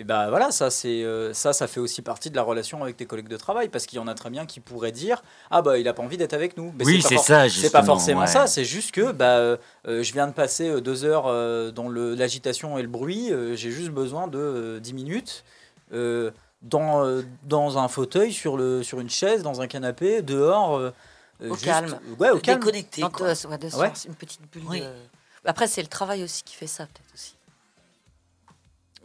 Et 0.00 0.04
bah 0.04 0.28
voilà, 0.30 0.52
ça 0.52 0.70
c'est 0.70 1.02
euh, 1.02 1.34
ça, 1.34 1.52
ça 1.52 1.66
fait 1.66 1.80
aussi 1.80 2.02
partie 2.02 2.30
de 2.30 2.36
la 2.36 2.42
relation 2.42 2.82
avec 2.84 2.96
tes 2.96 3.04
collègues 3.04 3.26
de 3.28 3.36
travail 3.36 3.68
parce 3.68 3.84
qu'il 3.84 3.96
y 3.96 4.00
en 4.00 4.06
a 4.06 4.14
très 4.14 4.30
bien 4.30 4.46
qui 4.46 4.60
pourraient 4.60 4.92
dire 4.92 5.22
ah 5.50 5.60
bah 5.60 5.76
il 5.76 5.88
a 5.88 5.92
pas 5.92 6.04
envie 6.04 6.16
d'être 6.16 6.34
avec 6.34 6.56
nous. 6.56 6.72
Mais 6.78 6.84
Oui, 6.84 7.02
c'est 7.02 7.18
ça, 7.18 7.48
C'est 7.48 7.70
pas 7.70 7.82
forcément 7.82 8.20
ouais. 8.20 8.26
ça, 8.28 8.46
c'est 8.46 8.64
juste 8.64 8.92
que 8.92 9.10
bah 9.10 9.38
euh, 9.38 9.56
euh, 9.88 10.04
je 10.04 10.12
viens 10.12 10.28
de 10.28 10.32
passer 10.32 10.80
deux 10.80 11.04
heures 11.04 11.24
euh, 11.26 11.72
dans 11.72 11.88
l'agitation 11.88 12.78
et 12.78 12.82
le 12.82 12.88
bruit, 12.88 13.32
euh, 13.32 13.56
j'ai 13.56 13.72
juste 13.72 13.90
besoin 13.90 14.28
de 14.28 14.38
euh, 14.38 14.80
10 14.80 14.92
minutes. 14.94 15.44
euh, 15.92 16.30
dans, 16.62 17.04
euh, 17.06 17.22
dans 17.44 17.78
un 17.78 17.86
fauteuil, 17.86 18.32
sur, 18.32 18.56
le, 18.56 18.82
sur 18.82 18.98
une 18.98 19.08
chaise, 19.10 19.44
dans 19.44 19.60
un 19.60 19.68
canapé, 19.68 20.22
dehors. 20.22 20.72
Au 21.40 21.54
juste- 21.54 21.64
calme. 21.64 21.98
Ouais, 22.18 22.30
au 22.30 22.40
calme. 22.40 22.58
déconnecté. 22.58 23.00
Donc, 23.00 23.12
quoi. 23.12 23.28
ouais, 23.28 23.58
de 23.58 24.08
une 24.08 24.14
petite 24.16 24.40
bulle. 24.52 24.62
Oui. 24.68 24.80
de- 24.80 24.86
Après, 25.44 25.68
c'est 25.68 25.82
le 25.82 25.86
travail 25.86 26.24
aussi 26.24 26.42
qui 26.42 26.56
fait 26.56 26.66
ça, 26.66 26.82
peut-être 26.86 27.14
aussi. 27.14 27.36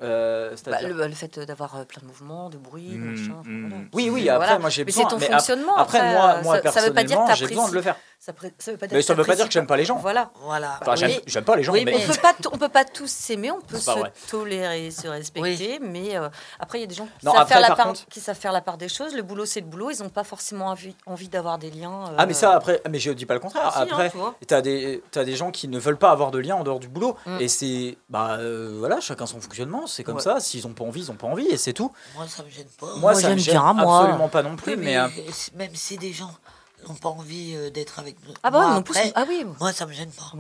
Euh, 0.04 0.56
Bah, 0.66 0.82
le, 0.82 1.08
le 1.08 1.14
fait 1.14 1.40
d'avoir 1.40 1.76
euh, 1.78 1.84
plein 1.86 2.02
de 2.02 2.08
mouvements, 2.08 2.50
de 2.50 2.58
bruit, 2.58 2.90
de 2.90 2.98
Mm, 2.98 3.12
machin. 3.12 3.42
mm. 3.46 3.70
voilà. 3.70 3.84
Oui, 3.94 4.10
oui, 4.10 4.24
C'est- 4.24 4.30
après, 4.30 4.46
voilà. 4.48 4.60
moi 4.60 4.70
j'ai 4.70 4.82
Mais 4.82 4.86
besoin. 4.86 5.04
c'est 5.04 5.10
ton 5.10 5.20
mais 5.20 5.26
fonctionnement. 5.32 5.76
Après, 5.78 6.00
après, 6.00 6.14
moi, 6.14 6.42
moi 6.44 6.62
ça, 6.62 6.72
ça 6.72 6.82
veut 6.82 6.94
pas 6.94 7.04
dire 7.04 7.18
personnellement, 7.18 7.28
que 7.34 7.36
j'ai 7.40 7.48
besoin 7.48 7.70
de 7.70 7.74
le 7.74 7.82
faire. 7.82 7.96
Ça, 8.20 8.32
pré- 8.32 8.54
ça 8.58 8.72
veut 8.72 8.78
pas 8.78 8.88
dire 8.88 8.96
Mais 8.96 9.02
que 9.02 9.06
ça 9.06 9.14
veut 9.16 9.24
pas 9.26 9.36
dire 9.36 9.46
que 9.48 9.52
j'aime 9.52 9.68
pas 9.68 9.76
les 9.76 9.84
gens. 9.84 9.98
Voilà. 9.98 10.32
Voilà. 10.44 10.78
Enfin, 10.82 10.96
j'aime 10.96 11.10
Oui. 11.12 11.22
j'aime 11.28 11.44
pas 11.44 11.58
les 11.58 11.64
gens, 11.64 11.74
Oui, 11.74 11.84
mais. 11.84 11.92
mais- 11.92 12.06
On 12.06 12.08
peut 12.14 12.22
pas, 12.22 12.34
t- 12.34 12.48
on 12.54 12.58
peut 12.58 12.70
pas 12.70 12.86
tous 12.86 13.10
s'aimer, 13.12 13.52
on 13.52 13.60
peut 13.60 13.78
se 13.78 13.92
tolérer, 14.32 14.92
se 14.92 15.08
respecter, 15.08 15.80
mais 15.82 16.16
euh, 16.18 16.30
après 16.60 16.78
il 16.80 16.82
y 16.82 16.84
a 16.86 16.88
des 16.88 16.96
gens 16.96 17.06
qui, 17.20 17.26
Non, 17.26 17.34
savent 17.34 17.42
après, 17.42 17.54
faire 17.56 17.62
la 17.62 17.68
par 17.68 17.78
part, 17.78 17.86
contre- 17.88 18.06
qui 18.08 18.20
savent 18.22 18.38
faire 18.38 18.54
la 18.54 18.62
part 18.62 18.78
des 18.78 18.88
choses. 18.88 19.14
Le 19.14 19.24
boulot 19.24 19.46
c'est 19.46 19.60
le 19.60 19.66
boulot, 19.66 19.92
ils 19.92 20.02
n'ont 20.02 20.10
pas 20.10 20.24
forcément 20.24 20.68
envie, 20.68 20.96
envie 21.06 21.28
d'avoir 21.28 21.58
des 21.58 21.70
liens. 21.70 22.06
euh, 22.12 22.16
Ah, 22.18 22.26
mais 22.26 22.34
ça, 22.34 22.54
après, 22.56 22.82
mais 22.90 23.00
je 23.00 23.12
dis 23.12 23.26
pas 23.26 23.34
le 23.34 23.40
contraire. 23.42 23.64
Ah, 23.66 23.72
si, 23.72 23.82
hein, 23.82 23.88
après, 23.92 24.10
tu 24.40 24.46
t'as 24.48 24.62
des, 24.62 25.04
t'as 25.12 25.26
des 25.26 25.36
gens 25.36 25.52
qui 25.52 25.68
ne 25.68 25.78
veulent 25.80 25.98
pas 25.98 26.12
avoir 26.12 26.32
de 26.32 26.40
lien 26.40 26.56
en 26.56 26.64
dehors 26.64 26.80
du 26.80 26.88
boulot. 26.88 27.18
Mm. 27.26 27.38
Et 27.42 27.48
c'est. 27.50 27.98
Bah 28.10 28.38
euh, 28.40 28.76
voilà, 28.80 29.02
chacun 29.02 29.26
son 29.26 29.42
fonctionnement, 29.42 29.86
c'est 29.94 30.04
comme 30.04 30.16
Ouais. 30.18 30.22
ça. 30.22 30.40
S'ils 30.40 30.66
ont 30.68 30.74
pas 30.74 30.84
envie, 30.84 31.02
ils 31.02 31.12
ont 31.12 31.16
pas 31.16 31.28
envie, 31.28 31.48
et 31.48 31.58
c'est 31.58 31.74
tout. 31.74 31.92
Moi, 32.16 32.28
ça 32.28 32.44
me 32.44 32.50
gêne 32.50 32.68
pas. 32.80 32.88
Moi, 32.88 32.98
Moi, 33.00 33.16
ça 33.16 33.30
me 33.30 33.38
gêne 33.38 33.54
bien, 33.54 33.74
moi. 33.74 34.00
absolument 34.02 34.30
pas 34.30 34.44
non 34.44 34.56
plus, 34.56 34.74
Oui, 34.76 34.82
mais. 34.84 34.98
euh, 34.98 35.08
même 35.56 35.76
si 35.76 35.98
des 35.98 36.12
gens 36.14 36.32
n'ont 36.88 36.96
pas 36.96 37.10
envie 37.10 37.54
euh, 37.56 37.70
d'être 37.70 38.00
avec 38.00 38.18
nous. 38.28 38.34
Ah 38.44 38.52
bah 38.52 38.60
moi, 38.62 38.74
non 38.76 38.82
plus. 38.84 38.98
après, 38.98 39.12
Ah 39.16 39.24
oui. 39.28 39.46
moi, 39.60 39.72
ça 39.72 39.86
me 39.86 39.94
gêne 39.94 40.12
pas. 40.12 40.32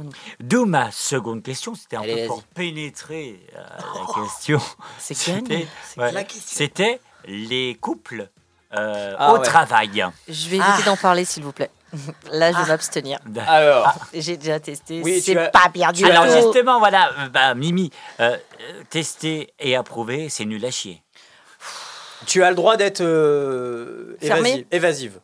D'où 0.41 0.65
ma 0.65 0.91
seconde 0.91 1.41
question, 1.41 1.73
c'était 1.75 1.95
un 1.95 2.01
Allez, 2.01 2.23
peu 2.23 2.27
pour 2.27 2.43
pénétrer 2.43 3.39
euh, 3.55 3.61
la 3.61 4.13
question. 4.23 4.59
C'est 4.99 5.13
C'était 5.13 5.67
ouais, 5.97 6.91
les 7.27 7.77
couples 7.79 8.29
euh, 8.75 9.15
Ah 9.17 9.33
au 9.33 9.37
ouais. 9.37 9.43
travail. 9.45 10.05
Je 10.27 10.49
vais 10.49 10.57
éviter 10.57 10.71
Ah. 10.79 10.85
d'en 10.85 10.97
parler 10.97 11.23
s'il 11.25 11.43
vous 11.43 11.51
plaît. 11.53 11.69
Là, 12.31 12.51
je 12.51 12.57
vais 12.57 12.63
Ah. 12.65 12.67
m'abstenir. 12.67 13.19
Alors, 13.47 13.93
J'ai 14.13 14.37
déjà 14.37 14.59
testé. 14.59 15.01
Oui, 15.03 15.21
c'est 15.21 15.37
as- 15.37 15.49
pas 15.49 15.69
bien 15.73 15.91
du 15.91 16.03
Alors 16.05 16.25
tout. 16.25 16.31
justement, 16.33 16.79
voilà, 16.79 17.11
bah, 17.31 17.53
Mimi, 17.55 17.91
euh, 18.19 18.37
tester 18.89 19.53
et 19.59 19.75
approuver, 19.75 20.29
c'est 20.29 20.45
nul 20.45 20.63
à 20.65 20.71
chier. 20.71 21.01
tu 22.25 22.41
as 22.43 22.49
le 22.49 22.55
droit 22.55 22.77
d'être 22.77 23.01
euh, 23.01 24.17
évasive, 24.21 24.65
évasive. 24.71 25.19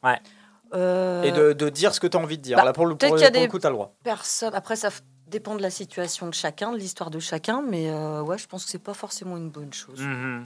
Euh, 0.76 1.24
Et 1.24 1.32
de, 1.32 1.54
de 1.54 1.70
dire 1.70 1.94
ce 1.96 2.00
que 2.00 2.06
tu 2.08 2.16
as 2.16 2.20
envie 2.20 2.38
de 2.38 2.44
dire. 2.44 2.58
bah, 2.58 2.64
Là, 2.64 2.74
pour 2.74 2.86
le, 2.86 2.96
peut-être 2.96 3.10
pour, 3.10 3.18
qu'il 3.18 3.24
y 3.24 3.28
a 3.28 3.32
pour 3.32 3.40
le 3.42 3.48
des- 3.48 3.52
coup, 3.52 3.58
tu 3.60 3.66
as 3.66 3.70
le 3.70 3.76
droit. 3.76 3.94
personne. 4.04 4.54
Après, 4.54 4.76
ça 4.76 4.90
dépend 5.28 5.56
de 5.56 5.62
la 5.64 5.72
situation 5.72 6.28
de 6.28 6.34
chacun, 6.34 6.72
de 6.72 6.78
l'histoire 6.78 7.10
de 7.10 7.20
chacun, 7.20 7.64
mais 7.68 7.90
euh, 7.90 8.22
ouais, 8.22 8.38
je 8.38 8.46
pense 8.48 8.66
que 8.66 8.70
c'est 8.72 8.78
pas 8.84 8.94
forcément 8.94 9.38
une 9.38 9.50
bonne 9.50 9.74
chose. 9.74 10.00
Mhm. 10.00 10.46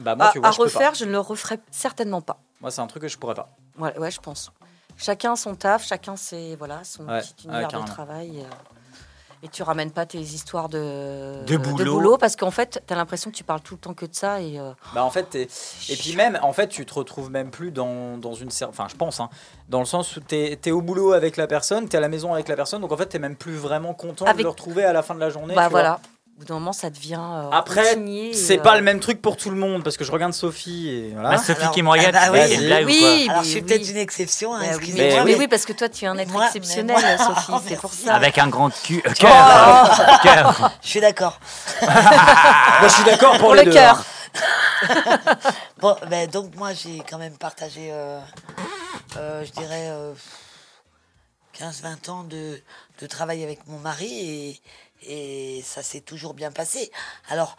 Bah, 0.00 0.14
moi, 0.14 0.26
à 0.28 0.32
tu 0.32 0.38
vois, 0.38 0.48
à 0.48 0.52
je 0.52 0.58
peux 0.58 0.64
pas. 0.64 0.70
refaire, 0.70 0.94
je 0.94 1.04
ne 1.06 1.10
le 1.10 1.18
referai 1.18 1.58
certainement 1.72 2.20
pas. 2.20 2.38
Moi, 2.60 2.70
c'est 2.70 2.80
un 2.80 2.86
truc 2.86 3.02
que 3.02 3.08
je 3.08 3.18
pourrais 3.18 3.34
pas. 3.34 3.48
Ouais, 3.78 3.96
ouais, 3.98 4.10
je 4.12 4.20
pense. 4.20 4.52
Chacun 4.98 5.36
son 5.36 5.54
taf, 5.54 5.86
chacun 5.86 6.16
ses 6.16 6.56
voilà 6.56 6.80
son 6.84 7.06
Ouais, 7.08 7.20
petit 7.20 7.46
ouais, 7.48 7.54
univers 7.54 7.80
de 7.82 7.86
travail. 7.86 8.40
euh, 8.40 8.50
et 9.40 9.48
tu 9.48 9.62
ramènes 9.62 9.92
pas 9.92 10.04
tes 10.04 10.18
histoires 10.18 10.68
de, 10.68 11.44
De 11.46 11.56
boulot. 11.56 12.18
parce 12.18 12.34
qu'en 12.34 12.50
fait, 12.50 12.82
tu 12.84 12.92
as 12.92 12.96
l'impression 12.96 13.30
que 13.30 13.36
tu 13.36 13.44
parles 13.44 13.60
tout 13.60 13.74
le 13.74 13.78
temps 13.80 13.94
que 13.94 14.04
de 14.04 14.12
ça. 14.14 14.40
Et, 14.40 14.58
euh, 14.58 14.72
Bah 14.94 15.04
en 15.04 15.10
fait, 15.10 15.36
et 15.36 15.46
puis 15.96 16.16
même, 16.16 16.36
en 16.42 16.52
fait, 16.52 16.66
tu 16.66 16.84
te 16.84 16.92
retrouves 16.94 17.30
même 17.30 17.52
plus 17.52 17.70
dans, 17.70 18.18
dans 18.18 18.34
une 18.34 18.48
enfin, 18.68 18.86
je 18.90 18.96
pense, 18.96 19.20
hein, 19.20 19.30
dans 19.68 19.78
le 19.78 19.84
sens 19.84 20.16
où 20.16 20.20
t'es 20.20 20.58
es 20.64 20.70
au 20.72 20.82
boulot 20.82 21.12
avec 21.12 21.36
la 21.36 21.46
personne, 21.46 21.88
t'es 21.88 21.98
à 21.98 22.00
la 22.00 22.08
maison 22.08 22.34
avec 22.34 22.48
la 22.48 22.56
personne, 22.56 22.80
donc 22.80 22.90
en 22.90 22.96
fait, 22.96 23.06
t'es 23.06 23.20
même 23.20 23.36
plus 23.36 23.54
vraiment 23.54 23.94
content 23.94 24.24
de 24.34 24.42
le 24.42 24.48
retrouver 24.48 24.84
à 24.84 24.92
la 24.92 25.04
fin 25.04 25.14
de 25.14 25.20
la 25.20 25.30
journée. 25.30 25.54
bah 25.54 25.66
tu 25.66 25.70
vois. 25.70 26.00
Bout 26.38 26.44
d'un 26.44 26.54
moment, 26.54 26.72
ça 26.72 26.88
devient. 26.90 27.18
euh, 27.20 27.50
Après, 27.50 27.96
c'est 28.32 28.58
euh, 28.58 28.62
pas 28.62 28.76
le 28.76 28.82
même 28.82 29.00
truc 29.00 29.20
pour 29.20 29.36
tout 29.36 29.50
le 29.50 29.56
monde 29.56 29.82
parce 29.82 29.96
que 29.96 30.04
je 30.04 30.12
regarde 30.12 30.32
Sophie 30.32 30.88
et 30.88 31.10
voilà. 31.12 31.30
Ah, 31.32 31.38
Sophie 31.38 31.60
Alors, 31.62 31.72
qui 31.74 31.82
me 31.82 31.88
regarde, 31.90 32.14
ah 32.16 32.30
bah 32.30 32.38
oui. 32.48 32.56
ou 32.56 32.86
Oui, 32.86 33.26
Alors, 33.28 33.42
je 33.42 33.48
suis 33.48 33.56
oui. 33.60 33.62
peut-être 33.66 33.88
une 33.90 33.96
exception, 33.96 34.54
hein, 34.54 34.60
Bah 34.62 34.76
mais, 34.80 34.86
oui. 34.86 35.22
mais 35.24 35.34
oui, 35.36 35.48
parce 35.48 35.64
que 35.64 35.72
toi, 35.72 35.88
tu 35.88 36.04
es 36.04 36.08
un 36.08 36.16
être 36.18 36.30
Moi- 36.30 36.46
exceptionnel, 36.46 36.96
moi- 36.96 37.18
Sophie, 37.18 37.52
Oh, 37.54 37.60
c'est 37.66 37.76
pour 37.80 37.92
ça. 37.92 38.14
Avec 38.14 38.38
un 38.38 38.46
grand 38.48 38.70
cul. 38.70 39.02
euh, 39.06 39.12
cœur. 39.12 40.20
Cœur. 40.22 40.70
Je 40.82 40.88
suis 40.88 41.00
d'accord. 41.00 41.40
Moi, 41.82 41.90
je 42.88 42.88
suis 42.94 43.04
d'accord 43.04 43.32
pour, 43.32 43.40
Pour 43.40 43.54
les 43.54 43.64
le 43.64 43.70
deux, 43.72 43.76
cœur. 43.76 43.98
hein. 43.98 44.04
Bon, 45.80 45.96
ben, 46.08 46.28
donc 46.30 46.54
moi 46.56 46.72
j'ai 46.72 47.02
quand 47.08 47.18
même 47.18 47.36
partagé, 47.36 47.88
euh, 47.90 48.20
euh, 49.16 49.44
je 49.44 49.50
dirais, 49.52 49.88
euh, 49.88 50.12
15-20 51.58 52.10
ans 52.10 52.22
de, 52.24 52.60
de 53.00 53.06
travail 53.06 53.42
avec 53.42 53.66
mon 53.66 53.78
mari 53.78 54.06
et, 54.12 54.60
et 55.02 55.62
ça 55.64 55.82
s'est 55.82 56.00
toujours 56.00 56.34
bien 56.34 56.50
passé. 56.52 56.90
Alors, 57.28 57.56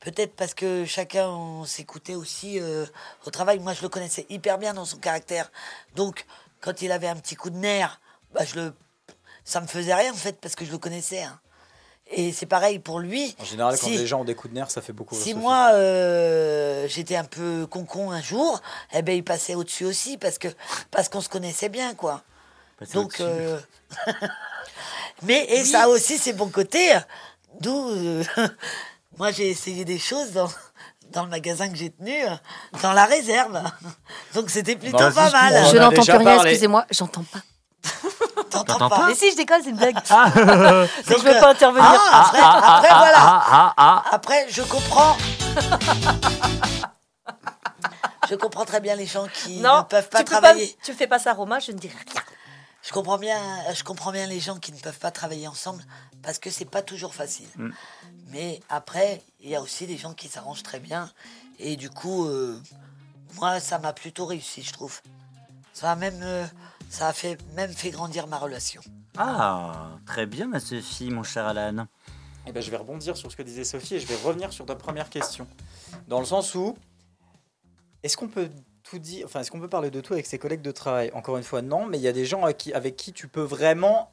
peut-être 0.00 0.34
parce 0.34 0.54
que 0.54 0.84
chacun 0.84 1.28
on 1.28 1.64
s'écoutait 1.64 2.14
aussi 2.14 2.60
euh, 2.60 2.86
au 3.26 3.30
travail. 3.30 3.58
Moi, 3.58 3.72
je 3.74 3.82
le 3.82 3.88
connaissais 3.88 4.26
hyper 4.28 4.58
bien 4.58 4.74
dans 4.74 4.84
son 4.84 4.98
caractère. 4.98 5.50
Donc, 5.96 6.26
quand 6.60 6.82
il 6.82 6.92
avait 6.92 7.08
un 7.08 7.16
petit 7.16 7.36
coup 7.36 7.50
de 7.50 7.56
nerf, 7.56 8.00
bah, 8.32 8.44
je 8.44 8.56
le, 8.56 8.74
ça 9.44 9.60
me 9.60 9.66
faisait 9.66 9.94
rien 9.94 10.12
en 10.12 10.16
fait 10.16 10.40
parce 10.40 10.54
que 10.56 10.64
je 10.64 10.72
le 10.72 10.78
connaissais. 10.78 11.22
hein. 11.22 11.38
Et 12.10 12.32
c'est 12.32 12.44
pareil 12.46 12.78
pour 12.80 13.00
lui. 13.00 13.34
En 13.40 13.44
général, 13.44 13.78
quand 13.78 13.88
les 13.88 14.06
gens 14.06 14.20
ont 14.20 14.24
des 14.24 14.34
coups 14.34 14.52
de 14.52 14.58
nerfs, 14.58 14.70
ça 14.70 14.82
fait 14.82 14.92
beaucoup. 14.92 15.14
si 15.14 15.32
moi 15.32 15.70
euh, 15.72 16.86
j'étais 16.86 17.16
un 17.16 17.24
peu 17.24 17.66
concon 17.66 18.10
un 18.10 18.20
jour, 18.20 18.60
eh 18.92 19.00
ben 19.00 19.16
il 19.16 19.24
passait 19.24 19.54
au-dessus 19.54 19.86
aussi 19.86 20.18
parce 20.18 20.36
que 20.38 20.48
parce 20.90 21.08
qu'on 21.08 21.22
se 21.22 21.30
connaissait 21.30 21.70
bien 21.70 21.94
quoi. 21.94 22.22
Passer 22.78 22.92
Donc 22.92 23.20
euh, 23.20 23.58
mais 25.22 25.44
et 25.50 25.64
ça 25.64 25.88
aussi 25.88 26.18
ses 26.18 26.32
bons 26.32 26.48
côtés. 26.50 26.92
D'où 27.60 27.90
euh, 27.90 28.24
moi 29.18 29.30
j'ai 29.30 29.50
essayé 29.50 29.84
des 29.84 29.98
choses 29.98 30.32
dans 30.32 30.48
dans 31.12 31.24
le 31.24 31.30
magasin 31.30 31.68
que 31.68 31.76
j'ai 31.76 31.90
tenu 31.90 32.24
euh, 32.24 32.34
dans 32.82 32.92
la 32.92 33.04
réserve. 33.04 33.62
Donc 34.34 34.50
c'était 34.50 34.76
plutôt 34.76 34.98
Bah, 34.98 35.12
pas 35.12 35.30
mal. 35.30 35.66
Je 35.72 35.78
n'entends 35.78 36.02
plus 36.02 36.16
rien, 36.16 36.42
excusez-moi, 36.42 36.86
j'entends 36.90 37.24
pas. 37.24 37.38
T'entends 38.50 38.78
T'entends 38.78 38.88
pas 38.88 39.06
Mais 39.08 39.14
si, 39.14 39.30
je 39.30 39.36
déconne, 39.36 39.62
c'est 39.62 39.70
une 39.70 39.76
blague. 39.76 39.96
Ah, 40.10 40.30
je 40.34 41.10
Donc, 41.12 41.22
veux 41.22 41.36
euh, 41.36 41.40
pas 41.40 41.50
intervenir. 41.50 41.84
Ah, 41.84 42.24
après, 42.26 42.38
après 42.38 42.88
ah, 42.90 42.98
voilà. 42.98 43.18
ah, 43.18 43.44
ah, 43.46 43.74
ah. 43.76 44.04
Après, 44.12 44.46
je 44.48 44.62
comprends. 44.62 45.16
je 48.28 48.34
comprends 48.36 48.64
très 48.64 48.80
bien 48.80 48.94
les 48.96 49.06
gens 49.06 49.26
qui 49.32 49.58
ne 49.58 49.82
peuvent 49.88 50.08
pas 50.08 50.18
tu 50.18 50.24
peux 50.24 50.30
travailler. 50.30 50.76
tu 50.84 50.92
fais 50.92 51.06
pas 51.06 51.18
ça, 51.18 51.32
Romain, 51.32 51.58
je 51.58 51.72
ne 51.72 51.78
dis 51.78 51.88
rien. 51.88 52.22
Je 52.84 52.92
comprends 52.92 53.16
bien, 53.16 53.40
je 53.72 53.82
comprends 53.82 54.12
bien 54.12 54.26
les 54.26 54.40
gens 54.40 54.58
qui 54.58 54.70
ne 54.70 54.78
peuvent 54.78 54.98
pas 54.98 55.10
travailler 55.10 55.48
ensemble 55.48 55.82
parce 56.22 56.38
que 56.38 56.50
c'est 56.50 56.66
pas 56.66 56.82
toujours 56.82 57.14
facile. 57.14 57.48
Mm. 57.56 57.70
Mais 58.28 58.60
après, 58.68 59.22
il 59.40 59.48
y 59.48 59.54
a 59.54 59.62
aussi 59.62 59.86
des 59.86 59.96
gens 59.96 60.12
qui 60.12 60.28
s'arrangent 60.28 60.62
très 60.62 60.80
bien 60.80 61.10
et 61.58 61.76
du 61.76 61.88
coup, 61.88 62.26
euh, 62.26 62.60
moi, 63.36 63.58
ça 63.58 63.78
m'a 63.78 63.94
plutôt 63.94 64.26
réussi, 64.26 64.62
je 64.62 64.72
trouve. 64.72 65.00
Ça 65.72 65.92
a 65.92 65.96
même, 65.96 66.20
euh, 66.22 66.44
ça 66.90 67.08
a 67.08 67.12
fait 67.14 67.38
même 67.54 67.72
fait 67.72 67.90
grandir 67.90 68.26
ma 68.26 68.36
relation. 68.36 68.82
Ah, 69.16 69.96
très 70.04 70.26
bien, 70.26 70.46
ma 70.46 70.60
Sophie, 70.60 71.08
mon 71.08 71.22
cher 71.22 71.46
Alan. 71.46 71.86
Eh 72.46 72.52
ben, 72.52 72.62
je 72.62 72.70
vais 72.70 72.76
rebondir 72.76 73.16
sur 73.16 73.32
ce 73.32 73.36
que 73.36 73.42
disait 73.42 73.64
Sophie 73.64 73.94
et 73.94 74.00
je 74.00 74.06
vais 74.06 74.16
revenir 74.16 74.52
sur 74.52 74.66
ta 74.66 74.76
première 74.76 75.08
question. 75.08 75.46
Dans 76.06 76.20
le 76.20 76.26
sens 76.26 76.54
où, 76.54 76.76
est-ce 78.02 78.18
qu'on 78.18 78.28
peut 78.28 78.50
tout 78.84 78.98
dire, 78.98 79.24
enfin, 79.26 79.40
est-ce 79.40 79.50
qu'on 79.50 79.60
peut 79.60 79.68
parler 79.68 79.90
de 79.90 80.00
tout 80.00 80.12
avec 80.12 80.26
ses 80.26 80.38
collègues 80.38 80.62
de 80.62 80.70
travail? 80.70 81.10
Encore 81.14 81.36
une 81.38 81.42
fois, 81.42 81.62
non, 81.62 81.86
mais 81.86 81.98
il 81.98 82.02
y 82.02 82.08
a 82.08 82.12
des 82.12 82.26
gens 82.26 82.44
avec 82.44 82.58
qui, 82.58 82.72
avec 82.74 82.96
qui 82.96 83.12
tu 83.12 83.28
peux 83.28 83.42
vraiment 83.42 84.12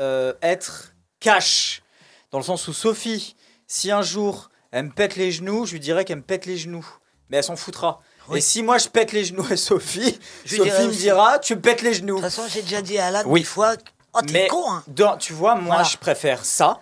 euh, 0.00 0.32
être 0.40 0.94
cash. 1.20 1.82
Dans 2.30 2.38
le 2.38 2.44
sens 2.44 2.66
où 2.68 2.72
Sophie, 2.72 3.36
si 3.66 3.90
un 3.90 4.02
jour 4.02 4.50
elle 4.70 4.86
me 4.86 4.90
pète 4.90 5.16
les 5.16 5.30
genoux, 5.30 5.66
je 5.66 5.72
lui 5.72 5.80
dirais 5.80 6.04
qu'elle 6.04 6.18
me 6.18 6.22
pète 6.22 6.46
les 6.46 6.56
genoux. 6.56 6.86
Mais 7.30 7.36
elle 7.38 7.44
s'en 7.44 7.56
foutra. 7.56 8.00
Oui. 8.28 8.38
Et 8.38 8.40
si 8.40 8.62
moi 8.62 8.78
je 8.78 8.88
pète 8.88 9.12
les 9.12 9.24
genoux 9.24 9.46
à 9.50 9.56
Sophie, 9.56 10.18
Je 10.44 10.56
Sophie 10.56 10.70
me 10.70 10.88
aussi. 10.88 10.98
dira 10.98 11.38
tu 11.38 11.54
me 11.56 11.60
pètes 11.60 11.82
les 11.82 11.94
genoux. 11.94 12.16
De 12.16 12.22
toute 12.22 12.30
façon, 12.30 12.48
j'ai 12.48 12.62
déjà 12.62 12.82
dit 12.82 12.98
à 12.98 13.06
Alan 13.06 13.22
Oui. 13.26 13.40
des 13.40 13.46
fois, 13.46 13.74
oh 14.14 14.20
t'es 14.26 14.32
Mais 14.32 14.46
con, 14.48 14.64
hein. 14.68 14.82
dans- 14.88 15.16
tu 15.16 15.32
vois, 15.32 15.54
moi 15.54 15.74
Voilà. 15.76 15.82
je 15.84 15.96
préfère 15.96 16.44
ça 16.44 16.80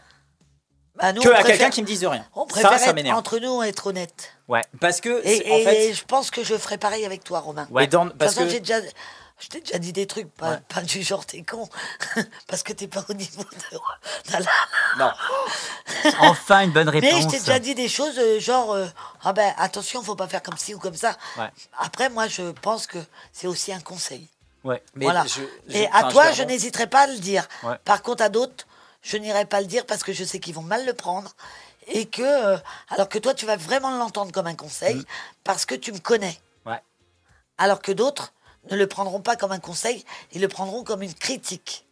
Bah, 0.97 1.13
nous, 1.13 1.23
que 1.23 1.29
à 1.31 1.43
quelqu'un 1.43 1.71
qui 1.71 1.81
me 1.83 1.87
dise 1.87 2.05
rien. 2.05 2.25
On 2.35 2.47
préfère 2.47 2.73
ça, 2.73 2.79
ça 2.79 2.87
être 2.89 2.95
m'énerve. 2.95 3.19
entre 3.19 3.39
nous 3.39 3.63
être 3.63 3.87
honnête. 3.87 4.33
Parce 4.81 5.01
que, 5.01 5.23
Et, 5.25 5.39
c'est- 5.39 5.51
en 5.51 5.57
et- 5.57 5.65
fait, 5.65 5.85
et 5.89 5.95
je 5.95 6.05
pense 6.05 6.31
que 6.31 6.45
je 6.45 6.55
ferai 6.59 6.77
pareil 6.77 7.07
avec 7.07 7.25
toi, 7.25 7.41
Romain. 7.41 7.67
Et 7.81 7.87
dans- 7.87 8.05
De 8.05 8.11
toute 8.11 8.19
parce 8.19 8.35
façon, 8.35 8.45
que- 8.47 8.53
j'ai 8.53 8.61
déjà, 8.61 8.79
je 9.39 9.49
t'ai 9.49 9.61
déjà 9.61 9.79
dit 9.79 9.95
des 9.95 10.07
trucs, 10.07 10.31
pas, 10.35 10.59
pas 10.69 10.83
du 10.83 11.03
genre 11.03 11.25
t'es 11.25 11.43
con, 11.43 11.67
parce 12.47 12.63
que 12.63 12.75
t'es 12.75 12.89
pas 12.89 13.03
au 13.09 13.15
niveau 13.15 13.43
de. 13.43 14.39
non. 14.99 15.11
Enfin, 16.21 16.61
une 16.65 16.73
bonne 16.73 16.89
réponse. 16.89 17.11
Mais 17.13 17.23
je 17.23 17.29
t'ai 17.29 17.39
déjà 17.39 17.59
dit 17.59 17.75
des 17.75 17.89
choses 17.89 18.19
euh, 18.19 18.39
genre, 18.41 18.73
euh, 18.73 18.87
ah 19.23 19.33
ben 19.33 19.55
attention, 19.57 20.03
faut 20.03 20.17
pas 20.17 20.29
faire 20.29 20.43
comme 20.43 20.57
ci 20.59 20.75
ou 20.75 20.79
comme 20.79 20.97
ça. 20.97 21.17
Ouais. 21.39 21.49
Après, 21.79 22.11
moi, 22.11 22.27
je 22.29 22.51
pense 22.51 22.87
que 22.87 22.99
c'est 23.33 23.47
aussi 23.47 23.73
un 23.73 23.81
conseil. 23.81 24.29
Ouais. 24.65 24.83
Mais 24.95 25.07
voilà. 25.07 25.25
je- 25.27 25.41
je- 25.69 25.77
et 25.79 25.89
à 25.93 26.05
toi, 26.05 26.33
je 26.33 26.43
n'hésiterai 26.43 26.87
pas 26.87 27.03
à 27.03 27.07
le 27.07 27.19
dire. 27.19 27.49
Ouais. 27.63 27.77
Par 27.85 28.03
contre, 28.03 28.23
à 28.23 28.29
d'autres, 28.29 28.67
je 29.03 29.17
n'irai 29.17 29.45
pas 29.45 29.61
le 29.61 29.67
dire 29.67 29.85
parce 29.87 30.03
que 30.03 30.13
je 30.13 30.25
sais 30.25 30.39
qu'ils 30.39 30.55
vont 30.55 30.63
mal 30.63 30.87
le 30.87 30.95
prendre. 30.95 31.35
Et 31.89 32.07
que, 32.07 32.23
euh, 32.23 32.59
alors 32.89 33.09
que 33.09 33.19
toi, 33.19 33.35
tu 33.35 33.45
vas 33.45 33.57
vraiment 33.57 33.91
l'entendre 33.91 34.31
comme 34.31 34.47
un 34.47 34.55
conseil 34.55 35.05
parce 35.43 35.67
que 35.67 35.75
tu 35.75 35.93
me 35.93 35.99
connais. 35.99 36.39
Ouais. 36.65 36.81
Alors 37.59 37.83
que 37.83 37.91
d'autres 37.91 38.33
ne 38.71 38.77
le 38.77 38.87
prendront 38.87 39.21
pas 39.21 39.35
comme 39.35 39.51
un 39.51 39.59
conseil, 39.59 40.05
ils 40.31 40.41
le 40.41 40.47
prendront 40.47 40.85
comme 40.85 41.03
une 41.03 41.13
critique. 41.13 41.85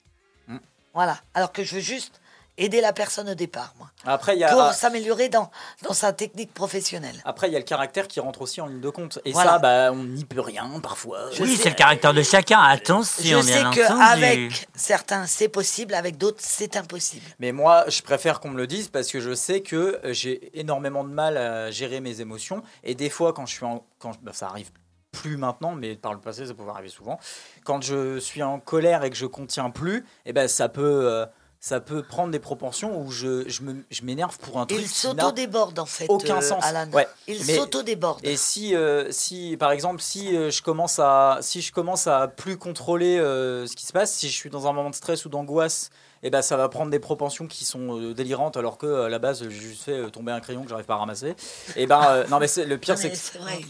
Mm. 0.47 0.59
Voilà. 0.95 1.21
Alors 1.35 1.53
que 1.53 1.65
je 1.65 1.75
veux 1.75 1.81
juste 1.81 2.20
aider 2.61 2.81
la 2.81 2.93
personne 2.93 3.29
au 3.31 3.35
départ, 3.35 3.75
moi. 3.79 3.91
Après, 4.07 4.37
il 4.37 4.41
y 4.41 4.45
a. 4.45 4.53
Pour 4.53 4.73
s'améliorer 4.73 5.29
dans, 5.29 5.51
dans 5.83 5.93
sa 5.95 6.13
technique 6.13 6.55
professionnelle. 6.55 7.17
Après, 7.25 7.49
il 7.49 7.53
y 7.53 7.57
a 7.57 7.59
le 7.59 7.65
caractère 7.65 8.07
qui 8.07 8.21
rentre 8.21 8.43
aussi 8.43 8.61
en 8.61 8.67
ligne 8.67 8.81
de 8.81 8.91
compte. 8.91 9.19
Et 9.25 9.33
Voilà. 9.33 9.53
ça, 9.53 9.59
bah, 9.59 9.91
on 9.93 10.05
n'y 10.05 10.25
peut 10.25 10.41
rien 10.41 10.71
parfois. 10.83 11.31
Je 11.33 11.43
oui, 11.43 11.57
sais- 11.57 11.65
c'est 11.65 11.69
le 11.71 11.75
caractère 11.75 12.15
de 12.15 12.23
chacun. 12.23 12.61
Attention, 12.61 13.41
je 13.41 13.47
sais 13.47 13.63
qu'avec 13.75 14.69
certains, 14.75 15.27
c'est 15.27 15.49
possible, 15.49 15.95
avec 15.95 16.17
d'autres, 16.19 16.41
c'est 16.41 16.77
impossible. 16.77 17.25
Mais 17.39 17.53
moi, 17.53 17.85
je 17.89 18.03
préfère 18.03 18.41
qu'on 18.41 18.51
me 18.51 18.57
le 18.59 18.67
dise 18.67 18.89
parce 18.89 19.09
que 19.11 19.21
je 19.21 19.35
sais 19.35 19.61
que 19.63 20.01
euh, 20.05 20.13
j'ai 20.13 20.59
énormément 20.59 21.03
de 21.05 21.11
mal 21.11 21.37
à 21.37 21.71
gérer 21.71 22.01
mes 22.01 22.21
émotions. 22.21 22.63
Et 22.85 22.95
des 22.95 23.11
fois, 23.11 23.33
quand 23.33 23.47
je 23.47 23.55
suis 23.55 23.65
en. 23.65 23.85
Quand, 23.99 24.13
bah, 24.23 24.33
ça 24.35 24.47
arrive 24.49 24.71
plus 25.13 25.37
maintenant, 25.37 25.73
mais 25.75 25.97
par 25.97 26.15
le 26.15 26.21
passé, 26.21 26.47
ça 26.47 26.55
pouvait 26.55 26.71
arriver 26.71 26.89
souvent. 26.89 27.19
Quand 27.65 27.83
je 27.83 28.19
suis 28.21 28.43
en 28.45 28.61
colère 28.61 29.03
et 29.03 29.11
que 29.11 29.17
je 29.17 29.27
contiens 29.27 29.71
plus, 29.71 30.05
et 30.25 30.33
ben, 30.33 30.47
ça 30.49 30.69
peut. 30.69 30.83
euh, 31.11 31.27
ça 31.63 31.79
peut 31.79 32.03
prendre 32.03 32.33
des 32.33 32.39
proportions 32.39 32.99
où 33.03 33.11
je, 33.11 33.47
je 33.49 33.61
me- 33.63 33.85
je 33.91 34.03
m'énerve 34.03 34.39
pour 34.39 34.59
un 34.59 34.65
truc 34.67 34.81
Il 34.81 34.89
s'auto-déborde, 34.89 35.79
en 35.79 35.85
fait, 35.85 36.07
aucun 36.09 36.39
euh, 36.39 36.41
sens. 36.41 36.65
Alan. 36.65 36.91
Ouais. 36.93 37.07
Il 37.29 37.45
s'auto-déborde. 37.45 38.21
Et 38.25 38.37
si, 38.39 38.75
euh, 38.75 39.13
si, 39.13 39.57
par 39.59 39.71
exemple, 39.71 40.01
si 40.01 40.35
euh, 40.35 40.51
je 40.51 40.63
commence 40.63 40.99
à, 40.99 41.39
si 41.43 41.61
je 41.61 41.71
commence 41.71 42.07
à 42.07 42.29
plus 42.29 42.57
contrôler 42.57 43.19
euh, 43.19 43.67
ce 43.67 43.77
qui 43.77 43.85
se 43.85 43.93
passe, 43.93 44.13
si 44.15 44.31
je 44.31 44.35
suis 44.35 44.49
dans 44.49 44.67
un 44.67 44.73
moment 44.73 44.89
de 44.89 44.95
stress 44.95 45.27
ou 45.27 45.29
d'angoisse, 45.29 45.91
et 46.23 46.31
ben 46.31 46.43
ça 46.43 46.57
va 46.57 46.69
prendre 46.69 46.91
des 46.91 46.99
proportions 46.99 47.47
qui 47.47 47.65
sont 47.65 47.99
euh, 48.01 48.15
délirantes, 48.15 48.57
alors 48.57 48.79
que 48.79 49.05
à 49.05 49.09
la 49.09 49.19
base 49.19 49.43
j'ai 49.43 49.51
juste 49.51 49.83
fait 49.85 49.93
euh, 49.99 50.11
tomber 50.11 50.33
un 50.33 50.41
crayon 50.41 50.63
que 50.63 50.69
j'arrive 50.69 50.85
pas 50.87 50.95
à 50.95 50.99
ramasser. 50.99 51.35
Et 51.77 51.87
ben 51.87 52.01
euh, 52.11 52.27
non 52.29 52.39
mais 52.39 52.47
c'est- 52.49 52.65
le 52.67 52.79
pire 52.79 52.99
c'est 52.99 53.11
que 53.11 53.17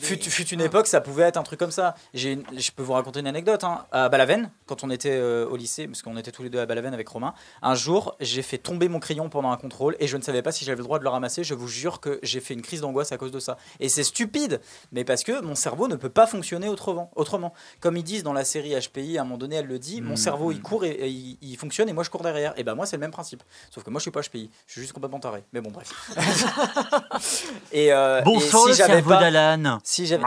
fut, 0.01 0.19
fut 0.21 0.49
une 0.49 0.61
époque 0.61 0.87
ça 0.87 1.01
pouvait 1.01 1.25
être 1.25 1.37
un 1.37 1.43
truc 1.43 1.59
comme 1.59 1.71
ça. 1.71 1.95
J'ai, 2.15 2.39
je 2.57 2.71
peux 2.73 2.83
vous 2.83 2.93
raconter 2.93 3.21
une 3.21 3.27
anecdote 3.27 3.63
hein. 3.65 3.85
à 3.93 4.09
Balaven 4.09 4.51
quand 4.67 4.83
on 4.85 4.91
était 4.91 5.11
euh, 5.13 5.47
au 5.47 5.57
lycée, 5.57 5.87
parce 5.87 6.03
qu'on 6.03 6.17
était 6.17 6.33
tous 6.33 6.43
les 6.43 6.51
deux 6.51 6.59
à 6.59 6.67
Balaven 6.67 6.93
avec 6.95 7.09
Romain. 7.09 7.35
Un 7.63 7.75
jour 7.75 8.17
j'ai 8.21 8.43
fait 8.43 8.59
tomber 8.59 8.89
mon 8.89 9.01
crayon 9.01 9.29
pendant 9.29 9.51
un 9.51 9.57
contrôle 9.57 9.97
et 10.01 10.07
je 10.07 10.17
ne 10.17 10.23
savais 10.23 10.43
pas 10.43 10.53
si 10.53 10.65
j'avais 10.65 10.79
le 10.79 10.85
droit 10.85 10.99
de 10.99 11.05
le 11.05 11.11
ramasser. 11.11 11.45
Je 11.45 11.55
vous 11.55 11.69
jure 11.69 12.01
que 12.01 12.19
j'ai 12.23 12.41
fait 12.41 12.55
une 12.55 12.63
crise 12.63 12.81
d'angoisse 12.81 13.13
à 13.13 13.17
cause 13.19 13.31
de 13.33 13.41
ça. 13.41 13.57
Et 13.79 13.89
c'est 13.89 14.05
stupide, 14.05 14.61
mais 14.93 15.05
parce 15.05 15.23
que 15.23 15.41
mon 15.41 15.55
cerveau 15.55 15.89
ne 15.89 15.97
peut 15.97 16.09
pas 16.11 16.27
fonctionner 16.27 16.69
autrement. 16.69 17.11
autrement. 17.17 17.53
Comme 17.81 17.97
ils 17.97 18.03
disent 18.05 18.23
dans 18.23 18.33
la 18.33 18.45
série 18.45 18.75
HPI, 18.79 19.19
à 19.19 19.21
un 19.21 19.25
moment 19.25 19.39
donné, 19.39 19.57
elle 19.57 19.67
le 19.67 19.79
dit, 19.79 20.01
mon 20.01 20.11
Mhm. 20.11 20.17
cerveau 20.17 20.51
il 20.53 20.61
court 20.63 20.85
et, 20.85 20.91
et 20.91 21.09
il, 21.09 21.39
il 21.43 21.57
fonctionne 21.57 21.89
et 21.89 21.93
moi 21.93 22.03
je 22.05 22.11
cours 22.11 22.23
derrière. 22.23 22.40
Et 22.57 22.65
ben 22.65 22.75
moi 22.75 22.87
c'est 22.87 22.97
le 22.97 23.01
même 23.01 23.11
principe. 23.11 23.43
Sauf 23.71 23.85
que 23.85 23.91
moi 23.91 23.99
je 23.99 24.03
suis 24.03 24.11
pas 24.11 24.21
HPI, 24.23 24.51
je 24.67 24.73
suis 24.73 24.81
juste 24.81 24.93
complètement 24.93 25.21
taré. 25.21 25.45
Mais 25.53 25.61
bon 25.61 25.71
bref. 25.71 25.93
et, 27.73 27.93
euh, 27.93 28.21
Bonsoir, 28.23 28.65
et 28.67 28.69
le 28.69 28.75
si 28.75 28.79
j'avais 28.79 29.03
pas, 29.03 29.21
d'Alan. 29.21 29.79
si 29.85 30.07
j'avais 30.07 30.25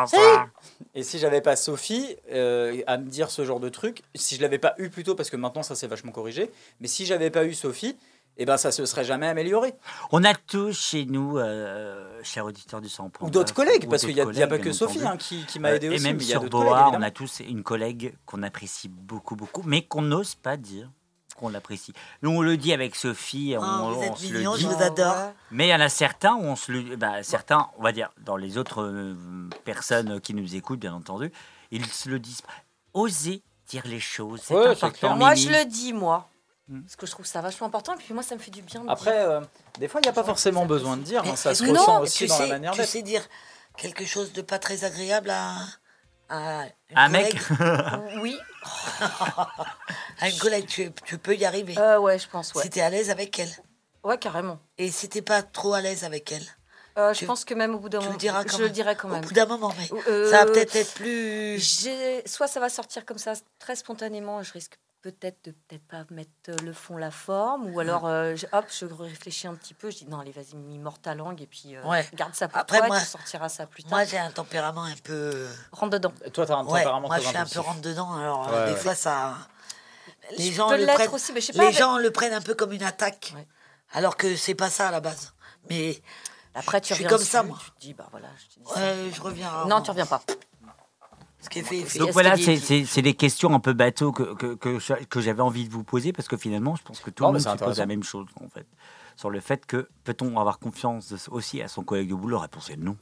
et 0.95 1.03
si 1.03 1.19
j'avais 1.19 1.41
pas 1.41 1.56
Sophie 1.56 2.15
euh, 2.31 2.81
à 2.88 2.98
me 2.98 3.10
dire 3.10 3.31
ce 3.31 3.45
genre 3.45 3.60
de 3.60 3.69
truc, 3.69 4.03
si 4.15 4.35
je 4.35 4.41
l'avais 4.41 4.60
pas 4.60 4.76
eu 4.77 4.90
plus 4.90 5.03
tôt, 5.03 5.15
parce 5.15 5.30
que 5.30 5.38
maintenant 5.38 5.64
ça 5.64 5.76
s'est 5.76 5.88
vachement 5.88 6.11
corrigé, 6.11 6.52
mais 6.80 6.88
si 6.88 7.06
j'avais 7.06 7.30
pas 7.30 7.45
eu 7.45 7.53
Sophie, 7.53 7.98
eh 8.38 8.45
ben 8.45 8.57
ça 8.57 8.72
se 8.72 8.85
serait 8.85 9.03
jamais 9.03 9.27
amélioré. 9.27 9.73
On 10.11 10.23
a 10.23 10.34
tous 10.34 10.77
chez 10.77 11.06
nous, 11.06 11.38
euh, 11.38 12.19
chers 12.23 12.45
auditeurs 12.45 12.81
du 12.81 12.90
100 12.90 13.11
Ou 13.22 13.30
d'autres 13.30 13.53
collègues, 13.53 13.88
parce 13.90 14.06
qu'il 14.06 14.15
n'y 14.15 14.22
a, 14.22 14.26
il 14.26 14.38
y 14.38 14.44
a 14.44 14.48
pas 14.48 14.57
que 14.60 14.72
Sophie 14.72 15.06
hein, 15.06 15.18
qui, 15.18 15.45
qui 15.45 15.60
m'a 15.60 15.73
aidé 15.73 15.88
Euh, 15.88 15.91
et 15.91 15.95
aussi. 15.95 16.03
même 16.03 16.18
mais 16.18 16.23
il 16.23 16.30
y 16.30 16.34
a 16.34 16.40
sur 16.40 16.49
Boa, 16.49 16.91
on 16.94 17.02
a 17.02 17.11
tous 17.11 17.41
une 17.41 17.64
collègue 17.64 18.15
qu'on 18.26 18.44
apprécie 18.44 18.90
beaucoup, 18.90 19.35
beaucoup, 19.35 19.61
mais 19.65 19.84
qu'on 19.84 20.02
n'ose 20.02 20.35
pas 20.35 20.57
dire 20.57 20.90
qu'on 21.36 21.50
l'apprécie. 21.50 21.94
Nous, 22.22 22.30
on 22.30 22.42
le 22.42 22.58
dit 22.58 22.74
avec 22.74 22.96
Sophie, 22.96 23.56
on, 23.58 23.62
Oh, 23.64 23.94
vous 23.94 24.00
on 24.00 24.04
êtes 24.04 24.18
se 24.18 24.32
le 24.34 24.40
je 24.44 24.58
dit. 24.58 24.66
vous 24.66 24.82
adore. 24.84 25.32
Mais 25.52 25.68
il 25.68 25.70
y 25.72 25.76
en 25.76 25.80
a 25.80 25.90
certains 25.90 26.34
où 26.36 26.44
on 26.44 26.56
se 26.56 26.72
le, 26.72 26.96
bah, 26.96 27.24
certains, 27.24 27.70
on 27.78 27.84
va 27.84 27.92
dire, 27.92 28.10
dans 28.22 28.38
les 28.38 28.58
autres 28.58 28.82
euh, 28.84 29.16
personnes 29.66 30.20
qui 30.22 30.34
nous 30.34 30.56
écoutent, 30.56 30.80
bien 30.80 30.94
entendu, 30.94 31.32
ils 31.72 31.86
se 31.88 32.10
le 32.10 32.20
disent 32.20 32.42
pas. 32.42 32.54
Osez 32.94 33.42
dire 33.68 33.84
les 33.86 34.00
choses, 34.00 34.42
c'est 34.44 34.54
Ouais, 34.54 34.68
important. 34.68 35.16
Moi, 35.16 35.36
je 35.36 35.50
le 35.50 35.66
dis, 35.66 35.94
moi. 35.94 36.30
Parce 36.84 36.96
que 36.96 37.06
je 37.06 37.12
trouve 37.12 37.26
ça 37.26 37.42
vachement 37.42 37.68
important. 37.68 37.94
Et 37.94 37.98
puis 37.98 38.14
moi, 38.14 38.24
ça 38.24 38.36
me 38.36 38.40
fait 38.40 38.50
du 38.52 38.62
bien. 38.62 38.84
de 38.84 38.90
Après, 38.90 39.12
dire- 39.12 39.30
euh, 39.30 39.42
des 39.80 39.88
fois, 39.88 40.00
il 40.02 40.06
n'y 40.06 40.10
a 40.10 40.14
pas 40.14 40.24
forcément 40.24 40.66
besoin 40.66 40.96
de 40.98 41.02
dire, 41.04 41.22
hein, 41.26 41.36
ça 41.36 41.54
se 41.54 41.64
Mais 41.64 41.72
ressent 41.72 42.02
aussi 42.02 42.20
tu 42.20 42.28
dans 42.28 42.38
sais, 42.38 42.44
la 42.44 42.50
manière 42.54 42.72
Tu 42.72 42.78
d'être. 42.80 42.90
sais 42.90 43.02
dire 43.02 43.22
quelque 43.78 44.06
chose 44.06 44.32
de 44.34 44.42
pas 44.42 44.60
très 44.60 44.84
agréable 44.86 45.30
à, 45.30 45.56
à 46.30 46.66
une 46.90 46.98
Un 46.98 47.10
mec 47.10 47.36
collègue 47.48 48.20
Oui. 48.22 48.38
À 50.20 50.30
une 50.30 50.38
collègue, 50.38 50.68
tu, 50.68 50.91
tu 51.06 51.18
peux 51.18 51.36
y 51.36 51.45
arriver. 51.45 51.78
Euh, 51.78 52.00
ouais, 52.00 52.18
je 52.20 52.28
pense, 52.30 52.54
ouais. 52.56 52.64
Si 52.64 52.70
t'es 52.70 52.82
à 52.82 52.90
l'aise 52.90 53.10
avec 53.10 53.38
elle. 53.40 53.52
Ouais, 54.04 54.18
carrément. 54.18 54.60
Et 54.78 54.90
si 54.91 55.10
t'es 55.10 55.22
pas 55.22 55.41
trop 55.44 55.74
à 55.74 55.82
l'aise 55.82 56.04
avec 56.04 56.32
elle. 56.32 56.45
Euh, 56.98 57.14
je 57.14 57.20
Tu- 57.20 57.26
pense 57.26 57.44
que 57.44 57.54
même 57.54 57.74
au 57.76 57.80
bout 57.80 57.90
d'un 57.90 57.98
tu 58.00 58.04
le 58.04 58.10
moment, 58.10 58.18
diras 58.20 58.44
quand 58.44 58.52
je 58.52 58.58
même. 58.58 58.64
le 58.68 58.70
dirai 58.70 58.95
quand 58.95 59.08
Au 59.10 59.12
même. 59.12 59.22
bout 59.22 59.34
d'un 59.34 59.45
moment, 59.48 59.74
mais 59.78 59.90
Euh, 60.08 60.30
ça 60.30 60.45
va 60.45 60.52
peut-être 60.52 60.76
être 60.76 60.94
plus. 60.94 61.60
Soit 62.26 62.48
ça 62.48 62.60
va 62.60 62.70
sortir 62.70 63.06
comme 63.06 63.18
ça 63.18 63.34
très 63.60 63.76
spontanément, 63.76 64.44
je 64.44 64.54
risque 64.54 64.78
peut-être 65.04 65.46
de 65.46 65.52
peut-être 65.52 65.86
pas 65.88 66.06
mettre 66.10 66.32
euh, 66.50 66.56
le 66.64 66.74
fond, 66.74 66.98
la 66.98 67.12
forme, 67.12 67.68
ou 67.68 67.80
alors 67.80 68.08
euh, 68.08 68.36
je- 68.36 68.48
hop, 68.54 68.66
je 68.72 68.86
réfléchis 68.86 69.46
un 69.48 69.54
petit 69.54 69.74
peu, 69.76 69.92
je 69.92 69.98
dis 69.98 70.06
non, 70.08 70.20
allez, 70.20 70.32
vas-y, 70.32 70.56
mets-moi 70.56 70.94
ta 71.02 71.14
langue, 71.14 71.42
et 71.42 71.46
puis 71.46 71.76
euh, 71.76 71.84
Ouais. 71.84 72.10
garde 72.16 72.34
ça 72.34 72.48
pour 72.48 72.58
Après, 72.58 72.78
toi, 72.80 72.88
moi- 72.88 73.00
tu 73.00 73.06
sortiras 73.06 73.50
ça 73.50 73.68
plus 73.68 73.84
tard. 73.84 73.92
Moi, 73.92 74.06
j'ai 74.06 74.18
un 74.18 74.32
tempérament 74.32 74.84
un 74.86 74.96
peu. 75.04 75.46
Rentre 75.74 75.92
dedans. 75.92 76.14
Toi, 76.34 76.46
t'as 76.48 76.56
un 76.56 76.66
Ouais, 76.66 76.80
tempérament 76.82 77.08
moi, 77.08 77.20
je 77.20 77.28
suis 77.28 77.38
un 77.38 77.46
peu 77.46 77.60
rentre 77.60 77.82
dedans. 77.82 78.14
Alors, 78.16 78.48
Ouais, 78.48 78.54
euh, 78.56 78.66
des 78.68 78.72
ouais. 78.74 78.78
fois, 78.80 78.96
ça. 78.96 79.36
Les 80.38 80.46
Je 80.52 80.54
gens 80.54 80.70
peux 80.70 80.78
le 80.78 80.86
l'être 80.86 80.96
prennent. 80.96 81.10
aussi, 81.14 81.34
mais 81.34 81.42
je 81.42 81.48
sais 81.48 81.52
les 81.54 81.58
pas, 81.60 81.66
avec- 81.66 81.78
gens 81.78 81.98
le 81.98 82.10
prennent 82.10 82.34
un 82.34 82.42
peu 82.42 82.56
comme 82.56 82.72
une 82.72 82.84
attaque. 82.84 83.34
Alors 83.92 84.16
que 84.18 84.36
c'est 84.38 84.56
pas 84.56 84.70
ça 84.72 84.88
à 84.88 84.92
la 84.92 85.02
base. 85.02 85.34
Mais. 85.70 86.02
Après, 86.56 86.80
tu 86.82 86.90
je 86.90 86.94
suis 86.94 87.04
reviens 87.04 87.18
comme 87.18 87.26
ça, 87.26 87.44
moi. 87.44 87.58
Tu 87.64 87.72
te 87.72 87.80
dis, 87.82 87.94
bah 87.94 88.08
voilà, 88.12 88.28
je 88.38 88.46
te 88.56 88.60
dis 88.60 88.80
Ouais, 88.80 89.12
je 89.14 89.22
reviens. 89.22 89.66
Non, 89.66 89.82
tu 89.82 89.90
reviens 89.92 90.06
pas. 90.06 90.22
Ce 91.44 91.49
qui 91.49 91.61
fait, 91.61 91.82
fait. 91.84 91.99
Donc 91.99 92.11
voilà, 92.11 92.38
c'est- 92.38 92.57
c'est 92.57 92.86
c'est 92.86 93.02
des 93.02 93.14
questions 93.14 93.53
un 93.53 93.60
peu 93.60 93.74
bateau 93.74 94.11
que, 94.11 94.34
que, 94.34 94.56
que, 94.56 94.80
je- 94.80 94.94
que 95.10 95.20
j'avais 95.22 95.41
envie 95.41 95.68
de 95.68 95.74
vous 95.74 95.84
poser 95.84 96.14
parce 96.14 96.28
que 96.28 96.38
finalement, 96.38 96.76
je 96.76 96.84
pense 96.84 96.99
que 97.02 97.10
tout 97.10 97.24
Non, 97.24 97.34
le 97.34 97.40
monde 97.40 97.57
se 97.60 97.64
pose 97.64 97.78
la 97.80 97.86
même 97.86 98.03
chose 98.03 98.26
en 98.44 98.48
fait. 98.49 98.65
Sur 99.18 99.30
le 99.30 99.40
fait 99.41 99.65
que 99.65 99.90
peut-on 100.06 100.40
avoir 100.40 100.57
confiance 100.57 101.14
aussi 101.30 101.61
à 101.61 101.68
son 101.68 101.84
collègue 101.84 102.10
de 102.10 102.15
boulot? 102.15 102.38
La 102.38 102.44
réponse 102.44 102.70
est 102.70 102.78
non. 102.78 102.95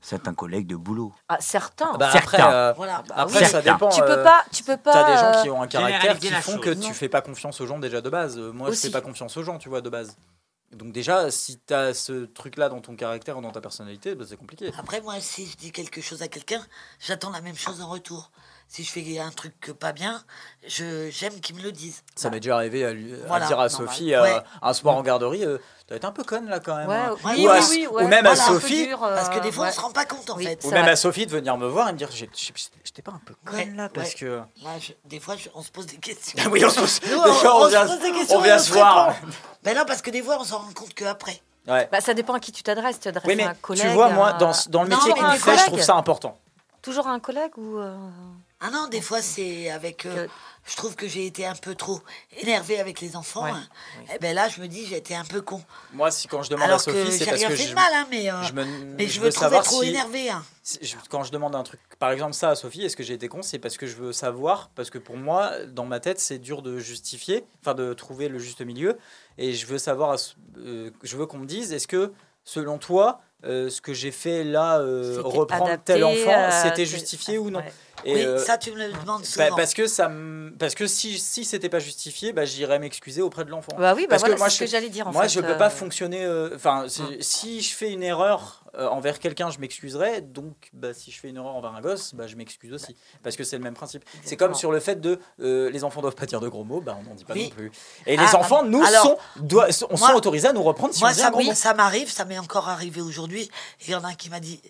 C'est 0.00 0.28
un 0.28 0.34
collègue 0.34 0.66
de 0.68 0.76
boulot. 0.76 1.12
Ah, 1.28 1.38
certains. 1.40 1.92
Bah, 1.98 2.10
Certains. 2.12 2.38
après, 2.38 2.54
euh, 2.54 2.72
Voilà. 2.76 3.02
Bah 3.08 3.14
après 3.18 3.40
oui. 3.40 3.46
ça 3.46 3.60
dépend. 3.60 3.88
Tu 3.88 4.00
peux 4.02 4.10
euh, 4.10 4.22
pas, 4.22 4.44
tu 4.52 4.62
peux 4.62 4.76
pas. 4.76 4.92
T'as 4.92 5.10
des 5.10 5.16
gens 5.36 5.42
qui 5.42 5.48
euh, 5.48 5.52
ont 5.52 5.62
un 5.62 5.66
caractère 5.66 6.18
qui 6.18 6.28
font 6.28 6.52
chose. 6.52 6.60
que 6.60 6.70
Non. 6.70 6.80
tu 6.86 6.94
fais 6.94 7.08
pas 7.08 7.22
confiance 7.22 7.60
aux 7.60 7.66
gens 7.66 7.78
déjà 7.80 8.00
de 8.00 8.08
base. 8.10 8.38
Moi, 8.38 8.68
je 8.68 8.72
Aussi. 8.72 8.86
fais 8.86 8.92
pas 8.92 9.00
confiance 9.00 9.36
aux 9.36 9.42
gens, 9.42 9.58
tu 9.58 9.68
vois, 9.68 9.80
de 9.80 9.90
base. 9.90 10.16
Donc 10.72 10.92
déjà, 10.92 11.30
si 11.30 11.58
t'as 11.58 11.94
ce 11.94 12.24
truc-là 12.24 12.68
dans 12.68 12.80
ton 12.80 12.96
caractère 12.96 13.38
ou 13.38 13.40
dans 13.40 13.52
ta 13.52 13.60
personnalité, 13.60 14.14
bah, 14.14 14.24
c'est 14.28 14.36
compliqué. 14.36 14.70
Après, 14.78 15.00
moi, 15.00 15.20
si 15.20 15.46
je 15.46 15.56
dis 15.56 15.72
quelque 15.72 16.00
chose 16.00 16.22
à 16.22 16.28
quelqu'un, 16.28 16.64
j'attends 16.98 17.30
la 17.30 17.40
même 17.40 17.56
chose 17.56 17.80
en 17.80 17.88
retour. 17.88 18.30
Si 18.68 18.82
je 18.82 18.90
fais 18.90 19.18
un 19.20 19.30
truc 19.30 19.72
pas 19.78 19.92
bien, 19.92 20.22
je 20.66 21.08
j'aime 21.10 21.40
qu'ils 21.40 21.54
me 21.56 21.62
le 21.62 21.70
disent. 21.72 22.02
Ça 22.16 22.30
m'est 22.30 22.40
déjà 22.40 22.56
arrivé 22.56 22.84
à, 22.84 22.92
lui- 22.92 23.14
à 23.14 23.26
Voilà, 23.26 23.46
dire 23.46 23.60
à 23.60 23.68
normal. 23.68 23.88
Sophie 23.88 24.12
euh, 24.12 24.22
Ouais. 24.22 24.42
un 24.60 24.72
soir 24.74 24.96
en 24.96 25.02
garderie, 25.02 25.44
euh, 25.44 25.58
t'as 25.86 25.96
été 25.96 26.04
un 26.04 26.10
peu 26.10 26.24
conne 26.24 26.48
là 26.48 26.58
quand 26.58 26.74
même. 26.76 26.88
Ouais, 26.88 26.96
hein. 26.96 27.14
oui, 27.24 27.30
ou, 27.30 27.40
oui, 27.42 27.46
à- 27.48 27.60
oui, 27.70 27.86
ou 27.90 27.94
ouais. 27.94 28.04
même 28.08 28.26
à 28.26 28.34
Voilà, 28.34 28.48
peu 28.48 28.60
Sophie, 28.60 28.86
dur, 28.88 29.04
euh, 29.04 29.14
Parce 29.14 29.28
que 29.28 29.38
des 29.40 29.52
fois, 29.52 29.66
ouais. 29.66 29.70
on 29.70 29.74
se 29.76 29.80
rend 29.80 29.92
pas 29.92 30.04
compte, 30.04 30.28
en 30.30 30.36
Oui. 30.36 30.44
fait. 30.44 30.62
ou 30.64 30.70
même 30.72 30.82
vrai. 30.82 30.90
à 30.90 30.96
Sophie 30.96 31.26
de 31.26 31.30
venir 31.30 31.56
me 31.56 31.68
voir 31.68 31.88
et 31.88 31.92
me 31.92 31.96
dire 31.96 32.10
j'étais 32.10 33.02
pas 33.02 33.12
un 33.12 33.20
peu 33.24 33.34
conne 33.46 33.54
Ouais, 33.56 33.72
là 33.76 33.88
parce 33.88 34.14
que. 34.14 34.40
Là, 34.62 34.70
je- 34.80 34.92
des 35.04 35.20
fois, 35.20 35.36
je- 35.36 35.48
on 35.54 35.62
se 35.62 35.70
pose 35.70 35.86
des 35.86 35.98
questions. 35.98 36.36
oui, 36.50 36.62
on 36.64 36.68
se 36.70 36.80
pose. 36.80 37.00
Nous, 37.04 37.08
des 37.22 37.30
on, 37.30 37.32
fois, 37.34 37.54
on 37.56 37.60
on 37.60 37.64
se 37.66 37.70
vient, 37.70 37.86
pose 37.86 38.00
des 38.00 38.12
questions 38.12 38.38
on 38.38 38.42
vient 38.42 38.58
se 38.58 38.66
se 38.68 38.72
voir. 38.72 39.14
répond. 39.14 39.26
Ben 39.62 39.76
non, 39.76 39.84
parce 39.86 40.02
que 40.02 40.10
des 40.10 40.22
fois, 40.22 40.38
on 40.40 40.44
s'en 40.44 40.58
rend 40.58 40.72
compte 40.74 40.92
qu'après. 40.92 41.40
Ouais. 41.68 41.88
Bah, 41.92 42.00
ça 42.00 42.14
dépend 42.14 42.34
à 42.34 42.40
qui 42.40 42.50
tu 42.52 42.62
t'adresses. 42.64 42.96
Tu 42.96 43.02
t'adresses 43.04 43.26
Oui, 43.28 43.36
mais 43.36 43.44
à 43.44 43.50
un 43.50 43.54
collègue. 43.54 43.84
tu 43.86 43.88
vois, 43.92 44.08
moi, 44.10 44.30
à- 44.30 44.32
dans, 44.38 44.52
dans 44.68 44.82
le 44.82 44.88
métier 44.88 45.12
mais 45.14 45.20
qu'on 45.20 45.30
fait, 45.30 45.56
je 45.56 45.64
trouve 45.66 45.80
ça 45.82 45.94
important. 45.94 46.36
Toujours 46.82 47.06
à 47.06 47.12
un 47.12 47.20
collègue 47.20 47.56
ou. 47.56 47.78
Ah 48.66 48.70
non, 48.70 48.88
des 48.88 49.00
fois, 49.00 49.22
c'est 49.22 49.70
avec. 49.70 50.06
euh, 50.06 50.26
je 50.68 50.74
trouve 50.74 50.96
que 50.96 51.06
j'ai 51.06 51.26
été 51.26 51.46
un 51.46 51.54
peu 51.54 51.74
trop 51.76 52.00
énervée 52.40 52.80
avec 52.80 53.00
les 53.00 53.14
enfants. 53.14 53.44
Ouais. 53.44 53.50
hein. 53.50 53.62
Et 54.14 54.18
ben 54.18 54.34
là, 54.34 54.48
je 54.48 54.60
me 54.60 54.66
dis, 54.66 54.84
j'ai 54.86 54.96
été 54.96 55.14
un 55.14 55.24
peu 55.24 55.40
con. 55.40 55.62
Moi, 55.92 56.10
si 56.10 56.26
quand 56.26 56.42
je 56.42 56.50
demande 56.50 56.64
Alors 56.64 56.80
à 56.80 56.82
Sophie, 56.82 57.04
que 57.04 57.10
c'est 57.12 57.18
j'ai 57.20 57.24
parce 57.26 57.36
rien 57.40 57.48
que 57.48 57.54
fait 57.56 57.62
je, 57.64 57.68
de 57.70 57.74
mal, 57.74 57.92
hein, 57.94 58.06
mais, 58.10 58.28
euh, 58.30 58.42
je 58.42 58.52
me, 58.52 58.64
mais 58.64 59.06
je, 59.06 59.12
je 59.12 59.20
me 59.20 59.26
veux 59.26 59.30
trouvais 59.30 59.44
savoir 59.44 59.62
trop 59.62 59.82
si, 59.82 59.88
énervée. 59.90 60.30
hein. 60.30 60.44
si- 60.64 60.78
je- 60.82 60.96
quand 61.08 61.22
je 61.22 61.30
demande 61.30 61.54
un 61.54 61.62
truc, 61.62 61.78
par 62.00 62.10
exemple 62.10 62.32
ça 62.34 62.50
à 62.50 62.54
Sophie, 62.56 62.82
est-ce 62.82 62.96
que 62.96 63.04
j'ai 63.04 63.14
été 63.14 63.28
con 63.28 63.42
C'est 63.42 63.60
parce 63.60 63.76
que 63.76 63.86
je 63.86 63.94
veux 63.94 64.12
savoir, 64.12 64.70
parce 64.74 64.90
que 64.90 64.98
pour 64.98 65.16
moi, 65.16 65.52
dans 65.66 65.86
ma 65.86 66.00
tête, 66.00 66.18
c'est 66.18 66.38
dur 66.38 66.62
de 66.62 66.78
justifier, 66.78 67.44
enfin 67.62 67.74
de 67.74 67.92
trouver 67.94 68.28
le 68.28 68.40
juste 68.40 68.60
milieu, 68.62 68.98
et 69.38 69.52
je 69.52 69.66
veux 69.66 69.78
savoir, 69.78 70.16
euh, 70.58 70.90
je 71.04 71.16
veux 71.16 71.26
qu'on 71.26 71.38
me 71.38 71.46
dise, 71.46 71.72
est-ce 71.72 71.86
que 71.86 72.12
selon 72.42 72.78
toi, 72.78 73.20
euh, 73.44 73.70
ce 73.70 73.80
que 73.80 73.94
j'ai 73.94 74.10
fait 74.10 74.42
là, 74.42 74.78
euh, 74.80 75.20
reprendre 75.22 75.66
adapté 75.66 75.92
tel 75.92 76.04
enfant, 76.04 76.50
c'était 76.50 76.86
justifié 76.86 77.38
ou 77.38 77.50
non? 77.50 77.60
ouais. 77.60 77.72
Et, 78.04 78.14
oui, 78.14 78.24
euh, 78.24 78.38
ça, 78.38 78.58
tu 78.58 78.70
me 78.72 78.76
le 78.76 78.92
demandes 78.92 79.22
bah, 79.22 79.24
souvent. 79.46 79.56
parce 79.56 79.74
que 79.74 79.86
ça 79.86 80.10
parce 80.58 80.74
que 80.74 80.86
si 80.86 81.18
si 81.18 81.44
c'était 81.44 81.68
pas 81.68 81.78
justifié 81.80 82.32
bah 82.32 82.44
j'irais 82.44 82.78
m'excuser 82.78 83.22
auprès 83.22 83.44
de 83.44 83.50
l'enfant 83.50 83.72
Bah 83.78 83.94
oui, 83.96 84.02
bah 84.02 84.08
parce 84.10 84.22
voilà, 84.22 84.34
que 84.34 84.38
moi 84.38 84.48
ce 84.50 84.56
je, 84.58 84.64
que 84.64 84.70
j'allais 84.70 84.88
dire, 84.90 85.08
en 85.08 85.12
moi 85.12 85.22
fait, 85.22 85.28
je 85.30 85.40
peux 85.40 85.52
euh. 85.52 85.54
pas 85.58 85.70
fonctionner 85.70 86.24
euh, 86.24 86.50
enfin 86.54 86.84
c'est- 86.88 87.22
si 87.22 87.62
je 87.62 87.74
fais 87.74 87.90
une 87.90 88.02
erreur 88.02 88.62
envers 88.78 89.18
quelqu'un 89.18 89.50
je 89.50 89.58
m'excuserai 89.58 90.20
donc 90.20 90.68
bah, 90.74 90.92
si 90.92 91.10
je 91.10 91.18
fais 91.18 91.28
une 91.30 91.36
erreur 91.36 91.54
envers 91.56 91.74
un 91.74 91.80
gosse 91.80 92.12
bah, 92.14 92.26
je 92.26 92.36
m'excuse 92.36 92.74
aussi 92.74 92.94
parce 93.22 93.34
que 93.34 93.42
c'est 93.42 93.56
le 93.56 93.64
même 93.64 93.72
principe 93.74 94.04
c'est 94.22 94.36
comme 94.36 94.54
sur 94.54 94.70
le 94.70 94.80
fait 94.80 95.00
de 95.00 95.18
les 95.38 95.82
enfants 95.82 96.02
doivent 96.02 96.14
pas 96.14 96.26
dire 96.26 96.40
de 96.40 96.48
gros 96.48 96.62
mots 96.64 96.82
bah 96.82 96.96
on 97.00 97.08
n'en 97.08 97.14
dit 97.14 97.24
pas 97.24 97.32
Oui. 97.32 97.44
non 97.44 97.50
plus 97.56 97.72
et 98.06 98.16
Ah, 98.18 98.22
les 98.26 98.34
enfants 98.34 98.62
nous 98.64 98.82
alors, 98.84 99.02
sont 99.02 99.18
doivent- 99.42 99.70
sont, 99.70 99.88
moi- 99.98 100.10
sont 100.10 100.14
autorisés 100.16 100.48
à 100.48 100.52
nous 100.52 100.62
reprendre 100.62 100.92
si 100.92 101.00
Moi, 101.00 101.08
on 101.08 101.12
dit 101.14 101.18
ça, 101.20 101.28
un 101.28 101.30
gros 101.30 101.40
oui, 101.40 101.46
mot. 101.48 101.54
ça 101.54 101.72
m'arrive, 101.72 102.10
ça 102.10 102.24
m'est 102.26 102.38
encore 102.38 102.68
arrivé 102.68 103.00
aujourd'hui. 103.00 103.50
Il 103.86 103.90
y 103.90 103.94
en 103.94 104.04
a 104.04 104.08
un 104.08 104.14
qui 104.14 104.28
m'a 104.28 104.40
dit, 104.40 104.60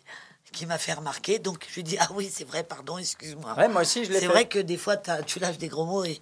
qui 0.56 0.66
m'a 0.66 0.78
fait 0.78 0.94
remarquer. 0.94 1.38
Donc, 1.38 1.66
je 1.68 1.74
lui 1.76 1.82
dis, 1.82 1.96
ah 2.00 2.08
oui, 2.14 2.30
c'est 2.32 2.46
vrai, 2.48 2.64
pardon, 2.64 2.98
excuse-moi. 2.98 3.54
Ouais, 3.56 3.68
moi 3.68 3.82
aussi, 3.82 4.04
je 4.04 4.08
l'ai 4.10 4.16
C'est 4.16 4.26
fait. 4.26 4.32
vrai 4.32 4.48
que 4.48 4.58
des 4.58 4.76
fois, 4.78 4.96
tu 4.96 5.38
lâches 5.38 5.58
des 5.58 5.68
gros 5.68 5.84
mots 5.84 6.04
et. 6.04 6.20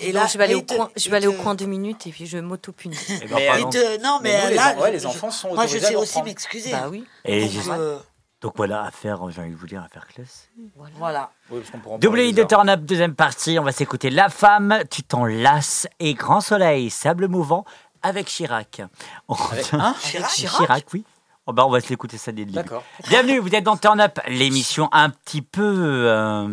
Et 0.00 0.12
là, 0.12 0.26
je 0.26 0.38
vais 0.38 0.44
aller, 0.44 0.54
au 0.54 0.60
te- 0.62 0.74
coin, 0.76 0.90
je 0.96 1.10
vais 1.10 1.16
aller 1.16 1.26
au 1.26 1.32
coin 1.32 1.54
deux 1.56 1.66
minutes 1.66 2.06
et 2.06 2.10
puis 2.10 2.26
je 2.26 2.38
m'auto-punis. 2.38 2.96
Il 3.08 3.28
te- 3.28 4.00
non, 4.02 4.20
mais, 4.22 4.30
mais 4.32 4.42
nous, 4.44 4.48
les 4.50 4.54
là, 4.54 4.74
en- 4.76 4.80
ouais, 4.80 4.92
les 4.92 4.98
je- 5.00 5.06
enfants 5.08 5.30
sont 5.32 5.54
Moi, 5.54 5.66
je 5.66 5.78
sais 5.78 5.96
aussi 5.96 6.22
m'excuser. 6.22 6.70
Bah 6.70 6.86
oui. 6.88 7.04
Et 7.24 7.42
Donc, 7.42 7.50
juste- 7.50 7.68
euh, 7.70 7.98
Donc 8.42 8.52
voilà, 8.56 8.82
affaire, 8.84 9.18
j'ai 9.30 9.40
envie 9.40 9.50
de 9.50 9.56
vous 9.56 9.66
dire, 9.66 9.82
affaire 9.82 10.06
classe. 10.06 10.48
voilà. 10.96 11.30
Oui, 11.50 11.62
en 11.88 11.98
Double 11.98 12.32
de. 12.32 12.42
Turn 12.44 12.68
Up, 12.68 12.80
deuxième 12.82 13.14
partie. 13.16 13.58
On 13.58 13.64
va 13.64 13.72
s'écouter 13.72 14.10
La 14.10 14.28
Femme, 14.28 14.82
Tu 14.90 15.02
t'en 15.02 15.24
lasses 15.24 15.88
et 15.98 16.14
Grand 16.14 16.40
Soleil, 16.40 16.88
Sable 16.90 17.26
Mouvant 17.28 17.64
avec 18.02 18.26
Chirac. 18.26 18.82
On 19.28 19.34
Avec 19.34 19.66
revient- 19.66 19.82
un 19.82 19.94
Chirac 20.00 20.30
Chirac, 20.30 20.86
oui. 20.92 21.04
Oh, 21.46 21.52
bah, 21.52 21.64
on 21.66 21.70
va 21.70 21.80
se 21.80 21.88
l'écouter 21.88 22.18
ça 22.18 22.30
dès 22.30 22.42
le 22.42 22.46
début. 22.46 22.56
D'accord. 22.56 22.84
Bienvenue, 23.08 23.38
vous 23.38 23.52
êtes 23.54 23.64
dans 23.64 23.76
Turn 23.76 24.00
Up, 24.00 24.18
l'émission 24.28 24.88
un 24.92 25.10
petit 25.10 25.42
peu. 25.42 25.62
euh, 26.08 26.48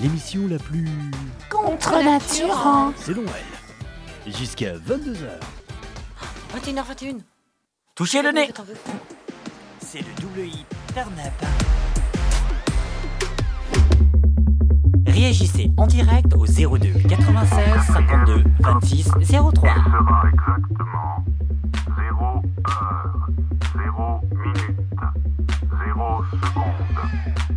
L'émission 0.00 0.46
la 0.48 0.58
plus. 0.58 0.88
Contre 1.50 2.02
nature. 2.02 2.92
C'est 2.96 3.14
Noël. 3.14 3.28
Jusqu'à 4.26 4.74
22h. 4.74 5.16
21h21. 6.56 7.18
Touchez 7.94 8.22
le 8.22 8.30
nez. 8.32 8.50
C'est 9.80 9.98
le 10.00 10.20
double 10.20 10.40
hit 10.46 10.66
Turn 10.94 11.12
Up. 11.18 11.46
Réagissez 15.06 15.70
en 15.76 15.86
direct 15.86 16.32
au 16.34 16.46
02 16.46 16.92
96 17.08 17.86
52 17.92 18.44
26 18.60 19.08
03. 19.10 19.50
sera 19.74 20.24
exactement 20.32 21.24
0 21.98 22.24
heure, 22.24 22.42
0 22.42 22.42
minute, 22.42 23.09
0 26.00 26.24
seconde. 26.30 27.49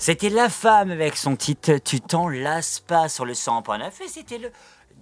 C'était 0.00 0.30
La 0.30 0.48
Femme 0.48 0.90
avec 0.90 1.14
son 1.14 1.36
titre 1.36 1.74
Tu 1.76 2.00
t'en 2.00 2.26
lasses 2.26 2.80
pas 2.80 3.10
sur 3.10 3.26
le 3.26 3.34
100.9 3.34 3.82
et 4.02 4.08
c'était 4.08 4.38
le 4.38 4.50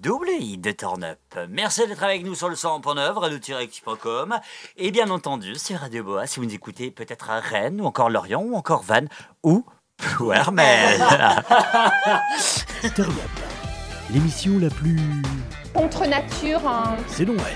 double 0.01 0.27
hit 0.41 0.61
de 0.61 0.73
Turn 0.73 1.05
Up. 1.05 1.21
Merci 1.49 1.87
d'être 1.87 2.03
avec 2.03 2.25
nous 2.25 2.35
sur 2.35 2.49
le 2.49 2.57
100.9, 2.57 3.13
radio-active.com 3.13 4.41
et 4.77 4.91
bien 4.91 5.09
entendu 5.11 5.55
sur 5.55 5.79
Radio 5.79 6.03
Boa 6.03 6.27
si 6.27 6.41
vous 6.41 6.47
nous 6.47 6.55
écoutez 6.55 6.91
peut-être 6.91 7.31
à 7.31 7.39
Rennes 7.39 7.81
ou 7.81 7.85
encore 7.85 8.11
Lorient 8.11 8.43
ou 8.43 8.57
encore 8.57 8.83
Vannes 8.83 9.09
ou 9.45 9.65
Plouermel. 9.99 10.99
Turn 12.97 13.09
Up, 13.09 13.45
l'émission 14.11 14.59
la 14.59 14.69
plus... 14.69 14.99
Contre 15.75 16.09
nature, 16.09 16.67
hein. 16.67 16.97
C'est 17.07 17.25
Noël. 17.25 17.55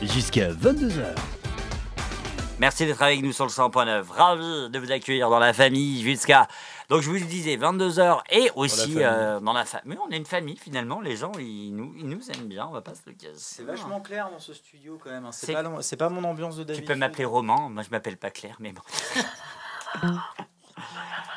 Jusqu'à 0.00 0.52
22h. 0.52 1.12
Merci 2.62 2.86
d'être 2.86 3.02
avec 3.02 3.20
nous 3.24 3.32
sur 3.32 3.44
le 3.44 3.50
100.9. 3.50 4.04
Ravi 4.08 4.70
de 4.70 4.78
vous 4.78 4.92
accueillir 4.92 5.28
dans 5.28 5.40
la 5.40 5.52
famille 5.52 6.00
jusqu'à. 6.00 6.46
Donc, 6.88 7.00
je 7.02 7.08
vous 7.08 7.14
le 7.16 7.20
disais, 7.22 7.56
22h 7.56 8.20
et 8.30 8.52
aussi 8.54 9.02
euh, 9.02 9.40
dans 9.40 9.52
la 9.52 9.64
famille. 9.64 9.96
Mais 9.96 9.96
on 10.06 10.08
est 10.12 10.16
une 10.16 10.24
famille 10.26 10.56
finalement. 10.56 11.00
Les 11.00 11.16
gens, 11.16 11.32
ils 11.40 11.74
nous, 11.74 11.92
ils 11.98 12.06
nous 12.08 12.20
aiment 12.30 12.46
bien. 12.46 12.64
On 12.68 12.70
va 12.70 12.80
pas 12.80 12.94
se 12.94 13.00
le 13.06 13.14
cacher. 13.14 13.32
C'est 13.36 13.64
vachement 13.64 14.00
clair 14.00 14.30
dans 14.30 14.38
ce 14.38 14.54
studio 14.54 14.96
quand 15.02 15.10
même. 15.10 15.24
hein. 15.26 15.32
C'est 15.32 15.52
pas, 15.52 15.62
long- 15.62 15.80
pas 15.98 16.08
mon 16.08 16.22
ambiance 16.22 16.54
de 16.56 16.62
Tu 16.62 16.68
David. 16.68 16.84
peux 16.84 16.94
m'appeler 16.94 17.24
Roman. 17.24 17.68
Moi, 17.68 17.82
je 17.82 17.90
m'appelle 17.90 18.16
pas 18.16 18.30
Claire, 18.30 18.54
mais 18.60 18.70
bon. 18.72 18.82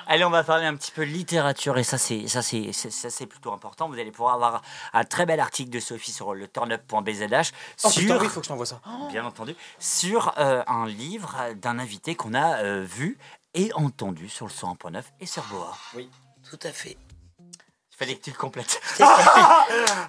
Allez, 0.07 0.23
on 0.23 0.29
va 0.29 0.43
parler 0.43 0.65
un 0.65 0.75
petit 0.75 0.91
peu 0.91 1.01
littérature 1.03 1.77
et 1.77 1.83
ça 1.83 1.97
c'est 1.97 2.27
ça 2.27 2.41
c'est 2.41 2.71
ça 2.73 3.09
c'est 3.09 3.25
plutôt 3.25 3.51
important. 3.51 3.89
Vous 3.89 3.95
allez 3.99 4.11
pouvoir 4.11 4.35
avoir 4.35 4.61
un 4.93 5.03
très 5.03 5.25
bel 5.25 5.39
article 5.39 5.71
de 5.71 5.79
Sophie 5.79 6.11
sur 6.11 6.33
le 6.33 6.47
turnup.bzh 6.47 7.51
Oh 7.83 7.89
sur 7.89 8.01
putain, 8.01 8.17
oui, 8.19 8.27
faut 8.27 8.39
que 8.39 8.45
je 8.45 8.49
t'envoie 8.49 8.65
ça. 8.65 8.79
bien 9.09 9.25
entendu, 9.25 9.55
sur 9.79 10.33
euh, 10.37 10.63
un 10.67 10.85
livre 10.87 11.35
d'un 11.55 11.79
invité 11.79 12.15
qu'on 12.15 12.33
a 12.33 12.57
euh, 12.63 12.83
vu 12.87 13.17
et 13.53 13.71
entendu 13.73 14.29
sur 14.29 14.45
le 14.45 14.51
100.9 14.51 15.01
et 15.19 15.25
sur 15.25 15.43
Boa. 15.45 15.75
Oui. 15.95 16.09
Tout 16.49 16.59
à 16.63 16.71
fait. 16.71 16.97
Il 17.39 17.97
fallait 17.97 18.15
que 18.15 18.23
tu 18.25 18.29
le 18.31 18.35
complètes. 18.37 18.79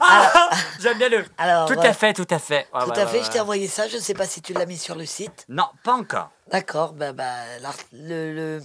Ah, 0.01 0.51
J'aime 0.81 0.99
bien 0.99 1.09
le. 1.09 1.25
Alors, 1.39 1.69
tout 1.69 1.75
ouais. 1.79 1.87
à 1.87 1.93
fait, 1.95 2.13
tout 2.13 2.27
à 2.31 2.39
fait. 2.39 2.69
Ouais, 2.75 2.85
Tout 2.85 2.91
ouais, 2.91 2.99
à 2.99 3.07
fait, 3.07 3.19
ouais. 3.19 3.25
je 3.25 3.31
t'ai 3.31 3.41
envoyé 3.41 3.67
ça. 3.69 3.89
Je 3.89 3.97
ne 3.97 4.01
sais 4.01 4.15
pas 4.15 4.27
si 4.27 4.43
tu 4.43 4.53
l'as 4.53 4.67
mis 4.67 4.77
sur 4.77 4.95
le 4.95 5.07
site. 5.07 5.45
Non, 5.49 5.69
pas 5.85 5.95
encore. 5.95 6.31
D'accord, 6.51 6.93
bah, 6.93 7.13
bah, 7.13 7.33
le, 7.93 8.35
le- 8.35 8.63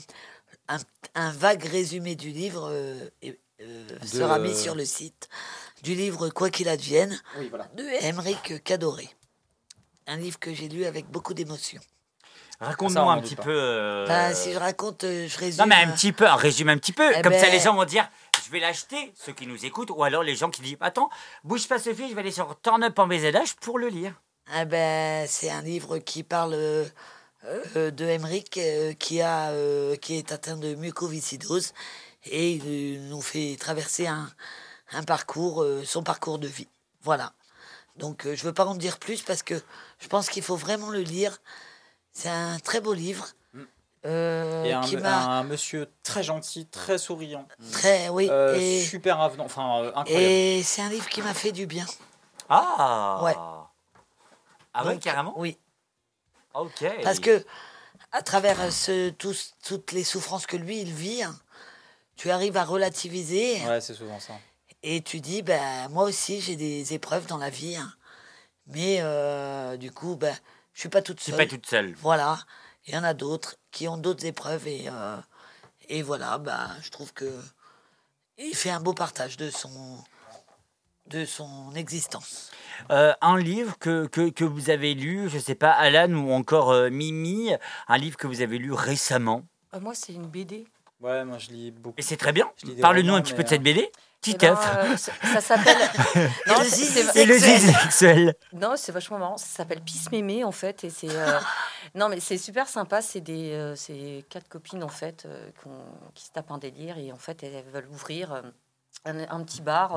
un, 0.75 0.77
un 1.15 1.31
vague 1.31 1.63
résumé 1.65 2.15
du 2.15 2.29
livre 2.29 2.67
euh, 2.71 2.95
euh, 3.61 3.87
sera 4.05 4.39
mis 4.39 4.55
sur 4.55 4.75
le 4.75 4.85
site 4.85 5.29
du 5.83 5.93
livre 5.95 6.29
Quoi 6.29 6.49
qu'il 6.49 6.67
advienne 6.69 7.19
Oui, 7.37 7.47
voilà. 7.49 7.67
de 7.75 7.83
Émeric 8.05 8.63
Cadoré. 8.63 9.09
Un 10.07 10.17
livre 10.17 10.39
que 10.39 10.53
j'ai 10.53 10.67
lu 10.69 10.85
avec 10.85 11.07
beaucoup 11.09 11.33
d'émotion. 11.33 11.81
Raconte-nous 12.59 12.97
on 13.01 13.09
un 13.09 13.17
en 13.17 13.21
petit 13.21 13.35
pas. 13.35 13.43
peu. 13.43 13.51
euh, 13.53 14.07
Bah, 14.07 14.33
si 14.35 14.53
je 14.53 14.57
raconte, 14.59 15.01
je 15.03 15.37
résume. 15.37 15.61
Non, 15.63 15.67
mais 15.67 15.75
un 15.83 15.91
petit 15.91 16.11
peu, 16.11 16.27
un 16.27 16.35
résumé 16.35 16.71
un 16.73 16.77
petit 16.77 16.91
peu. 16.93 17.09
Eh 17.17 17.21
Comme 17.21 17.33
ça, 17.33 17.41
ben- 17.43 17.51
les 17.51 17.59
gens 17.59 17.73
vont 17.75 17.85
dire 17.85 18.07
je 18.45 18.51
vais 18.51 18.59
l'acheter, 18.59 19.13
ceux 19.15 19.31
qui 19.33 19.47
nous 19.47 19.65
écoutent, 19.65 19.91
ou 19.91 20.03
alors 20.03 20.23
les 20.23 20.35
gens 20.35 20.49
qui 20.49 20.61
disent 20.61 20.75
attends, 20.81 21.09
bouge 21.43 21.67
pas 21.67 21.79
Sophie, 21.79 22.09
je 22.09 22.13
vais 22.15 22.19
aller 22.21 22.31
sur 22.31 22.59
turnup.bzh 22.61 23.53
pour 23.61 23.79
le 23.79 23.87
lire. 23.87 24.13
Ah 24.51 24.65
ben, 24.65 25.25
c'est 25.27 25.49
un 25.49 25.61
livre 25.61 25.99
qui 25.99 26.23
parle 26.23 26.55
de 27.43 28.05
Emmerich 28.05 28.57
euh, 28.57 28.93
qui, 28.93 29.21
a, 29.21 29.49
euh, 29.49 29.95
qui 29.95 30.15
est 30.17 30.31
atteint 30.31 30.57
de 30.57 30.75
mucoviscidose 30.75 31.73
et 32.25 32.51
il 32.53 32.61
euh, 32.65 33.09
nous 33.09 33.21
fait 33.21 33.55
traverser 33.59 34.05
un, 34.07 34.29
un 34.91 35.03
parcours, 35.03 35.63
euh, 35.63 35.83
son 35.85 36.03
parcours 36.03 36.37
de 36.39 36.47
vie. 36.47 36.67
Voilà. 37.01 37.33
Donc 37.97 38.25
euh, 38.25 38.35
je 38.35 38.43
ne 38.43 38.47
veux 38.49 38.53
pas 38.53 38.65
en 38.65 38.75
dire 38.75 38.99
plus 38.99 39.21
parce 39.23 39.41
que 39.43 39.55
je 39.99 40.07
pense 40.07 40.29
qu'il 40.29 40.43
faut 40.43 40.55
vraiment 40.55 40.89
le 40.89 40.99
lire. 41.01 41.39
C'est 42.13 42.29
un 42.29 42.59
très 42.59 42.79
beau 42.79 42.93
livre. 42.93 43.27
euh, 44.05 44.63
Et 44.65 44.73
un, 44.73 44.81
qui 44.81 44.97
m'a 44.97 45.37
un 45.39 45.43
monsieur 45.43 45.89
très 46.03 46.23
gentil, 46.23 46.65
très 46.67 46.97
souriant. 46.97 47.47
très 47.71 48.09
oui 48.09 48.27
Euh, 48.29 48.55
et, 48.59 48.83
Super 48.83 49.19
avenant, 49.19 49.45
enfin 49.45 49.81
euh, 49.83 49.91
incroyable. 49.95 50.25
et 50.25 50.61
c'est 50.63 50.81
un 50.81 50.89
livre 50.89 51.07
qui 51.09 51.21
m'a 51.21 51.33
fait 51.33 51.51
du 51.51 51.65
bien 51.65 51.85
Ah 52.49 53.19
Ouais. 53.23 53.35
Ah 54.73 54.85
ouais, 54.85 54.93
Donc, 54.93 55.01
carrément 55.01 55.33
oui 55.37 55.57
Parce 57.03 57.19
que, 57.19 57.43
à 58.11 58.21
travers 58.21 58.71
ce, 58.71 59.09
toutes 59.09 59.91
les 59.91 60.03
souffrances 60.03 60.45
que 60.45 60.57
lui, 60.57 60.81
il 60.81 60.91
vit, 60.93 61.23
hein, 61.23 61.35
tu 62.15 62.29
arrives 62.29 62.57
à 62.57 62.63
relativiser 62.63 63.61
Ouais, 63.65 63.81
c'est 63.81 63.93
souvent 63.93 64.19
ça. 64.19 64.33
et 64.83 65.01
tu 65.01 65.19
dis, 65.21 65.41
ben, 65.41 65.87
moi 65.89 66.03
aussi, 66.03 66.41
j'ai 66.41 66.55
des 66.55 66.93
épreuves 66.93 67.25
dans 67.27 67.37
la 67.37 67.49
vie. 67.49 67.75
hein. 67.77 67.93
mais 68.67 68.97
euh, 69.01 69.77
du 69.77 69.91
coup, 69.91 70.15
ben, 70.15 70.35
je 70.73 70.79
suis 70.81 70.89
pas 70.89 71.01
toute 71.01 71.19
seule. 71.19 71.37
pas 71.37 71.45
toute 71.45 71.65
seule. 71.67 71.93
Voilà. 71.95 72.39
Il 72.87 72.93
y 72.93 72.97
en 72.97 73.03
a 73.03 73.13
d'autres 73.13 73.55
qui 73.71 73.87
ont 73.87 73.97
d'autres 73.97 74.25
épreuves. 74.25 74.67
Et, 74.67 74.85
euh, 74.87 75.17
et 75.89 76.01
voilà, 76.01 76.37
ben, 76.37 76.69
je 76.81 76.89
trouve 76.89 77.13
que 77.13 77.31
il 78.37 78.55
fait 78.55 78.71
un 78.71 78.79
beau 78.79 78.93
partage 78.93 79.37
de 79.37 79.49
son, 79.51 80.03
de 81.07 81.25
son 81.25 81.73
existence. 81.75 82.51
Euh, 82.89 83.13
un 83.21 83.37
livre 83.37 83.77
que, 83.79 84.07
que, 84.07 84.29
que 84.29 84.43
vous 84.45 84.69
avez 84.69 84.93
lu, 84.93 85.29
je 85.29 85.37
sais 85.39 85.55
pas, 85.55 85.71
Alan 85.71 86.11
ou 86.13 86.31
encore 86.31 86.71
euh, 86.71 86.89
Mimi, 86.89 87.51
un 87.87 87.97
livre 87.97 88.17
que 88.17 88.27
vous 88.27 88.41
avez 88.41 88.57
lu 88.57 88.71
récemment. 88.71 89.43
Euh, 89.73 89.79
moi, 89.79 89.93
c'est 89.93 90.13
une 90.13 90.27
BD. 90.27 90.65
Ouais, 90.99 91.25
moi 91.25 91.39
je 91.39 91.49
lis 91.49 91.71
beaucoup. 91.71 91.95
Et 91.97 92.03
c'est 92.03 92.15
très 92.17 92.31
bien. 92.31 92.51
Parle-nous 92.79 93.15
un 93.15 93.21
petit 93.21 93.33
peu 93.33 93.43
de 93.43 93.49
cette 93.49 93.61
euh, 93.61 93.63
BD. 93.63 93.89
Eh 93.89 93.91
Petit 94.21 94.37
ben, 94.37 94.55
euh, 94.55 94.97
ça 94.97 95.11
ça 95.33 95.41
s'appelle. 95.41 95.75
non, 96.47 96.59
le 96.59 96.63
c'est- 96.65 96.75
zizi 96.75 96.91
c'est- 97.03 97.19
Et 97.23 97.25
le 97.25 97.33
sexuel. 97.39 97.59
zizi 97.59 97.73
sexuel. 97.73 98.35
Non, 98.53 98.73
c'est 98.77 98.91
vachement 98.91 99.17
marrant. 99.17 99.37
Ça 99.37 99.47
s'appelle 99.47 99.81
Pisse 99.81 100.11
Mémé 100.11 100.43
en 100.43 100.51
fait, 100.51 100.83
et 100.83 100.91
c'est 100.91 101.09
euh, 101.09 101.39
non 101.95 102.07
mais 102.07 102.19
c'est 102.19 102.37
super 102.37 102.67
sympa. 102.67 103.01
C'est 103.01 103.19
des 103.21 103.51
euh, 103.53 103.75
c'est 103.75 104.23
quatre 104.29 104.47
copines 104.47 104.83
en 104.83 104.89
fait 104.89 105.23
euh, 105.25 105.49
qu'on- 105.63 106.11
qui 106.13 106.25
se 106.25 106.31
tapent 106.31 106.51
un 106.51 106.59
délire 106.59 106.99
et 106.99 107.11
en 107.11 107.17
fait 107.17 107.41
elles 107.41 107.63
veulent 107.73 107.89
ouvrir 107.91 108.43
un, 109.05 109.19
un 109.27 109.43
petit 109.43 109.63
bar. 109.63 109.93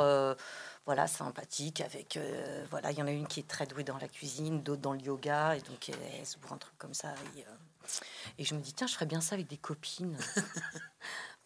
Voilà, 0.87 1.07
sympathique 1.07 1.81
avec 1.81 2.17
euh, 2.17 2.65
voilà, 2.71 2.91
il 2.93 2.99
y 2.99 3.03
en 3.03 3.07
a 3.07 3.11
une 3.11 3.27
qui 3.27 3.41
est 3.41 3.49
très 3.49 3.67
douée 3.67 3.85
dans 3.85 3.99
la 3.99 4.09
cuisine, 4.09 4.63
d'autres 4.63 4.83
dans 4.83 4.93
le 4.93 5.01
yoga 5.01 5.57
et 5.57 5.61
donc 5.61 5.89
elles 5.89 6.27
ouvrent 6.37 6.53
un 6.53 6.59
truc 6.59 6.77
comme 6.79 6.95
ça. 6.95 7.15
Et, 7.37 7.41
euh, 7.41 7.95
et 8.39 8.45
je 8.45 8.55
me 8.55 8.61
dis 8.61 8.73
tiens, 8.73 8.87
je 8.87 8.95
ferais 8.95 9.07
bien 9.07 9.21
ça 9.21 9.35
avec 9.35 9.49
des 9.49 9.57
copines. 9.59 10.17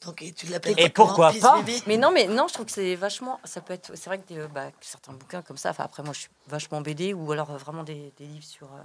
Donc, 0.01 0.23
et 0.23 0.33
tu 0.33 0.47
l'appelles 0.47 0.79
Et 0.79 0.91
pourquoi 0.91 1.33
pas 1.41 1.65
Mais 1.89 1.97
non, 1.97 2.13
mais 2.13 2.29
non, 2.29 2.47
je 2.47 2.55
trouve 2.55 2.67
que 2.67 2.73
c'est 2.73 2.95
vachement. 2.95 3.41
Ça 3.43 3.61
peut 3.61 3.73
être. 3.75 3.97
C'est 3.97 4.09
vrai 4.09 4.21
que 4.21 4.29
des, 4.29 4.39
euh, 4.39 4.47
bah, 4.47 4.71
certains 4.81 5.13
bouquins 5.13 5.43
comme 5.43 5.57
ça. 5.57 5.71
Enfin, 5.71 5.83
après, 5.83 6.05
moi, 6.05 6.13
je 6.13 6.21
suis 6.21 6.31
vachement 6.47 6.81
BD 6.81 7.13
ou 7.15 7.33
alors 7.33 7.51
euh, 7.51 7.57
vraiment 7.57 7.83
des, 7.83 8.13
des 8.17 8.27
livres 8.27 8.45
sur 8.45 8.73
euh, 8.73 8.81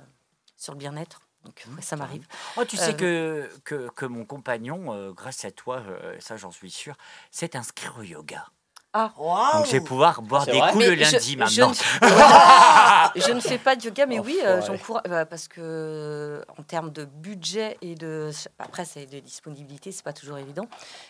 sur 0.58 0.74
le 0.74 0.80
bien-être. 0.80 1.22
Donc, 1.44 1.64
ouais, 1.76 1.82
ça 1.82 1.96
m'arrive. 1.98 2.26
Oh, 2.58 2.64
tu 2.64 2.78
sais 2.78 2.96
que, 2.96 3.50
que, 3.66 3.90
que 3.90 4.06
mon 4.06 4.26
compagnon, 4.26 4.94
euh, 4.94 5.12
grâce 5.12 5.44
à 5.44 5.52
toi, 5.52 5.80
euh, 5.80 6.16
ça 6.20 6.38
j'en 6.38 6.52
suis 6.52 6.72
sûr, 6.72 6.96
s'est 7.32 7.58
inscrit 7.58 7.90
au 7.98 8.02
yoga. 8.02 8.48
Ah, 8.96 9.12
Donc 9.56 9.66
je 9.66 9.72
vais 9.72 9.82
pouvoir 9.82 10.22
boire 10.22 10.46
des 10.46 10.52
vrai 10.52 10.72
coups 10.72 10.86
le 10.86 10.92
Mais 10.92 10.96
lundi 10.98 11.32
je 11.34 11.38
maintenant. 11.40 11.72
ne- 11.72 13.22
je 13.22 13.32
ne 13.32 13.40
fais 13.40 13.58
pas 13.58 13.76
de 13.76 13.84
yoga, 13.86 14.06
mais 14.06 14.20
oui, 14.20 14.38
euh, 14.46 14.62
j'encourage 14.62 15.04
euh, 15.08 15.26
parce 15.26 15.48
que 15.48 15.62
euh, 15.62 16.44
en 16.58 16.64
termes 16.64 16.92
de 16.92 17.06
budget 17.06 17.78
et 17.82 17.96
de 17.96 18.30
après 18.60 18.86
c'est 18.86 19.06
de 19.08 19.20
disponibilité, 19.20 19.92
c'est 19.92 20.04
pas 20.04 20.14
toujours 20.14 20.38
évident. 20.38 20.68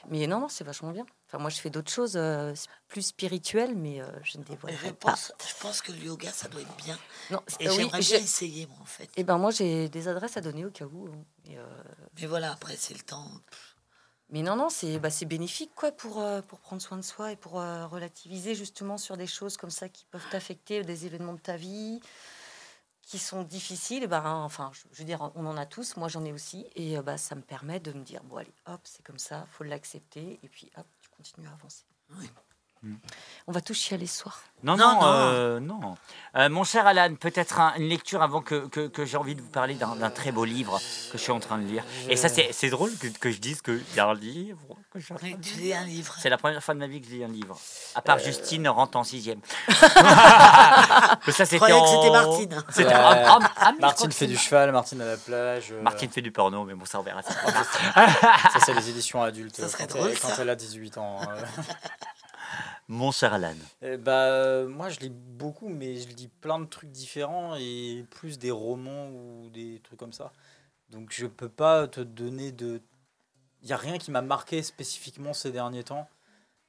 Mais 0.10 0.26
non, 0.28 0.40
non, 0.40 0.48
c'est 0.50 0.64
vachement 0.64 0.92
bien. 0.92 1.06
Enfin, 1.28 1.40
moi, 1.40 1.50
je 1.50 1.58
fais 1.60 1.70
d'autres 1.70 1.92
choses 1.92 2.14
euh, 2.16 2.54
plus 2.88 3.02
spirituelles, 3.02 3.76
mais 3.76 4.02
je 4.24 4.38
ne 4.38 4.44
dévoile 4.44 4.76
je 4.82 4.90
pas. 4.92 5.12
pense, 5.12 5.34
je 5.46 5.54
pense 5.62 5.82
que 5.82 5.92
le 5.92 5.98
yoga, 5.98 6.30
ça 6.32 6.48
doit 6.48 6.62
être 6.62 6.76
bien. 6.86 6.98
Non, 7.32 7.42
Et 7.60 7.68
euh, 7.68 7.72
oui, 7.72 7.78
j'aimerais 7.78 8.02
j'ai- 8.02 8.16
bien 8.18 8.24
essayer, 8.24 8.68
moi, 8.68 8.78
en 8.82 8.86
fait. 8.86 9.10
Eh 9.18 9.24
ben 9.24 9.38
moi, 9.38 9.50
j'ai 9.52 9.90
des 9.90 10.08
adresses 10.08 10.38
à 10.38 10.42
donner 10.42 10.64
au 10.66 10.70
cas 10.70 10.86
où. 10.86 11.08
hein. 11.12 11.18
Et, 11.50 11.58
euh, 11.58 11.64
Mais 12.22 12.28
voilà, 12.28 12.52
après, 12.52 12.76
c'est 12.78 12.94
le 12.94 13.02
temps. 13.02 13.26
Mais 14.30 14.42
non, 14.42 14.56
non, 14.56 14.70
c'est 14.70 15.00
bah, 15.00 15.10
bénéfique 15.28 15.72
quoi 15.76 15.92
pour, 15.92 16.22
euh, 16.22 16.42
pour 16.42 16.60
prendre 16.60 16.82
soin 16.82 16.98
de 16.98 17.04
soi 17.04 17.32
et 17.32 17.36
pour 17.36 17.60
euh, 17.60 17.86
relativiser 17.88 18.56
justement 18.56 18.98
sur 18.98 19.18
des 19.18 19.28
choses 19.28 19.58
comme 19.58 19.70
ça 19.70 19.90
qui 19.90 20.06
peuvent 20.06 20.28
t'affecter, 20.32 20.84
des 20.84 21.06
événements 21.06 21.34
de 21.34 21.40
ta 21.40 21.56
vie 21.58 22.00
qui 23.04 23.20
sont 23.20 23.44
difficiles. 23.44 24.04
Et 24.04 24.08
ben, 24.08 24.24
enfin, 24.26 24.72
je, 24.74 25.00
veux 25.00 25.06
dire, 25.06 25.32
on 25.36 25.46
en 25.46 25.58
a 25.58 25.66
tous, 25.66 25.98
moi 25.98 26.08
j'en 26.08 26.26
ai 26.26 26.32
aussi. 26.32 26.66
Et 26.76 26.98
euh, 26.98 27.02
bah, 27.02 27.18
ça 27.18 27.36
me 27.36 27.42
permet 27.42 27.80
de 27.80 27.92
me 27.94 28.04
dire, 28.04 28.24
bon 28.24 28.38
allez, 28.38 28.54
hop, 28.66 28.82
c'est 28.86 29.04
comme 29.06 29.20
ça, 29.20 29.46
faut 29.52 29.64
l'accepter. 29.64 30.40
Et 30.42 30.48
puis 30.48 30.72
hop, 30.78 30.88
tu 31.00 31.10
continues 31.10 31.48
à 31.48 31.54
avancer. 31.54 31.86
On 33.48 33.52
va 33.52 33.62
tous 33.62 33.74
chialer 33.74 34.08
ce 34.08 34.20
soir. 34.20 34.42
Non, 34.64 34.78
Non, 34.78 34.94
non, 34.94 35.00
euh, 35.04 35.60
non. 35.60 35.96
Euh, 36.38 36.48
mon 36.50 36.64
cher 36.64 36.88
Alan, 36.88 37.14
peut-être 37.16 37.60
un- 37.60 37.74
une 37.76 37.90
lecture 37.90 38.22
avant 38.22 38.42
que, 38.42 38.68
que, 38.68 38.88
que 38.88 39.04
j'ai 39.06 39.18
envie 39.18 39.36
de 39.36 39.42
vous 39.42 39.50
parler 39.50 39.74
d'un 39.76 40.10
très 40.10 40.32
beau 40.32 40.46
livre 40.46 40.80
que 41.12 41.18
je 41.18 41.24
suis 41.24 41.34
en 41.34 41.42
train 41.42 41.58
de 41.58 41.66
lire. 41.68 41.84
Et 42.08 42.16
ça, 42.16 42.30
c'est 42.30 42.70
drôle 42.70 42.96
que, 42.98 43.08
que 43.08 43.30
je 43.32 43.40
dise 43.40 43.62
qu'il 43.62 43.84
y 43.96 44.00
a 44.00 44.08
un 44.08 44.14
livre 44.14 44.58
que 44.94 45.00
je 45.00 45.14
Oui, 45.22 45.36
tu 45.42 45.56
lis 45.60 45.74
un 45.74 45.84
livre. 45.84 46.16
C'est 46.22 46.30
la 46.30 46.38
première 46.38 46.64
fois 46.64 46.74
de 46.76 46.80
ma 46.80 46.88
vie 46.88 47.02
que 47.02 47.08
je 47.08 47.12
lis 47.16 47.24
un 47.26 47.28
livre. 47.28 47.60
À 47.96 48.02
part 48.02 48.16
Euh. 48.18 48.24
Justine 48.24 48.68
rentre 48.70 48.98
en 48.98 49.04
sixième. 49.04 49.40
Mais 49.68 51.34
ça, 51.34 51.46
c'était 51.46 51.60
que 51.60 51.72
en- 51.74 52.12
Martine. 52.12 52.64
C'était- 52.70 52.94
Martine 53.82 54.08
que 54.08 54.14
fait 54.14 54.28
du 54.28 54.38
cheval, 54.38 54.72
Martine 54.72 55.02
à 55.02 55.06
la 55.06 55.18
plage. 55.18 55.72
euh, 55.74 55.82
Martine 55.82 56.10
fait 56.10 56.22
du 56.22 56.32
porno, 56.32 56.64
mais 56.64 56.74
bon, 56.74 56.86
ça 56.86 57.00
on 57.00 57.04
verra. 57.04 57.22
ça. 57.22 57.32
Ça, 57.34 58.60
c'est 58.66 58.74
les 58.74 58.90
éditions 58.90 59.22
adultes. 59.22 59.58
Ça 59.58 59.68
serait 59.68 59.88
quand, 59.88 59.98
drôle, 59.98 60.12
elle, 60.12 60.20
quand 60.20 60.30
elle 60.40 60.50
a 60.50 60.56
18 60.56 60.98
ans. 60.98 61.20
Mon 62.88 63.12
cher 63.12 63.34
Alan. 63.34 63.56
Eh 63.82 63.98
bah, 63.98 64.26
euh, 64.26 64.68
moi, 64.68 64.90
je 64.90 65.00
lis 65.00 65.10
beaucoup, 65.10 65.70
mais 65.70 65.96
je 65.96 66.08
lis 66.10 66.28
plein 66.28 66.60
de 66.60 66.66
trucs 66.66 66.92
différents 66.92 67.56
et 67.56 68.06
plus 68.12 68.38
des 68.38 68.52
romans 68.52 69.10
ou 69.10 69.50
des 69.50 69.80
trucs 69.84 70.00
comme 70.00 70.14
ça. 70.14 70.32
Donc, 70.90 71.12
je 71.12 71.26
peux 71.26 71.50
pas 71.50 71.88
te 71.88 72.02
donner 72.02 72.52
de 72.52 72.82
il 73.62 73.70
y 73.70 73.74
a 73.74 73.78
rien 73.78 73.98
qui 73.98 74.12
m'a 74.12 74.22
marqué 74.22 74.62
spécifiquement 74.62 75.34
ces 75.34 75.52
derniers 75.52 75.86
temps. 75.86 76.08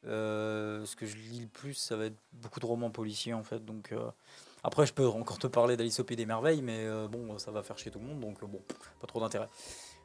Euh, 0.07 0.85
ce 0.86 0.95
que 0.95 1.07
je 1.07 1.16
lis 1.16 1.41
le 1.41 1.49
plus, 1.49 1.74
ça 1.74 1.97
va 1.97 2.05
être 2.07 2.16
beaucoup 2.32 2.61
de 2.61 2.66
romans 2.66 2.91
policiers 2.91 3.35
en 3.35 3.43
fait. 3.43 3.65
Donc 3.65 3.91
euh, 3.91 4.11
après, 4.62 4.86
je 4.86 4.93
peux 4.93 5.09
encore 5.09 5.39
te 5.39 5.49
parler 5.49 5.77
d'Alice 5.77 5.99
au 5.99 6.05
Pays 6.05 6.16
des 6.16 6.27
merveilles, 6.27 6.62
mais 6.62 6.85
euh, 6.85 7.09
bon, 7.09 7.36
ça 7.39 7.51
va 7.51 7.62
faire 7.65 7.77
chier 7.78 7.91
tout 7.91 7.99
le 7.99 8.05
monde, 8.05 8.20
donc 8.20 8.41
euh, 8.43 8.47
bon, 8.47 8.62
pas 9.01 9.07
trop 9.09 9.19
d'intérêt. 9.19 9.49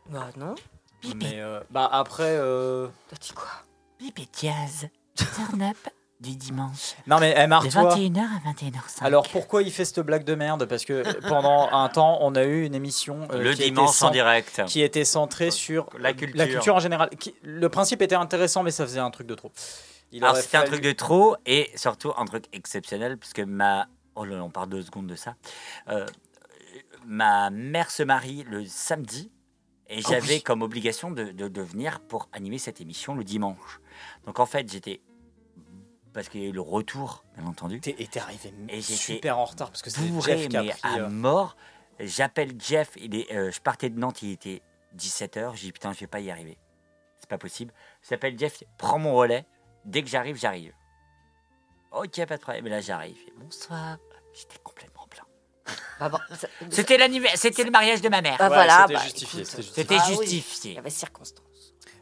Bah 0.10 0.30
non. 0.36 0.56
Mais 1.16 1.40
euh, 1.42 1.62
bah 1.70 1.88
après. 1.92 2.38
euh, 2.38 2.88
T'as 3.10 3.18
dit 3.18 3.34
quoi? 3.34 3.50
Pipi 4.00 4.28
Jazz, 4.42 4.88
turn-up 5.16 5.78
du 6.20 6.36
dimanche. 6.36 6.96
Non 7.08 7.20
mais 7.20 7.34
eh, 7.38 7.42
De 7.44 7.48
marre-toi. 7.48 7.96
21h 7.96 8.20
à 8.20 8.52
21h05. 8.52 9.04
Alors 9.04 9.28
pourquoi 9.30 9.62
il 9.64 9.72
fait 9.72 9.86
cette 9.86 10.02
blague 10.02 10.26
de 10.26 10.36
merde? 10.36 10.66
Parce 10.66 10.84
que 10.84 11.04
pendant 11.30 11.70
un 11.72 11.88
temps, 11.90 12.18
on 12.22 12.36
a 12.36 12.44
eu 12.44 12.66
une 12.66 12.76
émission 12.76 13.28
euh, 13.32 13.42
Le 13.42 13.54
qui 13.54 13.62
était 13.62 13.72
dimanche 13.72 14.02
en 14.04 14.10
direct. 14.12 14.62
qui 14.68 14.82
était 14.82 15.06
centrée 15.06 15.50
sur 15.52 15.90
La 15.98 16.14
culture. 16.14 16.76
en 16.76 16.80
général. 16.80 17.10
Qui- 17.12 17.36
le 17.42 17.70
principe 17.70 18.02
était 18.02 18.16
intéressant, 18.16 18.64
mais 18.64 18.72
ça 18.72 18.86
faisait 18.86 19.00
un 19.00 19.12
truc 19.12 19.28
de 19.28 19.36
trop. 19.36 19.52
Il 20.12 20.24
Alors 20.24 20.36
c'était 20.38 20.58
un 20.58 20.64
truc 20.64 20.82
de 20.82 20.92
trop 20.92 21.36
et 21.46 21.70
surtout 21.76 22.12
un 22.18 22.26
truc 22.26 22.46
exceptionnel 22.52 23.18
puisque 23.18 23.40
ma 23.42 23.88
oh 24.16 24.26
là 24.26 24.38
là, 24.38 24.44
on 24.44 24.50
parle 24.50 24.70
deux 24.70 24.82
secondes 24.82 25.08
de 25.08 25.16
ça. 25.16 25.36
Euh, 25.88 26.06
ma 27.06 27.50
mère 27.50 27.92
se 27.92 28.04
marie 28.04 28.44
le 28.50 28.66
samedi 28.66 29.32
et 29.88 30.02
Oh 30.06 30.10
j'avais 30.10 30.36
oui. 30.36 30.42
comme 30.42 30.62
obligation 30.62 31.12
de, 31.12 31.26
de, 31.32 31.48
de 31.48 31.62
venir 31.62 32.00
pour 32.02 32.28
animer 32.34 32.58
cette 32.58 32.82
émission 32.82 33.16
le 33.16 33.24
dimanche. 33.24 33.80
Donc 34.26 34.40
en 34.40 34.46
fait 34.46 34.70
j'étais 34.72 35.00
parce 36.20 36.28
qu'il 36.28 36.42
y 36.42 36.46
a 36.46 36.50
eu 36.50 36.52
le 36.52 36.60
retour 36.60 37.24
bien 37.38 37.48
entendu. 37.48 37.80
Et 37.86 38.08
t'es 38.08 38.20
arrivé 38.20 38.54
et 38.68 38.82
j'étais 38.82 38.94
super 38.94 39.38
en 39.38 39.46
retard 39.46 39.70
parce 39.70 39.82
que 39.82 39.90
c'était 39.90 40.08
bourré, 40.10 40.38
Jeff 40.38 40.50
qui 40.50 40.58
a 40.58 40.64
mais 40.64 40.70
pris, 40.72 40.80
à 40.84 40.96
euh, 40.98 41.08
mort. 41.10 41.56
J'appelle 42.02 42.56
Jeff, 42.60 42.92
il 42.98 43.16
est, 43.16 43.32
euh, 43.34 43.52
je 43.52 43.62
partais 43.62 43.90
de 43.90 43.98
Nantes, 43.98 44.22
il 44.22 44.32
était 44.32 44.62
17h, 44.98 45.56
j'ai 45.56 45.68
dit 45.68 45.72
putain 45.72 45.94
je 45.94 46.00
vais 46.02 46.08
pas 46.08 46.20
y 46.20 46.30
arriver. 46.30 46.58
C'est 47.20 47.30
pas 47.30 47.38
possible. 47.38 47.74
J'appelle 48.10 48.38
Jeff, 48.38 48.62
prends 48.78 49.00
mon 49.00 49.16
relais, 49.16 49.46
dès 49.86 50.04
que 50.04 50.10
j'arrive, 50.10 50.36
j'arrive. 50.36 50.74
Ok, 51.94 52.26
pas 52.26 52.36
de 52.36 52.42
problème, 52.42 52.66
mais 52.66 52.70
là 52.70 52.82
j'arrive. 52.82 53.18
Bonsoir. 53.38 53.98
J'étais 54.34 54.60
complètement 54.62 55.08
plein. 55.10 55.24
Bah 56.02 56.10
bon, 56.10 56.18
ça- 56.36 56.50
C'était 56.70 56.98
l'anniversaire, 56.98 57.40
c'était 57.40 57.64
le 57.64 57.72
mariage 57.72 58.02
de 58.02 58.10
ma 58.10 58.22
mère. 58.22 58.38
Bah 58.40 58.50
voilà, 58.50 58.82
c'était 58.82 58.94
bah, 58.94 59.00
justifié, 59.04 59.42
écoute, 59.42 59.52
c'était 59.52 59.64
justifié. 59.64 59.84
C'était 59.84 59.96
Ah 59.98 60.06
oui. 60.20 60.28
justifié. 60.28 60.72
Il 60.72 60.76
y 60.76 60.80
avait 60.80 60.90
circonstance. 60.90 61.46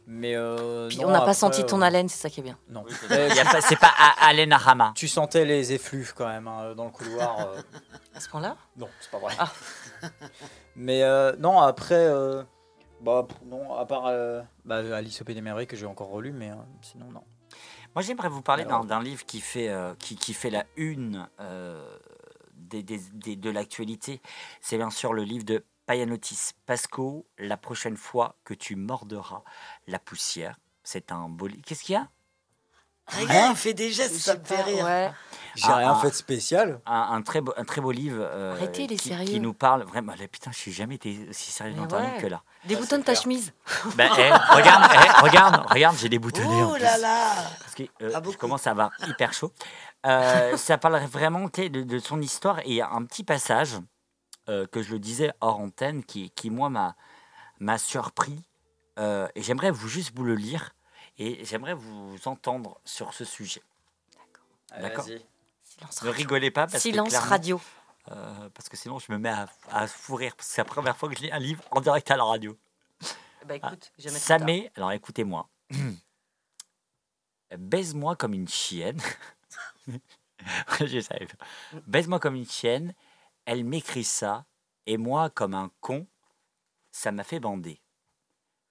Mais 0.10 0.36
euh, 0.36 0.88
Puis 0.88 1.00
non, 1.00 1.08
on 1.08 1.12
n'a 1.12 1.18
pas 1.18 1.24
après, 1.24 1.34
senti 1.34 1.66
ton 1.66 1.82
euh, 1.82 1.86
haleine, 1.86 2.08
c'est 2.08 2.18
ça 2.22 2.30
qui 2.30 2.40
est 2.40 2.44
bien. 2.44 2.58
Non. 2.70 2.84
Pas- 3.10 3.62
C'est 3.62 3.76
pas 3.80 3.92
à 3.98 4.28
Alain 4.28 4.50
Arama. 4.52 4.94
Tu 4.96 5.08
sentais 5.10 5.44
les 5.44 5.74
effluves 5.74 6.14
quand 6.16 6.28
même 6.28 6.48
hein, 6.48 6.74
dans 6.76 6.86
le 6.86 6.92
couloir. 6.92 7.40
euh. 7.42 7.62
À 8.16 8.20
ce 8.22 8.30
point-là? 8.30 8.56
Non, 8.78 8.88
c'est 9.02 9.12
pas 9.12 9.20
vrai. 9.20 9.34
Ah. 9.38 9.52
Mais 10.78 11.04
euh, 11.04 11.36
non, 11.40 11.60
après, 11.60 11.96
euh, 11.96 12.42
bah 13.02 13.26
pff, 13.28 13.38
non, 13.48 13.76
à 13.76 13.86
part 13.86 14.06
euh, 14.08 14.42
bah, 14.64 14.78
Alice 14.96 15.22
au 15.22 15.26
Pays 15.26 15.36
des 15.36 15.42
merveilles 15.42 15.68
que 15.68 15.76
j'ai 15.76 15.86
encore 15.86 16.10
relu, 16.10 16.32
mais 16.32 16.52
euh, 16.52 16.56
sinon 16.82 17.12
non. 17.12 17.24
Moi, 17.96 18.02
j'aimerais 18.04 18.30
vous 18.30 18.42
parler 18.44 18.64
d'un 18.64 19.02
livre 19.02 19.26
qui 19.26 19.42
fait, 19.42 19.70
euh, 19.70 19.94
qui, 20.00 20.16
qui 20.16 20.34
fait 20.36 20.52
la 20.52 20.66
une 20.78 21.28
euh, 21.40 21.84
des, 22.54 22.84
des- 22.84 23.02
des- 23.14 23.36
de 23.36 23.50
l'actualité. 23.50 24.22
C'est 24.62 24.78
bien 24.78 24.92
sûr 24.92 25.14
le 25.14 25.24
livre 25.24 25.46
de 25.46 25.64
Payanotis 25.88 26.52
Pasco, 26.66 27.26
La 27.40 27.58
prochaine 27.58 27.98
fois 27.98 28.36
que 28.44 28.54
tu 28.54 28.76
morderas 28.76 29.42
la 29.88 29.98
poussière. 30.00 30.60
C'est 30.84 31.12
un 31.12 31.28
beau 31.30 31.48
livre. 31.48 31.64
Qu'est-ce 31.66 31.84
qu'il 31.84 31.94
y 31.94 31.98
a? 31.98 32.08
Regarde, 33.18 33.52
il 33.52 33.56
fait 33.58 33.74
des 33.74 33.90
gestes, 33.90 34.16
ça 34.18 34.36
me 34.36 34.44
fait 34.44 34.62
rire. 34.64 34.84
Ouais. 34.84 35.10
J'ai 35.56 35.68
Ah, 35.72 35.78
rien 35.78 35.94
ah. 35.96 36.00
fait 36.02 36.10
de 36.10 36.14
spécial. 36.16 36.82
un, 36.86 37.14
un 37.14 37.22
très 37.22 37.40
beau, 37.40 37.54
un 37.56 37.64
très 37.64 37.80
beau 37.80 37.92
livre 37.92 38.18
euh, 38.20 38.54
Arrêtez, 38.56 38.86
qui, 38.86 38.98
sérieux. 38.98 39.26
qui 39.26 39.40
nous 39.40 39.54
parle 39.54 39.84
vraiment. 39.84 40.12
Là, 40.20 40.28
putain, 40.28 40.52
je 40.52 40.70
n'ai 40.70 40.76
jamais 40.76 40.96
été 40.96 41.26
aussi 41.30 41.50
sérieux 41.52 41.74
dans 41.76 41.96
un 41.96 42.02
livre 42.06 42.18
que 42.22 42.28
là. 42.28 42.44
Déboutonne 42.66 43.04
ta 43.04 43.16
chemise. 43.16 43.54
Ben, 43.96 44.10
eh, 44.18 44.30
regarde, 44.54 44.92
eh, 44.94 45.22
regarde, 45.22 45.66
regarde, 45.72 45.96
j'ai 45.98 46.10
des 46.10 46.20
boutonnets. 46.20 46.64
en 46.64 46.74
Oh 46.74 46.76
là 46.78 46.98
là 46.98 47.34
Parce 47.62 47.76
que 47.76 47.84
euh, 48.02 48.12
Pas 48.12 48.30
je 48.30 48.36
commence 48.38 48.68
à 48.68 48.72
avoir 48.72 48.92
hyper 49.08 49.32
chaud. 49.32 49.54
Euh, 50.06 50.58
ça 50.58 50.78
parle 50.78 51.00
vraiment 51.06 51.46
de, 51.46 51.68
de 51.84 52.00
son 52.00 52.20
histoire 52.22 52.60
et 52.60 52.64
il 52.72 52.76
y 52.76 52.82
a 52.82 52.90
un 52.92 53.06
petit 53.06 53.24
passage 53.24 53.78
euh, 54.50 54.66
que 54.68 54.82
je 54.82 54.92
le 54.94 55.00
disais 55.00 55.32
hors 55.42 55.60
antenne 55.60 56.04
qui, 56.04 56.30
qui 56.32 56.50
moi 56.50 56.70
m'a 56.70 56.96
m'a 57.60 57.78
surpris 57.78 58.42
Euh, 59.00 59.28
et 59.36 59.44
j'aimerais 59.44 59.70
vous 59.72 59.88
juste 59.88 60.12
vous 60.16 60.24
le 60.24 60.34
lire 60.36 60.74
et 61.20 61.46
j'aimerais 61.46 61.76
vous 61.76 62.18
entendre 62.26 62.80
sur 62.84 63.14
ce 63.14 63.26
sujet. 63.26 63.62
D'accord. 64.82 65.06
Ne 65.08 66.08
radio. 66.08 66.12
rigolez 66.12 66.50
pas 66.52 66.66
parce 66.66 66.84
que 66.84 66.90
Silence 66.90 67.16
radio. 67.18 67.62
euh, 68.12 68.50
parce 68.56 68.70
que 68.70 68.76
sinon 68.78 68.98
je 69.00 69.12
me 69.12 69.18
mets 69.20 69.30
à, 69.30 69.48
à 69.70 69.86
fou 69.88 70.16
rire 70.16 70.34
parce 70.36 70.48
que 70.50 70.54
c'est 70.56 70.62
la 70.62 70.66
première 70.66 70.98
fois 70.98 71.10
que 71.10 71.16
je 71.16 71.22
lis 71.22 71.32
un 71.32 71.38
livre 71.40 71.64
en 71.72 71.80
direct 71.82 72.10
à 72.10 72.18
la 72.18 72.24
radio. 72.24 72.58
Bah 73.46 73.56
écoute, 73.56 73.92
jamais 74.00 74.18
Ça 74.20 74.40
met, 74.40 74.72
alors 74.76 74.92
écoutez-moi, 74.92 75.48
baise-moi 77.58 78.16
comme 78.16 78.34
une 78.34 78.48
chienne. 78.48 79.00
Je 80.80 81.00
savais 81.02 81.26
pas. 81.28 81.46
Baise-moi 81.88 82.20
comme 82.20 82.36
une 82.36 82.50
chienne, 82.50 82.94
elle 83.48 83.64
m'écrit 83.64 84.04
ça, 84.04 84.46
et 84.86 84.98
moi, 84.98 85.30
comme 85.30 85.54
un 85.54 85.72
con, 85.80 86.06
ça 86.92 87.12
m'a 87.12 87.24
fait 87.24 87.40
bander. 87.40 87.82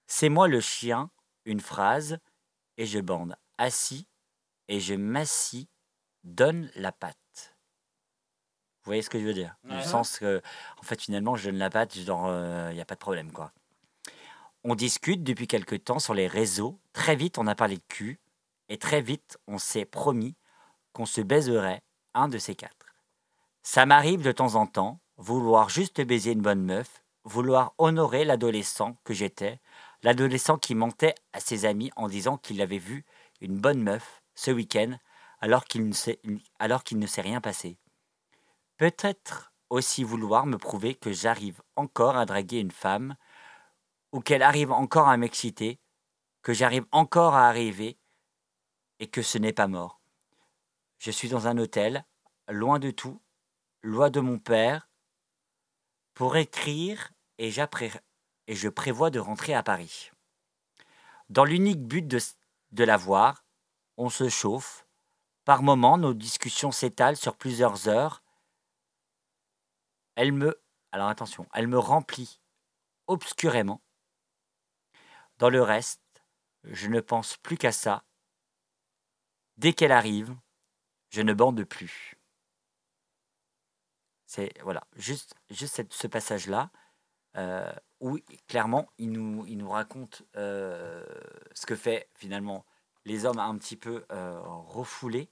C'est 0.05 0.29
moi 0.29 0.47
le 0.47 0.61
chien, 0.61 1.09
une 1.45 1.59
phrase, 1.59 2.19
et 2.77 2.85
je 2.85 2.99
bande. 2.99 3.35
Assis, 3.57 4.07
et 4.67 4.79
je 4.79 4.93
m'assis, 4.93 5.67
donne 6.23 6.69
la 6.75 6.91
patte. 6.91 7.55
Vous 8.83 8.89
voyez 8.89 9.01
ce 9.01 9.09
que 9.09 9.19
je 9.19 9.25
veux 9.25 9.33
dire? 9.33 9.55
Du 9.63 9.81
sens 9.81 10.19
que, 10.19 10.41
en 10.77 10.83
fait, 10.83 11.01
finalement, 11.01 11.35
je 11.35 11.49
donne 11.49 11.59
la 11.59 11.71
patte, 11.71 11.97
genre, 11.97 12.27
il 12.69 12.75
n'y 12.75 12.81
a 12.81 12.85
pas 12.85 12.95
de 12.95 12.99
problème, 12.99 13.31
quoi. 13.31 13.51
On 14.63 14.75
discute 14.75 15.23
depuis 15.23 15.47
quelque 15.47 15.75
temps 15.75 15.99
sur 15.99 16.13
les 16.13 16.27
réseaux. 16.27 16.79
Très 16.93 17.15
vite, 17.15 17.39
on 17.39 17.47
a 17.47 17.55
parlé 17.55 17.77
de 17.77 17.83
cul. 17.87 18.19
Et 18.69 18.77
très 18.77 19.01
vite, 19.01 19.39
on 19.47 19.57
s'est 19.57 19.85
promis 19.85 20.35
qu'on 20.93 21.05
se 21.05 21.21
baiserait 21.21 21.81
un 22.13 22.27
de 22.27 22.37
ces 22.37 22.53
quatre. 22.53 22.76
Ça 23.69 23.85
m'arrive 23.85 24.21
de 24.21 24.31
temps 24.31 24.55
en 24.55 24.65
temps, 24.65 25.01
vouloir 25.17 25.67
juste 25.67 25.99
baiser 25.99 26.31
une 26.31 26.41
bonne 26.41 26.63
meuf, 26.63 27.03
vouloir 27.25 27.73
honorer 27.77 28.23
l'adolescent 28.23 28.95
que 29.03 29.13
j'étais, 29.13 29.59
l'adolescent 30.03 30.57
qui 30.57 30.73
mentait 30.73 31.15
à 31.33 31.41
ses 31.41 31.65
amis 31.65 31.91
en 31.97 32.07
disant 32.07 32.37
qu'il 32.37 32.61
avait 32.61 32.77
vu 32.77 33.03
une 33.41 33.59
bonne 33.59 33.83
meuf 33.83 34.23
ce 34.35 34.51
week-end 34.51 34.97
alors 35.41 35.65
qu'il 35.65 35.85
ne 35.85 35.91
s'est 35.91 37.21
rien 37.21 37.41
passé. 37.41 37.77
Peut-être 38.77 39.51
aussi 39.69 40.05
vouloir 40.05 40.45
me 40.45 40.57
prouver 40.57 40.95
que 40.95 41.11
j'arrive 41.11 41.61
encore 41.75 42.15
à 42.15 42.25
draguer 42.25 42.61
une 42.61 42.71
femme 42.71 43.17
ou 44.13 44.21
qu'elle 44.21 44.43
arrive 44.43 44.71
encore 44.71 45.09
à 45.09 45.17
m'exciter, 45.17 45.81
que 46.41 46.53
j'arrive 46.53 46.85
encore 46.93 47.35
à 47.35 47.49
arriver 47.49 47.97
et 49.01 49.07
que 49.07 49.21
ce 49.21 49.37
n'est 49.37 49.51
pas 49.51 49.67
mort. 49.67 49.99
Je 50.99 51.11
suis 51.11 51.27
dans 51.27 51.47
un 51.47 51.57
hôtel, 51.57 52.05
loin 52.47 52.79
de 52.79 52.91
tout, 52.91 53.19
loin 53.83 54.09
de 54.09 54.19
mon 54.19 54.39
père, 54.39 54.89
pour 56.13 56.35
écrire 56.35 57.11
et, 57.37 57.51
je 57.51 58.69
prévois 58.69 59.09
de 59.09 59.19
rentrer 59.19 59.53
à 59.53 59.63
Paris. 59.63 60.11
Dans 61.29 61.45
l'unique 61.45 61.83
but 61.83 62.07
de 62.07 62.83
la 62.83 62.97
voir, 62.97 63.45
on 63.97 64.09
se 64.09 64.29
chauffe. 64.29 64.87
Par 65.45 65.61
moments, 65.61 65.97
nos 65.97 66.13
discussions 66.13 66.71
s'étalent 66.71 67.15
sur 67.15 67.37
plusieurs 67.37 67.87
heures. 67.87 68.23
Elle 70.15 70.31
me, 70.31 70.59
alors 70.91 71.09
attention, 71.09 71.47
elle 71.53 71.67
me 71.67 71.77
remplit 71.77 72.41
obscurément. 73.05 73.81
Dans 75.37 75.49
le 75.49 75.61
reste, 75.61 76.01
je 76.63 76.87
ne 76.87 76.99
pense 76.99 77.37
plus 77.37 77.57
qu'à 77.57 77.71
ça. 77.71 78.03
Dès 79.57 79.73
qu'elle 79.73 79.91
arrive, 79.91 80.35
je 81.09 81.21
ne 81.21 81.33
bande 81.33 81.63
plus. 81.63 82.16
C'est 84.27 84.51
voilà, 84.61 84.83
juste, 84.97 85.33
juste 85.49 85.75
cette- 85.75 85.93
ce 85.93 86.05
passage-là, 86.05 86.69
euh, 87.37 87.71
où 88.01 88.19
clairement 88.47 88.87
il 88.97 89.11
nous, 89.11 89.45
il 89.47 89.57
nous 89.57 89.69
raconte 89.69 90.23
euh, 90.35 91.03
ce 91.53 91.65
que 91.65 91.75
fait 91.75 92.09
finalement 92.13 92.65
les 93.05 93.25
hommes 93.25 93.39
un 93.39 93.57
petit 93.57 93.77
peu 93.77 94.05
euh, 94.11 94.39
refoulés, 94.41 95.29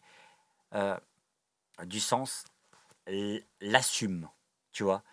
euh, 0.73 0.97
du 1.84 1.99
sens 1.99 2.45
l'assume, 3.59 4.30
tu 4.72 4.84
vois. 4.84 5.03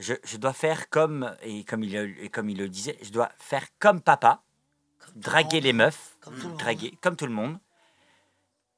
Je, 0.00 0.14
je 0.24 0.36
dois 0.36 0.52
faire 0.52 0.90
comme, 0.90 1.34
et 1.42 1.64
comme, 1.64 1.82
il, 1.84 1.92
le- 1.92 2.22
et 2.22 2.28
comme 2.28 2.48
il 2.50 2.58
le 2.58 2.68
disait, 2.68 2.98
je 3.02 3.10
dois 3.10 3.30
faire 3.38 3.66
comme 3.78 4.00
papa, 4.00 4.42
draguer 5.14 5.60
les 5.60 5.72
meufs, 5.72 6.16
Comme 6.20 6.36
monde. 6.38 6.56
draguer 6.58 6.98
comme 7.00 7.16
tout 7.16 7.26
le 7.26 7.32
monde. 7.32 7.58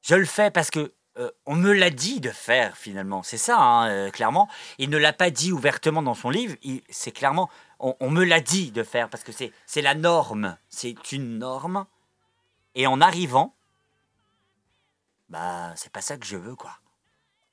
Je 0.01 0.15
le 0.15 0.25
fais 0.25 0.51
parce 0.51 0.69
que 0.71 0.93
euh, 1.17 1.29
on 1.45 1.55
me 1.55 1.73
l'a 1.73 1.89
dit 1.89 2.21
de 2.21 2.29
faire 2.29 2.77
finalement, 2.77 3.23
c'est 3.23 3.37
ça, 3.37 3.59
hein, 3.59 3.89
euh, 3.89 4.11
clairement. 4.11 4.47
Il 4.77 4.89
ne 4.89 4.97
l'a 4.97 5.13
pas 5.13 5.29
dit 5.29 5.51
ouvertement 5.51 6.01
dans 6.01 6.13
son 6.13 6.29
livre, 6.29 6.55
c'est 6.89 7.11
clairement, 7.11 7.49
on, 7.79 7.95
on 7.99 8.09
me 8.09 8.23
l'a 8.23 8.39
dit 8.39 8.71
de 8.71 8.83
faire 8.83 9.09
parce 9.09 9.23
que 9.23 9.31
c'est 9.31 9.81
la 9.81 9.95
norme, 9.95 10.57
c'est 10.69 11.11
une 11.11 11.37
norme. 11.37 11.85
Et 12.75 12.87
en 12.87 13.01
arrivant, 13.01 13.53
bah 15.27 15.73
c'est 15.75 15.91
pas 15.91 16.01
ça 16.01 16.17
que 16.17 16.25
je 16.25 16.37
veux 16.37 16.55
quoi. 16.55 16.77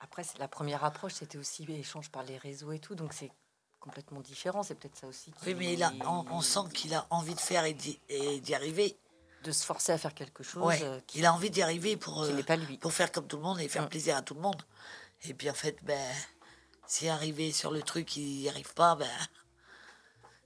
Après, 0.01 0.23
la 0.39 0.47
première 0.47 0.85
approche, 0.85 1.15
c'était 1.15 1.39
aussi 1.39 1.65
échange 1.69 2.11
par 2.11 2.23
les 2.23 2.39
réseaux 2.39 2.71
et 2.71 2.79
tout, 2.79 2.95
donc 2.95 3.13
c'est 3.13 3.33
complètement 3.81 4.21
différent. 4.21 4.63
C'est 4.63 4.77
peut-être 4.77 4.97
ça 4.97 5.09
aussi. 5.09 5.33
Oui, 5.45 5.55
mais 5.55 5.73
il 5.73 5.83
a, 5.83 5.93
on, 6.07 6.25
on 6.31 6.41
sent 6.41 6.73
qu'il 6.73 6.95
a 6.95 7.07
envie 7.11 7.35
de 7.35 7.41
faire 7.41 7.65
et 7.65 7.75
d'y 7.75 8.55
arriver. 8.55 8.97
De 9.45 9.53
se 9.53 9.65
forcer 9.65 9.93
à 9.93 9.99
faire 9.99 10.15
quelque 10.15 10.43
chose. 10.43 10.63
Ouais, 10.65 10.83
euh, 10.83 11.01
il 11.15 11.25
a 11.25 11.33
envie 11.33 11.51
d'y 11.51 11.63
arriver 11.63 11.97
pour, 11.97 12.25
qui 12.25 12.33
euh, 12.33 12.35
n'est 12.35 12.43
pas 12.43 12.57
lui. 12.57 12.77
pour 12.79 12.93
faire 12.93 13.13
comme 13.13 13.27
tout 13.29 13.37
le 13.37 13.43
monde 13.43 13.61
et 13.61 13.69
faire 13.69 13.89
plaisir 13.89 14.17
à 14.17 14.23
tout 14.23 14.35
le 14.35 14.41
monde. 14.41 14.61
Et 15.25 15.35
puis 15.35 15.49
en 15.49 15.55
fait, 15.55 15.77
ben, 15.85 16.01
s'il 16.87 17.09
arrivé 17.09 17.53
sur 17.53 17.71
le 17.71 17.83
truc, 17.83 18.17
il 18.17 18.41
n'y 18.41 18.49
arrive 18.49 18.75
pas, 18.75 18.97
ben, 18.97 19.09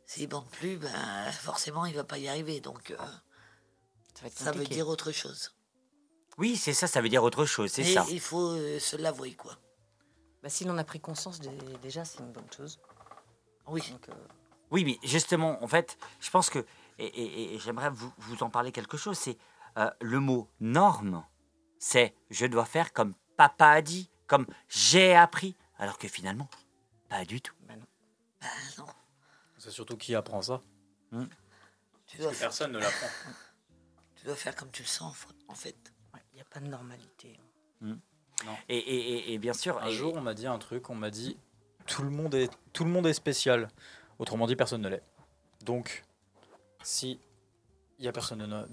s'il 0.07 0.29
bande 0.29 0.49
plus, 0.51 0.77
ben, 0.77 1.33
forcément, 1.33 1.87
il 1.87 1.95
va 1.95 2.05
pas 2.05 2.19
y 2.19 2.29
arriver. 2.29 2.61
Donc, 2.61 2.91
euh, 2.91 2.97
ça, 4.15 4.21
va 4.23 4.27
être 4.29 4.39
ça 4.39 4.53
veut 4.53 4.65
dire 4.67 4.89
autre 4.89 5.11
chose. 5.13 5.55
Oui, 6.39 6.57
c'est 6.57 6.75
ça, 6.75 6.87
ça 6.87 7.01
veut 7.01 7.09
dire 7.09 7.23
autre 7.25 7.45
chose, 7.47 7.71
c'est 7.71 7.83
Mais 7.83 7.95
ça. 7.95 8.07
il 8.11 8.21
faut 8.21 8.51
euh, 8.53 8.79
se 8.79 8.97
l'avouer, 8.97 9.35
quoi. 9.35 9.57
Bah, 10.43 10.49
S'il 10.49 10.71
en 10.71 10.77
a 10.79 10.85
pris 10.85 11.01
conscience, 11.01 11.41
dé- 11.41 11.51
déjà, 11.83 12.05
c'est 12.05 12.19
une 12.19 12.33
bonne 12.33 12.51
chose. 12.55 12.79
Oui. 13.67 13.83
Donc, 13.91 14.09
euh, 14.09 14.13
Oui, 14.71 14.85
mais 14.85 14.99
justement, 15.07 15.63
en 15.63 15.69
fait, 15.69 15.97
je 16.21 16.31
pense 16.31 16.51
que, 16.51 16.65
et, 17.07 17.23
et- 17.23 17.55
et 17.55 17.59
j'aimerais 17.59 17.91
vous, 17.91 18.13
vous 18.19 18.43
en 18.43 18.51
parler 18.51 18.73
quelque 18.73 18.97
chose, 18.97 19.19
c'est 19.19 19.37
euh, 19.79 19.91
le 20.01 20.21
mot 20.21 20.49
norme, 20.61 21.25
c'est 21.79 22.15
je 22.31 22.47
dois 22.47 22.65
faire 22.65 22.93
comme 22.93 23.15
papa 23.37 23.67
a 23.69 23.83
dit, 23.83 24.11
comme 24.27 24.47
j'ai 24.69 25.15
appris, 25.15 25.57
alors 25.79 25.99
que 25.99 26.09
finalement, 26.09 26.49
pas 27.09 27.25
du 27.25 27.41
tout. 27.41 27.55
Ben 27.67 27.79
non. 28.79 28.87
C'est 29.59 29.71
surtout 29.71 29.97
qui 29.97 30.15
apprend 30.15 30.43
ça 30.43 30.61
Tu 32.07 32.17
dois, 32.19 32.27
Parce 32.27 32.37
que 32.37 32.41
personne 32.41 32.73
ne 32.73 32.79
l'apprend. 32.79 33.07
tu 34.17 34.25
dois 34.27 34.35
faire 34.35 34.55
comme 34.57 34.71
tu 34.71 34.83
le 34.83 34.89
sens, 34.89 35.27
en 35.49 35.55
fait. 35.55 35.77
il 36.33 36.35
n'y 36.37 36.41
a 36.41 36.45
pas 36.45 36.61
de 36.61 36.67
normalité. 36.67 37.39
Et, 38.69 38.77
et- 38.77 39.13
et- 39.31 39.33
et 39.35 39.39
bien 39.39 39.53
sûr, 39.53 39.79
Un 39.79 39.87
et- 39.87 39.93
jour, 39.93 40.15
on 40.17 40.21
m'a 40.21 40.35
dit 40.35 40.47
un 40.47 40.59
truc, 40.59 40.91
on 40.91 40.95
m'a 40.97 41.11
dit 41.11 41.39
tout 41.87 42.03
le 42.03 42.11
monde 42.11 42.35
est 42.35 42.51
tout 42.73 42.85
le 42.85 42.91
monde 42.91 43.07
est 43.07 43.13
spécial. 43.15 43.69
Autrement 44.19 44.47
dit, 44.47 44.57
personne 44.57 44.83
ne 44.83 44.89
l'est. 44.89 45.03
Donc, 45.65 46.05
si 46.85 47.21
il 47.99 48.05
y 48.05 48.09
a 48.09 48.13
personne 48.13 48.39
de, 48.47 48.67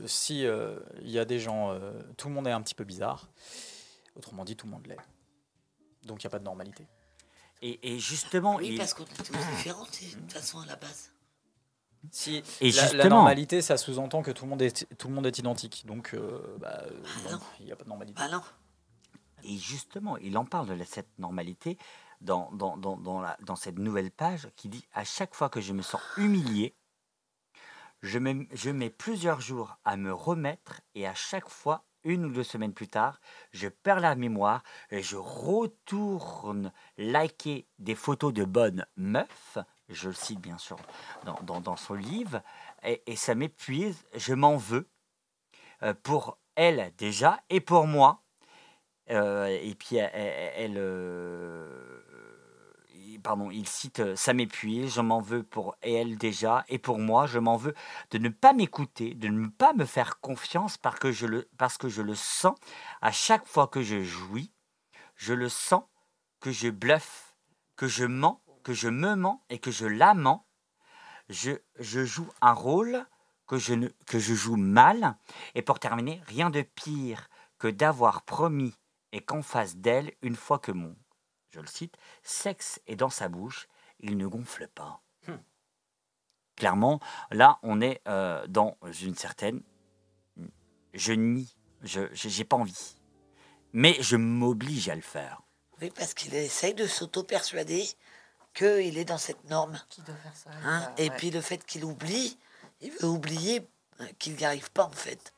de 0.00 0.06
si 0.06 0.46
euh, 0.46 0.78
il 1.00 1.10
y 1.10 1.18
a 1.18 1.24
des 1.24 1.40
gens, 1.40 1.72
euh, 1.72 1.92
tout 2.16 2.28
le 2.28 2.34
monde 2.34 2.46
est 2.46 2.52
un 2.52 2.62
petit 2.62 2.74
peu 2.74 2.84
bizarre. 2.84 3.28
Autrement 4.14 4.44
dit, 4.44 4.56
tout 4.56 4.66
le 4.66 4.72
monde 4.72 4.86
l'est. 4.86 4.96
Donc, 6.04 6.22
il 6.22 6.26
n'y 6.26 6.28
a 6.28 6.30
pas 6.30 6.38
de 6.38 6.44
normalité. 6.44 6.86
et, 7.62 7.94
et 7.94 7.98
justement, 7.98 8.56
Oui, 8.56 8.68
il- 8.72 8.78
parce 8.78 8.94
qu'on 8.94 9.02
est 9.04 9.22
tous 9.24 9.32
différents, 9.56 9.82
de 9.84 10.20
toute 10.20 10.32
façon, 10.32 10.60
à 10.60 10.66
la 10.66 10.76
base. 10.76 11.10
Si 12.12 12.42
Et 12.60 12.70
la, 12.70 12.92
la 12.92 13.08
normalité, 13.08 13.60
ça 13.62 13.76
sous-entend 13.76 14.22
que 14.22 14.30
tout 14.30 14.44
le 14.44 14.50
monde 14.50 14.62
est 14.62 14.86
tout 14.96 15.08
le 15.08 15.14
monde 15.14 15.26
est 15.26 15.38
identique. 15.38 15.84
Donc, 15.86 16.14
euh, 16.14 16.56
bah, 16.58 16.82
euh, 16.84 16.90
non, 17.32 17.40
il 17.58 17.66
n'y 17.66 17.72
a 17.72 17.76
pas 17.76 17.82
de 17.84 17.88
normalité. 17.88 18.20
Ah 18.22 18.28
non. 18.28 18.42
Et 19.42 19.56
justement, 19.56 20.16
il 20.18 20.38
en 20.38 20.44
parle 20.44 20.78
de 20.78 20.84
cette 20.84 21.18
normalité 21.18 21.76
dans, 22.20 22.52
dans, 22.52 22.76
dans, 22.76 22.96
dans, 22.96 23.20
la- 23.20 23.36
dans 23.40 23.56
cette 23.56 23.78
nouvelle 23.78 24.12
page 24.12 24.48
qui 24.54 24.68
dit 24.68 24.84
À 24.94 25.02
chaque 25.04 25.34
fois 25.34 25.48
que 25.48 25.60
je 25.60 25.72
me 25.72 25.82
sens 25.82 26.00
humilié, 26.16 26.74
je, 28.02 28.18
mets- 28.18 28.90
plusieurs 28.90 29.40
jours 29.40 29.78
à 29.84 29.96
me 29.96 30.12
remettre 30.12 30.80
et 30.94 31.06
à 31.06 31.14
chaque 31.14 31.48
fois, 31.48 31.84
une 32.04 32.26
ou 32.26 32.30
deux 32.30 32.44
semaines 32.44 32.72
plus 32.72 32.88
tard, 32.88 33.20
je 33.52 33.68
perds 33.68 34.00
la 34.00 34.14
mémoire 34.14 34.62
et 34.90 35.02
je 35.02 35.16
retourne 35.16 36.72
liker 36.98 37.66
des 37.78 37.96
photos 37.96 38.32
de 38.32 38.44
bonnes 38.44 38.86
meufs. 38.96 39.58
Je 39.88 40.08
le 40.08 40.14
cite 40.14 40.40
bien 40.40 40.58
sûr 40.58 40.76
dans, 41.24 41.76
son 41.76 41.94
livre. 41.94 42.42
Et, 42.84 43.16
ça 43.16 43.34
m'épuise, 43.34 44.04
je 44.14 44.34
m'en 44.34 44.56
veux 44.56 44.88
euh, 45.82 45.94
pour 45.94 46.38
elle 46.54 46.92
déjà 46.96 47.40
et 47.50 47.60
pour 47.60 47.86
moi. 47.86 48.22
Euh, 49.10 49.46
et 49.46 49.74
puis 49.74 49.96
elle, 49.96 50.74
euh, 50.76 51.95
pardon, 53.26 53.50
il 53.50 53.66
cite 53.66 53.98
euh, 53.98 54.14
ça 54.14 54.34
m'épuise, 54.34 54.94
je 54.94 55.00
m'en 55.00 55.20
veux 55.20 55.42
pour 55.42 55.74
elle 55.80 56.16
déjà 56.16 56.64
et 56.68 56.78
pour 56.78 57.00
moi, 57.00 57.26
je 57.26 57.40
m'en 57.40 57.56
veux 57.56 57.74
de 58.12 58.18
ne 58.18 58.28
pas 58.28 58.52
m'écouter, 58.52 59.14
de 59.14 59.26
ne 59.26 59.48
pas 59.48 59.72
me 59.72 59.84
faire 59.84 60.20
confiance 60.20 60.78
parce 60.78 61.00
que 61.00 61.10
je 61.10 61.26
le 61.26 61.48
parce 61.58 61.76
que 61.76 61.88
je 61.88 62.02
le 62.02 62.14
sens 62.14 62.54
à 63.02 63.10
chaque 63.10 63.44
fois 63.44 63.66
que 63.66 63.82
je 63.82 64.00
jouis, 64.00 64.52
je 65.16 65.34
le 65.34 65.48
sens 65.48 65.82
que 66.38 66.52
je 66.52 66.68
bluffe, 66.68 67.36
que 67.74 67.88
je 67.88 68.04
mens, 68.04 68.44
que 68.62 68.72
je 68.72 68.88
me 68.88 69.16
mens 69.16 69.42
et 69.50 69.58
que 69.58 69.72
je 69.72 69.86
la 69.86 70.14
mens. 70.14 70.46
Je, 71.28 71.50
je 71.80 72.04
joue 72.04 72.28
un 72.40 72.52
rôle 72.52 73.04
que 73.48 73.58
je, 73.58 73.74
ne, 73.74 73.88
que 74.06 74.20
je 74.20 74.34
joue 74.34 74.56
mal. 74.56 75.16
Et 75.56 75.62
pour 75.62 75.80
terminer, 75.80 76.22
rien 76.28 76.48
de 76.48 76.62
pire 76.62 77.26
que 77.58 77.66
d'avoir 77.66 78.22
promis 78.22 78.74
et 79.10 79.20
qu'en 79.20 79.42
face 79.42 79.78
d'elle, 79.78 80.12
une 80.22 80.36
fois 80.36 80.60
que 80.60 80.70
mon, 80.70 80.94
je 81.56 81.60
le 81.62 81.66
cite, 81.66 81.96
sexe 82.22 82.80
est 82.86 82.96
dans 82.96 83.08
sa 83.10 83.28
bouche, 83.28 83.66
il 84.00 84.16
ne 84.18 84.26
gonfle 84.26 84.68
pas. 84.68 85.00
Clairement, 86.56 87.00
là, 87.30 87.58
on 87.62 87.80
est 87.82 88.00
euh, 88.08 88.46
dans 88.46 88.76
une 89.02 89.14
certaine... 89.14 89.62
Je 90.94 91.12
nie, 91.12 91.54
je 91.82 92.00
n'ai 92.38 92.44
pas 92.44 92.56
envie. 92.56 92.96
Mais 93.74 93.94
je 94.00 94.16
m'oblige 94.16 94.88
à 94.88 94.94
le 94.94 95.02
faire. 95.02 95.42
Oui, 95.82 95.90
parce 95.94 96.14
qu'il 96.14 96.34
essaye 96.34 96.72
de 96.72 96.86
s'auto-persuader 96.86 97.86
qu'il 98.54 98.96
est 98.96 99.04
dans 99.04 99.18
cette 99.18 99.44
norme. 99.50 99.78
Qui 99.90 100.00
doit 100.00 100.14
faire 100.16 100.34
ça 100.34 100.50
Hein, 100.64 100.90
et 100.96 101.10
ouais. 101.10 101.16
puis 101.18 101.30
le 101.30 101.42
fait 101.42 101.62
qu'il 101.66 101.84
oublie, 101.84 102.38
il 102.80 102.90
veut 102.92 103.08
oublier 103.08 103.68
euh, 104.00 104.06
qu'il 104.18 104.36
n'y 104.36 104.44
arrive 104.46 104.70
pas 104.72 104.84
en 104.86 104.90
fait. 104.92 105.34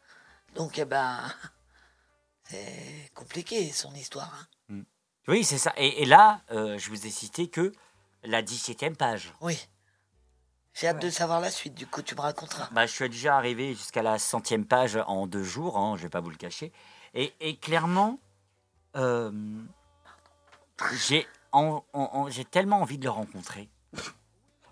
Donc, 0.55 0.79
eh 0.79 0.85
ben, 0.85 1.21
c'est 2.45 3.11
compliqué 3.15 3.73
son 3.73 3.93
histoire. 3.95 4.33
hein. 4.33 4.47
Oui, 5.29 5.45
c'est 5.45 5.59
ça. 5.59 5.73
Et, 5.77 6.03
et 6.03 6.05
là, 6.07 6.41
euh, 6.51 6.79
je 6.79 6.89
vous 6.91 7.07
ai 7.07 7.11
cité 7.11 7.49
que 7.49 7.73
la 8.25 8.43
17e 8.43 8.95
page. 8.97 9.33
Oui. 9.41 9.59
J'ai 10.75 10.89
hâte 10.89 11.03
de 11.03 11.11
savoir 11.11 11.41
la 11.41 11.51
suite, 11.51 11.75
du 11.75 11.87
coup, 11.87 12.03
tu 12.03 12.15
me 12.15 12.21
raconteras. 12.21 12.69
Bah, 12.73 12.87
je 12.87 12.93
suis 12.93 13.09
déjà 13.09 13.37
arrivé 13.37 13.75
jusqu'à 13.75 14.03
la 14.03 14.19
centième 14.19 14.65
page 14.65 14.97
en 15.07 15.27
deux 15.27 15.43
jours, 15.43 15.77
hein, 15.77 15.97
je 15.97 16.03
vais 16.05 16.09
pas 16.09 16.21
vous 16.21 16.31
le 16.31 16.37
cacher. 16.37 16.73
Et, 17.15 17.33
et 17.41 17.57
clairement, 17.57 18.19
euh, 18.97 19.31
j'ai 21.07 21.27
en- 21.53 21.83
en- 21.93 22.29
tellement 22.51 22.81
envie 22.81 22.99
de 22.99 23.05
le 23.05 23.11
rencontrer. 23.11 23.69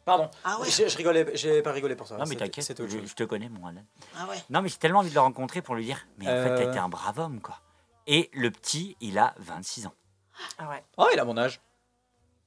Pardon. 0.05 0.31
Ah 0.45 0.61
ouais. 0.61 0.70
Je, 0.70 0.87
je 0.89 0.97
rigolais, 0.97 1.27
j'ai 1.35 1.62
pas 1.62 1.73
rigolé 1.73 1.97
pour 1.97 2.07
ça. 2.07 2.16
Non, 2.16 2.24
mais 2.28 2.37
t'inquiète, 2.37 2.87
je, 2.87 3.05
je 3.05 3.15
te 3.15 3.24
connais, 3.24 3.49
mon 3.49 3.66
Alan. 3.66 3.83
Ah 4.16 4.27
ouais. 4.28 4.37
Non, 4.51 4.62
mais 4.62 4.69
j'ai 4.69 4.77
tellement 4.77 5.01
envie 5.01 5.09
de 5.11 5.15
le 5.15 5.20
rencontrer 5.20 5.62
pour 5.62 5.74
lui 5.74 5.85
dire 5.85 6.07
Mais 6.19 6.27
en 6.27 6.28
fait, 6.45 6.51
Euh. 6.51 6.57
t'as 6.57 6.69
été 6.70 6.78
un 6.78 6.89
brave 6.89 7.19
homme, 7.19 7.41
quoi. 7.41 7.61
Et 8.07 8.31
le 8.33 8.53
petit, 8.53 8.97
il 9.01 9.19
a 9.19 9.35
26 9.39 9.87
ans. 9.89 9.95
Ah 10.58 10.68
ouais. 10.68 10.82
Oh, 10.96 11.06
il 11.12 11.18
a 11.20 11.24
mon 11.24 11.36
âge. 11.36 11.60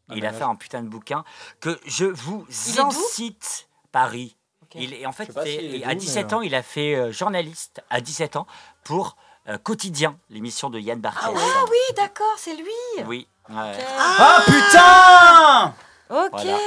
Ah, 0.09 0.13
il 0.15 0.25
a 0.25 0.33
fait 0.33 0.43
un 0.43 0.55
putain 0.55 0.81
de 0.81 0.87
bouquin 0.89 1.23
que 1.59 1.79
je 1.85 2.05
vous 2.05 2.45
Il 2.67 2.79
incite 2.79 3.67
Paris. 3.91 4.35
Il 4.75 4.93
est, 4.93 5.05
en 5.05 5.11
fait, 5.11 5.29
est 5.45 5.83
à 5.83 5.93
d'où, 5.95 5.99
17 5.99 6.27
mais, 6.27 6.33
ans, 6.33 6.41
il 6.41 6.53
a 6.53 6.61
fait 6.61 6.93
euh, 6.95 7.11
journaliste 7.11 7.81
à 7.89 8.01
17 8.01 8.35
ans 8.35 8.45
pour 8.83 9.17
euh, 9.47 9.57
Quotidien, 9.57 10.17
l'émission 10.29 10.69
de 10.69 10.79
Yann 10.79 10.99
Barthès. 10.99 11.31
Ah 11.35 11.65
oui, 11.69 11.95
d'accord, 11.95 12.35
c'est 12.37 12.55
lui. 12.55 13.03
Oui. 13.07 13.27
ouais. 13.49 13.55
Ah 13.97 14.43
putain 14.45 15.73
Ok. 16.09 16.29
Voilà. 16.31 16.57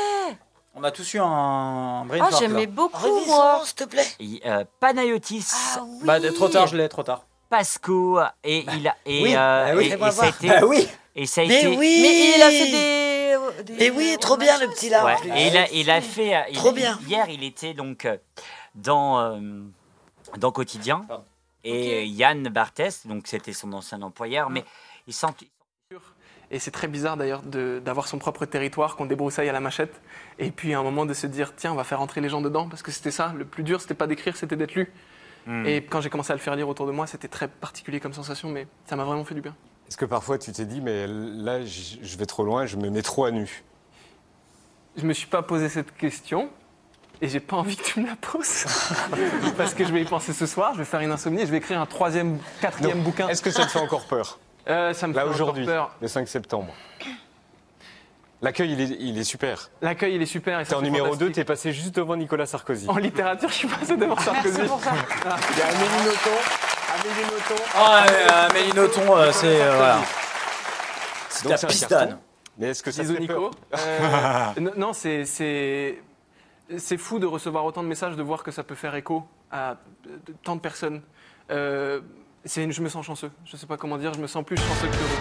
On 0.75 0.83
a 0.85 0.91
tous 0.91 1.15
eu 1.15 1.19
un 1.21 2.05
brain 2.07 2.19
Ah, 2.23 2.31
fart, 2.31 2.41
j'aimais 2.41 2.67
beaucoup, 2.67 3.25
moi. 3.27 3.61
s'il 3.65 3.75
te 3.75 3.85
plaît. 3.85 4.07
Et, 4.19 4.41
euh, 4.47 4.65
Panayotis, 4.81 5.47
Ah 5.77 5.83
oui. 5.85 6.01
Bah, 6.05 6.19
trop 6.33 6.49
tard, 6.49 6.67
je 6.67 6.77
l'ai, 6.77 6.89
trop 6.89 7.03
tard. 7.03 7.25
Pasco, 7.51 8.19
et 8.43 8.65
il 8.75 8.89
a. 8.89 8.97
Et, 9.05 9.23
oui, 9.23 9.37
euh, 9.37 9.67
bah 9.67 9.77
oui, 9.77 9.85
et- 10.25 10.29
été. 10.29 10.49
Bah 10.49 10.67
oui. 10.67 10.89
Et 11.15 11.27
ça 11.27 11.43
a 11.43 11.47
Mais 11.47 11.59
été. 11.59 11.69
oui 11.69 11.99
Mais 12.03 12.37
il 12.37 12.43
a 12.43 12.51
fait 12.51 13.63
des. 13.65 13.73
des 13.75 13.79
Mais 13.79 13.91
oui, 13.91 14.17
trop 14.21 14.37
bien 14.37 14.59
le 14.59 14.69
petit 14.69 14.89
là. 14.89 15.05
Ouais, 15.05 15.17
et 15.37 15.49
il 15.49 15.57
a, 15.57 15.71
il 15.73 15.91
a 15.91 16.01
fait. 16.01 16.35
euh, 16.35 16.41
il- 16.51 16.57
Trop 16.57 16.73
bien. 16.73 16.99
Hier, 17.07 17.27
il 17.29 17.45
était 17.45 17.75
donc 17.75 18.05
euh, 18.07 18.17
dans, 18.75 19.19
euh, 19.21 19.41
dans 20.39 20.53
Quotidien. 20.53 21.07
Et 21.65 21.95
euh, 21.95 22.03
Yann 22.05 22.43
Barthès, 22.49 23.07
donc 23.07 23.27
c'était 23.27 23.53
son 23.53 23.73
ancien 23.73 24.01
employeur, 24.03 24.51
mais 24.51 24.65
il 25.07 25.13
sent. 25.13 25.27
Et 26.51 26.59
c'est 26.59 26.71
très 26.71 26.89
bizarre 26.89 27.17
d'ailleurs 27.17 27.43
de- 27.43 27.81
d'avoir 27.85 28.07
son 28.09 28.19
propre 28.19 28.45
territoire 28.47 28.97
qu'on 28.97 29.07
débroussaille 29.07 29.49
à 29.49 29.53
la 29.53 29.61
machette. 29.61 30.01
Et 30.39 30.51
puis 30.51 30.75
à 30.75 30.79
un 30.81 30.83
moment 30.83 31.07
de 31.07 31.15
se 31.15 31.27
dire, 31.27 31.55
tiens, 31.57 31.73
on 31.73 31.77
va 31.77 31.85
faire 31.85 32.01
entrer 32.01 32.21
les 32.21 32.29
gens 32.29 32.41
dedans. 32.43 32.69
Parce 32.69 32.83
que 32.83 32.91
c'était 32.91 33.11
ça, 33.11 33.33
le 33.37 33.45
plus 33.45 33.63
dur, 33.63 33.81
c'était 33.81 33.95
pas 33.95 34.07
d'écrire, 34.07 34.37
c'était 34.37 34.57
d'être 34.57 34.75
lu. 34.75 34.93
Hmm. 35.47 35.65
Et 35.67 35.83
quand 35.83 36.01
j'ai 36.01 36.11
commencé 36.11 36.31
à 36.33 36.37
le 36.37 36.41
faire 36.43 36.55
lire 36.57 36.69
autour 36.69 36.87
de 36.87 36.93
moi, 36.93 37.07
c'était 37.07 37.29
très 37.29 37.49
particulier 37.49 38.01
comme 38.01 38.13
sensation, 38.13 38.49
mais 38.51 38.67
ça 38.87 38.97
m'a 38.97 39.05
vraiment 39.05 39.25
fait 39.25 39.35
du 39.35 39.41
bien. 39.41 39.55
Est-ce 39.93 39.99
que 39.99 40.07
parfois 40.07 40.39
tu 40.39 40.51
t'es 40.53 40.65
dit, 40.65 40.81
mais 40.81 41.07
là, 41.07 41.59
je 41.67 42.17
vais 42.17 42.25
trop 42.25 42.45
loin, 42.45 42.65
je 42.65 42.79
me 42.79 42.89
mets 42.89 43.03
trop 43.03 43.27
à 43.27 43.31
nu 43.31 43.63
Je 44.97 45.05
me 45.05 45.13
suis 45.13 45.27
pas 45.27 45.43
posé 45.43 45.69
cette 45.69 45.95
question. 45.95 46.49
Et 47.21 47.29
j'ai 47.29 47.41
pas 47.41 47.57
envie 47.59 47.77
que 47.77 47.83
tu 47.83 48.01
me 48.01 48.07
la 48.07 48.17
poses. 48.17 48.65
Parce 49.59 49.75
que 49.75 49.85
je 49.85 49.93
vais 49.93 50.01
y 50.01 50.07
penser 50.07 50.33
ce 50.33 50.47
soir, 50.47 50.73
je 50.73 50.79
vais 50.79 50.87
faire 50.87 51.01
une 51.01 51.11
insomnie 51.11 51.43
et 51.43 51.47
je 51.47 51.51
vais 51.51 51.59
écrire 51.59 51.79
un 51.79 51.85
troisième, 51.85 52.39
quatrième 52.63 52.97
Donc, 53.03 53.05
bouquin. 53.05 53.29
Est-ce 53.29 53.43
que 53.43 53.51
ça 53.51 53.67
te 53.67 53.71
fait 53.71 53.81
encore 53.81 54.07
peur? 54.07 54.39
Euh, 54.67 54.95
Ça 54.95 55.07
me 55.09 55.13
Là 55.13 55.31
fait 55.31 55.43
encore 55.43 55.55
peur. 55.63 55.95
le 56.01 56.09
5 56.09 56.27
septembre. 56.27 56.73
L'accueil, 58.41 58.73
il 58.73 58.81
est, 58.81 58.97
il 58.99 59.19
est 59.19 59.25
super. 59.25 59.69
L'accueil, 59.83 60.15
il 60.15 60.23
est 60.23 60.27
super. 60.27 60.59
ça, 60.61 60.65
T'es 60.71 60.75
en 60.75 60.81
numéro 60.81 61.09
2, 61.09 61.13
fantastique. 61.13 61.35
t'es 61.35 61.45
passé 61.45 61.73
juste 61.75 61.95
devant 61.97 62.17
Nicolas 62.17 62.47
Sarkozy. 62.47 62.89
En 62.89 62.97
littérature, 62.97 63.51
je 63.51 63.55
suis 63.57 63.69
passé 63.69 63.95
devant 63.95 64.17
Sarkozy. 64.19 64.59
Il 64.59 64.65
y 64.65 65.63
a 65.63 65.71
Nothomb. 66.05 66.62
Ah, 67.75 68.05
euh, 68.11 68.49
Amélie 68.51 68.73
Nothomb, 68.75 69.17
euh, 69.17 69.33
c'est. 69.33 69.61
euh, 69.63 69.77
voilà. 69.77 69.99
C'est 71.29 71.43
Donc, 71.45 71.51
la 71.53 71.57
c'est 71.57 71.67
un 71.67 71.69
pistonne. 71.69 71.99
carton. 72.09 72.19
Mais 72.59 72.69
est-ce 72.69 72.83
que 72.83 72.91
ça 72.91 73.03
te 73.03 73.09
Bisous 73.09 73.15
fait 73.15 73.21
Nico. 73.21 73.51
peur 73.71 73.79
Euh, 73.79 74.49
non, 74.61 74.71
non, 74.77 74.93
c'est 74.93 75.25
c'est 75.25 76.03
c'est 76.77 76.97
fou 76.99 77.19
de 77.19 77.27
recevoir 77.27 77.65
autant 77.65 77.83
de 77.83 77.89
messages, 77.89 78.15
de 78.17 78.23
voir 78.23 78.43
que 78.43 78.51
ça 78.51 78.63
peut 78.63 78.75
faire 78.75 78.95
écho 78.95 79.25
à 79.51 79.77
de- 80.05 80.33
tant 80.43 80.55
de 80.57 80.61
personnes. 80.61 81.03
Euh, 81.51 82.01
c'est 82.45 82.63
une- 82.65 82.73
je 82.73 82.83
me 82.83 82.89
sens 82.89 83.05
chanceux. 83.07 83.31
Je 83.45 83.57
sais 83.57 83.67
pas 83.67 83.77
comment 83.77 83.97
dire. 83.99 84.13
Je 84.15 84.21
me 84.21 84.27
sens 84.27 84.45
plus 84.45 84.57
chanceux 84.57 84.89
que 84.89 84.95
heureux. 84.95 85.19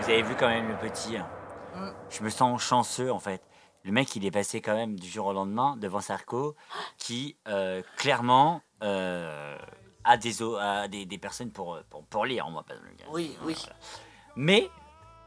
Vous 0.00 0.10
avez 0.10 0.22
vu 0.22 0.34
quand 0.38 0.48
même 0.48 0.68
le 0.68 0.76
petit. 0.76 1.16
hein. 1.16 1.26
Je 2.10 2.22
me 2.22 2.30
sens 2.30 2.62
chanceux 2.62 3.10
en 3.12 3.18
fait. 3.18 3.42
Le 3.84 3.92
mec, 3.92 4.14
il 4.16 4.24
est 4.24 4.30
passé 4.30 4.60
quand 4.62 4.74
même 4.74 4.98
du 4.98 5.08
jour 5.08 5.26
au 5.26 5.32
lendemain 5.34 5.76
devant 5.78 6.00
Sarko, 6.00 6.54
qui 6.96 7.36
euh, 7.48 7.82
clairement 7.98 8.62
euh, 8.84 9.56
a, 10.04 10.16
des, 10.16 11.18
personnes 11.18 11.50
pour, 11.50 11.78
pour, 11.90 12.04
pour 12.04 12.26
lire. 12.26 12.48
Moi, 12.50 12.62
pas 12.62 12.74
Oui, 13.10 13.36
oui. 13.44 13.56
Mais 14.36 14.70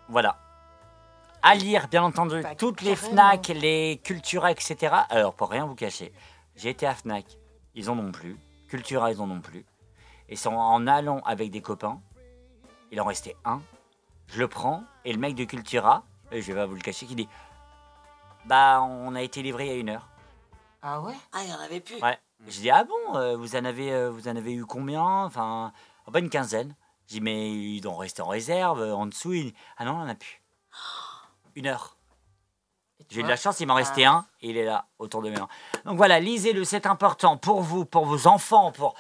voilà. 0.08 0.38
À 1.42 1.56
lire, 1.56 1.88
bien 1.88 2.04
entendu, 2.04 2.42
Bah, 2.42 2.56
toutes 2.56 2.82
les. 2.82 2.96
Fnac, 2.96 3.48
les 3.50 4.00
Cultura, 4.04 4.52
etc. 4.52 4.94
Alors, 5.10 5.34
pour 5.34 5.50
rien 5.50 5.66
vous 5.66 5.76
cacher, 5.76 6.14
j'ai 6.56 6.70
été 6.70 6.86
à 6.86 6.94
Fnac, 6.94 7.26
ils 7.76 7.90
en 7.90 7.98
ont 7.98 8.12
plus. 8.12 8.38
Cultura, 8.68 9.12
ils 9.12 9.22
en 9.22 9.30
ont 9.30 9.42
plus. 9.42 9.66
Et 10.30 10.36
c'est 10.36 10.50
en- 10.50 10.88
allant 10.88 11.22
avec 11.26 11.52
des 11.52 11.62
copains, 11.62 12.02
il 12.92 13.00
en 13.00 13.06
restait 13.06 13.36
un. 13.46 13.62
Je 14.28 14.40
le 14.40 14.48
prends, 14.48 14.84
et 15.06 15.14
le 15.14 15.20
mec 15.20 15.36
de 15.36 15.46
Cultura, 15.46 16.04
et 16.32 16.42
je 16.42 16.48
vais 16.52 16.60
pas 16.60 16.66
vous 16.66 16.76
le 16.76 16.82
cacher, 16.82 17.06
qui 17.06 17.16
dit 17.16 17.30
Bah, 18.46 18.82
on 18.82 19.16
a 19.16 19.22
été 19.22 19.42
livré 19.42 19.68
il 19.68 19.70
y 19.70 19.76
a 19.76 19.78
une 19.78 19.90
heure. 19.90 20.10
Ah 20.82 21.02
ouais? 21.02 21.16
Ah, 21.32 21.44
il 21.44 21.50
y 21.50 21.54
en 21.54 21.60
avait 21.60 21.80
plus. 21.80 22.02
Ouais. 22.02 22.18
Je 22.46 22.62
dis 22.62 22.70
ah 22.70 22.84
bon, 22.84 23.16
euh, 23.16 23.36
vous 23.36 23.56
en 23.56 23.66
avez, 23.66 23.92
euh, 23.92 24.10
vous 24.10 24.28
en 24.28 24.36
avez 24.36 24.54
eu 24.54 24.66
combien? 24.66 25.04
Enfin, 25.26 25.74
bah, 26.08 26.20
une 26.20 26.30
quinzaine. 26.30 26.76
Je 27.08 27.16
dis 27.16 27.22
mais 27.22 27.52
ils 27.52 27.82
doivent 27.82 27.98
rester 27.98 28.22
en 28.22 28.28
réserve, 28.28 28.82
euh, 28.82 28.96
en 28.96 29.06
dessous. 29.08 29.34
Ah 29.78 29.86
non, 29.86 29.94
on 29.94 30.02
en 30.02 30.08
a 30.08 30.16
plus. 30.16 30.42
Une 31.56 31.68
heure. 31.68 31.96
J'ai 33.10 33.22
eu 33.22 33.24
de 33.24 33.28
la 33.30 33.38
chance, 33.38 33.60
il 33.62 33.68
m'en 33.68 33.76
restait 33.76 34.04
Ah. 34.04 34.12
un, 34.12 34.26
et 34.42 34.50
il 34.50 34.58
est 34.58 34.66
là, 34.66 34.86
autour 35.00 35.22
de 35.22 35.30
mes 35.30 35.38
mains. 35.38 35.48
Donc 35.86 35.96
voilà, 35.96 36.20
lisez-le, 36.20 36.66
c'est 36.66 36.86
important 36.86 37.38
pour 37.38 37.62
vous, 37.62 37.86
pour 37.86 38.06
vos 38.06 38.28
enfants, 38.28 38.72
pour 38.72 38.96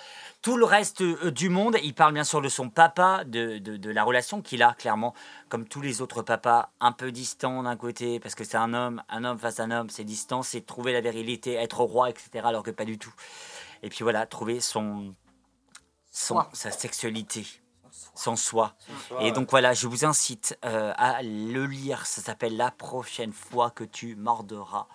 tout 0.47 0.55
le 0.55 0.63
reste 0.63 1.01
euh, 1.01 1.29
du 1.29 1.49
monde. 1.49 1.75
Il 1.83 1.93
parle 1.93 2.13
bien 2.13 2.23
sûr 2.23 2.41
de 2.41 2.47
son 2.47 2.69
papa, 2.69 3.25
de, 3.25 3.57
de, 3.57 3.75
de 3.75 3.91
la 3.91 4.05
relation 4.05 4.41
qu'il 4.41 4.63
a, 4.63 4.75
clairement, 4.75 5.13
comme 5.49 5.67
tous 5.67 5.81
les 5.81 6.01
autres 6.01 6.21
papas, 6.21 6.69
un 6.79 6.93
peu 6.93 7.11
distant 7.11 7.63
d'un 7.63 7.75
côté, 7.75 8.21
parce 8.21 8.33
que 8.33 8.45
c'est 8.45 8.55
un 8.55 8.73
homme, 8.73 9.03
un 9.09 9.25
homme 9.25 9.37
face 9.37 9.59
à 9.59 9.63
un 9.63 9.71
homme, 9.71 9.89
c'est 9.89 10.05
distant, 10.05 10.43
c'est 10.43 10.61
trouver 10.61 10.93
la 10.93 11.01
virilité, 11.01 11.55
être 11.55 11.81
roi, 11.81 12.09
etc., 12.09 12.29
alors 12.45 12.63
que 12.63 12.71
pas 12.71 12.85
du 12.85 12.97
tout. 12.97 13.13
Et 13.83 13.89
puis 13.89 14.03
voilà, 14.03 14.25
trouver 14.25 14.61
son, 14.61 15.13
son 16.11 16.41
sa 16.53 16.71
sexualité, 16.71 17.45
son 18.15 18.37
soi. 18.37 18.73
soi, 19.09 19.23
Et 19.23 19.33
donc 19.33 19.51
voilà, 19.51 19.73
je 19.73 19.85
vous 19.85 20.05
incite 20.05 20.57
euh, 20.63 20.93
à 20.95 21.23
le 21.23 21.65
lire. 21.65 22.05
Ça 22.05 22.21
s'appelle 22.21 22.55
La 22.55 22.71
prochaine 22.71 23.33
fois 23.33 23.69
que 23.69 23.83
tu 23.83 24.15
mordras, 24.15 24.87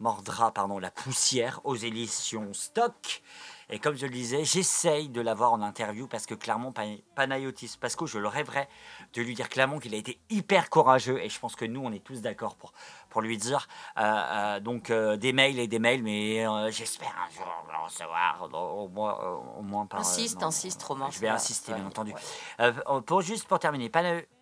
mordras 0.00 0.50
pardon, 0.50 0.80
la 0.80 0.90
poussière 0.90 1.60
aux 1.62 1.76
éditions 1.76 2.52
Stock. 2.54 3.22
Et 3.68 3.80
comme 3.80 3.96
je 3.96 4.06
le 4.06 4.12
disais, 4.12 4.44
j'essaye 4.44 5.08
de 5.08 5.20
l'avoir 5.20 5.52
en 5.52 5.60
interview 5.60 6.06
parce 6.06 6.24
que 6.26 6.34
clairement, 6.34 6.70
Pan- 6.70 6.98
Panayotis 7.16 7.76
Pasco, 7.80 8.06
je 8.06 8.18
le 8.18 8.28
rêverais 8.28 8.68
de 9.12 9.22
lui 9.22 9.34
dire 9.34 9.48
clairement 9.48 9.80
qu'il 9.80 9.92
a 9.94 9.98
été 9.98 10.20
hyper 10.30 10.70
courageux. 10.70 11.20
Et 11.20 11.28
je 11.28 11.38
pense 11.40 11.56
que 11.56 11.64
nous, 11.64 11.80
on 11.82 11.90
est 11.90 12.04
tous 12.04 12.20
d'accord 12.22 12.54
pour, 12.54 12.72
pour 13.16 13.22
lui 13.22 13.38
dire. 13.38 13.66
Euh, 13.96 14.02
euh, 14.02 14.60
donc, 14.60 14.90
euh, 14.90 15.16
des 15.16 15.32
mails 15.32 15.58
et 15.58 15.66
des 15.66 15.78
mails, 15.78 16.02
mais 16.02 16.44
j'espère 16.70 17.14
un 17.16 17.34
jour 17.34 17.46
le 17.66 17.84
recevoir, 17.84 18.46
au 18.52 18.88
moins, 18.88 19.18
au 19.58 19.62
moins 19.62 19.86
par. 19.86 20.00
Insiste, 20.00 20.42
non, 20.42 20.48
insiste, 20.48 20.82
Romain. 20.82 21.08
je 21.10 21.18
vais 21.20 21.28
insister, 21.28 21.72
bien 21.72 21.86
entendu. 21.86 22.12
Euh, 22.60 22.72
pour, 23.06 23.22
juste 23.22 23.48
pour 23.48 23.58
terminer, 23.58 23.90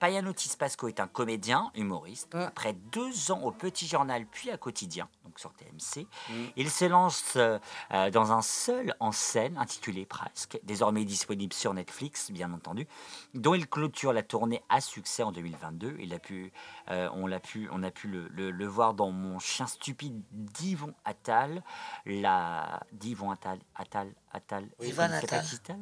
Payanotis 0.01 0.57
Pasco 0.59 0.89
est 0.89 0.99
un 0.99 1.07
comédien, 1.07 1.71
humoriste. 1.77 2.35
Après 2.35 2.73
deux 2.73 3.31
ans 3.31 3.43
au 3.45 3.53
Petit 3.53 3.87
Journal, 3.87 4.27
puis 4.27 4.51
à 4.51 4.57
Quotidien, 4.57 5.09
donc 5.25 5.39
sur 5.39 5.53
TMC, 5.53 6.09
il 6.57 6.69
se 6.69 6.87
lance 6.87 7.37
dans 7.37 8.33
un 8.33 8.43
seul 8.43 8.97
en 8.99 9.13
scène, 9.13 9.57
intitulé 9.57 10.05
Presque, 10.05 10.59
désormais 10.65 11.05
disponible 11.05 11.53
sur 11.53 11.75
Netflix, 11.75 12.33
bien 12.33 12.53
entendu, 12.53 12.89
dont 13.35 13.55
il 13.55 13.69
clôture 13.69 14.13
la 14.13 14.25
tournée 14.25 14.63
à 14.69 14.81
succès 14.81 15.23
en 15.23 15.31
2022. 15.31 15.97
Il 16.01 16.13
a 16.13 16.19
pu, 16.19 16.53
euh, 16.91 17.09
on, 17.13 17.27
l'a 17.27 17.41
pu, 17.41 17.69
on 17.73 17.83
a 17.83 17.91
pu 17.91 18.09
le, 18.09 18.29
le- 18.29 18.51
le 18.51 18.67
voir 18.67 18.95
dans 18.95 19.11
Mon 19.11 19.39
chien 19.39 19.67
stupide 19.67 20.23
d'Yvon 20.31 20.95
Attal, 21.05 21.63
la 22.07 22.81
d'Yvon 22.93 23.31
Attal, 23.31 23.59
Attal, 23.75 24.13
Attal, 24.33 24.69
Yvon 24.81 25.03
Attal. 25.05 25.41
Attal 25.41 25.79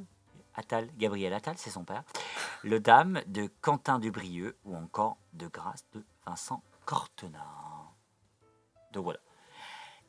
Attal, 0.55 0.89
Gabriel 0.99 1.33
Attal, 1.33 1.57
c'est 1.57 1.71
son 1.71 1.85
père. 1.85 2.05
Le 2.63 2.79
Dame 2.79 3.23
de 3.27 3.51
Quentin 3.63 3.99
Dubrieux 3.99 4.57
ou 4.65 4.77
encore 4.77 5.17
De 5.33 5.47
Grâce 5.49 5.85
de 5.95 6.05
Vincent 6.27 6.63
Cortenard. 6.85 7.93
Donc 8.93 9.05
voilà. 9.05 9.19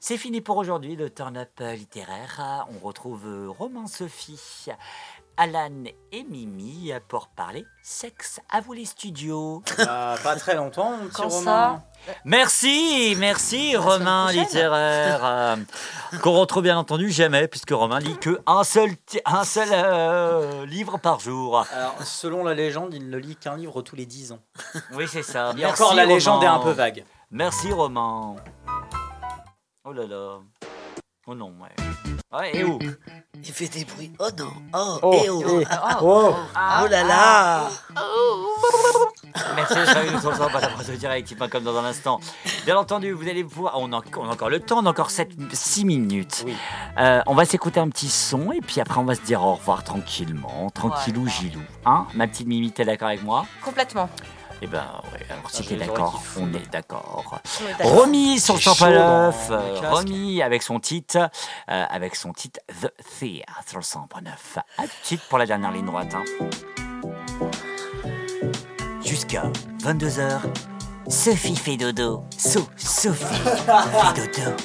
C'est 0.06 0.18
fini 0.18 0.42
pour 0.42 0.58
aujourd'hui, 0.58 0.98
le 0.98 1.10
turn-up 1.10 1.62
littéraire. 1.62 2.66
On 2.76 2.86
retrouve 2.86 3.26
euh, 3.26 3.48
Romain 3.50 3.88
Sophie, 3.88 4.68
Alan 5.38 5.86
et 6.12 6.24
Mimi 6.26 6.92
pour 7.08 7.30
parler 7.30 7.66
sexe. 7.82 8.42
À 8.52 8.60
vous 8.60 8.74
les 8.74 8.84
studios. 8.84 9.64
Bah, 9.78 10.16
pas 10.22 10.36
très 10.36 10.56
longtemps, 10.56 10.98
mon 10.98 11.06
petit 11.06 11.22
Quand 11.22 11.30
Romain. 11.30 11.84
Merci, 12.26 13.16
merci 13.18 13.78
Romain 13.78 14.30
littéraire. 14.34 15.22
euh, 15.24 15.56
Qu'on 16.22 16.34
retrouve 16.38 16.64
bien 16.64 16.78
entendu 16.78 17.10
jamais, 17.10 17.48
puisque 17.48 17.72
Romain 17.72 18.00
lit 18.00 18.18
que 18.18 18.42
un 18.46 18.66
seul, 18.66 18.90
un 19.24 19.46
seul 19.46 19.70
euh, 19.72 20.66
livre 20.66 20.98
par 20.98 21.22
jour. 21.22 21.66
Alors, 21.74 21.96
selon 22.04 22.44
la 22.44 22.54
légende, 22.54 22.94
il 22.94 23.10
ne 23.10 23.18
lit 23.18 23.38
qu'un 23.38 23.56
livre 23.56 23.82
tous 23.82 23.96
les 23.96 24.06
10 24.06 24.34
ans. 24.34 24.40
Oui, 24.96 25.06
c'est 25.10 25.24
ça. 25.24 25.52
Et 25.52 25.62
Merci, 25.62 25.82
encore, 25.82 25.96
la 25.96 26.06
légende 26.06 26.44
est 26.44 26.48
un 26.48 26.60
peu 26.60 26.72
vague. 26.72 27.06
Merci 27.32 27.72
Romain. 27.72 28.36
Oh 29.86 29.92
là 29.92 30.08
là. 30.08 30.40
Oh 31.28 31.36
non, 31.36 31.54
ouais. 31.60 31.76
Ouais, 32.32 32.56
et 32.56 32.64
où? 32.64 32.80
Il 33.36 33.52
fait 33.52 33.68
des 33.68 33.84
bruits. 33.84 34.14
Oh 34.18 34.30
non. 34.38 34.54
Oh, 34.74 35.00
Oh, 35.02 35.14
et 35.14 35.30
oh. 35.30 35.60
eh, 35.62 35.66
Ah, 35.70 36.00
oh. 36.02 36.34
oh 36.36 36.88
là 36.88 37.04
là. 37.04 37.70
Merci, 39.58 39.74
je 39.76 40.14
nous 40.14 40.26
on 40.26 40.50
pas 40.50 40.62
la 40.62 40.96
direct, 40.96 41.38
pas 41.38 41.50
comme 41.50 41.66
dans 41.66 41.76
un 41.76 41.84
instant. 41.84 42.22
Bien 42.66 42.78
entendu, 42.78 43.12
vous 43.12 43.28
allez 43.28 43.44
pouvoir. 43.44 43.78
On 43.78 43.92
a, 43.92 44.02
on 44.16 44.30
a 44.30 44.32
encore 44.32 44.50
le 44.50 44.62
temps, 44.62 44.80
on 44.80 44.86
a 44.86 44.90
encore 44.90 45.12
6 45.12 45.84
minutes. 45.84 46.46
Euh, 46.98 47.22
on 47.28 47.36
va 47.36 47.44
s'écouter 47.44 47.82
un 47.82 47.90
petit 47.90 48.10
son 48.10 48.54
et 48.54 48.62
puis 48.62 48.80
après 48.80 49.00
on 49.00 49.06
va 49.06 49.16
se 49.16 49.22
dire 49.22 49.44
au 49.44 49.56
revoir 49.56 49.84
tranquillement, 49.84 50.70
tranquillou, 50.70 51.28
gilou. 51.28 51.62
Hein? 51.86 52.08
Ma 52.14 52.28
petite 52.28 52.48
Mimi, 52.48 52.72
t'es 52.72 52.86
d'accord 52.86 53.10
avec 53.10 53.24
moi? 53.24 53.46
Complètement. 53.66 54.10
Eh 54.66 54.68
ben, 54.68 55.02
ouais, 55.12 55.20
alors 55.30 55.52
si 55.52 55.62
j'ai 55.62 55.78
t'es 55.78 55.86
d'accord, 55.86 56.24
on 56.40 56.54
est 56.54 56.72
d'accord. 56.72 57.42
Romy 57.82 58.40
sur 58.40 58.54
le 58.54 58.62
J'ai 58.62 58.70
chaud 58.70 58.76
Sampa9, 58.76 59.50
dans 59.50 59.58
le 59.58 59.86
euh. 59.86 59.90
Romy 59.90 60.42
avec 60.42 60.64
son 60.64 60.80
titre, 60.80 61.18
euh, 61.70 61.86
avec 61.90 62.16
son 62.16 62.32
titre 62.32 62.62
The 62.82 62.90
Theatre 63.20 63.68
sur 63.68 63.80
le 63.80 63.84
Sampa 63.84 64.22
9. 64.22 64.58
À 64.78 64.84
tout 64.84 64.88
de 64.88 65.06
suite 65.06 65.22
pour 65.28 65.38
la 65.38 65.46
dernière 65.46 65.72
ligne 65.72 65.86
droite. 65.86 66.16
hein. 66.16 66.24
Jusqu'à 69.04 69.52
22h, 69.82 70.40
Sophie 71.10 71.58
fait 71.58 71.76
dodo. 71.76 72.24
So, 72.38 72.66
Sophie 72.78 73.26
fait 73.36 74.16
dodo. 74.16 74.56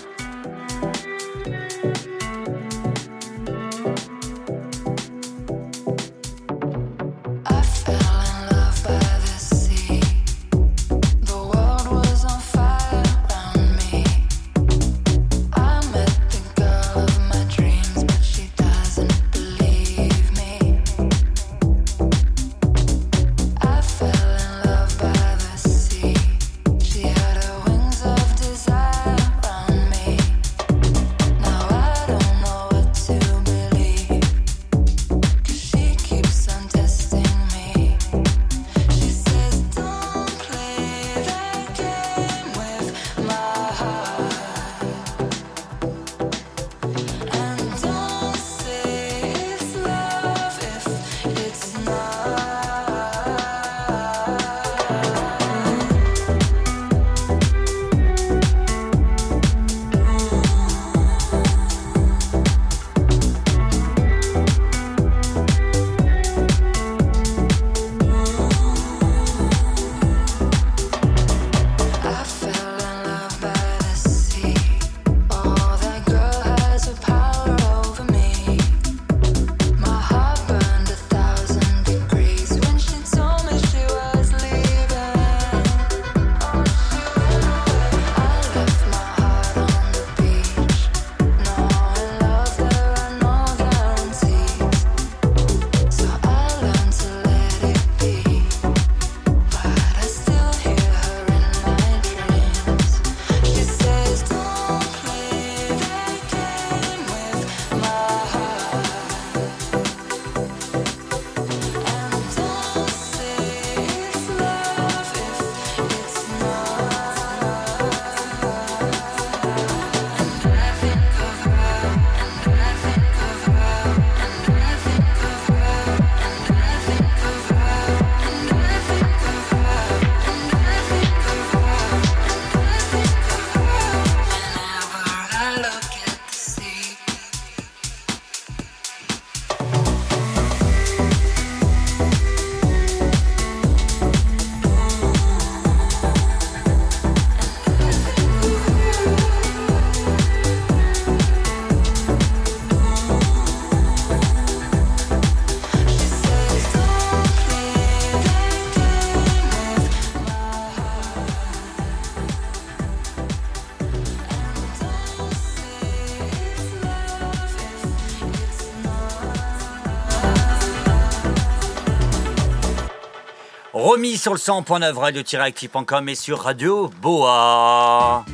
Promis 173.98 174.16
sur 174.16 174.32
le 174.32 174.38
100.9 174.38 174.94
radio-active.com 174.94 176.08
et 176.08 176.14
sur 176.14 176.38
Radio 176.38 176.88
Boa. 177.02 178.24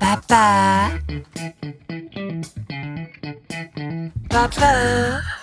Papa. 0.00 0.88
Papa. 4.28 4.72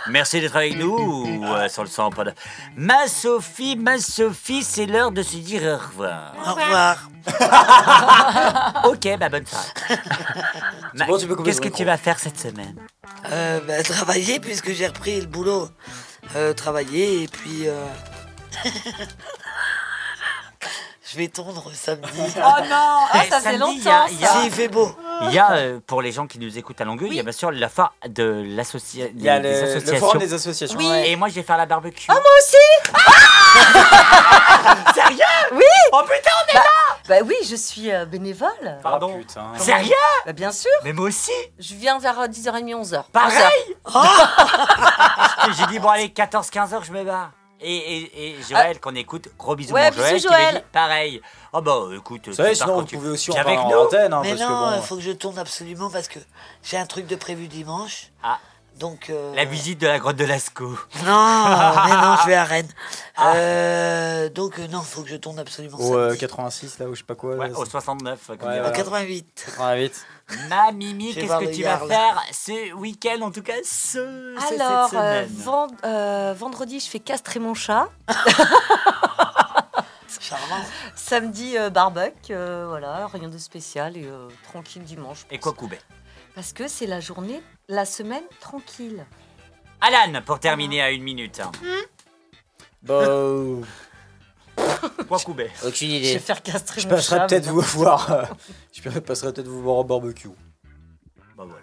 Merci 0.09 0.41
d'être 0.41 0.57
avec 0.57 0.77
nous 0.77 1.45
euh, 1.45 1.69
sur 1.69 1.83
le 1.83 1.89
100.9. 1.89 2.33
Ma 2.75 3.07
Sophie, 3.07 3.77
ma 3.77 3.97
Sophie, 3.97 4.63
c'est 4.63 4.87
l'heure 4.87 5.11
de 5.11 5.23
se 5.23 5.37
dire 5.37 5.61
au 5.63 5.77
revoir. 5.77 6.33
Au 6.37 6.53
revoir. 6.53 7.09
ok, 8.85 9.17
bah 9.17 9.29
bonne 9.29 9.45
soirée. 9.45 9.69
Ma- 10.95 11.05
bon, 11.05 11.17
tu 11.17 11.27
peux 11.27 11.35
couper 11.35 11.49
Qu'est-ce 11.49 11.61
que 11.61 11.69
tu 11.69 11.85
vas 11.85 11.95
faire 11.95 12.19
cette 12.19 12.37
semaine? 12.37 12.75
Euh, 13.35 13.59
bah, 13.67 13.83
travailler, 13.83 14.39
puisque 14.39 14.71
j'ai 14.71 14.87
repris 14.87 15.19
le 15.19 15.27
boulot. 15.27 15.67
Euh, 16.35 16.53
travailler, 16.53 17.23
et 17.23 17.27
puis. 17.27 17.67
euh, 17.67 17.85
Je 21.11 21.17
vais 21.17 21.27
tondre 21.27 21.69
samedi. 21.73 22.07
Oh 22.37 22.61
non 22.69 22.99
Ah, 23.11 23.23
ça 23.29 23.39
fait 23.41 23.57
longtemps, 23.57 24.05
il 24.09 24.19
y 24.19 24.25
a- 24.25 24.27
ça. 24.27 24.39
Si, 24.41 24.45
il 24.47 24.51
fait 24.51 24.67
beau. 24.67 24.91
Il 25.23 25.31
y 25.33 25.39
a, 25.39 25.51
euh, 25.53 25.79
pour 25.85 26.01
les 26.01 26.11
gens 26.11 26.25
qui 26.27 26.39
nous 26.39 26.57
écoutent 26.57 26.81
à 26.81 26.83
Longueuil, 26.83 27.09
il 27.11 27.15
y 27.15 27.19
a 27.19 27.23
bien 27.23 27.31
sûr 27.31 27.51
la 27.51 27.69
foire 27.69 27.93
de 28.07 28.43
l'association. 28.47 29.13
Il 29.15 29.23
y 29.23 29.29
a 29.29 29.39
le- 29.39 29.75
le 29.79 29.95
forum 29.97 30.17
des 30.17 30.33
associations. 30.33 30.77
Oui. 30.77 30.89
Ouais. 30.89 31.11
Et 31.11 31.15
moi, 31.15 31.29
je 31.29 31.35
vais 31.35 31.43
faire 31.43 31.57
la 31.57 31.65
barbecue. 31.67 32.07
Oh, 32.09 32.13
moi 32.13 32.31
aussi 32.39 32.57
Sérieux? 34.93 35.23
Oui 35.53 35.63
Oh 35.93 36.01
putain, 36.03 36.31
on 36.47 36.51
est 36.51 36.55
bah, 36.55 36.63
là 36.63 36.69
Bah 37.07 37.17
oui, 37.23 37.35
je 37.47 37.55
suis 37.55 37.91
euh, 37.91 38.05
bénévole. 38.05 38.49
Pardon. 38.81 39.17
putain. 39.19 39.53
Sérieux? 39.57 39.93
Bah 40.25 40.33
bien 40.33 40.51
sûr. 40.51 40.71
Mais 40.83 40.91
moi 40.93 41.07
aussi. 41.07 41.31
Je 41.59 41.75
viens 41.75 41.99
vers 41.99 42.19
euh, 42.19 42.27
10h30, 42.27 42.73
11h. 42.83 43.03
Pareil? 43.11 43.75
11h. 43.85 45.55
J'ai 45.57 45.65
dit, 45.67 45.79
bon, 45.79 45.89
allez, 45.89 46.07
14-15 46.09 46.73
heures, 46.73 46.83
je 46.83 46.91
me 46.91 47.03
barre. 47.03 47.31
Et, 47.61 47.73
et, 47.77 48.29
et 48.31 48.41
Joël, 48.43 48.79
qu'on 48.79 48.93
écoute, 48.95 49.29
gros 49.37 49.55
bisous, 49.55 49.73
Ouais, 49.73 49.89
mon 49.91 49.97
Joël. 49.97 50.13
bisous, 50.15 50.27
qui 50.27 50.33
me 50.33 50.39
Joël. 50.39 50.55
dit 50.55 50.61
pareil. 50.73 51.21
Oh 51.53 51.61
bah, 51.61 51.73
écoute, 51.95 52.27
Vous 52.27 52.33
savez, 52.33 52.51
tu 52.53 52.57
pars 52.59 52.67
sinon, 52.67 52.75
quand 52.75 52.81
vous 52.81 52.87
tu- 52.87 52.95
pouvez 52.97 53.09
aussi 53.09 53.31
en 53.31 53.33
Viens 53.35 53.43
avec 53.45 53.55
parler 53.59 53.73
nous. 53.73 53.79
en 53.79 53.83
antenne. 53.85 54.13
hein, 54.13 54.19
Mais 54.23 54.29
parce 54.35 54.41
que 54.41 54.47
non, 54.47 54.59
bon, 54.71 54.75
il 54.75 54.81
faut 54.81 54.95
que 54.97 55.01
je 55.01 55.11
tourne 55.11 55.39
absolument 55.39 55.89
parce 55.89 56.07
que 56.09 56.19
j'ai 56.63 56.77
un 56.77 56.85
truc 56.85 57.07
de 57.07 57.15
prévu 57.15 57.47
dimanche. 57.47 58.11
Ah. 58.23 58.39
Donc. 58.79 59.09
euh, 59.09 59.33
La 59.35 59.45
visite 59.45 59.79
de 59.79 59.87
la 59.87 59.99
grotte 59.99 60.17
de 60.17 60.25
Lascaux. 60.25 60.77
Non, 61.05 61.05
mais 61.85 61.95
non, 61.95 62.15
je 62.21 62.27
vais 62.27 62.35
à 62.35 62.43
Rennes. 62.43 62.67
Ah. 63.15 63.33
Euh, 63.35 64.29
donc, 64.29 64.59
euh, 64.59 64.67
non, 64.67 64.79
il 64.81 64.85
faut 64.85 65.01
que 65.03 65.09
je 65.09 65.15
tourne 65.15 65.39
absolument 65.39 65.77
Au 65.79 65.95
euh, 65.95 66.07
samedi. 66.09 66.19
86, 66.19 66.79
là, 66.79 66.85
où 66.87 66.93
je 66.93 66.99
sais 66.99 67.05
pas 67.05 67.15
quoi. 67.15 67.35
Ouais, 67.35 67.47
là, 67.49 67.57
au 67.57 67.63
c'est- 67.63 67.71
69. 67.71 68.19
comme 68.27 68.35
Ouais, 68.35 68.43
il 68.43 68.47
y 68.47 68.49
a- 68.57 68.61
voilà. 68.61 68.71
88. 68.75 69.43
88. 69.45 70.05
Ma 70.49 70.71
Mimi, 70.71 71.13
qu'est-ce 71.13 71.37
que 71.39 71.53
tu 71.55 71.63
vas 71.63 71.77
faire 71.79 72.21
ce 72.31 72.73
week-end, 72.73 73.21
en 73.21 73.31
tout 73.31 73.43
cas 73.43 73.53
ce, 73.63 73.99
Alors, 74.53 74.89
cette 74.89 74.97
euh, 74.99 75.23
semaine 75.23 75.29
vend- 75.37 75.67
euh, 75.85 76.33
vendredi, 76.37 76.79
je 76.79 76.89
fais 76.89 76.99
castrer 76.99 77.39
mon 77.39 77.53
chat. 77.53 77.87
Charmant. 80.19 80.63
Samedi, 80.95 81.57
euh, 81.57 81.69
barbecue. 81.69 82.31
euh, 82.33 82.65
voilà, 82.67 83.07
rien 83.13 83.29
de 83.29 83.37
spécial 83.37 83.95
et 83.95 84.05
euh, 84.05 84.27
tranquille 84.49 84.83
dimanche. 84.83 85.25
Et 85.29 85.37
quoi 85.39 85.53
couper 85.53 85.79
Parce 86.35 86.51
que 86.53 86.67
c'est 86.67 86.85
la 86.85 86.99
journée, 86.99 87.41
la 87.69 87.85
semaine 87.85 88.23
tranquille. 88.39 89.05
Alan, 89.81 90.21
pour 90.25 90.39
terminer 90.39 90.81
à 90.81 90.91
une 90.91 91.03
minute. 91.03 91.41
Bah. 92.83 92.93
euh, 93.07 93.61
Quoi 95.07 95.19
couper 95.19 95.49
Aucune 95.65 95.89
Je 96.03 96.13
vais 96.13 96.19
faire 96.19 96.41
castrer 96.43 96.81
Je 96.81 96.87
mon 96.87 96.95
passerai 96.95 97.17
chat. 97.17 97.27
peut-être 97.27 97.45
mais 97.47 97.51
vous 97.51 97.61
voir. 97.61 98.11
euh, 98.11 98.23
Je 98.73 98.89
passerai 98.99 99.33
peut-être 99.33 99.47
vous 99.47 99.61
voir 99.61 99.77
au 99.77 99.83
barbecue. 99.83 100.29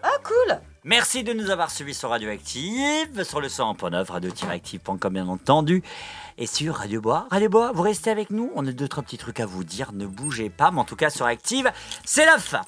Ah, 0.02 0.10
cool 0.22 0.60
Merci 0.84 1.22
de 1.24 1.32
nous 1.32 1.48
avoir 1.50 1.70
suivis 1.70 1.94
sur 1.94 2.10
Radioactive, 2.10 3.22
sur 3.24 3.40
le 3.40 3.48
100.9, 3.48 4.10
radio-active.com 4.10 5.12
bien 5.12 5.28
entendu, 5.28 5.82
et 6.38 6.46
sur 6.46 6.76
Radio 6.76 7.00
Bois. 7.00 7.26
Radio 7.30 7.48
Bois, 7.48 7.72
vous 7.72 7.82
restez 7.82 8.10
avec 8.10 8.30
nous, 8.30 8.50
on 8.54 8.66
a 8.66 8.72
deux, 8.72 8.88
trois 8.88 9.02
petits 9.02 9.18
trucs 9.18 9.40
à 9.40 9.46
vous 9.46 9.64
dire, 9.64 9.92
ne 9.92 10.06
bougez 10.06 10.50
pas, 10.50 10.70
mais 10.70 10.80
en 10.80 10.84
tout 10.84 10.96
cas 10.96 11.10
sur 11.10 11.26
Active, 11.26 11.70
c'est 12.04 12.26
la 12.26 12.38
fin. 12.38 12.62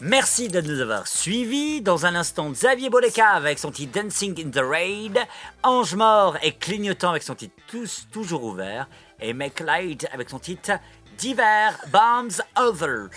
Merci 0.00 0.48
de 0.48 0.60
nous 0.60 0.80
avoir 0.80 1.06
suivis. 1.06 1.82
Dans 1.82 2.06
un 2.06 2.14
instant, 2.14 2.50
Xavier 2.50 2.88
Boleka 2.88 3.28
avec 3.28 3.58
son 3.58 3.70
titre 3.70 4.00
Dancing 4.00 4.34
in 4.44 4.50
the 4.50 4.64
Raid, 4.64 5.18
Ange 5.62 5.94
Mort 5.94 6.36
et 6.42 6.52
Clignotant 6.52 7.10
avec 7.10 7.22
son 7.22 7.34
titre 7.34 7.54
Tous 7.66 8.06
Toujours 8.10 8.44
Ouvert, 8.44 8.88
et 9.20 9.32
Light 9.32 10.06
avec 10.12 10.30
son 10.30 10.38
titre 10.38 10.72
Divers 11.18 11.78
Bombs 11.92 12.42
Over. 12.56 13.08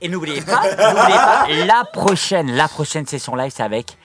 Et 0.00 0.08
n'oubliez 0.08 0.40
pas, 0.40 0.62
n'oubliez 0.62 1.16
pas, 1.16 1.46
la 1.48 1.84
prochaine, 1.84 2.50
la 2.56 2.66
prochaine 2.66 3.06
session 3.06 3.36
live, 3.36 3.52
c'est 3.54 3.62
avec. 3.62 3.96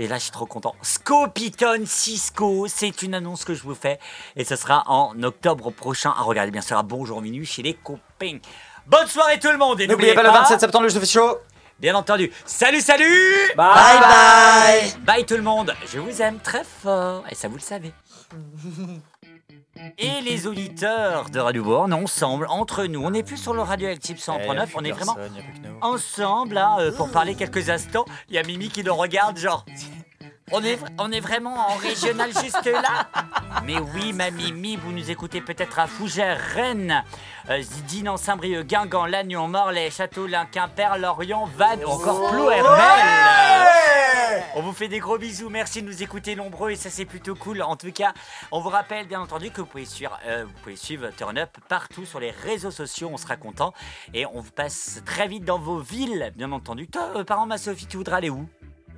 Et 0.00 0.06
là, 0.06 0.16
je 0.16 0.22
suis 0.22 0.30
trop 0.30 0.46
content. 0.46 0.76
Scopiton 0.80 1.82
Cisco, 1.84 2.68
c'est 2.68 3.02
une 3.02 3.14
annonce 3.14 3.44
que 3.44 3.52
je 3.52 3.64
vous 3.64 3.74
fais. 3.74 3.98
Et 4.36 4.44
ce 4.44 4.54
sera 4.54 4.84
en 4.86 5.20
octobre 5.24 5.72
prochain. 5.72 6.14
À 6.16 6.22
regarder, 6.22 6.52
bien 6.52 6.60
sûr, 6.60 6.78
à 6.78 6.84
Bonjour 6.84 7.20
Minuit 7.20 7.44
chez 7.44 7.62
les 7.62 7.74
copains. 7.74 8.38
Bonne 8.86 9.08
soirée 9.08 9.40
tout 9.40 9.50
le 9.50 9.58
monde. 9.58 9.80
Et 9.80 9.88
N'oubliez 9.88 10.14
pas 10.14 10.22
le 10.22 10.30
27 10.30 10.60
septembre, 10.60 10.84
le 10.84 10.90
jeu 10.90 11.04
show. 11.04 11.38
Bien 11.80 11.96
entendu. 11.96 12.30
Salut, 12.46 12.80
salut 12.80 13.52
Bye 13.56 14.00
bye. 14.00 14.94
Bye 15.04 15.26
tout 15.26 15.36
le 15.36 15.42
monde. 15.42 15.74
Je 15.92 15.98
vous 15.98 16.22
aime 16.22 16.38
très 16.38 16.62
fort. 16.62 17.24
Et 17.28 17.34
ça, 17.34 17.48
vous 17.48 17.56
le 17.56 17.60
savez. 17.60 17.92
Et 19.98 20.20
les 20.22 20.46
auditeurs 20.46 21.30
de 21.30 21.38
Radio 21.38 21.62
Bourne, 21.64 21.92
ensemble, 21.92 22.46
entre 22.48 22.84
nous, 22.84 23.02
on 23.02 23.10
n'est 23.10 23.22
plus 23.22 23.36
sur 23.36 23.54
le 23.54 23.62
radioactif 23.62 24.16
Eh, 24.18 24.30
100.9, 24.30 24.68
on 24.74 24.84
est 24.84 24.92
vraiment 24.92 25.14
Personne, 25.14 25.42
ensemble 25.80 26.54
là, 26.54 26.76
euh, 26.80 26.92
pour 26.92 27.10
parler 27.10 27.34
quelques 27.34 27.70
instants. 27.70 28.04
Il 28.28 28.34
y 28.34 28.38
a 28.38 28.42
Mimi 28.42 28.68
qui 28.68 28.82
nous 28.84 28.94
regarde, 28.94 29.36
genre. 29.38 29.64
On 30.52 30.62
est, 30.64 30.78
on 30.98 31.10
est 31.12 31.20
vraiment 31.20 31.54
en 31.54 31.76
régional 31.76 32.30
juste 32.32 32.64
là 32.64 33.08
Mais 33.64 33.78
oui, 33.78 34.12
ma 34.12 34.30
Mimi, 34.30 34.76
vous 34.76 34.92
nous 34.92 35.10
écoutez 35.10 35.40
peut-être 35.40 35.78
à 35.78 35.86
Fougères, 35.86 36.40
Rennes, 36.54 37.04
euh, 37.50 37.62
Dinan, 37.86 38.16
Saint-Brieuc, 38.16 38.64
Guingamp, 38.64 39.06
Lannion, 39.06 39.48
Morlaix, 39.48 39.90
Châteaulin, 39.90 40.46
Quimper, 40.46 40.98
Lorient, 40.98 41.46
Vannes, 41.56 41.84
encore 41.84 42.30
Plouermel. 42.30 42.66
On 44.54 44.62
vous 44.62 44.72
fait 44.72 44.88
des 44.88 44.98
gros 44.98 45.18
bisous, 45.18 45.50
merci 45.50 45.82
de 45.82 45.86
nous 45.86 46.02
écouter 46.02 46.34
nombreux 46.34 46.70
et 46.70 46.76
ça 46.76 46.90
c'est 46.90 47.04
plutôt 47.04 47.34
cool. 47.34 47.62
En 47.62 47.76
tout 47.76 47.92
cas, 47.92 48.12
on 48.50 48.60
vous 48.60 48.68
rappelle 48.68 49.06
bien 49.06 49.20
entendu 49.20 49.50
que 49.50 49.60
vous 49.60 49.66
pouvez 49.66 49.84
suivre, 49.84 50.18
euh, 50.26 50.44
vous 50.46 50.52
pouvez 50.62 50.76
suivre 50.76 51.10
Turn 51.16 51.36
Up 51.38 51.50
partout 51.68 52.04
sur 52.04 52.20
les 52.20 52.30
réseaux 52.30 52.70
sociaux, 52.70 53.10
on 53.12 53.16
sera 53.16 53.36
content. 53.36 53.72
Et 54.14 54.26
on 54.26 54.40
vous 54.40 54.50
passe 54.50 55.02
très 55.04 55.28
vite 55.28 55.44
dans 55.44 55.58
vos 55.58 55.78
villes, 55.78 56.32
bien 56.36 56.52
entendu. 56.52 56.88
Toi, 56.88 57.10
euh, 57.16 57.24
par 57.24 57.38
exemple, 57.38 57.48
ma 57.50 57.58
Sophie, 57.58 57.86
tu 57.86 57.96
voudrais 57.98 58.16
aller 58.16 58.30
où? 58.30 58.48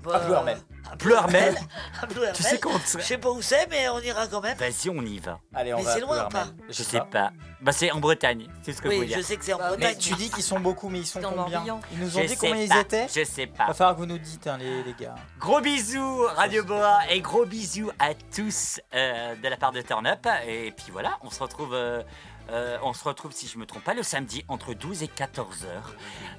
Bah, 0.02 0.16
À 0.16 0.20
Plouermel. 0.20 0.58
à 0.92 0.96
Plouermel 0.96 1.56
À 2.02 2.06
Plouermel. 2.06 2.34
Tu 2.34 2.42
sais 2.42 2.58
comment 2.58 2.78
Je 2.78 3.00
sais 3.02 3.18
pas 3.18 3.30
où 3.30 3.42
c'est, 3.42 3.66
mais 3.70 3.88
on 3.90 4.00
ira 4.00 4.26
quand 4.26 4.40
même. 4.40 4.56
Vas-y, 4.56 4.88
on 4.90 5.02
y 5.02 5.18
va. 5.18 5.38
Allez, 5.54 5.74
on 5.74 5.78
Mais 5.78 5.82
va. 5.84 5.94
c'est 5.94 6.00
loin 6.00 6.24
ou 6.24 6.28
Plouermel. 6.28 6.54
Je 6.68 6.82
sais 6.82 7.00
pas. 7.10 7.30
Bah 7.62 7.72
c'est 7.72 7.90
en 7.92 7.98
Bretagne, 8.00 8.46
c'est 8.62 8.72
ce 8.72 8.80
que 8.80 8.88
vous 8.88 8.94
Oui, 9.00 9.08
je 9.08 9.16
dire. 9.16 9.24
sais 9.24 9.36
que 9.36 9.44
c'est 9.44 9.52
en 9.52 9.58
Bah, 9.58 9.68
Bretagne. 9.68 9.88
Mais 9.92 9.96
tu 9.98 10.14
dis 10.14 10.30
qu'ils 10.30 10.42
sont 10.42 10.60
beaucoup, 10.60 10.88
mais 10.88 11.00
ils 11.00 11.06
sont 11.06 11.20
combien. 11.20 11.62
Ils 11.92 11.98
nous 11.98 12.16
ont 12.16 12.20
Je 12.22 12.26
dit 12.26 12.28
sais 12.30 12.36
combien 12.36 12.62
ils 12.62 12.68
pas, 12.70 12.80
étaient 12.80 13.06
Je 13.14 13.24
sais 13.24 13.44
Va 13.46 13.66
pas. 13.66 13.74
falloir 13.74 13.94
que 13.96 14.00
vous 14.00 14.06
nous 14.06 14.18
dites, 14.18 14.46
hein, 14.46 14.56
les, 14.58 14.82
les 14.82 14.94
gars. 14.94 15.14
Gros 15.38 15.60
bisous 15.60 16.22
Radio 16.36 16.64
Boa 16.64 17.00
et 17.10 17.20
gros 17.20 17.44
bisous 17.44 17.90
à 17.98 18.14
tous 18.14 18.80
euh, 18.94 19.34
de 19.36 19.48
la 19.48 19.58
part 19.58 19.72
de 19.72 19.82
Turn 19.82 20.06
Up. 20.06 20.26
Et 20.46 20.72
puis 20.72 20.86
voilà, 20.90 21.18
on 21.22 21.30
se 21.30 21.42
retrouve. 21.42 21.74
euh, 21.74 22.02
euh, 22.50 22.78
on 22.82 22.92
se 22.92 23.04
retrouve, 23.04 23.32
si 23.32 23.46
je 23.46 23.58
me 23.58 23.66
trompe 23.66 23.84
pas, 23.84 23.94
le 23.94 24.02
samedi 24.02 24.44
entre 24.48 24.74
12 24.74 25.02
et 25.02 25.08
14 25.08 25.64
heures. 25.66 25.94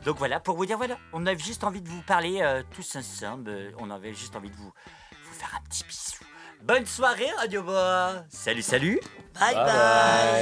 Donc 0.06 0.18
voilà, 0.18 0.40
pour 0.40 0.58
vous 0.58 0.66
dire, 0.66 0.78
voilà, 0.78 0.98
on 1.14 1.26
avait 1.26 1.38
juste 1.40 1.64
envie 1.64 1.82
de 1.82 1.90
vous 1.90 2.02
parler 2.02 2.40
euh, 2.42 2.64
tous 2.76 2.96
ensemble. 2.96 3.50
Euh, 3.50 3.72
On 3.80 3.90
avait 3.90 4.14
juste 4.14 4.36
envie 4.36 4.50
de 4.50 4.56
vous, 4.56 4.72
vous 5.26 5.34
faire 5.34 5.52
un 5.58 5.62
petit 5.70 5.84
bisou. 5.86 6.24
Bonne 6.64 6.86
soirée, 6.86 7.32
Radio. 7.38 7.66
Salut, 8.30 8.62
salut. 8.62 9.00
Bye 9.40 9.56
Bye 9.56 9.66
bye. 9.66 9.66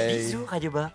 bye. 0.06 0.16
Bisous, 0.18 0.44
Radio 0.46 0.70
Boa. 0.70 0.90